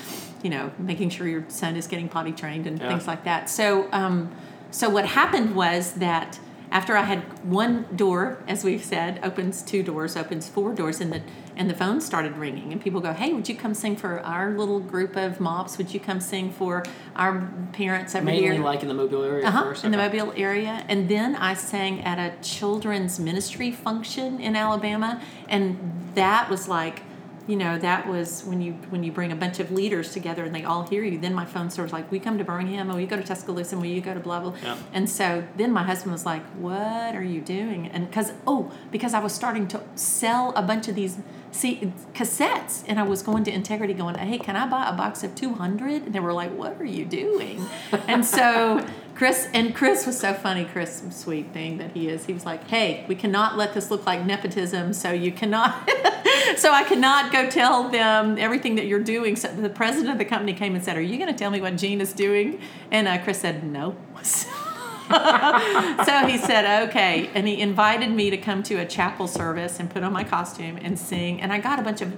you 0.43 0.49
know, 0.49 0.71
making 0.79 1.09
sure 1.11 1.27
your 1.27 1.45
son 1.47 1.75
is 1.77 1.87
getting 1.87 2.09
potty 2.09 2.31
trained 2.31 2.67
and 2.67 2.79
Yeah. 2.79 2.89
things 2.89 3.07
like 3.07 3.23
that. 3.23 3.49
So, 3.49 3.87
um, 3.91 4.31
so 4.75 4.89
what 4.89 5.05
happened 5.05 5.55
was 5.55 5.93
that 5.93 6.37
after 6.69 6.97
I 6.97 7.03
had 7.03 7.19
one 7.45 7.85
door, 7.95 8.43
as 8.45 8.65
we've 8.65 8.83
said, 8.83 9.21
opens 9.23 9.61
two 9.61 9.81
doors, 9.81 10.17
opens 10.17 10.49
four 10.49 10.73
doors, 10.73 10.99
and 10.99 11.13
the 11.13 11.21
and 11.55 11.69
the 11.69 11.73
phone 11.73 12.01
started 12.01 12.35
ringing, 12.35 12.73
and 12.73 12.81
people 12.81 12.99
go, 12.99 13.13
"Hey, 13.13 13.31
would 13.31 13.47
you 13.47 13.55
come 13.55 13.73
sing 13.73 13.95
for 13.95 14.19
our 14.19 14.51
little 14.51 14.81
group 14.81 15.15
of 15.15 15.39
mops? 15.39 15.77
Would 15.77 15.93
you 15.93 16.01
come 16.01 16.19
sing 16.19 16.51
for 16.51 16.83
our 17.15 17.49
parents 17.71 18.13
over 18.15 18.25
mainly 18.25 18.55
here?" 18.55 18.61
like 18.61 18.81
in 18.81 18.89
the 18.89 18.93
Mobile 18.93 19.23
area 19.23 19.47
uh-huh, 19.47 19.63
first 19.63 19.85
in 19.85 19.91
the. 19.91 19.97
Mobile 19.97 20.33
area. 20.35 20.83
And 20.89 21.07
then 21.07 21.37
I 21.37 21.53
sang 21.53 22.01
at 22.01 22.19
a 22.19 22.35
children's 22.41 23.17
ministry 23.17 23.71
function 23.71 24.41
in 24.41 24.57
Alabama, 24.57 25.21
and 25.47 26.11
that 26.15 26.49
was 26.49 26.67
like, 26.67 27.03
you 27.47 27.55
know, 27.55 27.77
that 27.77 28.07
was 28.07 28.43
when 28.43 28.61
you 28.61 28.73
when 28.89 29.03
you 29.03 29.11
bring 29.11 29.31
a 29.31 29.35
bunch 29.35 29.59
of 29.59 29.71
leaders 29.71 30.11
together 30.11 30.43
and 30.43 30.55
they 30.55 30.63
all 30.63 30.87
hear 30.87 31.03
you. 31.03 31.19
Then 31.19 31.33
my 31.33 31.45
phone 31.45 31.69
starts 31.69 31.93
like, 31.93 32.11
"We 32.11 32.19
come 32.19 32.37
to 32.39 32.43
Birmingham, 32.43 32.91
or 32.91 32.99
you 32.99 33.05
go 33.05 33.17
to 33.17 33.23
Tuscaloosa, 33.23 33.77
will 33.77 33.85
you 33.85 34.01
go 34.01 34.13
to 34.13 34.19
blah 34.19 34.39
blah." 34.39 34.53
Yeah. 34.63 34.77
And 34.93 35.09
so 35.09 35.43
then 35.55 35.71
my 35.71 35.83
husband 35.83 36.11
was 36.11 36.25
like, 36.25 36.43
"What 36.53 37.15
are 37.15 37.23
you 37.23 37.41
doing?" 37.41 37.87
And 37.87 38.07
because 38.07 38.33
oh, 38.47 38.71
because 38.91 39.13
I 39.13 39.19
was 39.19 39.33
starting 39.33 39.67
to 39.69 39.83
sell 39.95 40.53
a 40.55 40.63
bunch 40.63 40.87
of 40.87 40.95
these 40.95 41.19
see 41.55 41.91
cassettes, 42.13 42.83
and 42.87 42.99
I 42.99 43.03
was 43.03 43.21
going 43.21 43.43
to 43.45 43.51
Integrity, 43.51 43.93
going, 43.93 44.15
"Hey, 44.15 44.37
can 44.37 44.55
I 44.55 44.67
buy 44.67 44.87
a 44.87 44.93
box 44.93 45.23
of 45.23 45.33
200? 45.35 46.03
And 46.03 46.13
they 46.13 46.19
were 46.19 46.33
like, 46.33 46.51
"What 46.51 46.79
are 46.79 46.85
you 46.85 47.05
doing?" 47.05 47.65
and 48.07 48.25
so 48.25 48.85
Chris 49.15 49.47
and 49.53 49.73
Chris 49.73 50.05
was 50.05 50.19
so 50.19 50.33
funny. 50.33 50.65
Chris, 50.65 51.03
sweet 51.11 51.53
thing 51.53 51.77
that 51.77 51.91
he 51.91 52.09
is, 52.09 52.25
he 52.25 52.33
was 52.33 52.45
like, 52.45 52.67
"Hey, 52.67 53.05
we 53.07 53.15
cannot 53.15 53.57
let 53.57 53.73
this 53.73 53.89
look 53.89 54.05
like 54.05 54.25
nepotism. 54.25 54.93
So 54.93 55.11
you 55.11 55.31
cannot." 55.31 55.89
so 56.57 56.71
I 56.71 56.83
cannot 56.83 57.31
go 57.31 57.49
tell 57.49 57.89
them 57.89 58.37
everything 58.37 58.75
that 58.75 58.85
you're 58.87 58.99
doing. 58.99 59.35
So 59.35 59.47
the 59.47 59.69
president 59.69 60.11
of 60.11 60.17
the 60.17 60.25
company 60.25 60.53
came 60.53 60.75
and 60.75 60.83
said, 60.83 60.97
"Are 60.97 61.01
you 61.01 61.17
going 61.17 61.31
to 61.31 61.37
tell 61.37 61.51
me 61.51 61.61
what 61.61 61.77
Jean 61.77 62.01
is 62.01 62.13
doing?" 62.13 62.59
And 62.91 63.07
uh, 63.07 63.17
Chris 63.23 63.41
said, 63.41 63.63
"No." 63.63 63.95
so 65.09 66.27
he 66.27 66.37
said, 66.37 66.87
okay. 66.89 67.29
And 67.33 67.47
he 67.47 67.59
invited 67.61 68.09
me 68.11 68.29
to 68.29 68.37
come 68.37 68.63
to 68.63 68.75
a 68.75 68.85
chapel 68.85 69.27
service 69.27 69.79
and 69.79 69.89
put 69.89 70.03
on 70.03 70.11
my 70.13 70.23
costume 70.23 70.77
and 70.81 70.97
sing. 70.97 71.41
And 71.41 71.51
I 71.53 71.59
got 71.59 71.79
a 71.79 71.81
bunch 71.81 72.01
of 72.01 72.13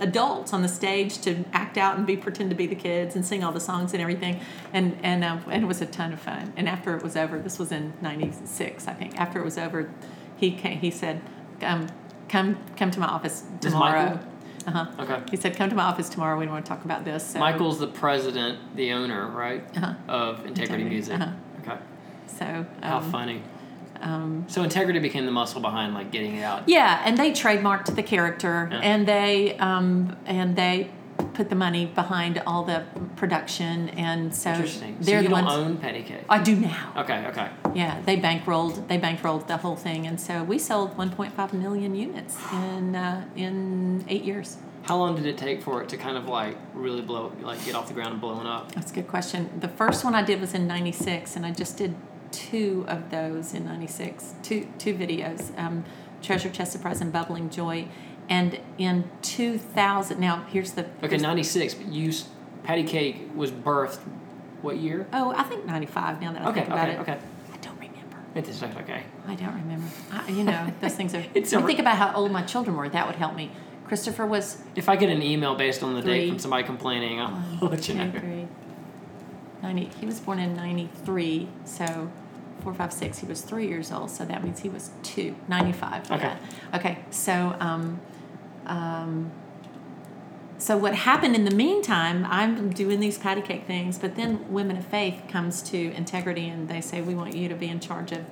adults 0.00 0.52
on 0.52 0.62
the 0.62 0.68
stage 0.68 1.18
to 1.22 1.44
act 1.52 1.76
out 1.78 1.96
and 1.96 2.06
be 2.06 2.16
pretend 2.16 2.50
to 2.50 2.56
be 2.56 2.66
the 2.66 2.74
kids 2.74 3.14
and 3.16 3.24
sing 3.24 3.44
all 3.44 3.52
the 3.52 3.60
songs 3.60 3.92
and 3.92 4.00
everything. 4.00 4.40
And 4.72 4.96
and, 5.02 5.24
uh, 5.24 5.38
and 5.50 5.62
it 5.64 5.66
was 5.66 5.80
a 5.80 5.86
ton 5.86 6.12
of 6.12 6.20
fun. 6.20 6.52
And 6.56 6.68
after 6.68 6.96
it 6.96 7.02
was 7.02 7.16
over, 7.16 7.38
this 7.38 7.58
was 7.58 7.72
in 7.72 7.92
'96, 8.00 8.88
I 8.88 8.92
think. 8.94 9.18
After 9.20 9.40
it 9.40 9.44
was 9.44 9.58
over, 9.58 9.90
he 10.36 10.52
came, 10.52 10.78
he 10.78 10.90
said, 10.90 11.20
um, 11.62 11.88
come 12.28 12.58
come 12.76 12.90
to 12.90 13.00
my 13.00 13.06
office 13.06 13.44
tomorrow. 13.60 14.18
Uh-huh. 14.66 14.86
Okay. 14.98 15.22
He 15.30 15.36
said, 15.36 15.54
come 15.56 15.70
to 15.70 15.76
my 15.76 15.84
office 15.84 16.08
tomorrow. 16.08 16.36
We 16.36 16.46
want 16.48 16.64
to 16.64 16.68
talk 16.68 16.84
about 16.84 17.04
this. 17.04 17.24
So, 17.24 17.38
Michael's 17.38 17.78
the 17.78 17.86
president, 17.86 18.58
the 18.74 18.92
owner, 18.94 19.28
right, 19.28 19.62
Uh-huh. 19.76 19.94
of 20.08 20.38
Integrity, 20.44 20.62
Integrity, 20.62 20.84
Music. 20.90 21.14
uh-huh. 21.20 21.32
Okay. 21.60 21.78
So 22.26 22.66
How 22.82 22.98
um, 22.98 23.10
funny. 23.12 23.42
um, 24.00 24.44
So 24.48 24.62
Integrity 24.62 24.98
became 24.98 25.26
the 25.26 25.32
muscle 25.32 25.60
behind 25.60 25.94
like 25.94 26.10
getting 26.10 26.36
it 26.36 26.42
out. 26.42 26.68
Yeah, 26.68 27.02
and 27.04 27.16
they 27.16 27.30
trademarked 27.32 27.94
the 27.94 28.02
character, 28.02 28.68
Yeah. 28.70 28.78
and 28.80 29.06
they 29.06 29.56
um, 29.58 30.16
and 30.26 30.56
they 30.56 30.90
put 31.34 31.48
the 31.48 31.54
money 31.56 31.86
behind 31.86 32.42
all 32.46 32.62
the 32.64 32.84
production, 33.16 33.88
and 33.90 34.34
so 34.34 34.50
Interesting. 34.50 34.96
So 35.00 35.06
they're 35.06 35.22
you 35.22 35.28
the 35.28 35.34
don't 35.34 35.44
ones. 35.46 35.58
own 35.58 35.76
Patty 35.78 36.02
Cake. 36.02 36.24
I 36.28 36.42
do 36.42 36.56
now. 36.56 36.92
Okay. 36.98 37.26
Okay. 37.28 37.48
Yeah, 37.74 38.00
they 38.04 38.16
bankrolled 38.18 38.86
they 38.88 38.98
bankrolled 38.98 39.46
the 39.46 39.56
whole 39.58 39.76
thing, 39.76 40.06
and 40.06 40.20
so 40.20 40.42
we 40.44 40.58
sold 40.58 40.96
1.5 40.96 41.52
million 41.54 41.94
units 41.94 42.36
in 42.52 42.94
uh, 42.96 43.24
in 43.36 44.04
eight 44.08 44.24
years. 44.24 44.58
How 44.82 44.96
long 44.98 45.16
did 45.16 45.26
it 45.26 45.36
take 45.36 45.62
for 45.62 45.82
it 45.82 45.88
to 45.88 45.96
kind 45.96 46.16
of 46.16 46.26
like 46.28 46.56
really 46.72 47.02
blow, 47.02 47.32
like 47.42 47.64
get 47.64 47.74
off 47.74 47.88
the 47.88 47.94
ground 47.94 48.12
and 48.12 48.20
blowing 48.20 48.46
up? 48.46 48.70
That's 48.72 48.92
a 48.92 48.94
good 48.94 49.08
question. 49.08 49.50
The 49.58 49.68
first 49.68 50.04
one 50.04 50.14
I 50.14 50.22
did 50.22 50.40
was 50.40 50.54
in 50.54 50.66
'96, 50.68 51.34
and 51.36 51.44
I 51.44 51.50
just 51.50 51.76
did 51.76 51.94
two 52.32 52.84
of 52.88 53.10
those 53.10 53.54
in 53.54 53.64
'96. 53.64 54.34
Two 54.42 54.68
two 54.78 54.94
videos, 54.94 55.56
um, 55.58 55.84
Treasure 56.22 56.50
Chest 56.50 56.72
Surprise 56.72 57.00
and 57.00 57.12
Bubbling 57.12 57.50
Joy, 57.50 57.88
and 58.28 58.58
in 58.78 59.08
2000. 59.22 60.18
Now 60.20 60.44
here's 60.50 60.72
the 60.72 60.86
Okay, 61.02 61.16
ninety 61.18 61.42
six. 61.42 61.74
But 61.74 61.88
you, 61.92 62.12
Patty 62.64 62.84
Cake 62.84 63.28
was 63.34 63.50
birthed. 63.50 63.98
What 64.62 64.78
year? 64.78 65.06
Oh, 65.12 65.32
I 65.36 65.42
think 65.44 65.66
95 65.66 66.20
now 66.20 66.32
that 66.32 66.42
I 66.42 66.46
Okay. 66.48 66.54
think 66.60 66.66
about 66.68 66.88
Okay. 66.88 66.96
it. 66.98 67.00
Okay. 67.02 67.18
I 67.52 67.56
don't 67.58 67.78
remember. 67.78 68.16
It's 68.34 68.48
okay. 68.62 69.02
I 69.28 69.34
don't 69.34 69.54
remember. 69.54 69.86
I, 70.10 70.28
you 70.30 70.44
know, 70.44 70.72
those 70.80 70.94
things 70.94 71.14
are. 71.14 71.22
It's 71.34 71.52
me 71.52 71.62
think 71.62 71.78
about 71.78 71.96
how 71.98 72.12
old 72.14 72.32
my 72.32 72.42
children 72.42 72.74
were. 72.76 72.88
That 72.88 73.06
would 73.06 73.16
help 73.16 73.36
me. 73.36 73.50
Christopher 73.86 74.26
was 74.26 74.62
If 74.74 74.88
I 74.88 74.96
get 74.96 75.10
an 75.10 75.22
email 75.22 75.54
based 75.54 75.82
on 75.84 75.94
the 75.94 76.00
date 76.02 76.28
from 76.28 76.38
somebody 76.40 76.64
complaining, 76.64 77.20
I'll 77.20 77.40
let 77.62 77.86
you 77.86 77.94
two, 77.94 78.04
know. 78.04 78.10
three, 78.18 78.48
90. 79.74 79.90
He 79.98 80.06
was 80.06 80.20
born 80.20 80.38
in 80.38 80.54
93, 80.54 81.48
so 81.64 82.10
four, 82.62 82.74
five, 82.74 82.92
six. 82.92 83.18
He 83.18 83.26
was 83.26 83.42
three 83.42 83.66
years 83.68 83.92
old, 83.92 84.10
so 84.10 84.24
that 84.24 84.42
means 84.44 84.60
he 84.60 84.68
was 84.68 84.90
two, 85.02 85.34
95. 85.48 86.10
Okay. 86.10 86.22
Yeah. 86.22 86.38
Okay, 86.74 86.98
so, 87.10 87.56
um, 87.60 88.00
um, 88.66 89.30
so 90.58 90.76
what 90.76 90.94
happened 90.94 91.34
in 91.34 91.44
the 91.44 91.54
meantime, 91.54 92.26
I'm 92.28 92.70
doing 92.70 93.00
these 93.00 93.18
patty 93.18 93.42
cake 93.42 93.66
things, 93.66 93.98
but 93.98 94.16
then 94.16 94.52
Women 94.52 94.76
of 94.76 94.86
Faith 94.86 95.22
comes 95.28 95.62
to 95.62 95.92
Integrity 95.92 96.48
and 96.48 96.68
they 96.68 96.80
say, 96.80 97.02
we 97.02 97.14
want 97.14 97.34
you 97.34 97.48
to 97.48 97.54
be 97.54 97.68
in 97.68 97.80
charge 97.80 98.12
of, 98.12 98.24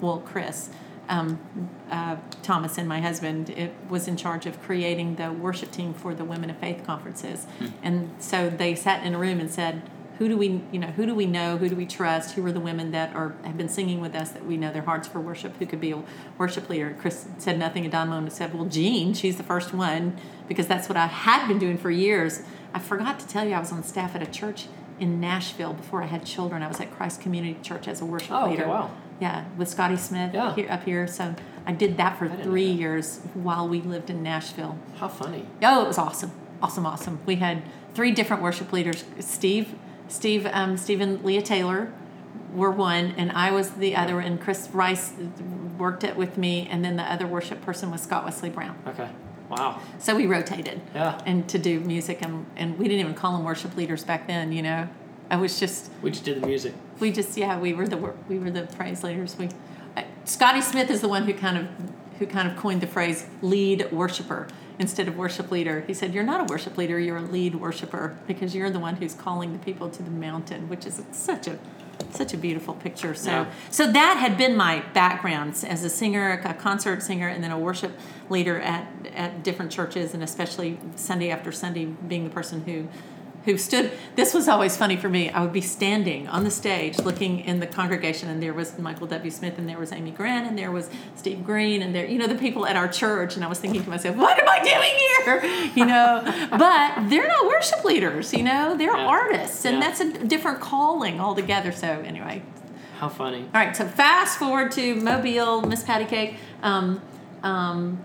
well, 0.00 0.18
Chris. 0.18 0.70
Um, 1.08 1.70
uh, 1.88 2.16
Thomas 2.42 2.78
and 2.78 2.88
my 2.88 3.00
husband 3.00 3.48
it 3.50 3.72
was 3.88 4.08
in 4.08 4.16
charge 4.16 4.44
of 4.44 4.60
creating 4.60 5.14
the 5.14 5.30
worship 5.30 5.70
team 5.70 5.94
for 5.94 6.12
the 6.12 6.24
Women 6.24 6.50
of 6.50 6.56
Faith 6.56 6.82
conferences, 6.84 7.46
and 7.80 8.10
so 8.18 8.50
they 8.50 8.74
sat 8.74 9.06
in 9.06 9.14
a 9.14 9.18
room 9.18 9.38
and 9.38 9.48
said, 9.48 9.88
"Who 10.18 10.28
do 10.28 10.36
we, 10.36 10.60
you 10.72 10.78
know, 10.78 10.88
who 10.88 11.06
do 11.06 11.14
we 11.14 11.26
know? 11.26 11.56
Who 11.58 11.68
do 11.68 11.76
we 11.76 11.86
trust? 11.86 12.34
Who 12.34 12.44
are 12.46 12.52
the 12.52 12.60
women 12.60 12.90
that 12.92 13.14
are 13.14 13.34
have 13.44 13.56
been 13.56 13.68
singing 13.68 14.00
with 14.00 14.14
us 14.14 14.30
that 14.30 14.44
we 14.46 14.56
know 14.56 14.72
their 14.72 14.82
hearts 14.82 15.06
for 15.08 15.20
worship? 15.20 15.56
Who 15.58 15.66
could 15.66 15.80
be 15.80 15.92
a 15.92 16.02
worship 16.38 16.68
leader?" 16.68 16.94
Chris 16.98 17.26
said 17.38 17.58
nothing, 17.58 17.84
and 17.84 17.92
Don 17.92 18.08
Moen 18.08 18.30
said, 18.30 18.54
"Well, 18.54 18.64
Jean, 18.66 19.14
she's 19.14 19.36
the 19.36 19.42
first 19.42 19.74
one 19.74 20.16
because 20.48 20.66
that's 20.66 20.88
what 20.88 20.96
I 20.96 21.06
had 21.06 21.46
been 21.48 21.58
doing 21.58 21.78
for 21.78 21.90
years." 21.90 22.42
I 22.74 22.78
forgot 22.78 23.18
to 23.20 23.26
tell 23.26 23.46
you, 23.46 23.54
I 23.54 23.60
was 23.60 23.72
on 23.72 23.82
staff 23.82 24.14
at 24.14 24.22
a 24.22 24.26
church 24.26 24.66
in 25.00 25.20
Nashville 25.20 25.72
before 25.74 26.02
I 26.02 26.06
had 26.06 26.24
children. 26.24 26.62
I 26.62 26.68
was 26.68 26.80
at 26.80 26.90
Christ 26.90 27.20
Community 27.20 27.58
Church 27.62 27.86
as 27.88 28.00
a 28.00 28.04
worship 28.04 28.30
Oh, 28.32 28.42
okay, 28.42 28.50
leader. 28.52 28.68
wow. 28.68 28.90
Yeah, 29.20 29.44
with 29.56 29.68
Scotty 29.68 29.96
Smith 29.96 30.34
Yeah. 30.34 30.54
here 30.54 30.66
up 30.70 30.84
here. 30.84 31.06
So 31.06 31.34
I 31.66 31.72
did 31.72 31.96
that 31.96 32.18
for 32.18 32.28
three 32.28 32.66
that. 32.72 32.78
years 32.78 33.20
while 33.34 33.66
we 33.66 33.80
lived 33.80 34.10
in 34.10 34.22
Nashville. 34.22 34.76
How 34.98 35.08
funny. 35.08 35.46
Oh, 35.62 35.84
it 35.84 35.88
was 35.88 35.96
awesome, 35.98 36.32
awesome, 36.62 36.84
awesome. 36.84 37.18
We 37.24 37.36
had 37.36 37.62
three 37.94 38.10
different 38.12 38.42
worship 38.42 38.72
leaders. 38.72 39.04
Steve, 39.20 39.74
Steve, 40.08 40.46
um, 40.52 40.76
Stephen 40.76 41.22
Leah 41.22 41.42
Taylor, 41.42 41.92
were 42.54 42.70
one, 42.70 43.14
and 43.16 43.32
I 43.32 43.50
was 43.50 43.70
the 43.72 43.96
other. 43.96 44.20
And 44.20 44.40
Chris 44.40 44.68
Rice 44.72 45.12
worked 45.78 46.04
it 46.04 46.16
with 46.16 46.38
me, 46.38 46.66
and 46.70 46.84
then 46.84 46.96
the 46.96 47.02
other 47.02 47.26
worship 47.26 47.60
person 47.62 47.90
was 47.90 48.02
Scott 48.02 48.24
Wesley 48.24 48.50
Brown. 48.50 48.78
Okay. 48.86 49.08
Wow. 49.50 49.80
So 49.98 50.16
we 50.16 50.26
rotated. 50.26 50.80
Yeah. 50.94 51.20
And 51.26 51.48
to 51.48 51.58
do 51.58 51.80
music, 51.80 52.18
and 52.22 52.46
and 52.56 52.78
we 52.78 52.86
didn't 52.88 53.00
even 53.00 53.14
call 53.14 53.32
them 53.32 53.44
worship 53.44 53.76
leaders 53.76 54.04
back 54.04 54.26
then. 54.26 54.52
You 54.52 54.62
know, 54.62 54.88
I 55.30 55.36
was 55.36 55.58
just 55.60 55.90
We 56.02 56.10
just 56.10 56.24
did 56.24 56.40
the 56.40 56.46
music. 56.46 56.72
we 57.00 57.12
just 57.12 57.36
yeah 57.36 57.58
we 57.58 57.72
were 57.74 57.86
the 57.86 57.96
we 58.28 58.38
were 58.38 58.50
the 58.50 58.62
praise 58.62 59.02
leaders 59.04 59.36
we 59.38 59.48
uh, 59.96 60.02
scotty 60.24 60.60
smith 60.62 60.88
is 60.90 61.00
the 61.00 61.08
one 61.08 61.24
who 61.24 61.34
kind 61.34 61.58
of 61.58 61.66
who 62.18 62.26
kind 62.26 62.48
of 62.48 62.56
coined 62.56 62.80
the 62.80 62.86
phrase 62.86 63.26
lead 63.42 63.90
worshiper 63.92 64.46
instead 64.78 65.08
of 65.08 65.16
worship 65.16 65.50
leader 65.50 65.80
he 65.86 65.94
said 65.94 66.12
you're 66.14 66.24
not 66.24 66.40
a 66.40 66.44
worship 66.52 66.76
leader 66.76 66.98
you're 66.98 67.16
a 67.16 67.22
lead 67.22 67.54
worshiper 67.54 68.16
because 68.26 68.54
you're 68.54 68.70
the 68.70 68.78
one 68.78 68.96
who's 68.96 69.14
calling 69.14 69.52
the 69.52 69.58
people 69.58 69.88
to 69.88 70.02
the 70.02 70.10
mountain 70.10 70.68
which 70.68 70.84
is 70.86 71.02
such 71.12 71.46
a 71.46 71.58
such 72.10 72.34
a 72.34 72.36
beautiful 72.36 72.74
picture 72.74 73.14
so 73.14 73.30
Yeah. 73.30 73.50
so 73.70 73.90
that 73.90 74.16
had 74.18 74.36
been 74.36 74.54
my 74.56 74.80
background 74.92 75.64
as 75.66 75.82
a 75.82 75.88
singer 75.90 76.42
a 76.44 76.52
concert 76.54 77.02
singer 77.02 77.26
and 77.28 77.42
then 77.42 77.50
a 77.50 77.58
worship 77.58 77.98
leader 78.28 78.60
at 78.60 78.86
at 79.14 79.42
different 79.42 79.72
churches 79.72 80.12
and 80.14 80.22
especially 80.22 80.78
sunday 80.94 81.30
after 81.30 81.50
sunday 81.52 81.86
being 81.86 82.24
the 82.24 82.30
person 82.30 82.60
who 82.62 82.86
who 83.46 83.56
stood 83.56 83.90
this 84.16 84.34
was 84.34 84.46
always 84.48 84.76
funny 84.76 84.96
for 84.96 85.08
me 85.08 85.30
i 85.30 85.40
would 85.40 85.52
be 85.52 85.60
standing 85.62 86.28
on 86.28 86.44
the 86.44 86.50
stage 86.50 86.98
looking 86.98 87.40
in 87.40 87.58
the 87.60 87.66
congregation 87.66 88.28
and 88.28 88.42
there 88.42 88.52
was 88.52 88.78
michael 88.78 89.06
w 89.06 89.30
smith 89.30 89.56
and 89.58 89.66
there 89.68 89.78
was 89.78 89.90
amy 89.92 90.10
grant 90.10 90.46
and 90.46 90.58
there 90.58 90.70
was 90.70 90.90
steve 91.14 91.42
green 91.44 91.80
and 91.80 91.94
there 91.94 92.04
you 92.06 92.18
know 92.18 92.26
the 92.26 92.34
people 92.34 92.66
at 92.66 92.76
our 92.76 92.88
church 92.88 93.34
and 93.36 93.44
i 93.44 93.48
was 93.48 93.58
thinking 93.58 93.82
to 93.82 93.88
myself 93.88 94.14
what 94.16 94.38
am 94.38 94.48
i 94.48 94.58
doing 94.62 95.44
here 95.54 95.70
you 95.74 95.86
know 95.86 96.20
but 96.50 97.08
they're 97.08 97.28
not 97.28 97.46
worship 97.46 97.82
leaders 97.84 98.32
you 98.34 98.42
know 98.42 98.76
they're 98.76 98.94
Yeah. 98.96 99.06
artists 99.06 99.64
and 99.64 99.76
Yeah. 99.76 99.80
that's 99.80 100.00
a 100.00 100.24
different 100.26 100.60
calling 100.60 101.20
altogether 101.20 101.72
so 101.72 101.88
anyway 102.04 102.42
How 102.98 103.08
funny. 103.08 103.42
all 103.54 103.60
right, 103.64 103.76
so 103.76 103.84
fast 103.86 104.38
forward 104.38 104.72
to 104.72 104.94
Mobile, 104.96 105.60
Miss 105.62 105.82
Patty 105.84 106.06
Cake. 106.06 106.36
Um, 106.62 107.02
um, 107.42 107.98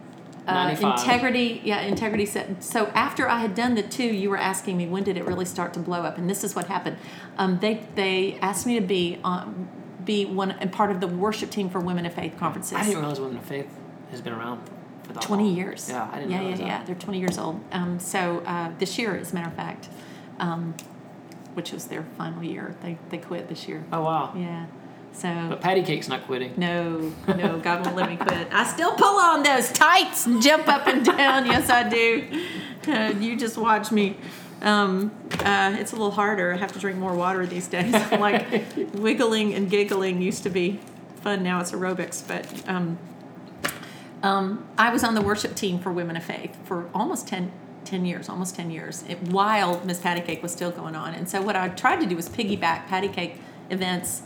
uh, 0.47 0.75
integrity, 0.79 1.61
yeah, 1.63 1.81
integrity 1.81 2.25
said. 2.25 2.63
So 2.63 2.87
after 2.87 3.27
I 3.27 3.39
had 3.39 3.53
done 3.53 3.75
the 3.75 3.83
two, 3.83 4.05
you 4.05 4.29
were 4.29 4.37
asking 4.37 4.77
me 4.77 4.87
when 4.87 5.03
did 5.03 5.17
it 5.17 5.25
really 5.25 5.45
start 5.45 5.73
to 5.75 5.79
blow 5.79 6.01
up, 6.01 6.17
and 6.17 6.29
this 6.29 6.43
is 6.43 6.55
what 6.55 6.67
happened. 6.67 6.97
Um, 7.37 7.59
they 7.59 7.85
they 7.95 8.39
asked 8.41 8.65
me 8.65 8.79
to 8.79 8.85
be 8.85 9.19
on, 9.23 9.69
be 10.03 10.25
one 10.25 10.51
and 10.51 10.71
part 10.71 10.91
of 10.91 10.99
the 10.99 11.07
worship 11.07 11.51
team 11.51 11.69
for 11.69 11.79
Women 11.79 12.05
of 12.05 12.13
Faith 12.13 12.37
conferences. 12.37 12.73
I 12.73 12.83
didn't 12.83 12.99
realize 12.99 13.19
Women 13.19 13.37
of 13.37 13.45
Faith 13.45 13.69
has 14.09 14.21
been 14.21 14.33
around 14.33 14.67
for 15.03 15.13
that 15.13 15.21
20 15.21 15.43
long. 15.43 15.55
years. 15.55 15.89
Yeah, 15.89 16.09
I 16.11 16.19
didn't 16.19 16.31
yeah, 16.31 16.39
realize 16.39 16.59
yeah, 16.59 16.65
yeah. 16.65 16.77
that. 16.79 16.87
They're 16.87 16.95
20 16.95 17.19
years 17.19 17.37
old. 17.37 17.61
Um, 17.71 17.99
so 17.99 18.39
uh, 18.45 18.71
this 18.79 18.97
year, 18.97 19.15
as 19.15 19.31
a 19.31 19.35
matter 19.35 19.47
of 19.47 19.55
fact, 19.55 19.89
um, 20.39 20.73
which 21.53 21.71
was 21.71 21.85
their 21.85 22.03
final 22.17 22.43
year, 22.43 22.75
they, 22.81 22.97
they 23.09 23.17
quit 23.17 23.47
this 23.47 23.67
year. 23.67 23.83
Oh 23.91 24.01
wow. 24.01 24.33
Yeah. 24.35 24.65
So 25.13 25.47
But 25.49 25.61
Patty 25.61 25.83
Cake's 25.83 26.07
not 26.07 26.25
quitting. 26.25 26.53
no, 26.57 27.13
no, 27.27 27.59
God 27.59 27.85
won't 27.85 27.95
let 27.95 28.09
me 28.09 28.15
quit. 28.15 28.47
I 28.51 28.65
still 28.65 28.93
pull 28.93 29.19
on 29.19 29.43
those 29.43 29.71
tights 29.71 30.25
and 30.25 30.41
jump 30.41 30.67
up 30.67 30.87
and 30.87 31.05
down. 31.05 31.45
Yes, 31.45 31.69
I 31.69 31.87
do. 31.87 32.45
Uh, 32.87 33.13
you 33.19 33.37
just 33.37 33.57
watch 33.57 33.91
me. 33.91 34.17
Um, 34.61 35.11
uh, 35.39 35.75
it's 35.77 35.91
a 35.91 35.95
little 35.95 36.11
harder. 36.11 36.53
I 36.53 36.57
have 36.57 36.71
to 36.73 36.79
drink 36.79 36.97
more 36.97 37.15
water 37.15 37.45
these 37.45 37.67
days. 37.67 37.93
like 38.11 38.63
wiggling 38.93 39.53
and 39.53 39.69
giggling 39.69 40.21
used 40.21 40.43
to 40.43 40.49
be 40.49 40.79
fun. 41.21 41.43
Now 41.43 41.59
it's 41.59 41.71
aerobics. 41.71 42.25
But 42.27 42.67
um, 42.69 42.97
um, 44.23 44.65
I 44.77 44.91
was 44.91 45.03
on 45.03 45.15
the 45.15 45.21
worship 45.21 45.55
team 45.55 45.79
for 45.79 45.91
Women 45.91 46.15
of 46.15 46.23
Faith 46.23 46.55
for 46.65 46.89
almost 46.93 47.27
10, 47.27 47.51
10 47.85 48.05
years, 48.05 48.29
almost 48.29 48.55
10 48.55 48.71
years, 48.71 49.03
it, 49.07 49.21
while 49.23 49.83
Miss 49.83 49.99
Patty 49.99 50.21
Cake 50.21 50.43
was 50.43 50.51
still 50.51 50.71
going 50.71 50.95
on. 50.95 51.13
And 51.13 51.27
so 51.27 51.41
what 51.41 51.55
I 51.55 51.69
tried 51.69 51.99
to 52.01 52.05
do 52.05 52.15
was 52.15 52.29
piggyback 52.29 52.87
Patty 52.87 53.07
Cake 53.07 53.35
events 53.69 54.21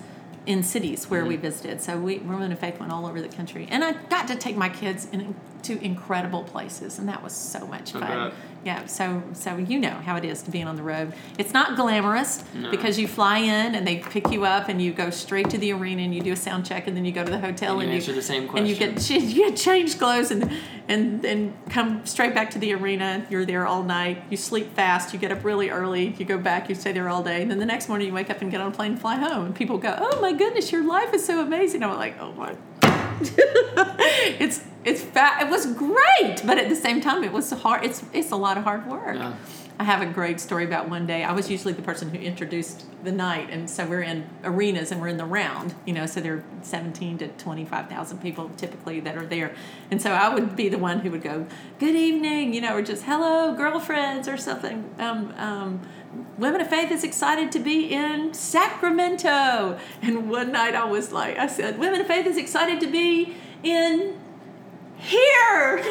in 0.45 0.63
cities 0.63 1.09
where 1.09 1.25
we 1.25 1.35
mm-hmm. 1.35 1.43
visited. 1.43 1.81
So 1.81 1.97
we 1.97 2.19
Women 2.19 2.51
of 2.51 2.59
Faith 2.59 2.79
went 2.79 2.91
all 2.91 3.05
over 3.05 3.21
the 3.21 3.29
country. 3.29 3.67
And 3.69 3.83
I 3.83 3.93
got 3.93 4.27
to 4.27 4.35
take 4.35 4.55
my 4.55 4.69
kids 4.69 5.07
in, 5.11 5.35
to 5.63 5.83
incredible 5.83 6.43
places, 6.43 6.99
and 6.99 7.09
that 7.09 7.23
was 7.23 7.33
so 7.33 7.65
much 7.67 7.91
fun. 7.91 8.31
Yeah, 8.65 8.87
so 8.87 9.21
so 9.33 9.57
you 9.57 9.79
know 9.79 9.91
how 9.91 10.15
it 10.15 10.25
is 10.25 10.41
to 10.41 10.49
be 10.49 10.63
on 10.63 10.75
the 10.75 10.81
road. 10.81 11.13
It's 11.37 11.53
not 11.53 11.75
glamorous 11.75 12.43
No. 12.55 12.71
because 12.71 12.97
you 12.97 13.07
fly 13.07 13.37
in 13.37 13.75
and 13.75 13.85
they 13.85 13.97
pick 13.97 14.31
you 14.31 14.43
up 14.43 14.69
and 14.69 14.81
you 14.81 14.91
go 14.91 15.11
straight 15.11 15.51
to 15.51 15.59
the 15.59 15.71
arena 15.71 16.01
and 16.01 16.15
you 16.15 16.19
do 16.21 16.33
a 16.33 16.35
sound 16.35 16.65
check 16.65 16.87
and 16.87 16.97
then 16.97 17.05
you 17.05 17.11
go 17.11 17.23
to 17.23 17.29
the 17.29 17.37
hotel 17.39 17.73
And 17.73 17.83
and, 17.83 17.91
you 17.91 17.97
answer 17.97 18.11
the 18.13 18.23
same 18.23 18.49
and 18.55 18.67
you 18.67 18.75
get 18.75 19.07
you 19.09 19.35
get 19.49 19.55
changed 19.55 19.99
clothes 19.99 20.31
and 20.31 20.51
and 20.87 21.21
then 21.21 21.53
come 21.69 22.03
straight 22.07 22.33
back 22.33 22.49
to 22.51 22.59
the 22.59 22.73
arena. 22.73 23.27
You're 23.29 23.45
there 23.45 23.67
all 23.67 23.83
night. 23.83 24.23
You 24.31 24.37
sleep 24.37 24.73
fast. 24.73 25.13
You 25.13 25.19
get 25.19 25.31
up 25.31 25.43
really 25.43 25.69
early. 25.69 26.15
You 26.17 26.25
go 26.25 26.39
back. 26.39 26.67
You 26.67 26.73
stay 26.73 26.91
there 26.91 27.07
all 27.07 27.21
day. 27.21 27.43
And 27.43 27.51
then 27.51 27.59
the 27.59 27.65
next 27.67 27.87
morning 27.87 28.07
you 28.07 28.13
wake 28.15 28.31
up 28.31 28.41
and 28.41 28.49
get 28.49 28.61
on 28.61 28.71
a 28.71 28.75
plane 28.75 28.93
and 28.93 29.01
fly 29.01 29.15
home. 29.15 29.45
And 29.45 29.55
people 29.55 29.77
go, 29.77 29.95
"Oh 29.99 30.19
my 30.21 30.33
goodness, 30.33 30.71
your 30.71 30.83
life 30.83 31.13
is 31.13 31.23
so 31.23 31.39
amazing." 31.39 31.83
I'm 31.83 31.95
like, 31.95 32.19
"Oh 32.19 32.31
my." 32.33 32.55
it's 34.39 34.61
it's 34.85 35.01
fat. 35.01 35.41
It 35.41 35.49
was 35.49 35.65
great, 35.73 36.41
but 36.45 36.57
at 36.57 36.69
the 36.69 36.75
same 36.75 37.01
time, 37.01 37.23
it 37.23 37.33
was 37.33 37.51
hard. 37.51 37.83
It's 37.83 38.03
it's 38.13 38.31
a 38.31 38.35
lot 38.35 38.57
of 38.57 38.63
hard 38.63 38.87
work. 38.87 39.15
Yeah. 39.15 39.33
I 39.77 39.83
have 39.83 40.01
a 40.01 40.05
great 40.05 40.39
story 40.39 40.63
about 40.63 40.87
one 40.89 41.05
day. 41.05 41.25
I 41.25 41.33
was 41.33 41.51
usually 41.51 41.73
the 41.73 41.81
person 41.81 42.09
who 42.09 42.17
introduced 42.17 42.85
the 43.03 43.11
night, 43.11 43.49
and 43.49 43.69
so 43.69 43.85
we're 43.85 44.03
in 44.03 44.25
arenas 44.43 44.89
and 44.89 45.01
we're 45.01 45.09
in 45.09 45.17
the 45.17 45.25
round, 45.25 45.75
you 45.85 45.91
know. 45.91 46.05
So 46.05 46.21
there 46.21 46.35
are 46.35 46.43
seventeen 46.61 47.17
to 47.17 47.27
twenty 47.29 47.65
five 47.65 47.89
thousand 47.89 48.19
people 48.19 48.49
typically 48.55 49.01
that 49.01 49.17
are 49.17 49.25
there, 49.25 49.53
and 49.91 50.01
so 50.01 50.11
I 50.11 50.33
would 50.33 50.55
be 50.55 50.69
the 50.69 50.77
one 50.77 50.99
who 50.99 51.11
would 51.11 51.23
go, 51.23 51.45
"Good 51.79 51.95
evening," 51.95 52.53
you 52.53 52.61
know, 52.61 52.75
or 52.75 52.81
just 52.81 53.03
"Hello, 53.03 53.53
girlfriends" 53.53 54.29
or 54.29 54.37
something. 54.37 54.89
Um, 54.97 55.33
um, 55.37 55.81
Women 56.37 56.61
of 56.61 56.69
Faith 56.69 56.91
is 56.91 57.03
excited 57.03 57.51
to 57.51 57.59
be 57.59 57.91
in 57.91 58.33
Sacramento, 58.33 59.77
and 60.01 60.29
one 60.29 60.53
night 60.53 60.73
I 60.75 60.85
was 60.85 61.11
like, 61.11 61.37
I 61.37 61.47
said, 61.47 61.79
"Women 61.79 61.99
of 61.99 62.07
Faith 62.07 62.27
is 62.27 62.37
excited 62.37 62.79
to 62.79 62.87
be 62.87 63.35
in 63.61 64.15
here." 65.05 65.83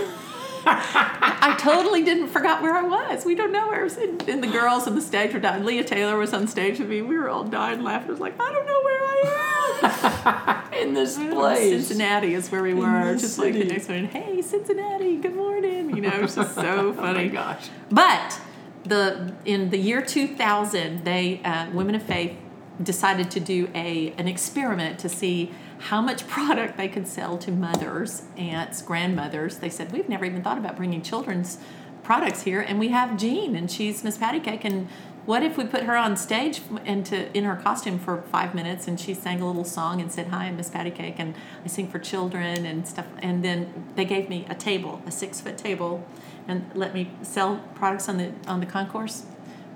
I 0.66 1.56
totally 1.58 2.02
didn't 2.02 2.28
forgot 2.28 2.62
where 2.62 2.74
I 2.74 2.82
was. 2.82 3.24
We 3.26 3.34
don't 3.34 3.52
know 3.52 3.68
where 3.68 3.80
I 3.80 3.82
was. 3.84 3.96
And, 3.98 4.26
and 4.28 4.42
the 4.42 4.46
girls 4.48 4.86
on 4.86 4.94
the 4.94 5.02
stage 5.02 5.34
were 5.34 5.40
dying. 5.40 5.64
Leah 5.64 5.84
Taylor 5.84 6.16
was 6.16 6.32
on 6.32 6.46
stage 6.48 6.78
with 6.78 6.88
me. 6.88 7.02
We 7.02 7.18
were 7.18 7.28
all 7.28 7.44
dying 7.44 7.82
laughing. 7.82 8.08
I 8.08 8.10
was 8.12 8.20
like, 8.20 8.40
I 8.40 8.50
don't 8.50 8.66
know 8.66 8.80
where 8.82 9.00
I 9.02 10.62
am. 10.72 10.72
In 10.88 10.94
this 10.94 11.16
place. 11.32 11.86
Cincinnati 11.86 12.32
is 12.34 12.50
where 12.50 12.62
we 12.62 12.72
were. 12.72 13.14
Just 13.18 13.38
like 13.38 13.52
the 13.52 13.64
next 13.64 13.88
morning, 13.90 14.06
Hey, 14.08 14.40
Cincinnati, 14.40 15.16
good 15.18 15.34
morning. 15.36 15.94
You 15.94 16.00
know, 16.02 16.08
it 16.10 16.22
was 16.22 16.34
just 16.34 16.54
so 16.54 16.62
Oh 16.98 17.02
my 17.02 17.12
funny. 17.12 17.28
gosh. 17.28 17.68
But 17.90 18.40
the 18.84 19.34
in 19.44 19.68
the 19.70 19.78
year 19.78 20.00
2000, 20.00 21.04
they 21.04 21.42
uh, 21.44 21.70
Women 21.72 21.94
of 21.94 22.02
Faith 22.02 22.36
decided 22.82 23.30
to 23.32 23.40
do 23.40 23.68
a 23.74 24.14
an 24.16 24.28
experiment 24.28 24.98
to 25.00 25.08
see 25.10 25.52
how 25.78 26.00
much 26.00 26.26
product 26.28 26.76
they 26.76 26.88
could 26.88 27.06
sell 27.06 27.38
to 27.38 27.50
mothers, 27.50 28.22
aunts, 28.36 28.82
grandmothers. 28.82 29.58
They 29.58 29.70
said 29.70 29.92
we've 29.92 30.08
never 30.08 30.24
even 30.24 30.42
thought 30.42 30.58
about 30.58 30.76
bringing 30.76 31.02
children's 31.02 31.58
products 32.02 32.42
here, 32.42 32.60
and 32.60 32.78
we 32.78 32.88
have 32.88 33.16
Jean, 33.16 33.56
and 33.56 33.70
she's 33.70 34.04
Miss 34.04 34.18
Patty 34.18 34.40
Cake, 34.40 34.64
and 34.64 34.88
what 35.26 35.42
if 35.42 35.56
we 35.56 35.64
put 35.64 35.84
her 35.84 35.96
on 35.96 36.16
stage 36.16 36.60
and 36.84 37.06
to 37.06 37.34
in 37.36 37.44
her 37.44 37.56
costume 37.56 37.98
for 37.98 38.22
five 38.22 38.54
minutes 38.54 38.86
and 38.86 39.00
she 39.00 39.14
sang 39.14 39.40
a 39.40 39.46
little 39.46 39.64
song 39.64 40.00
and 40.00 40.12
said 40.12 40.26
hi 40.28 40.44
i'm 40.44 40.56
miss 40.56 40.68
patty 40.68 40.90
cake 40.90 41.14
and 41.18 41.34
i 41.64 41.66
sing 41.66 41.88
for 41.88 41.98
children 41.98 42.66
and 42.66 42.86
stuff 42.86 43.06
and 43.20 43.42
then 43.42 43.86
they 43.94 44.04
gave 44.04 44.28
me 44.28 44.46
a 44.50 44.54
table 44.54 45.02
a 45.06 45.10
six 45.10 45.40
foot 45.40 45.56
table 45.56 46.06
and 46.46 46.70
let 46.74 46.92
me 46.92 47.10
sell 47.22 47.56
products 47.74 48.08
on 48.08 48.18
the 48.18 48.32
on 48.46 48.60
the 48.60 48.66
concourse 48.66 49.24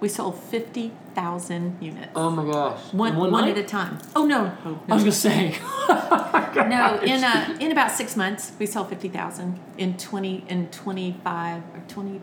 we 0.01 0.09
sold 0.09 0.39
50000 0.39 1.79
units 1.81 2.09
Oh 2.15 2.31
my 2.31 2.45
gosh. 2.51 2.81
one, 2.93 3.16
one, 3.16 3.31
night? 3.33 3.57
at 3.57 3.65
a 3.65 3.66
time 3.66 3.99
oh 4.15 4.25
no 4.25 4.53
oh, 4.65 4.81
I 4.89 4.95
was 4.95 5.03
gonna 5.03 5.12
say. 5.12 5.57
no, 5.89 6.99
in 7.03 7.25
uh, 7.25 7.57
in 7.61 7.73
about 7.73 7.91
six 7.91 8.16
months, 8.16 8.53
we 8.59 8.66
sold 8.66 8.89
fifty 8.89 9.09
thousand. 9.09 9.59
In 9.77 9.97
twenty, 9.97 10.45
in 10.49 10.69
twenty 10.69 11.16
five 11.25 11.62
or 11.75 11.83
twenty, 11.89 12.20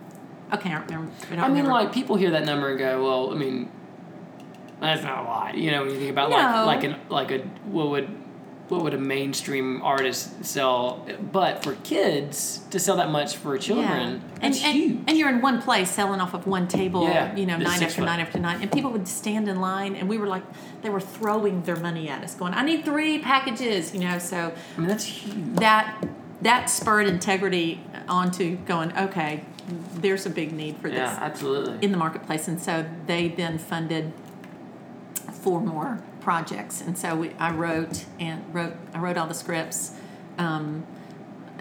okay, 0.54 0.70
I 0.70 0.74
don't 0.80 0.88
remember. 0.88 1.12
I, 1.32 1.36
don't 1.36 1.40
I 1.40 1.48
mean, 1.48 1.58
remember. 1.58 1.72
like 1.72 1.94
people 1.94 2.16
hear 2.16 2.32
that 2.32 2.46
number 2.46 2.70
and 2.70 2.80
go, 2.80 3.04
"Well, 3.04 3.32
I 3.32 3.36
mean, 3.36 3.72
that's 4.80 5.04
not 5.04 5.20
a 5.20 5.24
lot." 5.24 5.56
You 5.56 5.72
know, 5.72 5.82
when 5.84 5.92
you 5.92 6.00
think 6.00 6.12
about 6.12 6.30
No. 6.30 6.38
like 6.38 6.66
like 6.68 6.84
an 6.84 6.96
like 7.10 7.32
a 7.32 7.40
what 7.70 7.90
would 7.90 8.10
what 8.70 8.82
would 8.84 8.94
a 8.94 8.98
mainstream 8.98 9.82
artist 9.84 10.44
sell? 10.44 11.06
But 11.32 11.64
for 11.64 11.76
kids 11.84 12.62
to 12.72 12.80
sell 12.80 12.98
that 12.98 13.12
much 13.12 13.36
for 13.36 13.58
children, 13.58 14.22
and, 14.42 14.54
that's 14.54 14.64
and, 14.64 14.74
huge. 14.76 15.00
and 15.08 15.18
you're 15.18 15.30
in 15.30 15.42
one 15.42 15.62
place 15.62 15.92
selling 15.92 16.20
off 16.20 16.34
of 16.34 16.48
one 16.48 16.68
table, 16.68 17.04
Yeah, 17.08 17.36
you 17.36 17.46
know, 17.46 17.58
nine 17.58 17.84
after 17.84 18.02
foot. 18.02 18.06
nine 18.06 18.20
after 18.20 18.40
nine, 18.40 18.62
and 18.62 18.72
people 18.72 18.92
would 18.92 19.08
stand 19.08 19.48
in 19.48 19.62
line, 19.62 19.96
and 19.96 20.10
we 20.10 20.18
were 20.18 20.28
like, 20.28 20.44
they 20.82 20.90
were 20.90 21.02
throwing 21.02 21.62
their 21.64 21.76
money 21.76 22.10
at 22.10 22.24
us, 22.24 22.34
going, 22.36 22.54
"I 22.54 22.64
need 22.64 22.86
three 22.86 23.20
packages," 23.20 23.94
you 23.94 24.00
know. 24.00 24.18
So 24.18 24.54
I 24.76 24.80
mean, 24.80 24.88
that's 24.90 25.06
huge. 25.06 25.56
that 25.58 26.04
that 26.42 26.70
spurred 26.70 27.08
integrity 27.08 27.82
onto 28.08 28.58
going, 28.58 28.96
okay, 28.98 29.44
there's 29.96 30.26
a 30.26 30.30
big 30.30 30.52
need 30.52 30.78
for 30.78 30.90
this. 30.90 30.98
Yeah, 30.98 31.18
absolutely. 31.22 31.78
in 31.82 31.92
the 31.92 31.98
marketplace, 31.98 32.48
and 32.48 32.62
so 32.62 32.86
they 33.08 33.28
then 33.30 33.58
funded 33.58 34.14
four 35.32 35.62
more 35.62 36.04
projects. 36.26 36.82
And 36.82 36.98
so 36.98 37.16
we, 37.16 37.30
I 37.40 37.52
wrote 37.52 38.04
and 38.20 38.44
wrote 38.54 38.74
I 38.94 39.00
wrote 39.00 39.16
all 39.16 39.28
the 39.28 39.34
scripts, 39.36 39.92
um, 40.40 40.84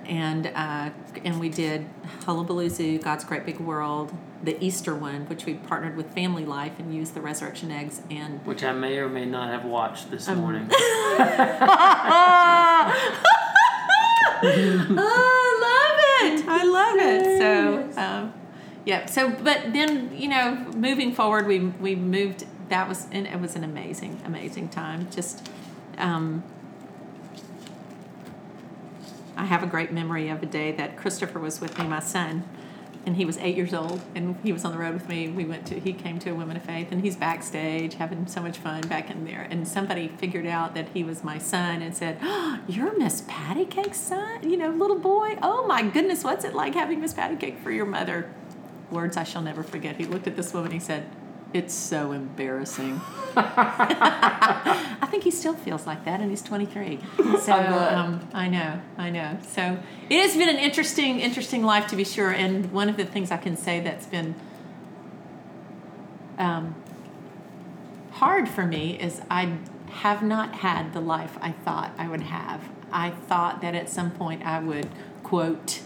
and 0.06 0.46
uh, 0.48 0.90
and 1.22 1.38
we 1.38 1.50
did 1.50 1.86
Hullabaloo 2.24 2.70
Zoo, 2.70 2.98
God's 2.98 3.24
Great 3.24 3.44
Big 3.44 3.60
World, 3.60 4.12
the 4.42 4.56
Easter 4.64 4.94
one, 4.94 5.26
which 5.26 5.44
we 5.44 5.54
partnered 5.54 5.96
with 5.96 6.12
Family 6.14 6.46
Life 6.46 6.78
and 6.78 6.94
used 6.94 7.12
the 7.14 7.20
resurrection 7.20 7.70
eggs 7.70 8.00
and. 8.10 8.44
Which 8.46 8.64
I 8.64 8.72
may 8.72 8.96
or 8.98 9.08
may 9.08 9.26
not 9.26 9.50
have 9.50 9.66
watched 9.66 10.10
this 10.10 10.26
Um, 10.28 10.38
morning. 10.38 10.66
oh, 14.96 15.20
I 15.46 15.60
love 15.68 15.98
it. 16.40 16.48
I 16.48 16.64
love 16.64 16.96
it. 16.98 17.38
So, 17.38 18.00
um, 18.00 18.32
yeah. 18.86 19.06
So, 19.06 19.28
but 19.30 19.72
then 19.74 20.16
you 20.16 20.28
know, 20.28 20.54
moving 20.74 21.12
forward, 21.14 21.46
we 21.46 21.58
we 21.60 21.94
moved. 21.94 22.46
That 22.68 22.88
was 22.88 23.06
and 23.12 23.26
it 23.26 23.40
was 23.40 23.56
an 23.56 23.64
amazing, 23.64 24.20
amazing 24.24 24.68
time. 24.68 25.10
Just, 25.10 25.48
um, 25.98 26.42
I 29.36 29.44
have 29.44 29.62
a 29.62 29.66
great 29.66 29.92
memory 29.92 30.28
of 30.28 30.42
a 30.42 30.46
day 30.46 30.72
that 30.72 30.96
Christopher 30.96 31.38
was 31.38 31.60
with 31.60 31.78
me, 31.78 31.86
my 31.86 32.00
son. 32.00 32.44
And 33.06 33.16
he 33.16 33.26
was 33.26 33.36
eight 33.36 33.54
years 33.54 33.74
old, 33.74 34.00
and 34.14 34.38
he 34.42 34.50
was 34.50 34.64
on 34.64 34.72
the 34.72 34.78
road 34.78 34.94
with 34.94 35.10
me. 35.10 35.28
We 35.28 35.44
went 35.44 35.66
to, 35.66 35.78
he 35.78 35.92
came 35.92 36.18
to 36.20 36.30
a 36.30 36.34
Women 36.34 36.56
of 36.56 36.62
Faith, 36.62 36.90
and 36.90 37.02
he's 37.02 37.16
backstage 37.16 37.94
having 37.94 38.26
so 38.26 38.40
much 38.40 38.56
fun 38.56 38.80
back 38.88 39.10
in 39.10 39.26
there. 39.26 39.46
And 39.50 39.68
somebody 39.68 40.08
figured 40.08 40.46
out 40.46 40.74
that 40.74 40.88
he 40.94 41.04
was 41.04 41.22
my 41.22 41.36
son 41.36 41.82
and 41.82 41.94
said, 41.94 42.18
oh, 42.22 42.60
You're 42.66 42.96
Miss 42.96 43.22
Patty 43.28 43.66
Cake's 43.66 44.00
son? 44.00 44.48
You 44.48 44.56
know, 44.56 44.70
little 44.70 44.98
boy? 44.98 45.36
Oh 45.42 45.66
my 45.66 45.82
goodness, 45.82 46.24
what's 46.24 46.46
it 46.46 46.54
like 46.54 46.72
having 46.72 47.02
Miss 47.02 47.12
Patty 47.12 47.36
Cake 47.36 47.58
for 47.58 47.70
your 47.70 47.84
mother? 47.84 48.32
Words 48.90 49.18
I 49.18 49.24
shall 49.24 49.42
never 49.42 49.62
forget. 49.62 49.96
He 49.96 50.06
looked 50.06 50.26
at 50.26 50.36
this 50.36 50.54
woman, 50.54 50.70
he 50.70 50.80
said, 50.80 51.04
It's 51.54 51.72
so 51.72 52.10
embarrassing. 52.10 53.00
I 53.36 55.06
think 55.08 55.22
he 55.22 55.30
still 55.30 55.54
feels 55.54 55.86
like 55.86 56.04
that, 56.04 56.18
and 56.18 56.28
he's 56.28 56.42
23. 56.42 56.98
So 57.40 57.52
I 57.52 57.94
um, 57.94 58.28
I 58.34 58.48
know, 58.48 58.80
I 58.98 59.10
know. 59.10 59.38
So 59.46 59.78
it 60.10 60.20
has 60.20 60.36
been 60.36 60.48
an 60.48 60.56
interesting, 60.56 61.20
interesting 61.20 61.62
life 61.62 61.86
to 61.86 61.96
be 61.96 62.02
sure. 62.02 62.30
And 62.30 62.72
one 62.72 62.88
of 62.88 62.96
the 62.96 63.04
things 63.04 63.30
I 63.30 63.36
can 63.36 63.56
say 63.56 63.78
that's 63.78 64.06
been 64.06 64.34
um, 66.38 66.74
hard 68.10 68.48
for 68.48 68.66
me 68.66 68.98
is 68.98 69.22
I 69.30 69.58
have 69.90 70.24
not 70.24 70.56
had 70.56 70.92
the 70.92 71.00
life 71.00 71.38
I 71.40 71.52
thought 71.52 71.92
I 71.96 72.08
would 72.08 72.22
have. 72.22 72.62
I 72.90 73.10
thought 73.10 73.60
that 73.60 73.76
at 73.76 73.88
some 73.88 74.10
point 74.10 74.44
I 74.44 74.58
would 74.58 74.88
quote 75.22 75.82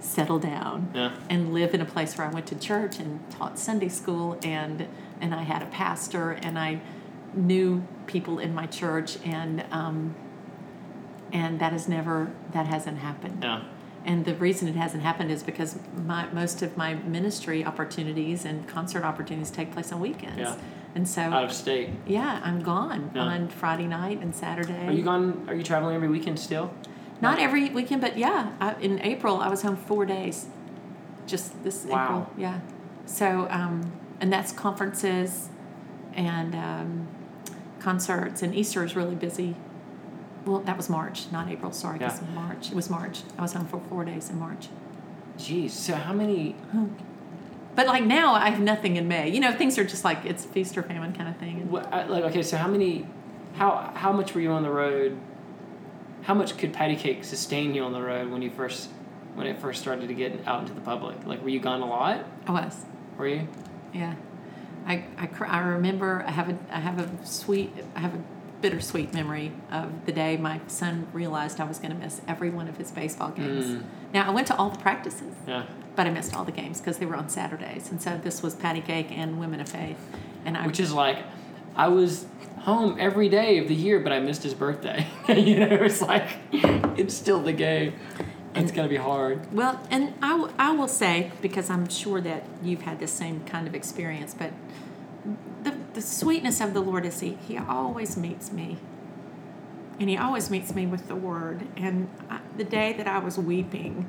settle 0.00 0.38
down 0.38 0.90
Yeah. 0.94 1.12
and 1.28 1.52
live 1.52 1.74
in 1.74 1.80
a 1.80 1.84
place 1.84 2.16
where 2.16 2.26
I 2.26 2.30
went 2.30 2.46
to 2.48 2.54
church 2.58 2.98
and 2.98 3.28
taught 3.30 3.58
Sunday 3.58 3.88
school 3.88 4.38
and 4.42 4.86
and 5.20 5.34
I 5.34 5.42
had 5.42 5.62
a 5.62 5.66
pastor 5.66 6.30
and 6.32 6.58
I 6.58 6.80
knew 7.34 7.82
people 8.06 8.38
in 8.38 8.54
my 8.54 8.66
church 8.66 9.18
and 9.24 9.64
um, 9.72 10.14
and 11.32 11.58
that 11.60 11.72
has 11.72 11.88
never 11.88 12.30
that 12.52 12.66
hasn't 12.66 12.98
happened. 12.98 13.40
Yeah. 13.42 13.62
And 14.04 14.24
the 14.24 14.34
reason 14.36 14.68
it 14.68 14.76
hasn't 14.76 15.02
happened 15.02 15.30
is 15.30 15.42
because 15.42 15.78
my 16.06 16.30
most 16.32 16.62
of 16.62 16.76
my 16.76 16.94
ministry 16.94 17.64
opportunities 17.64 18.44
and 18.44 18.66
concert 18.68 19.04
opportunities 19.04 19.50
take 19.50 19.72
place 19.72 19.92
on 19.92 20.00
weekends. 20.00 20.38
Yeah. 20.38 20.56
And 20.94 21.06
so 21.06 21.20
Out 21.22 21.44
of 21.44 21.52
state. 21.52 21.90
yeah, 22.06 22.40
I'm 22.42 22.60
gone 22.62 23.10
Yeah. 23.14 23.22
on 23.22 23.48
Friday 23.48 23.86
night 23.86 24.20
and 24.22 24.34
Saturday. 24.34 24.86
Are 24.86 24.92
you 24.92 25.02
gone? 25.02 25.44
Are 25.48 25.54
you 25.54 25.62
traveling 25.62 25.94
every 25.96 26.08
weekend 26.08 26.38
still? 26.38 26.70
Not 27.20 27.38
every 27.38 27.68
weekend, 27.70 28.00
but 28.00 28.16
yeah. 28.16 28.52
I, 28.60 28.74
in 28.80 29.00
April, 29.02 29.38
I 29.38 29.48
was 29.48 29.62
home 29.62 29.76
four 29.76 30.06
days. 30.06 30.46
Just 31.26 31.62
this 31.64 31.84
Wow. 31.84 32.04
April, 32.04 32.30
yeah. 32.36 32.60
So, 33.06 33.48
um, 33.50 33.92
and 34.20 34.32
that's 34.32 34.52
conferences 34.52 35.48
and 36.14 36.54
um, 36.54 37.08
concerts, 37.80 38.42
and 38.42 38.54
Easter 38.54 38.84
is 38.84 38.94
really 38.96 39.14
busy. 39.14 39.56
Well, 40.46 40.60
that 40.60 40.76
was 40.76 40.88
March, 40.88 41.26
not 41.32 41.48
April. 41.50 41.72
Sorry, 41.72 41.98
Yeah. 42.00 42.18
March. 42.34 42.68
It 42.70 42.74
was 42.74 42.88
March. 42.88 43.20
I 43.38 43.42
was 43.42 43.52
home 43.52 43.66
for 43.66 43.80
four 43.88 44.04
days 44.04 44.30
in 44.30 44.38
March. 44.38 44.68
Jeez. 45.36 45.70
So 45.70 45.94
how 45.94 46.12
many? 46.12 46.56
But 47.74 47.86
like 47.86 48.04
now, 48.04 48.34
I 48.34 48.50
have 48.50 48.60
nothing 48.60 48.96
in 48.96 49.06
May. 49.08 49.28
You 49.28 49.40
know, 49.40 49.52
things 49.52 49.78
are 49.78 49.84
just 49.84 50.04
like 50.04 50.24
it's 50.24 50.44
feast 50.44 50.76
or 50.78 50.82
famine 50.82 51.12
kind 51.12 51.28
of 51.28 51.36
thing. 51.36 51.70
What, 51.70 51.92
I- 51.92 52.06
like 52.06 52.24
okay, 52.24 52.42
so 52.42 52.56
how 52.56 52.68
many? 52.68 53.06
How 53.54 53.92
how 53.94 54.12
much 54.12 54.34
were 54.34 54.40
you 54.40 54.50
on 54.52 54.62
the 54.62 54.70
road? 54.70 55.18
How 56.28 56.34
much 56.34 56.58
could 56.58 56.74
patty 56.74 56.94
cake 56.94 57.24
sustain 57.24 57.74
you 57.74 57.82
on 57.84 57.92
the 57.94 58.02
road 58.02 58.30
when 58.30 58.42
you 58.42 58.50
first 58.50 58.90
when 59.34 59.46
it 59.46 59.58
first 59.58 59.80
started 59.80 60.08
to 60.08 60.14
get 60.14 60.46
out 60.46 60.60
into 60.60 60.74
the 60.74 60.80
public? 60.82 61.24
Like, 61.24 61.42
were 61.42 61.48
you 61.48 61.58
gone 61.58 61.80
a 61.80 61.86
lot? 61.86 62.26
I 62.46 62.52
was. 62.52 62.84
Were 63.16 63.26
you? 63.28 63.48
Yeah, 63.94 64.14
I, 64.86 65.04
I, 65.16 65.24
cr- 65.26 65.46
I 65.46 65.60
remember 65.60 66.22
I 66.26 66.30
have 66.32 66.50
a 66.50 66.58
I 66.70 66.80
have 66.80 66.98
a 66.98 67.26
sweet 67.26 67.72
I 67.96 68.00
have 68.00 68.14
a 68.14 68.22
bittersweet 68.60 69.14
memory 69.14 69.52
of 69.72 70.04
the 70.04 70.12
day 70.12 70.36
my 70.36 70.60
son 70.66 71.06
realized 71.14 71.60
I 71.60 71.64
was 71.64 71.78
going 71.78 71.92
to 71.92 71.98
miss 71.98 72.20
every 72.28 72.50
one 72.50 72.68
of 72.68 72.76
his 72.76 72.90
baseball 72.90 73.30
games. 73.30 73.64
Mm. 73.64 73.84
Now 74.12 74.26
I 74.26 74.30
went 74.30 74.48
to 74.48 74.56
all 74.56 74.68
the 74.68 74.78
practices, 74.78 75.34
Yeah. 75.46 75.64
but 75.96 76.06
I 76.06 76.10
missed 76.10 76.36
all 76.36 76.44
the 76.44 76.52
games 76.52 76.78
because 76.78 76.98
they 76.98 77.06
were 77.06 77.16
on 77.16 77.30
Saturdays, 77.30 77.90
and 77.90 78.02
so 78.02 78.20
this 78.22 78.42
was 78.42 78.54
Patty 78.54 78.82
Cake 78.82 79.06
and 79.10 79.40
Women 79.40 79.60
of 79.60 79.68
Faith, 79.70 79.96
and 80.44 80.58
I 80.58 80.66
Which 80.66 80.78
is 80.80 80.92
like, 80.92 81.20
I 81.74 81.88
was 81.88 82.26
home 82.60 82.96
every 82.98 83.28
day 83.28 83.58
of 83.58 83.68
the 83.68 83.74
year, 83.74 84.00
but 84.00 84.12
I 84.12 84.20
missed 84.20 84.42
his 84.42 84.54
birthday. 84.54 85.06
you 85.28 85.58
know, 85.60 85.66
it's 85.82 86.00
like 86.02 86.28
it's 86.52 87.14
still 87.14 87.40
the 87.42 87.52
game. 87.52 87.94
It's 88.54 88.72
gonna 88.72 88.88
be 88.88 88.96
hard. 88.96 89.52
Well, 89.52 89.80
and 89.90 90.14
I, 90.22 90.30
w- 90.30 90.52
I 90.58 90.72
will 90.72 90.88
say, 90.88 91.30
because 91.40 91.70
I'm 91.70 91.88
sure 91.88 92.20
that 92.20 92.44
you've 92.62 92.82
had 92.82 92.98
the 92.98 93.06
same 93.06 93.44
kind 93.44 93.68
of 93.68 93.74
experience, 93.74 94.34
but 94.34 94.52
the, 95.62 95.74
the 95.94 96.00
sweetness 96.02 96.60
of 96.60 96.74
the 96.74 96.80
Lord 96.80 97.04
is 97.06 97.20
He, 97.20 97.34
he 97.46 97.56
always 97.58 98.16
meets 98.16 98.50
me. 98.50 98.78
And 100.00 100.08
He 100.08 100.16
always 100.16 100.50
meets 100.50 100.74
me 100.74 100.86
with 100.86 101.08
the 101.08 101.14
Word. 101.16 101.66
And 101.76 102.08
I, 102.30 102.40
the 102.56 102.64
day 102.64 102.92
that 102.94 103.06
I 103.06 103.18
was 103.18 103.38
weeping 103.38 104.08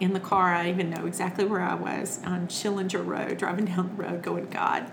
in 0.00 0.12
the 0.12 0.20
car, 0.20 0.54
I 0.54 0.68
even 0.68 0.90
know 0.90 1.06
exactly 1.06 1.44
where 1.44 1.60
I 1.62 1.74
was 1.74 2.20
on 2.24 2.48
Schillinger 2.48 3.04
Road, 3.06 3.38
driving 3.38 3.66
down 3.66 3.94
the 3.96 4.02
road, 4.02 4.22
going, 4.22 4.46
God, 4.50 4.90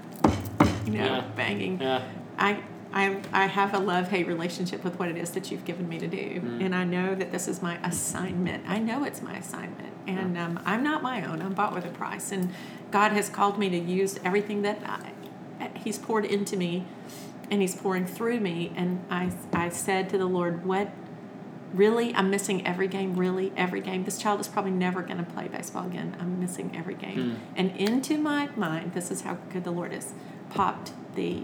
you 0.85 0.93
know, 0.93 1.05
Yeah. 1.05 1.25
banging. 1.35 1.81
Yeah. 1.81 2.03
I, 2.37 2.61
I, 2.95 3.21
I 3.33 3.47
have 3.47 3.73
a 3.73 3.79
love 3.79 4.07
hate 4.07 4.25
relationship 4.25 4.81
with 4.85 4.97
what 4.97 5.09
it 5.09 5.17
is 5.17 5.31
that 5.31 5.51
you've 5.51 5.65
given 5.65 5.89
me 5.89 5.99
to 5.99 6.07
do. 6.07 6.39
Mm. 6.39 6.65
And 6.65 6.73
I 6.73 6.85
know 6.85 7.13
that 7.13 7.29
this 7.29 7.49
is 7.49 7.61
my 7.61 7.77
assignment. 7.85 8.63
I 8.69 8.79
know 8.79 9.03
it's 9.03 9.21
my 9.21 9.35
assignment. 9.35 9.93
And 10.07 10.37
um, 10.37 10.59
I'm 10.65 10.81
not 10.81 11.03
my 11.03 11.25
own, 11.25 11.41
I'm 11.41 11.53
bought 11.53 11.75
with 11.75 11.83
a 11.83 11.89
price. 11.89 12.31
And 12.31 12.53
God 12.91 13.11
has 13.11 13.27
called 13.27 13.59
me 13.59 13.69
to 13.69 13.77
use 13.77 14.17
everything 14.23 14.61
that 14.61 14.79
I, 14.85 15.11
He's 15.77 15.97
poured 15.97 16.25
into 16.25 16.55
me 16.55 16.85
and 17.51 17.61
He's 17.61 17.75
pouring 17.75 18.05
through 18.05 18.39
me. 18.39 18.71
And 18.77 19.03
I, 19.09 19.31
I 19.51 19.69
said 19.69 20.09
to 20.11 20.17
the 20.17 20.25
Lord, 20.25 20.65
What? 20.65 20.89
Really? 21.73 22.15
I'm 22.15 22.29
missing 22.29 22.65
every 22.65 22.87
game, 22.87 23.17
really? 23.17 23.51
Every 23.57 23.81
game. 23.81 24.05
This 24.05 24.17
child 24.17 24.39
is 24.39 24.47
probably 24.47 24.71
never 24.71 25.01
going 25.01 25.17
to 25.17 25.29
play 25.29 25.49
baseball 25.49 25.85
again. 25.85 26.15
I'm 26.17 26.39
missing 26.39 26.71
every 26.73 26.95
game. 26.95 27.17
Mm. 27.17 27.37
And 27.57 27.75
into 27.75 28.17
my 28.17 28.47
mind, 28.55 28.93
this 28.93 29.11
is 29.11 29.21
how 29.21 29.33
good 29.51 29.65
the 29.65 29.71
Lord 29.71 29.91
is, 29.91 30.13
popped 30.49 30.93
the 31.15 31.43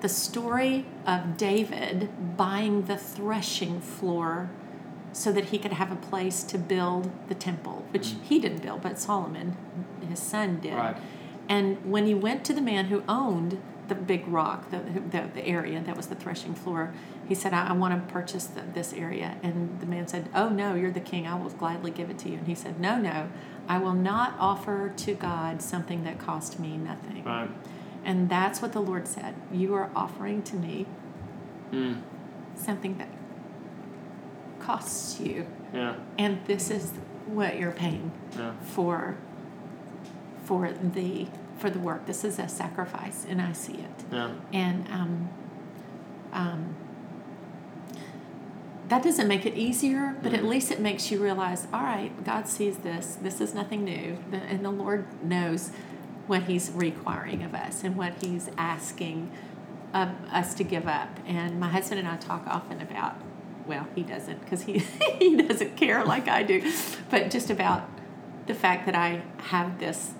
the 0.00 0.08
story 0.08 0.86
of 1.06 1.36
David 1.36 2.36
buying 2.36 2.82
the 2.82 2.96
threshing 2.96 3.80
floor 3.80 4.50
so 5.12 5.32
that 5.32 5.46
he 5.46 5.58
could 5.58 5.72
have 5.72 5.90
a 5.90 5.96
place 5.96 6.42
to 6.44 6.58
build 6.58 7.10
the 7.28 7.34
temple, 7.34 7.86
which 7.90 8.08
mm. 8.08 8.22
he 8.22 8.38
didn't 8.38 8.62
build, 8.62 8.82
but 8.82 8.98
Solomon, 8.98 9.56
his 10.08 10.20
son, 10.20 10.60
did. 10.60 10.74
Right. 10.74 10.96
And 11.48 11.90
when 11.90 12.06
he 12.06 12.14
went 12.14 12.44
to 12.46 12.52
the 12.52 12.60
man 12.60 12.86
who 12.86 13.02
owned 13.08 13.60
the 13.88 13.94
big 13.94 14.28
rock, 14.28 14.70
the, 14.70 14.78
the, 14.78 15.30
the 15.34 15.46
area 15.46 15.80
that 15.80 15.96
was 15.96 16.08
the 16.08 16.14
threshing 16.14 16.54
floor, 16.54 16.92
he 17.26 17.34
said, 17.34 17.54
I, 17.54 17.68
I 17.68 17.72
want 17.72 17.94
to 17.94 18.12
purchase 18.12 18.44
the, 18.44 18.60
this 18.60 18.92
area. 18.92 19.36
And 19.42 19.80
the 19.80 19.86
man 19.86 20.06
said, 20.06 20.28
Oh, 20.34 20.50
no, 20.50 20.74
you're 20.74 20.90
the 20.90 21.00
king. 21.00 21.26
I 21.26 21.34
will 21.34 21.50
gladly 21.50 21.90
give 21.90 22.10
it 22.10 22.18
to 22.20 22.28
you. 22.28 22.36
And 22.36 22.46
he 22.46 22.54
said, 22.54 22.78
No, 22.78 22.98
no, 22.98 23.30
I 23.66 23.78
will 23.78 23.94
not 23.94 24.34
offer 24.38 24.92
to 24.94 25.14
God 25.14 25.62
something 25.62 26.04
that 26.04 26.18
cost 26.18 26.60
me 26.60 26.76
nothing. 26.76 27.24
Right. 27.24 27.50
And 28.08 28.30
that's 28.30 28.62
what 28.62 28.72
the 28.72 28.80
Lord 28.80 29.06
said. 29.06 29.34
You 29.52 29.74
are 29.74 29.90
offering 29.94 30.42
to 30.44 30.56
me 30.56 30.86
Mm. 31.70 32.00
something 32.54 32.96
that 32.96 33.08
costs 34.58 35.20
you. 35.20 35.46
Yeah. 35.74 35.96
And 36.18 36.38
this 36.46 36.70
is 36.70 36.92
what 37.26 37.58
you're 37.58 37.70
paying 37.84 38.10
Yeah. 38.36 38.52
for 38.62 39.16
for 40.44 40.70
the 40.72 41.26
for 41.58 41.68
the 41.68 41.78
work. 41.78 42.06
This 42.06 42.24
is 42.24 42.38
a 42.38 42.48
sacrifice 42.48 43.26
and 43.28 43.42
I 43.42 43.52
see 43.52 43.74
it. 43.74 44.04
Yeah. 44.10 44.30
And 44.54 44.88
um, 44.90 45.28
um, 46.32 46.74
that 48.88 49.02
doesn't 49.02 49.28
make 49.28 49.44
it 49.44 49.54
easier, 49.54 50.16
but 50.22 50.32
at 50.32 50.40
Mhm. 50.42 50.48
least 50.48 50.70
it 50.70 50.80
makes 50.80 51.10
you 51.10 51.22
realize, 51.22 51.66
all 51.74 51.82
right, 51.82 52.10
God 52.24 52.48
sees 52.48 52.78
this. 52.78 53.18
This 53.20 53.38
is 53.42 53.54
nothing 53.54 53.84
new, 53.84 54.16
The- 54.30 54.38
and 54.38 54.64
the 54.64 54.70
Lord 54.70 55.04
knows 55.22 55.72
what 56.28 56.44
He's 56.44 56.70
requiring 56.70 57.42
of 57.42 57.54
us 57.54 57.82
and 57.82 57.96
what 57.96 58.14
He's 58.22 58.48
asking 58.56 59.30
of 59.94 60.10
us 60.30 60.54
to 60.54 60.64
give 60.64 60.86
up. 60.86 61.08
And 61.26 61.58
my 61.58 61.68
husband 61.68 62.00
and 62.00 62.08
I 62.08 62.16
talk 62.16 62.46
often 62.46 62.80
about, 62.80 63.16
well, 63.66 63.86
he 63.94 64.02
doesn't 64.02 64.40
because 64.40 64.62
he 64.62 64.78
he 65.18 65.36
doesn't 65.36 65.76
care 65.76 66.04
like 66.04 66.28
I 66.28 66.42
do, 66.42 66.72
but 67.10 67.30
just 67.30 67.50
about 67.50 67.88
the 68.46 68.54
fact 68.54 68.86
that 68.86 68.94
I 68.94 69.22
have 69.38 69.78
this 69.78 70.12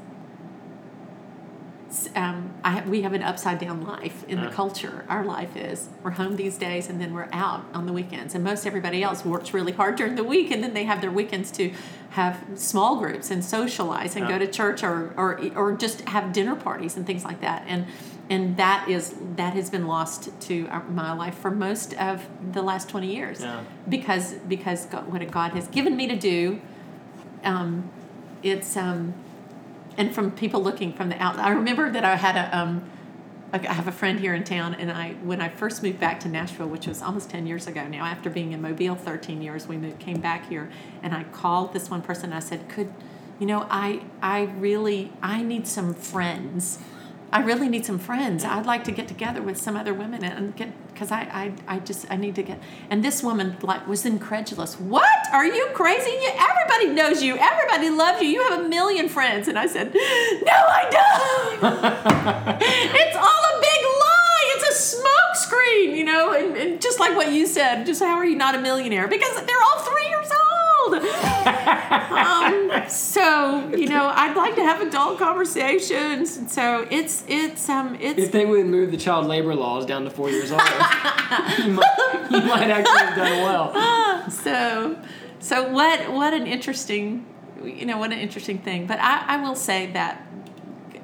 um, 2.14 2.50
I 2.62 2.70
have, 2.72 2.88
we 2.88 3.02
have 3.02 3.14
an 3.14 3.22
upside 3.22 3.58
down 3.58 3.82
life 3.82 4.22
in 4.28 4.38
Yeah. 4.38 4.44
the 4.44 4.50
culture. 4.50 5.04
Our 5.08 5.24
life 5.24 5.56
is 5.56 5.88
we're 6.02 6.10
home 6.12 6.36
these 6.36 6.58
days 6.58 6.88
and 6.90 7.00
then 7.00 7.14
we're 7.14 7.28
out 7.32 7.64
on 7.72 7.86
the 7.86 7.92
weekends. 7.94 8.34
And 8.34 8.44
most 8.44 8.66
everybody 8.66 9.02
else 9.02 9.24
works 9.24 9.54
really 9.54 9.72
hard 9.72 9.96
during 9.96 10.14
the 10.14 10.24
week 10.24 10.50
and 10.50 10.62
then 10.62 10.74
they 10.74 10.84
have 10.84 11.00
their 11.00 11.10
weekends 11.10 11.50
to 11.52 11.72
have 12.10 12.44
small 12.56 12.96
groups 12.98 13.30
and 13.30 13.42
socialize 13.44 14.16
and 14.16 14.24
Yeah. 14.28 14.38
go 14.38 14.44
to 14.44 14.50
church 14.50 14.82
or, 14.82 15.12
or 15.16 15.40
or 15.56 15.72
just 15.72 16.02
have 16.08 16.32
dinner 16.32 16.54
parties 16.56 16.96
and 16.96 17.06
things 17.06 17.24
like 17.24 17.40
that. 17.40 17.64
And 17.66 17.86
and 18.30 18.58
that 18.58 18.86
is 18.88 19.14
that 19.36 19.54
has 19.54 19.70
been 19.70 19.86
lost 19.86 20.28
to 20.48 20.66
our, 20.68 20.84
my 20.84 21.12
life 21.12 21.36
for 21.38 21.50
most 21.50 21.94
of 21.94 22.26
the 22.52 22.60
last 22.62 22.88
twenty 22.90 23.14
years 23.14 23.40
Yeah. 23.40 23.60
because 23.88 24.34
because 24.46 24.84
God, 24.86 25.10
what 25.10 25.30
God 25.30 25.52
has 25.52 25.68
given 25.68 25.96
me 25.96 26.06
to 26.08 26.16
do. 26.16 26.60
Um, 27.44 27.90
it's 28.42 28.76
um, 28.76 29.14
and 29.98 30.14
from 30.14 30.30
people 30.30 30.62
looking 30.62 30.92
from 30.94 31.10
the 31.10 31.22
out. 31.22 31.38
I 31.38 31.50
remember 31.50 31.90
that 31.90 32.04
I 32.04 32.16
had 32.16 32.36
a 32.36 32.56
um, 32.56 32.88
I 33.52 33.58
have 33.58 33.88
a 33.88 33.92
friend 33.92 34.20
here 34.20 34.34
in 34.34 34.44
town, 34.44 34.74
and 34.74 34.90
I 34.90 35.14
when 35.22 35.40
I 35.40 35.48
first 35.48 35.82
moved 35.82 35.98
back 35.98 36.20
to 36.20 36.28
Nashville, 36.28 36.68
which 36.68 36.86
was 36.86 37.02
almost 37.02 37.28
ten 37.28 37.46
years 37.46 37.66
ago 37.66 37.86
now, 37.86 38.04
after 38.04 38.30
being 38.30 38.52
in 38.52 38.62
Mobile 38.62 38.94
thirteen 38.94 39.42
years, 39.42 39.66
we 39.66 39.76
moved 39.76 39.98
came 39.98 40.20
back 40.20 40.48
here, 40.48 40.70
and 41.02 41.12
I 41.12 41.24
called 41.24 41.72
this 41.72 41.90
one 41.90 42.00
person. 42.00 42.32
I 42.32 42.38
said, 42.38 42.68
"Could, 42.68 42.92
you 43.38 43.46
know, 43.46 43.66
I 43.68 44.02
I 44.22 44.44
really 44.58 45.12
I 45.20 45.42
need 45.42 45.66
some 45.66 45.92
friends." 45.92 46.78
I 47.30 47.42
really 47.42 47.68
need 47.68 47.84
some 47.84 47.98
friends. 47.98 48.42
I'd 48.44 48.64
like 48.64 48.84
to 48.84 48.92
get 48.92 49.06
together 49.06 49.42
with 49.42 49.58
some 49.58 49.76
other 49.76 49.92
women 49.92 50.24
and 50.24 50.56
get 50.56 50.70
because 50.92 51.12
I, 51.12 51.20
I 51.66 51.76
I 51.76 51.78
just 51.80 52.10
I 52.10 52.16
need 52.16 52.34
to 52.36 52.42
get. 52.42 52.58
And 52.88 53.04
this 53.04 53.22
woman 53.22 53.56
like 53.62 53.86
was 53.86 54.06
incredulous. 54.06 54.80
What 54.80 55.06
are 55.32 55.44
you 55.44 55.68
crazy? 55.74 56.10
You, 56.10 56.30
everybody 56.38 56.86
knows 56.94 57.22
you. 57.22 57.36
Everybody 57.36 57.90
loves 57.90 58.22
you. 58.22 58.28
You 58.28 58.42
have 58.44 58.60
a 58.60 58.68
million 58.68 59.08
friends. 59.08 59.46
And 59.46 59.58
I 59.58 59.66
said, 59.66 59.92
No, 59.92 60.52
I 60.52 60.88
don't. 60.90 62.62
it's 62.62 63.16
all 63.16 63.24
a 63.24 63.60
big 63.60 63.82
lie. 64.00 64.54
It's 64.56 64.68
a 64.70 64.96
smoke 64.96 65.34
screen, 65.34 65.96
you 65.96 66.04
know. 66.04 66.32
And, 66.32 66.56
and 66.56 66.80
just 66.80 66.98
like 66.98 67.14
what 67.14 67.30
you 67.32 67.46
said, 67.46 67.84
just 67.84 68.02
how 68.02 68.16
are 68.16 68.26
you 68.26 68.36
not 68.36 68.54
a 68.54 68.60
millionaire? 68.60 69.06
Because 69.06 69.34
they're 69.34 69.62
all 69.62 69.82
three 69.82 70.08
years 70.08 70.30
old. 70.30 70.47
Um, 70.94 72.88
so 72.88 73.68
you 73.76 73.88
know, 73.88 74.10
I'd 74.14 74.36
like 74.36 74.54
to 74.56 74.62
have 74.62 74.80
adult 74.80 75.18
conversations. 75.18 76.36
And 76.36 76.50
so 76.50 76.86
it's 76.90 77.24
it's 77.28 77.68
um 77.68 77.96
it's 78.00 78.18
If 78.18 78.32
they 78.32 78.46
would 78.46 78.66
move 78.66 78.90
the 78.90 78.96
child 78.96 79.26
labor 79.26 79.54
laws 79.54 79.86
down 79.86 80.04
to 80.04 80.10
four 80.10 80.30
years 80.30 80.50
old, 80.50 80.60
you, 81.58 81.72
might, 81.72 82.26
you 82.30 82.40
might 82.42 82.70
actually 82.70 82.98
have 82.98 83.16
done 83.16 83.42
well. 83.42 84.30
so 84.30 84.98
so 85.40 85.68
what 85.68 86.12
what 86.12 86.34
an 86.34 86.46
interesting 86.46 87.26
you 87.64 87.86
know 87.86 87.98
what 87.98 88.12
an 88.12 88.18
interesting 88.18 88.58
thing 88.58 88.86
but 88.86 88.98
i, 89.00 89.24
I 89.26 89.36
will 89.38 89.54
say 89.54 89.90
that 89.92 90.26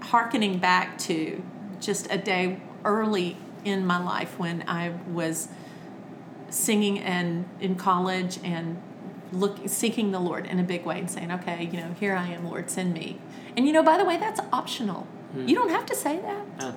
hearkening 0.01 0.59
back 0.59 0.99
to 0.99 1.43
just 1.81 2.11
a 2.11 2.19
day 2.19 2.61
early 2.85 3.37
in 3.65 3.87
my 3.87 4.03
life 4.03 4.39
when 4.39 4.65
i 4.69 4.91
was 5.09 5.49
singing 6.51 6.99
and 6.99 7.49
in 7.61 7.75
college 7.75 8.39
and 8.45 8.81
look 9.35 9.59
seeking 9.67 10.13
the 10.13 10.21
lord 10.21 10.47
in 10.47 10.59
a 10.59 10.63
big 10.63 10.85
way 10.85 10.99
and 10.99 11.11
saying 11.11 11.31
okay 11.31 11.69
you 11.71 11.79
know 11.79 11.95
here 11.99 12.15
i 12.15 12.29
am 12.29 12.49
lord 12.49 12.71
send 12.71 12.93
me 12.95 13.19
and 13.57 13.67
you 13.67 13.73
know 13.73 13.83
by 13.83 13.99
the 13.99 14.05
way 14.05 14.17
that's 14.17 14.41
optional 14.53 15.07
hmm. 15.33 15.47
you 15.47 15.55
don't 15.55 15.71
have 15.71 15.85
to 15.85 15.95
say 15.95 16.19
that 16.21 16.75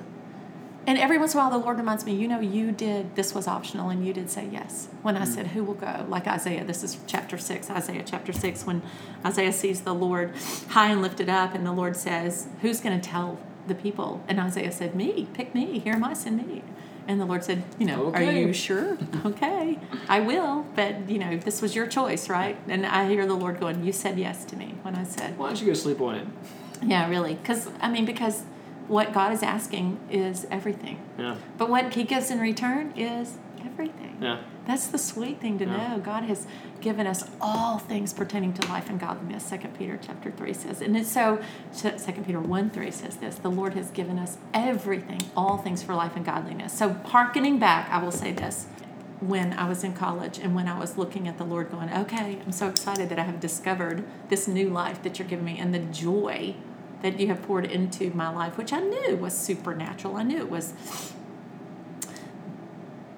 and 0.87 0.97
every 0.97 1.17
once 1.17 1.33
in 1.33 1.39
a 1.41 1.43
while, 1.43 1.51
the 1.51 1.57
Lord 1.57 1.77
reminds 1.77 2.05
me, 2.05 2.15
you 2.15 2.29
know, 2.29 2.39
you 2.39 2.71
did, 2.71 3.17
this 3.17 3.35
was 3.35 3.45
optional, 3.45 3.89
and 3.89 4.07
you 4.07 4.13
did 4.13 4.29
say 4.29 4.47
yes. 4.49 4.87
When 5.01 5.17
I 5.17 5.25
hmm. 5.25 5.31
said, 5.33 5.47
who 5.47 5.65
will 5.65 5.73
go? 5.73 6.05
Like 6.07 6.27
Isaiah, 6.27 6.63
this 6.63 6.81
is 6.81 6.97
chapter 7.05 7.37
6, 7.37 7.69
Isaiah 7.69 8.03
chapter 8.05 8.31
6, 8.31 8.65
when 8.65 8.81
Isaiah 9.25 9.51
sees 9.51 9.81
the 9.81 9.93
Lord 9.93 10.33
high 10.69 10.87
and 10.87 11.01
lifted 11.01 11.27
up, 11.27 11.53
and 11.53 11.65
the 11.65 11.73
Lord 11.73 11.97
says, 11.97 12.47
who's 12.61 12.79
going 12.79 12.97
to 12.97 13.05
tell 13.05 13.37
the 13.67 13.75
people? 13.75 14.23
And 14.29 14.39
Isaiah 14.39 14.71
said, 14.71 14.95
me, 14.95 15.27
pick 15.33 15.53
me, 15.53 15.79
here 15.79 15.93
am 15.93 16.05
I, 16.05 16.13
send 16.13 16.47
me. 16.47 16.63
And 17.07 17.21
the 17.21 17.25
Lord 17.25 17.43
said, 17.43 17.63
you 17.79 17.85
know, 17.85 18.11
are 18.13 18.21
you 18.21 18.51
sure? 18.51 18.97
okay, 19.25 19.79
I 20.09 20.19
will, 20.19 20.65
but, 20.75 21.09
you 21.09 21.19
know, 21.19 21.37
this 21.37 21.61
was 21.61 21.73
your 21.73 21.87
choice, 21.87 22.29
right? 22.29 22.57
And 22.67 22.85
I 22.85 23.07
hear 23.07 23.25
the 23.25 23.33
Lord 23.33 23.59
going, 23.59 23.83
you 23.83 23.93
said 23.93 24.19
yes 24.19 24.43
to 24.45 24.57
me 24.57 24.75
when 24.81 24.95
I 24.95 25.03
said, 25.03 25.37
Why 25.37 25.47
don't 25.47 25.61
you 25.61 25.67
go 25.67 25.73
sleep 25.73 26.01
on 26.01 26.15
it? 26.15 26.27
yeah, 26.83 27.09
really. 27.09 27.35
Because, 27.35 27.69
I 27.79 27.89
mean, 27.89 28.05
because 28.05 28.43
what 28.87 29.13
God 29.13 29.33
is 29.33 29.43
asking 29.43 29.99
is 30.09 30.45
everything. 30.51 30.99
Yeah. 31.17 31.35
But 31.57 31.69
what 31.69 31.93
he 31.93 32.03
gives 32.03 32.29
in 32.29 32.39
return 32.39 32.93
is 32.95 33.37
everything. 33.65 34.17
Yeah. 34.21 34.41
That's 34.67 34.87
the 34.87 34.97
sweet 34.97 35.39
thing 35.39 35.57
to 35.59 35.65
Yeah. 35.65 35.95
know. 35.95 35.99
God 35.99 36.23
has 36.25 36.45
given 36.81 37.07
us 37.07 37.23
all 37.41 37.77
things 37.79 38.13
pertaining 38.13 38.53
to 38.53 38.67
life 38.67 38.89
and 38.89 38.99
godliness. 38.99 39.43
Second 39.43 39.77
Peter 39.77 39.97
chapter 40.05 40.29
three 40.29 40.53
says, 40.53 40.81
and 40.81 40.95
it's 40.95 41.09
so. 41.09 41.39
Second 41.71 42.25
Peter 42.25 42.39
one 42.39 42.69
three 42.69 42.91
says 42.91 43.15
this: 43.17 43.35
the 43.35 43.49
Lord 43.49 43.73
has 43.73 43.89
given 43.91 44.19
us 44.19 44.37
everything, 44.53 45.21
all 45.35 45.57
things 45.57 45.81
for 45.81 45.95
life 45.95 46.15
and 46.15 46.25
godliness. 46.25 46.73
So, 46.73 46.93
hearkening 47.05 47.57
back, 47.59 47.89
I 47.89 48.03
will 48.03 48.11
say 48.11 48.33
this: 48.33 48.67
when 49.21 49.53
I 49.53 49.67
was 49.67 49.83
in 49.83 49.93
college 49.93 50.37
and 50.37 50.53
when 50.53 50.67
I 50.67 50.77
was 50.77 50.97
looking 50.97 51.27
at 51.27 51.37
the 51.37 51.45
Lord, 51.45 51.71
going, 51.71 51.89
"Okay, 51.91 52.37
I'm 52.45 52.51
so 52.51 52.67
excited 52.67 53.09
that 53.09 53.17
I 53.17 53.23
have 53.23 53.39
discovered 53.39 54.03
this 54.29 54.47
new 54.47 54.69
life 54.69 55.01
that 55.03 55.17
you're 55.17 55.27
giving 55.27 55.45
me, 55.45 55.57
and 55.57 55.73
the 55.73 55.79
joy." 55.79 56.55
That 57.03 57.19
you 57.19 57.27
have 57.27 57.43
poured 57.43 57.65
into 57.65 58.09
my 58.15 58.29
life, 58.29 58.57
which 58.57 58.73
I 58.73 58.79
knew 58.79 59.17
was 59.17 59.37
supernatural. 59.37 60.15
I 60.17 60.23
knew 60.23 60.37
it 60.39 60.49
was 60.49 60.73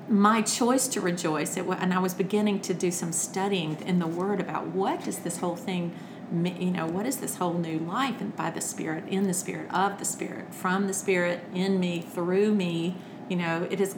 my 0.09 0.41
choice 0.41 0.87
to 0.87 0.99
rejoice 0.99 1.55
it 1.55 1.65
and 1.67 1.93
i 1.93 1.99
was 1.99 2.13
beginning 2.13 2.59
to 2.59 2.73
do 2.73 2.89
some 2.89 3.11
studying 3.11 3.79
in 3.81 3.99
the 3.99 4.07
word 4.07 4.39
about 4.39 4.67
what 4.67 5.03
does 5.03 5.19
this 5.19 5.37
whole 5.37 5.55
thing 5.55 5.93
you 6.31 6.71
know 6.71 6.85
what 6.85 7.05
is 7.05 7.17
this 7.17 7.35
whole 7.37 7.53
new 7.53 7.79
life 7.79 8.19
and 8.21 8.35
by 8.35 8.49
the 8.49 8.61
spirit 8.61 9.03
in 9.07 9.27
the 9.27 9.33
spirit 9.33 9.71
of 9.73 9.97
the 9.99 10.05
spirit 10.05 10.53
from 10.53 10.87
the 10.87 10.93
spirit 10.93 11.43
in 11.53 11.79
me 11.79 12.01
through 12.01 12.53
me. 12.53 12.95
You 13.29 13.35
know 13.35 13.67
it 13.69 13.79
is 13.79 13.95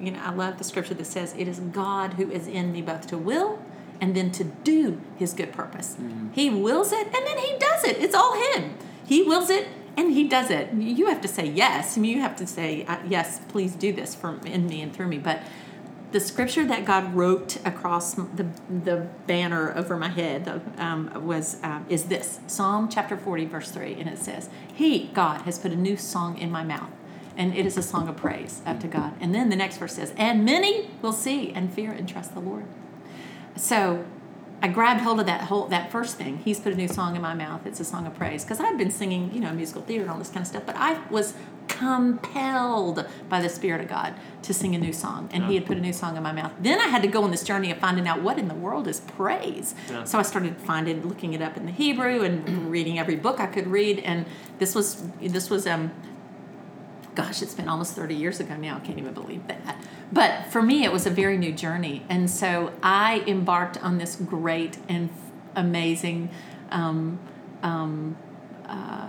you 0.00 0.10
know 0.10 0.20
i 0.22 0.32
love 0.32 0.56
the 0.58 0.64
scripture 0.64 0.94
that 0.94 1.06
says 1.06 1.34
it 1.36 1.46
is 1.46 1.60
god 1.60 2.14
who 2.14 2.30
is 2.30 2.46
in 2.46 2.72
me 2.72 2.80
both 2.80 3.06
to 3.08 3.18
will 3.18 3.62
and 4.00 4.16
then 4.16 4.32
to 4.32 4.44
do 4.44 4.98
his 5.16 5.34
good 5.34 5.52
purpose. 5.52 5.96
Mm-hmm. 6.00 6.32
He 6.32 6.48
wills 6.48 6.90
it 6.92 7.06
and 7.06 7.26
then 7.26 7.36
he 7.36 7.58
does 7.58 7.84
it. 7.84 7.98
It's 7.98 8.14
all 8.14 8.34
him. 8.54 8.74
He 9.06 9.22
wills 9.22 9.50
it 9.50 9.68
and 10.00 10.12
he 10.12 10.24
does 10.24 10.50
it. 10.50 10.72
You 10.72 11.06
have 11.06 11.20
to 11.20 11.28
say 11.28 11.46
yes. 11.46 11.96
I 11.96 12.00
mean, 12.00 12.16
you 12.16 12.22
have 12.22 12.36
to 12.36 12.46
say 12.46 12.84
uh, 12.86 12.98
yes. 13.06 13.40
Please 13.48 13.74
do 13.74 13.92
this 13.92 14.14
for 14.14 14.38
in 14.46 14.66
me 14.66 14.80
and 14.80 14.92
through 14.94 15.08
me. 15.08 15.18
But 15.18 15.42
the 16.12 16.20
scripture 16.20 16.64
that 16.66 16.84
God 16.84 17.14
wrote 17.14 17.58
across 17.66 18.14
the 18.14 18.46
the 18.68 19.06
banner 19.26 19.76
over 19.76 19.96
my 19.96 20.08
head 20.08 20.62
um, 20.78 21.10
was 21.26 21.62
um, 21.62 21.84
is 21.88 22.04
this 22.04 22.40
Psalm 22.46 22.88
chapter 22.88 23.16
forty 23.16 23.44
verse 23.44 23.70
three, 23.70 23.94
and 23.94 24.08
it 24.08 24.18
says, 24.18 24.48
"He 24.74 25.10
God 25.12 25.42
has 25.42 25.58
put 25.58 25.70
a 25.70 25.76
new 25.76 25.96
song 25.96 26.38
in 26.38 26.50
my 26.50 26.64
mouth." 26.64 26.90
And 27.36 27.54
it 27.56 27.64
is 27.64 27.76
a 27.78 27.82
song 27.82 28.08
of 28.08 28.16
praise 28.16 28.60
up 28.66 28.80
to 28.80 28.88
God. 28.88 29.14
And 29.20 29.34
then 29.34 29.48
the 29.48 29.56
next 29.56 29.78
verse 29.78 29.94
says, 29.94 30.12
And 30.16 30.44
many 30.44 30.90
will 31.00 31.12
see 31.12 31.52
and 31.52 31.72
fear 31.72 31.90
and 31.90 32.06
trust 32.06 32.34
the 32.34 32.40
Lord. 32.40 32.64
So 33.56 34.04
I 34.62 34.68
grabbed 34.68 35.00
hold 35.00 35.20
of 35.20 35.26
that 35.26 35.42
whole 35.42 35.66
that 35.68 35.90
first 35.90 36.16
thing. 36.16 36.38
He's 36.38 36.60
put 36.60 36.72
a 36.72 36.76
new 36.76 36.88
song 36.88 37.16
in 37.16 37.22
my 37.22 37.34
mouth. 37.34 37.66
It's 37.66 37.80
a 37.80 37.84
song 37.84 38.06
of 38.06 38.14
praise 38.14 38.44
because 38.44 38.60
I'd 38.60 38.76
been 38.76 38.90
singing, 38.90 39.32
you 39.32 39.40
know, 39.40 39.52
musical 39.52 39.82
theater 39.82 40.02
and 40.02 40.10
all 40.10 40.18
this 40.18 40.28
kind 40.28 40.40
of 40.40 40.46
stuff, 40.46 40.64
but 40.66 40.76
I 40.76 41.00
was 41.08 41.34
compelled 41.68 43.06
by 43.28 43.40
the 43.40 43.48
Spirit 43.48 43.80
of 43.80 43.88
God 43.88 44.14
to 44.42 44.52
sing 44.52 44.74
a 44.74 44.78
new 44.78 44.92
song, 44.92 45.30
and 45.32 45.44
He 45.44 45.54
had 45.54 45.66
put 45.66 45.78
a 45.78 45.80
new 45.80 45.92
song 45.92 46.16
in 46.16 46.22
my 46.22 46.32
mouth. 46.32 46.52
Then 46.60 46.78
I 46.80 46.88
had 46.88 47.00
to 47.02 47.08
go 47.08 47.22
on 47.22 47.30
this 47.30 47.44
journey 47.44 47.70
of 47.70 47.78
finding 47.78 48.06
out 48.06 48.20
what 48.22 48.38
in 48.38 48.48
the 48.48 48.54
world 48.54 48.86
is 48.86 49.00
praise. 49.00 49.74
Yeah. 49.88 50.04
So 50.04 50.18
I 50.18 50.22
started 50.22 50.56
finding, 50.56 51.08
looking 51.08 51.32
it 51.32 51.40
up 51.40 51.56
in 51.56 51.66
the 51.66 51.72
Hebrew, 51.72 52.22
and 52.22 52.70
reading 52.70 52.98
every 52.98 53.16
book 53.16 53.40
I 53.40 53.46
could 53.46 53.66
read. 53.66 54.00
And 54.00 54.26
this 54.58 54.74
was 54.74 55.02
this 55.20 55.48
was 55.48 55.66
um, 55.66 55.92
gosh, 57.20 57.42
it's 57.42 57.54
been 57.54 57.68
almost 57.68 57.94
30 57.94 58.14
years 58.14 58.40
ago 58.40 58.56
now. 58.56 58.76
I 58.76 58.80
can't 58.80 58.98
even 58.98 59.14
believe 59.14 59.46
that. 59.48 59.76
But 60.12 60.46
for 60.46 60.62
me, 60.62 60.84
it 60.84 60.92
was 60.92 61.06
a 61.06 61.10
very 61.10 61.36
new 61.36 61.52
journey. 61.52 62.04
And 62.08 62.30
so 62.30 62.72
I 62.82 63.22
embarked 63.26 63.76
on 63.82 63.98
this 63.98 64.16
great 64.16 64.78
and 64.88 65.10
amazing 65.54 66.30
um, 66.70 67.18
um, 67.62 68.16
uh, 68.66 69.08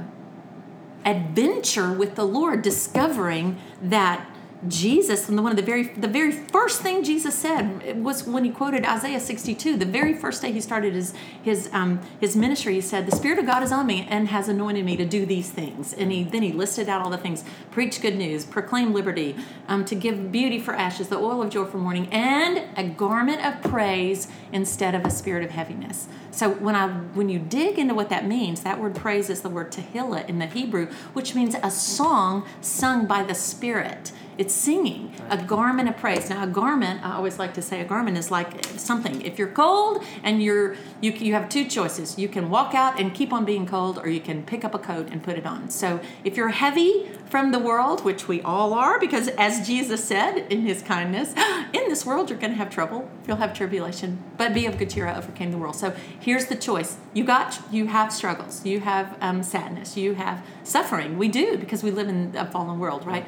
adventure 1.06 1.92
with 1.92 2.16
the 2.16 2.26
Lord, 2.26 2.62
discovering 2.62 3.60
that 3.82 4.28
Jesus, 4.68 5.28
and 5.28 5.38
the 5.38 5.42
one 5.42 5.52
of 5.52 5.56
the 5.56 5.64
very 5.64 5.84
the 5.84 6.08
very 6.08 6.32
first 6.32 6.82
thing 6.82 7.04
Jesus 7.04 7.34
said 7.34 8.04
was 8.04 8.28
when 8.28 8.44
he 8.44 8.52
quoted 8.52 8.86
Isaiah 8.86 9.20
62. 9.20 9.76
The 9.76 9.86
very 9.86 10.14
first 10.14 10.42
day 10.44 10.52
he 10.52 10.62
started 10.62 10.94
his 10.94 11.16
his 11.42 11.68
um, 11.74 12.00
his 12.20 12.36
ministry, 12.36 12.76
he 12.76 12.82
said, 12.82 13.08
"The 13.08 13.16
Spirit 13.16 13.40
of 13.40 13.48
God 13.48 13.64
is 13.64 13.72
on 13.72 13.88
me 13.88 14.06
and 14.08 14.28
has 14.28 14.48
anointed 14.48 14.86
me 14.86 14.96
to 14.98 15.06
do 15.06 15.26
these 15.26 15.50
things." 15.50 15.94
And 15.94 16.12
he 16.12 16.24
then 16.24 16.44
he 16.44 16.52
listed 16.52 16.90
out 16.90 17.02
all 17.02 17.10
the 17.10 17.18
things: 17.18 17.44
preach 17.72 18.02
good 18.02 18.16
news, 18.16 18.46
proclaim 18.46 18.94
liberty, 18.94 19.36
um, 19.68 19.84
to 19.86 19.96
give 19.96 20.32
beauty 20.32 20.60
for 20.60 20.76
ashes, 20.76 21.08
the 21.08 21.18
oil 21.18 21.42
of 21.42 21.50
joy 21.50 21.66
for 21.66 21.80
mourning, 21.80 22.08
and 22.10 22.64
a 22.78 22.84
garment 22.88 23.44
of 23.44 23.64
praise 23.64 24.28
instead 24.52 24.94
of 24.94 25.06
a 25.06 25.10
spirit 25.10 25.44
of 25.44 25.50
heaviness. 25.50 26.08
So 26.30 26.52
when 26.52 26.76
I 26.76 26.88
when 26.88 27.30
you 27.30 27.40
dig 27.40 27.80
into 27.80 27.96
what 27.96 28.10
that 28.10 28.28
means, 28.28 28.62
that 28.62 28.80
word 28.80 28.96
praise 28.96 29.30
is 29.30 29.42
the 29.42 29.50
word 29.50 29.72
tehillah 29.72 30.30
in 30.30 30.38
the 30.38 30.46
Hebrew, 30.46 30.88
which 31.14 31.34
means 31.34 31.56
a 31.64 31.72
song 31.72 32.46
sung 32.62 33.08
by 33.08 33.24
the 33.24 33.36
Spirit. 33.36 34.12
It's 34.42 34.56
singing, 34.56 35.14
a 35.30 35.38
garment 35.38 35.88
of 35.88 35.98
praise. 35.98 36.32
Now, 36.32 36.44
a 36.44 36.48
garment, 36.48 37.06
I 37.06 37.14
always 37.14 37.38
like 37.38 37.54
to 37.54 37.62
say, 37.62 37.80
a 37.80 37.86
garment 37.86 38.18
is 38.18 38.32
like 38.32 38.66
something. 38.66 39.22
If 39.22 39.38
you're 39.38 39.52
cold 39.52 40.04
and 40.24 40.42
you're 40.42 40.78
you 41.00 41.12
you 41.12 41.34
have 41.34 41.48
two 41.48 41.64
choices. 41.66 42.18
You 42.18 42.28
can 42.28 42.50
walk 42.50 42.74
out 42.74 43.00
and 43.00 43.14
keep 43.14 43.32
on 43.32 43.46
being 43.46 43.68
cold, 43.68 44.00
or 44.00 44.10
you 44.10 44.20
can 44.20 44.42
pick 44.42 44.66
up 44.66 44.74
a 44.74 44.80
coat 44.80 45.10
and 45.12 45.22
put 45.22 45.38
it 45.38 45.46
on. 45.46 45.70
So, 45.70 46.00
if 46.24 46.38
you're 46.38 46.50
heavy 46.50 47.12
from 47.30 47.52
the 47.52 47.60
world, 47.60 48.04
which 48.04 48.28
we 48.28 48.42
all 48.42 48.74
are, 48.74 49.00
because 49.00 49.28
as 49.38 49.68
Jesus 49.68 50.04
said 50.04 50.40
in 50.52 50.62
His 50.62 50.82
kindness, 50.82 51.34
in 51.74 51.88
this 51.88 52.04
world 52.04 52.32
you're 52.32 52.40
going 52.40 52.54
to 52.54 52.58
have 52.58 52.72
trouble. 52.72 53.12
You'll 53.28 53.38
have 53.38 53.54
tribulation, 53.54 54.24
but 54.38 54.56
be 54.56 54.66
of 54.66 54.80
good 54.80 54.90
cheer. 54.90 55.08
I 55.08 55.18
overcame 55.20 55.52
the 55.52 55.60
world. 55.60 55.76
So 55.76 55.94
here's 56.20 56.48
the 56.48 56.56
choice. 56.56 56.98
You 57.14 57.26
got 57.26 57.62
you 57.72 57.86
have 57.86 58.12
struggles. 58.12 58.66
You 58.66 58.80
have 58.80 59.16
um, 59.22 59.44
sadness. 59.44 59.96
You 59.96 60.16
have 60.16 60.44
suffering. 60.64 61.20
We 61.20 61.28
do 61.28 61.60
because 61.60 61.84
we 61.84 61.92
live 61.92 62.10
in 62.10 62.36
a 62.36 62.50
fallen 62.50 62.80
world, 62.80 63.06
right? 63.06 63.28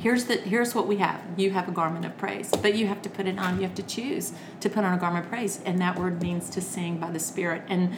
Here's 0.00 0.24
the 0.24 0.36
here's 0.36 0.74
what 0.74 0.86
we 0.86 0.96
have 0.96 1.22
you 1.36 1.50
have 1.50 1.68
a 1.68 1.72
garment 1.72 2.04
of 2.04 2.16
praise 2.16 2.50
but 2.62 2.74
you 2.74 2.86
have 2.86 3.02
to 3.02 3.08
put 3.08 3.26
it 3.26 3.38
on 3.38 3.56
you 3.56 3.62
have 3.62 3.74
to 3.74 3.82
choose 3.82 4.32
to 4.60 4.68
put 4.68 4.82
on 4.82 4.92
a 4.94 4.98
garment 4.98 5.24
of 5.24 5.30
praise 5.30 5.60
and 5.64 5.78
that 5.80 5.98
word 5.98 6.20
means 6.22 6.48
to 6.50 6.60
sing 6.60 6.98
by 6.98 7.10
the 7.10 7.20
spirit 7.20 7.62
and 7.68 7.94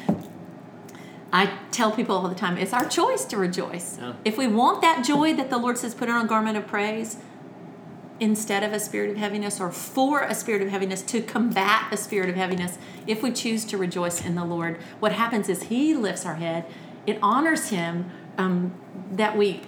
I 1.33 1.59
tell 1.71 1.91
people 1.91 2.15
all 2.15 2.29
the 2.29 2.35
time, 2.35 2.59
it's 2.59 2.75
our 2.75 2.87
choice 2.87 3.25
to 3.25 3.39
rejoice. 3.39 3.97
Yeah. 3.99 4.13
If 4.23 4.37
we 4.37 4.47
want 4.47 4.83
that 4.83 5.03
joy 5.03 5.33
that 5.35 5.49
the 5.49 5.57
Lord 5.57 5.79
says, 5.79 5.95
put 5.95 6.11
on 6.11 6.27
a 6.27 6.29
garment 6.29 6.59
of 6.59 6.67
praise 6.67 7.17
instead 8.21 8.63
of 8.63 8.75
a 8.75 8.79
spirit 8.79 9.11
of 9.11 9.17
heaviness 9.17 9.59
or 9.59 9.73
for 9.73 10.21
a 10.21 10.35
spirit 10.35 10.61
of 10.61 10.69
heaviness 10.69 11.01
to 11.03 11.23
combat 11.23 11.91
a 11.91 11.97
spirit 11.97 12.29
of 12.29 12.37
heaviness, 12.37 12.77
if 13.07 13.23
we 13.23 13.33
choose 13.33 13.65
to 13.65 13.79
rejoice 13.79 14.25
in 14.25 14.35
the 14.35 14.45
Lord, 14.45 14.77
what 15.01 15.13
happens 15.13 15.49
is 15.49 15.65
He 15.65 15.95
lifts 15.95 16.27
our 16.27 16.35
head. 16.35 16.67
It 17.07 17.19
honors 17.23 17.71
Him 17.71 18.11
um, 18.37 18.75
that 19.11 19.35
we. 19.35 19.63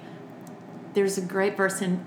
There's 0.92 1.16
a 1.16 1.22
great 1.22 1.56
verse 1.56 1.80
in 1.80 2.04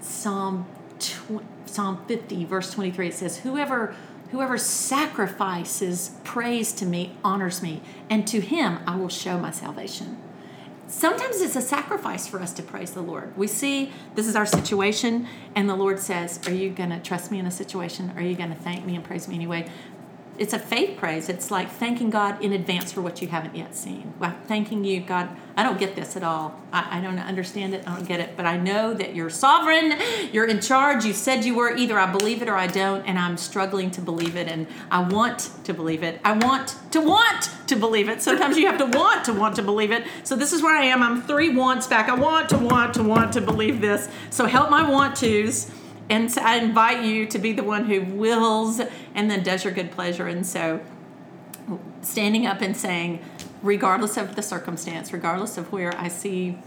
Psalm 0.00 0.66
tw- 0.98 1.44
Psalm 1.66 2.04
50, 2.06 2.44
verse 2.44 2.72
23. 2.72 3.08
It 3.08 3.14
says, 3.14 3.38
"Whoever 3.38 3.94
whoever 4.30 4.56
sacrifices 4.56 6.12
praise 6.22 6.72
to 6.72 6.86
me 6.86 7.16
honors 7.24 7.62
me, 7.62 7.82
and 8.08 8.26
to 8.28 8.40
him 8.40 8.78
I 8.86 8.96
will 8.96 9.08
show 9.08 9.38
my 9.38 9.50
salvation." 9.50 10.18
Sometimes 10.90 11.40
it's 11.40 11.54
a 11.54 11.60
sacrifice 11.60 12.26
for 12.26 12.40
us 12.40 12.52
to 12.54 12.64
praise 12.64 12.90
the 12.90 13.00
Lord. 13.00 13.36
We 13.36 13.46
see 13.46 13.92
this 14.16 14.26
is 14.26 14.34
our 14.34 14.44
situation, 14.44 15.28
and 15.54 15.68
the 15.68 15.76
Lord 15.76 16.00
says, 16.00 16.40
Are 16.48 16.52
you 16.52 16.68
going 16.70 16.90
to 16.90 16.98
trust 16.98 17.30
me 17.30 17.38
in 17.38 17.46
a 17.46 17.50
situation? 17.50 18.12
Are 18.16 18.22
you 18.22 18.34
going 18.34 18.50
to 18.50 18.56
thank 18.56 18.84
me 18.84 18.96
and 18.96 19.04
praise 19.04 19.28
me 19.28 19.36
anyway? 19.36 19.70
It's 20.40 20.54
a 20.54 20.58
faith 20.58 20.96
praise. 20.96 21.28
It's 21.28 21.50
like 21.50 21.70
thanking 21.70 22.08
God 22.08 22.42
in 22.42 22.54
advance 22.54 22.90
for 22.92 23.02
what 23.02 23.20
you 23.20 23.28
haven't 23.28 23.54
yet 23.54 23.76
seen. 23.76 24.14
Well, 24.18 24.34
thanking 24.46 24.84
you, 24.84 25.00
God. 25.00 25.28
I 25.54 25.62
don't 25.62 25.78
get 25.78 25.94
this 25.94 26.16
at 26.16 26.22
all. 26.22 26.58
I, 26.72 26.96
I 26.96 27.00
don't 27.02 27.18
understand 27.18 27.74
it. 27.74 27.86
I 27.86 27.94
don't 27.94 28.08
get 28.08 28.20
it. 28.20 28.38
But 28.38 28.46
I 28.46 28.56
know 28.56 28.94
that 28.94 29.14
you're 29.14 29.28
sovereign. 29.28 29.98
You're 30.32 30.46
in 30.46 30.62
charge. 30.62 31.04
You 31.04 31.12
said 31.12 31.44
you 31.44 31.54
were. 31.54 31.76
Either 31.76 31.98
I 31.98 32.10
believe 32.10 32.40
it 32.40 32.48
or 32.48 32.54
I 32.56 32.68
don't. 32.68 33.04
And 33.04 33.18
I'm 33.18 33.36
struggling 33.36 33.90
to 33.90 34.00
believe 34.00 34.34
it. 34.34 34.48
And 34.48 34.66
I 34.90 35.00
want 35.00 35.50
to 35.64 35.74
believe 35.74 36.02
it. 36.02 36.18
I 36.24 36.32
want 36.32 36.74
to 36.92 37.02
want 37.02 37.50
to 37.66 37.76
believe 37.76 38.08
it. 38.08 38.22
Sometimes 38.22 38.56
you 38.56 38.66
have 38.66 38.78
to 38.78 38.98
want 38.98 39.26
to 39.26 39.34
want 39.34 39.56
to 39.56 39.62
believe 39.62 39.90
it. 39.90 40.04
So 40.24 40.36
this 40.36 40.54
is 40.54 40.62
where 40.62 40.74
I 40.74 40.86
am. 40.86 41.02
I'm 41.02 41.20
three 41.20 41.54
wants 41.54 41.86
back. 41.86 42.08
I 42.08 42.14
want 42.14 42.48
to 42.48 42.56
want 42.56 42.94
to 42.94 43.02
want 43.02 43.34
to 43.34 43.42
believe 43.42 43.82
this. 43.82 44.08
So 44.30 44.46
help 44.46 44.70
my 44.70 44.88
want 44.88 45.16
tos 45.16 45.70
and 46.10 46.30
so 46.30 46.42
I 46.42 46.56
invite 46.56 47.04
you 47.04 47.24
to 47.26 47.38
be 47.38 47.52
the 47.52 47.62
one 47.62 47.84
who 47.86 48.02
wills 48.02 48.80
and 49.14 49.30
then 49.30 49.42
does 49.42 49.64
your 49.64 49.72
good 49.72 49.92
pleasure. 49.92 50.26
And 50.26 50.44
so, 50.44 50.80
standing 52.02 52.46
up 52.46 52.60
and 52.60 52.76
saying, 52.76 53.20
regardless 53.62 54.16
of 54.16 54.34
the 54.36 54.42
circumstance, 54.42 55.12
regardless 55.12 55.56
of 55.56 55.72
where 55.72 55.96
I 55.96 56.08
see 56.08 56.58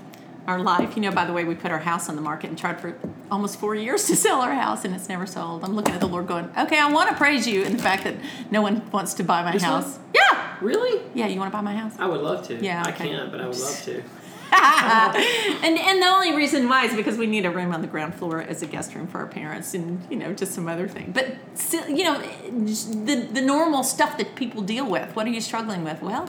our 0.47 0.59
life, 0.59 0.95
you 0.95 1.01
know, 1.01 1.11
by 1.11 1.25
the 1.25 1.33
way, 1.33 1.43
we 1.43 1.55
put 1.55 1.71
our 1.71 1.79
house 1.79 2.09
on 2.09 2.15
the 2.15 2.21
market 2.21 2.49
and 2.49 2.57
tried 2.57 2.79
for 2.79 2.97
almost 3.29 3.59
four 3.59 3.75
years 3.75 4.05
to 4.07 4.15
sell 4.25 4.41
our 4.41 4.53
house 4.53 4.85
and 4.85 4.95
it's 4.95 5.09
never 5.09 5.25
sold. 5.25 5.63
I'm 5.63 5.75
looking 5.75 5.93
at 5.93 5.99
the 5.99 6.07
Lord 6.07 6.27
going, 6.27 6.49
okay, 6.57 6.79
I 6.79 6.91
want 6.91 7.09
to 7.09 7.15
praise 7.15 7.45
you 7.47 7.63
in 7.63 7.75
the 7.77 7.83
fact 7.83 8.05
that 8.05 8.15
no 8.49 8.61
one 8.61 8.89
wants 8.91 9.13
to 9.15 9.23
buy 9.23 9.43
my 9.43 9.51
This 9.51 9.63
house. 9.63 9.97
one? 9.97 10.05
Yeah. 10.15 10.57
Really? 10.61 11.01
Yeah, 11.13 11.27
you 11.27 11.39
want 11.39 11.51
to 11.51 11.57
buy 11.57 11.61
my 11.61 11.75
house? 11.75 11.93
I 11.99 12.07
would 12.07 12.21
love 12.21 12.47
to. 12.47 12.55
Yeah, 12.63 12.83
I 12.85 12.91
can't, 12.93 13.31
but 13.31 13.41
I 13.41 13.47
would 13.47 13.57
love 13.57 13.81
to. 13.83 14.03
and 15.63 15.77
and 15.77 16.01
the 16.01 16.07
only 16.07 16.35
reason 16.35 16.69
why 16.69 16.85
is 16.85 16.95
because 16.95 17.17
we 17.17 17.27
need 17.27 17.45
a 17.45 17.49
room 17.49 17.73
on 17.73 17.81
the 17.81 17.87
ground 17.87 18.13
floor 18.13 18.41
as 18.41 18.61
a 18.61 18.67
guest 18.67 18.93
room 18.93 19.07
for 19.07 19.19
our 19.19 19.27
parents 19.27 19.73
and 19.73 20.05
you 20.09 20.15
know 20.15 20.33
just 20.33 20.53
some 20.53 20.67
other 20.67 20.87
thing 20.87 21.11
but 21.13 21.35
still, 21.55 21.87
you 21.89 22.03
know 22.03 22.19
the 22.19 23.27
the 23.31 23.41
normal 23.41 23.83
stuff 23.83 24.17
that 24.17 24.35
people 24.35 24.61
deal 24.61 24.89
with 24.89 25.15
what 25.15 25.25
are 25.25 25.31
you 25.31 25.41
struggling 25.41 25.83
with 25.83 26.01
well 26.01 26.27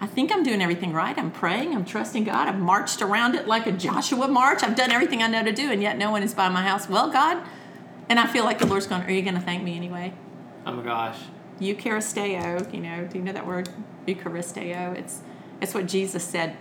I 0.00 0.06
think 0.08 0.32
I'm 0.32 0.42
doing 0.42 0.60
everything 0.60 0.92
right. 0.92 1.16
I'm 1.16 1.30
praying. 1.30 1.76
I'm 1.76 1.84
trusting 1.84 2.24
God. 2.24 2.48
I've 2.48 2.58
marched 2.58 3.02
around 3.02 3.36
it 3.36 3.46
like 3.46 3.68
a 3.68 3.72
Joshua 3.72 4.26
march. 4.26 4.64
I've 4.64 4.74
done 4.74 4.90
everything 4.90 5.22
I 5.22 5.28
know 5.28 5.44
to 5.44 5.52
do, 5.52 5.70
and 5.70 5.80
yet 5.80 5.96
no 5.96 6.10
one 6.10 6.24
is 6.24 6.34
by 6.34 6.48
my 6.48 6.62
house. 6.62 6.88
Well, 6.88 7.08
God, 7.08 7.40
and 8.08 8.18
I 8.18 8.26
feel 8.26 8.42
like 8.42 8.58
the 8.58 8.66
Lord's 8.66 8.88
going, 8.88 9.02
Are 9.02 9.12
you 9.12 9.22
going 9.22 9.36
to 9.36 9.40
thank 9.40 9.62
me 9.62 9.76
anyway? 9.76 10.12
Oh 10.66 10.72
my 10.72 10.82
gosh. 10.82 11.18
Eucharisteo, 11.60 12.74
you 12.74 12.80
know, 12.80 13.04
do 13.04 13.18
you 13.18 13.22
know 13.22 13.32
that 13.32 13.46
word? 13.46 13.68
Eucharisteo. 14.08 14.96
It's 14.98 15.20
it's 15.60 15.72
what 15.72 15.86
Jesus 15.86 16.24
said. 16.24 16.56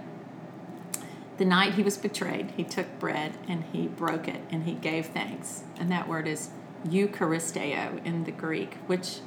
The 1.42 1.48
night 1.48 1.74
he 1.74 1.82
was 1.82 1.98
betrayed, 1.98 2.54
he 2.56 2.64
took 2.64 3.00
bread 3.00 3.36
and 3.48 3.64
he 3.74 3.88
broke 3.88 4.28
it 4.28 4.42
and 4.52 4.66
he 4.66 4.74
gave 4.74 5.08
thanks. 5.08 5.64
And 5.80 5.92
that 5.92 6.08
word 6.08 6.28
is 6.28 6.52
Eucharisteo 6.88 8.06
in 8.06 8.26
the 8.26 8.32
Greek, 8.32 8.76
which 8.86 9.22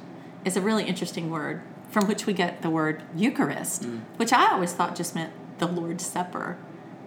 is 0.45 0.55
a 0.55 0.61
really 0.61 0.85
interesting 0.85 1.29
word 1.29 1.61
from 1.89 2.07
which 2.07 2.25
we 2.25 2.31
get 2.31 2.61
the 2.61 2.69
word 2.69 3.03
Eucharist, 3.17 3.83
mm. 3.83 3.99
which 4.15 4.31
I 4.31 4.53
always 4.53 4.71
thought 4.71 4.95
just 4.95 5.13
meant 5.13 5.33
the 5.57 5.67
Lord's 5.67 6.05
Supper, 6.05 6.57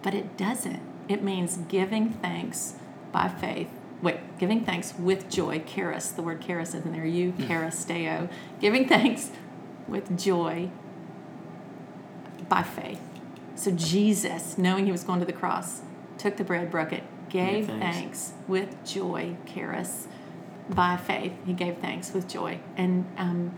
but 0.03 0.13
it 0.13 0.37
doesn't. 0.37 0.83
It 1.07 1.23
means 1.23 1.57
giving 1.57 2.11
thanks 2.11 2.75
by 3.11 3.29
faith. 3.29 3.71
Wait, 4.03 4.37
giving 4.37 4.63
thanks 4.63 4.93
with 4.99 5.27
joy. 5.27 5.57
Charis, 5.65 6.11
the 6.11 6.21
word 6.21 6.39
charis 6.39 6.75
is 6.75 6.85
in 6.85 6.91
there. 6.91 7.01
Eucharisteo. 7.01 8.27
Mm. 8.27 8.31
Giving 8.61 8.87
thanks 8.87 9.31
with 9.87 10.15
joy 10.19 10.69
by 12.47 12.61
faith. 12.61 13.01
So 13.59 13.71
Jesus, 13.71 14.57
knowing 14.57 14.85
he 14.85 14.91
was 14.93 15.03
going 15.03 15.19
to 15.19 15.25
the 15.25 15.33
cross, 15.33 15.81
took 16.17 16.37
the 16.37 16.45
bread, 16.45 16.71
broke 16.71 16.93
it, 16.93 17.03
gave 17.27 17.67
thanks. 17.67 17.81
thanks. 17.81 18.33
with 18.47 18.85
joy, 18.85 19.35
charis, 19.45 20.07
by 20.69 20.95
faith. 20.95 21.33
He 21.45 21.51
gave 21.51 21.79
thanks 21.79 22.13
with 22.13 22.25
joy. 22.25 22.61
And 22.77 23.05
um, 23.17 23.51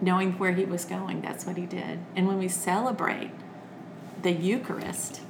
knowing 0.00 0.38
where 0.38 0.52
he 0.52 0.64
was 0.64 0.86
going, 0.86 1.20
that's 1.20 1.44
what 1.44 1.58
he 1.58 1.66
did. 1.66 1.98
And 2.16 2.26
when 2.26 2.38
we 2.38 2.48
celebrate 2.48 3.32
the 4.22 4.32
Eucharist, 4.32 5.20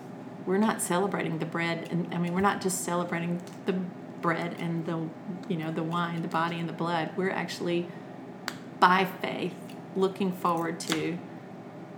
we're 0.46 0.58
not 0.58 0.80
celebrating 0.80 1.40
the 1.40 1.46
bread 1.46 1.88
and 1.90 2.14
I 2.14 2.18
mean 2.18 2.34
we're 2.34 2.40
not 2.40 2.60
just 2.60 2.84
celebrating 2.84 3.42
the 3.66 3.72
bread 3.72 4.54
and 4.60 4.86
the 4.86 5.08
you 5.48 5.56
know 5.56 5.72
the 5.72 5.82
wine, 5.82 6.22
the 6.22 6.28
body 6.28 6.60
and 6.60 6.68
the 6.68 6.72
blood. 6.72 7.10
We're 7.16 7.30
actually 7.30 7.88
by 8.78 9.06
faith 9.06 9.54
looking 9.96 10.30
forward 10.30 10.78
to 10.80 11.18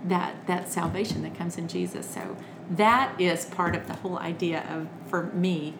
that 0.05 0.47
that 0.47 0.69
salvation 0.69 1.23
that 1.23 1.35
comes 1.35 1.57
in 1.57 1.67
Jesus. 1.67 2.07
So 2.07 2.37
that 2.69 3.19
is 3.19 3.45
part 3.45 3.75
of 3.75 3.87
the 3.87 3.93
whole 3.93 4.17
idea 4.19 4.65
of 4.69 4.87
for 5.09 5.23
me 5.33 5.73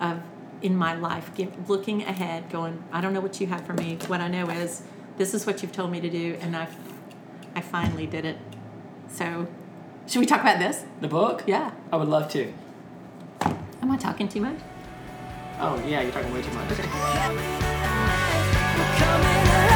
of 0.00 0.20
in 0.60 0.76
my 0.76 0.94
life 0.94 1.34
give, 1.34 1.68
looking 1.68 2.02
ahead 2.02 2.50
going 2.50 2.82
I 2.92 3.00
don't 3.00 3.12
know 3.12 3.20
what 3.20 3.40
you 3.40 3.46
have 3.48 3.66
for 3.66 3.74
me. 3.74 3.98
What 4.06 4.20
I 4.20 4.28
know 4.28 4.48
is 4.48 4.82
this 5.16 5.34
is 5.34 5.46
what 5.46 5.62
you've 5.62 5.72
told 5.72 5.90
me 5.90 6.00
to 6.00 6.10
do 6.10 6.36
and 6.40 6.56
I 6.56 6.68
I 7.54 7.60
finally 7.60 8.06
did 8.06 8.24
it. 8.24 8.38
So, 9.08 9.46
should 10.06 10.20
we 10.20 10.26
talk 10.26 10.40
about 10.40 10.58
this? 10.58 10.84
The 11.00 11.08
book? 11.08 11.44
Yeah. 11.46 11.72
I 11.92 11.96
would 11.96 12.08
love 12.08 12.30
to. 12.32 12.52
Am 13.42 13.90
I 13.90 13.96
talking 13.96 14.28
too 14.28 14.40
much? 14.40 14.58
Oh, 15.60 15.82
yeah, 15.86 16.00
you're 16.00 16.12
talking 16.12 16.32
way 16.32 16.40
too 16.42 16.52
much. 16.52 16.72
Okay. 16.72 16.88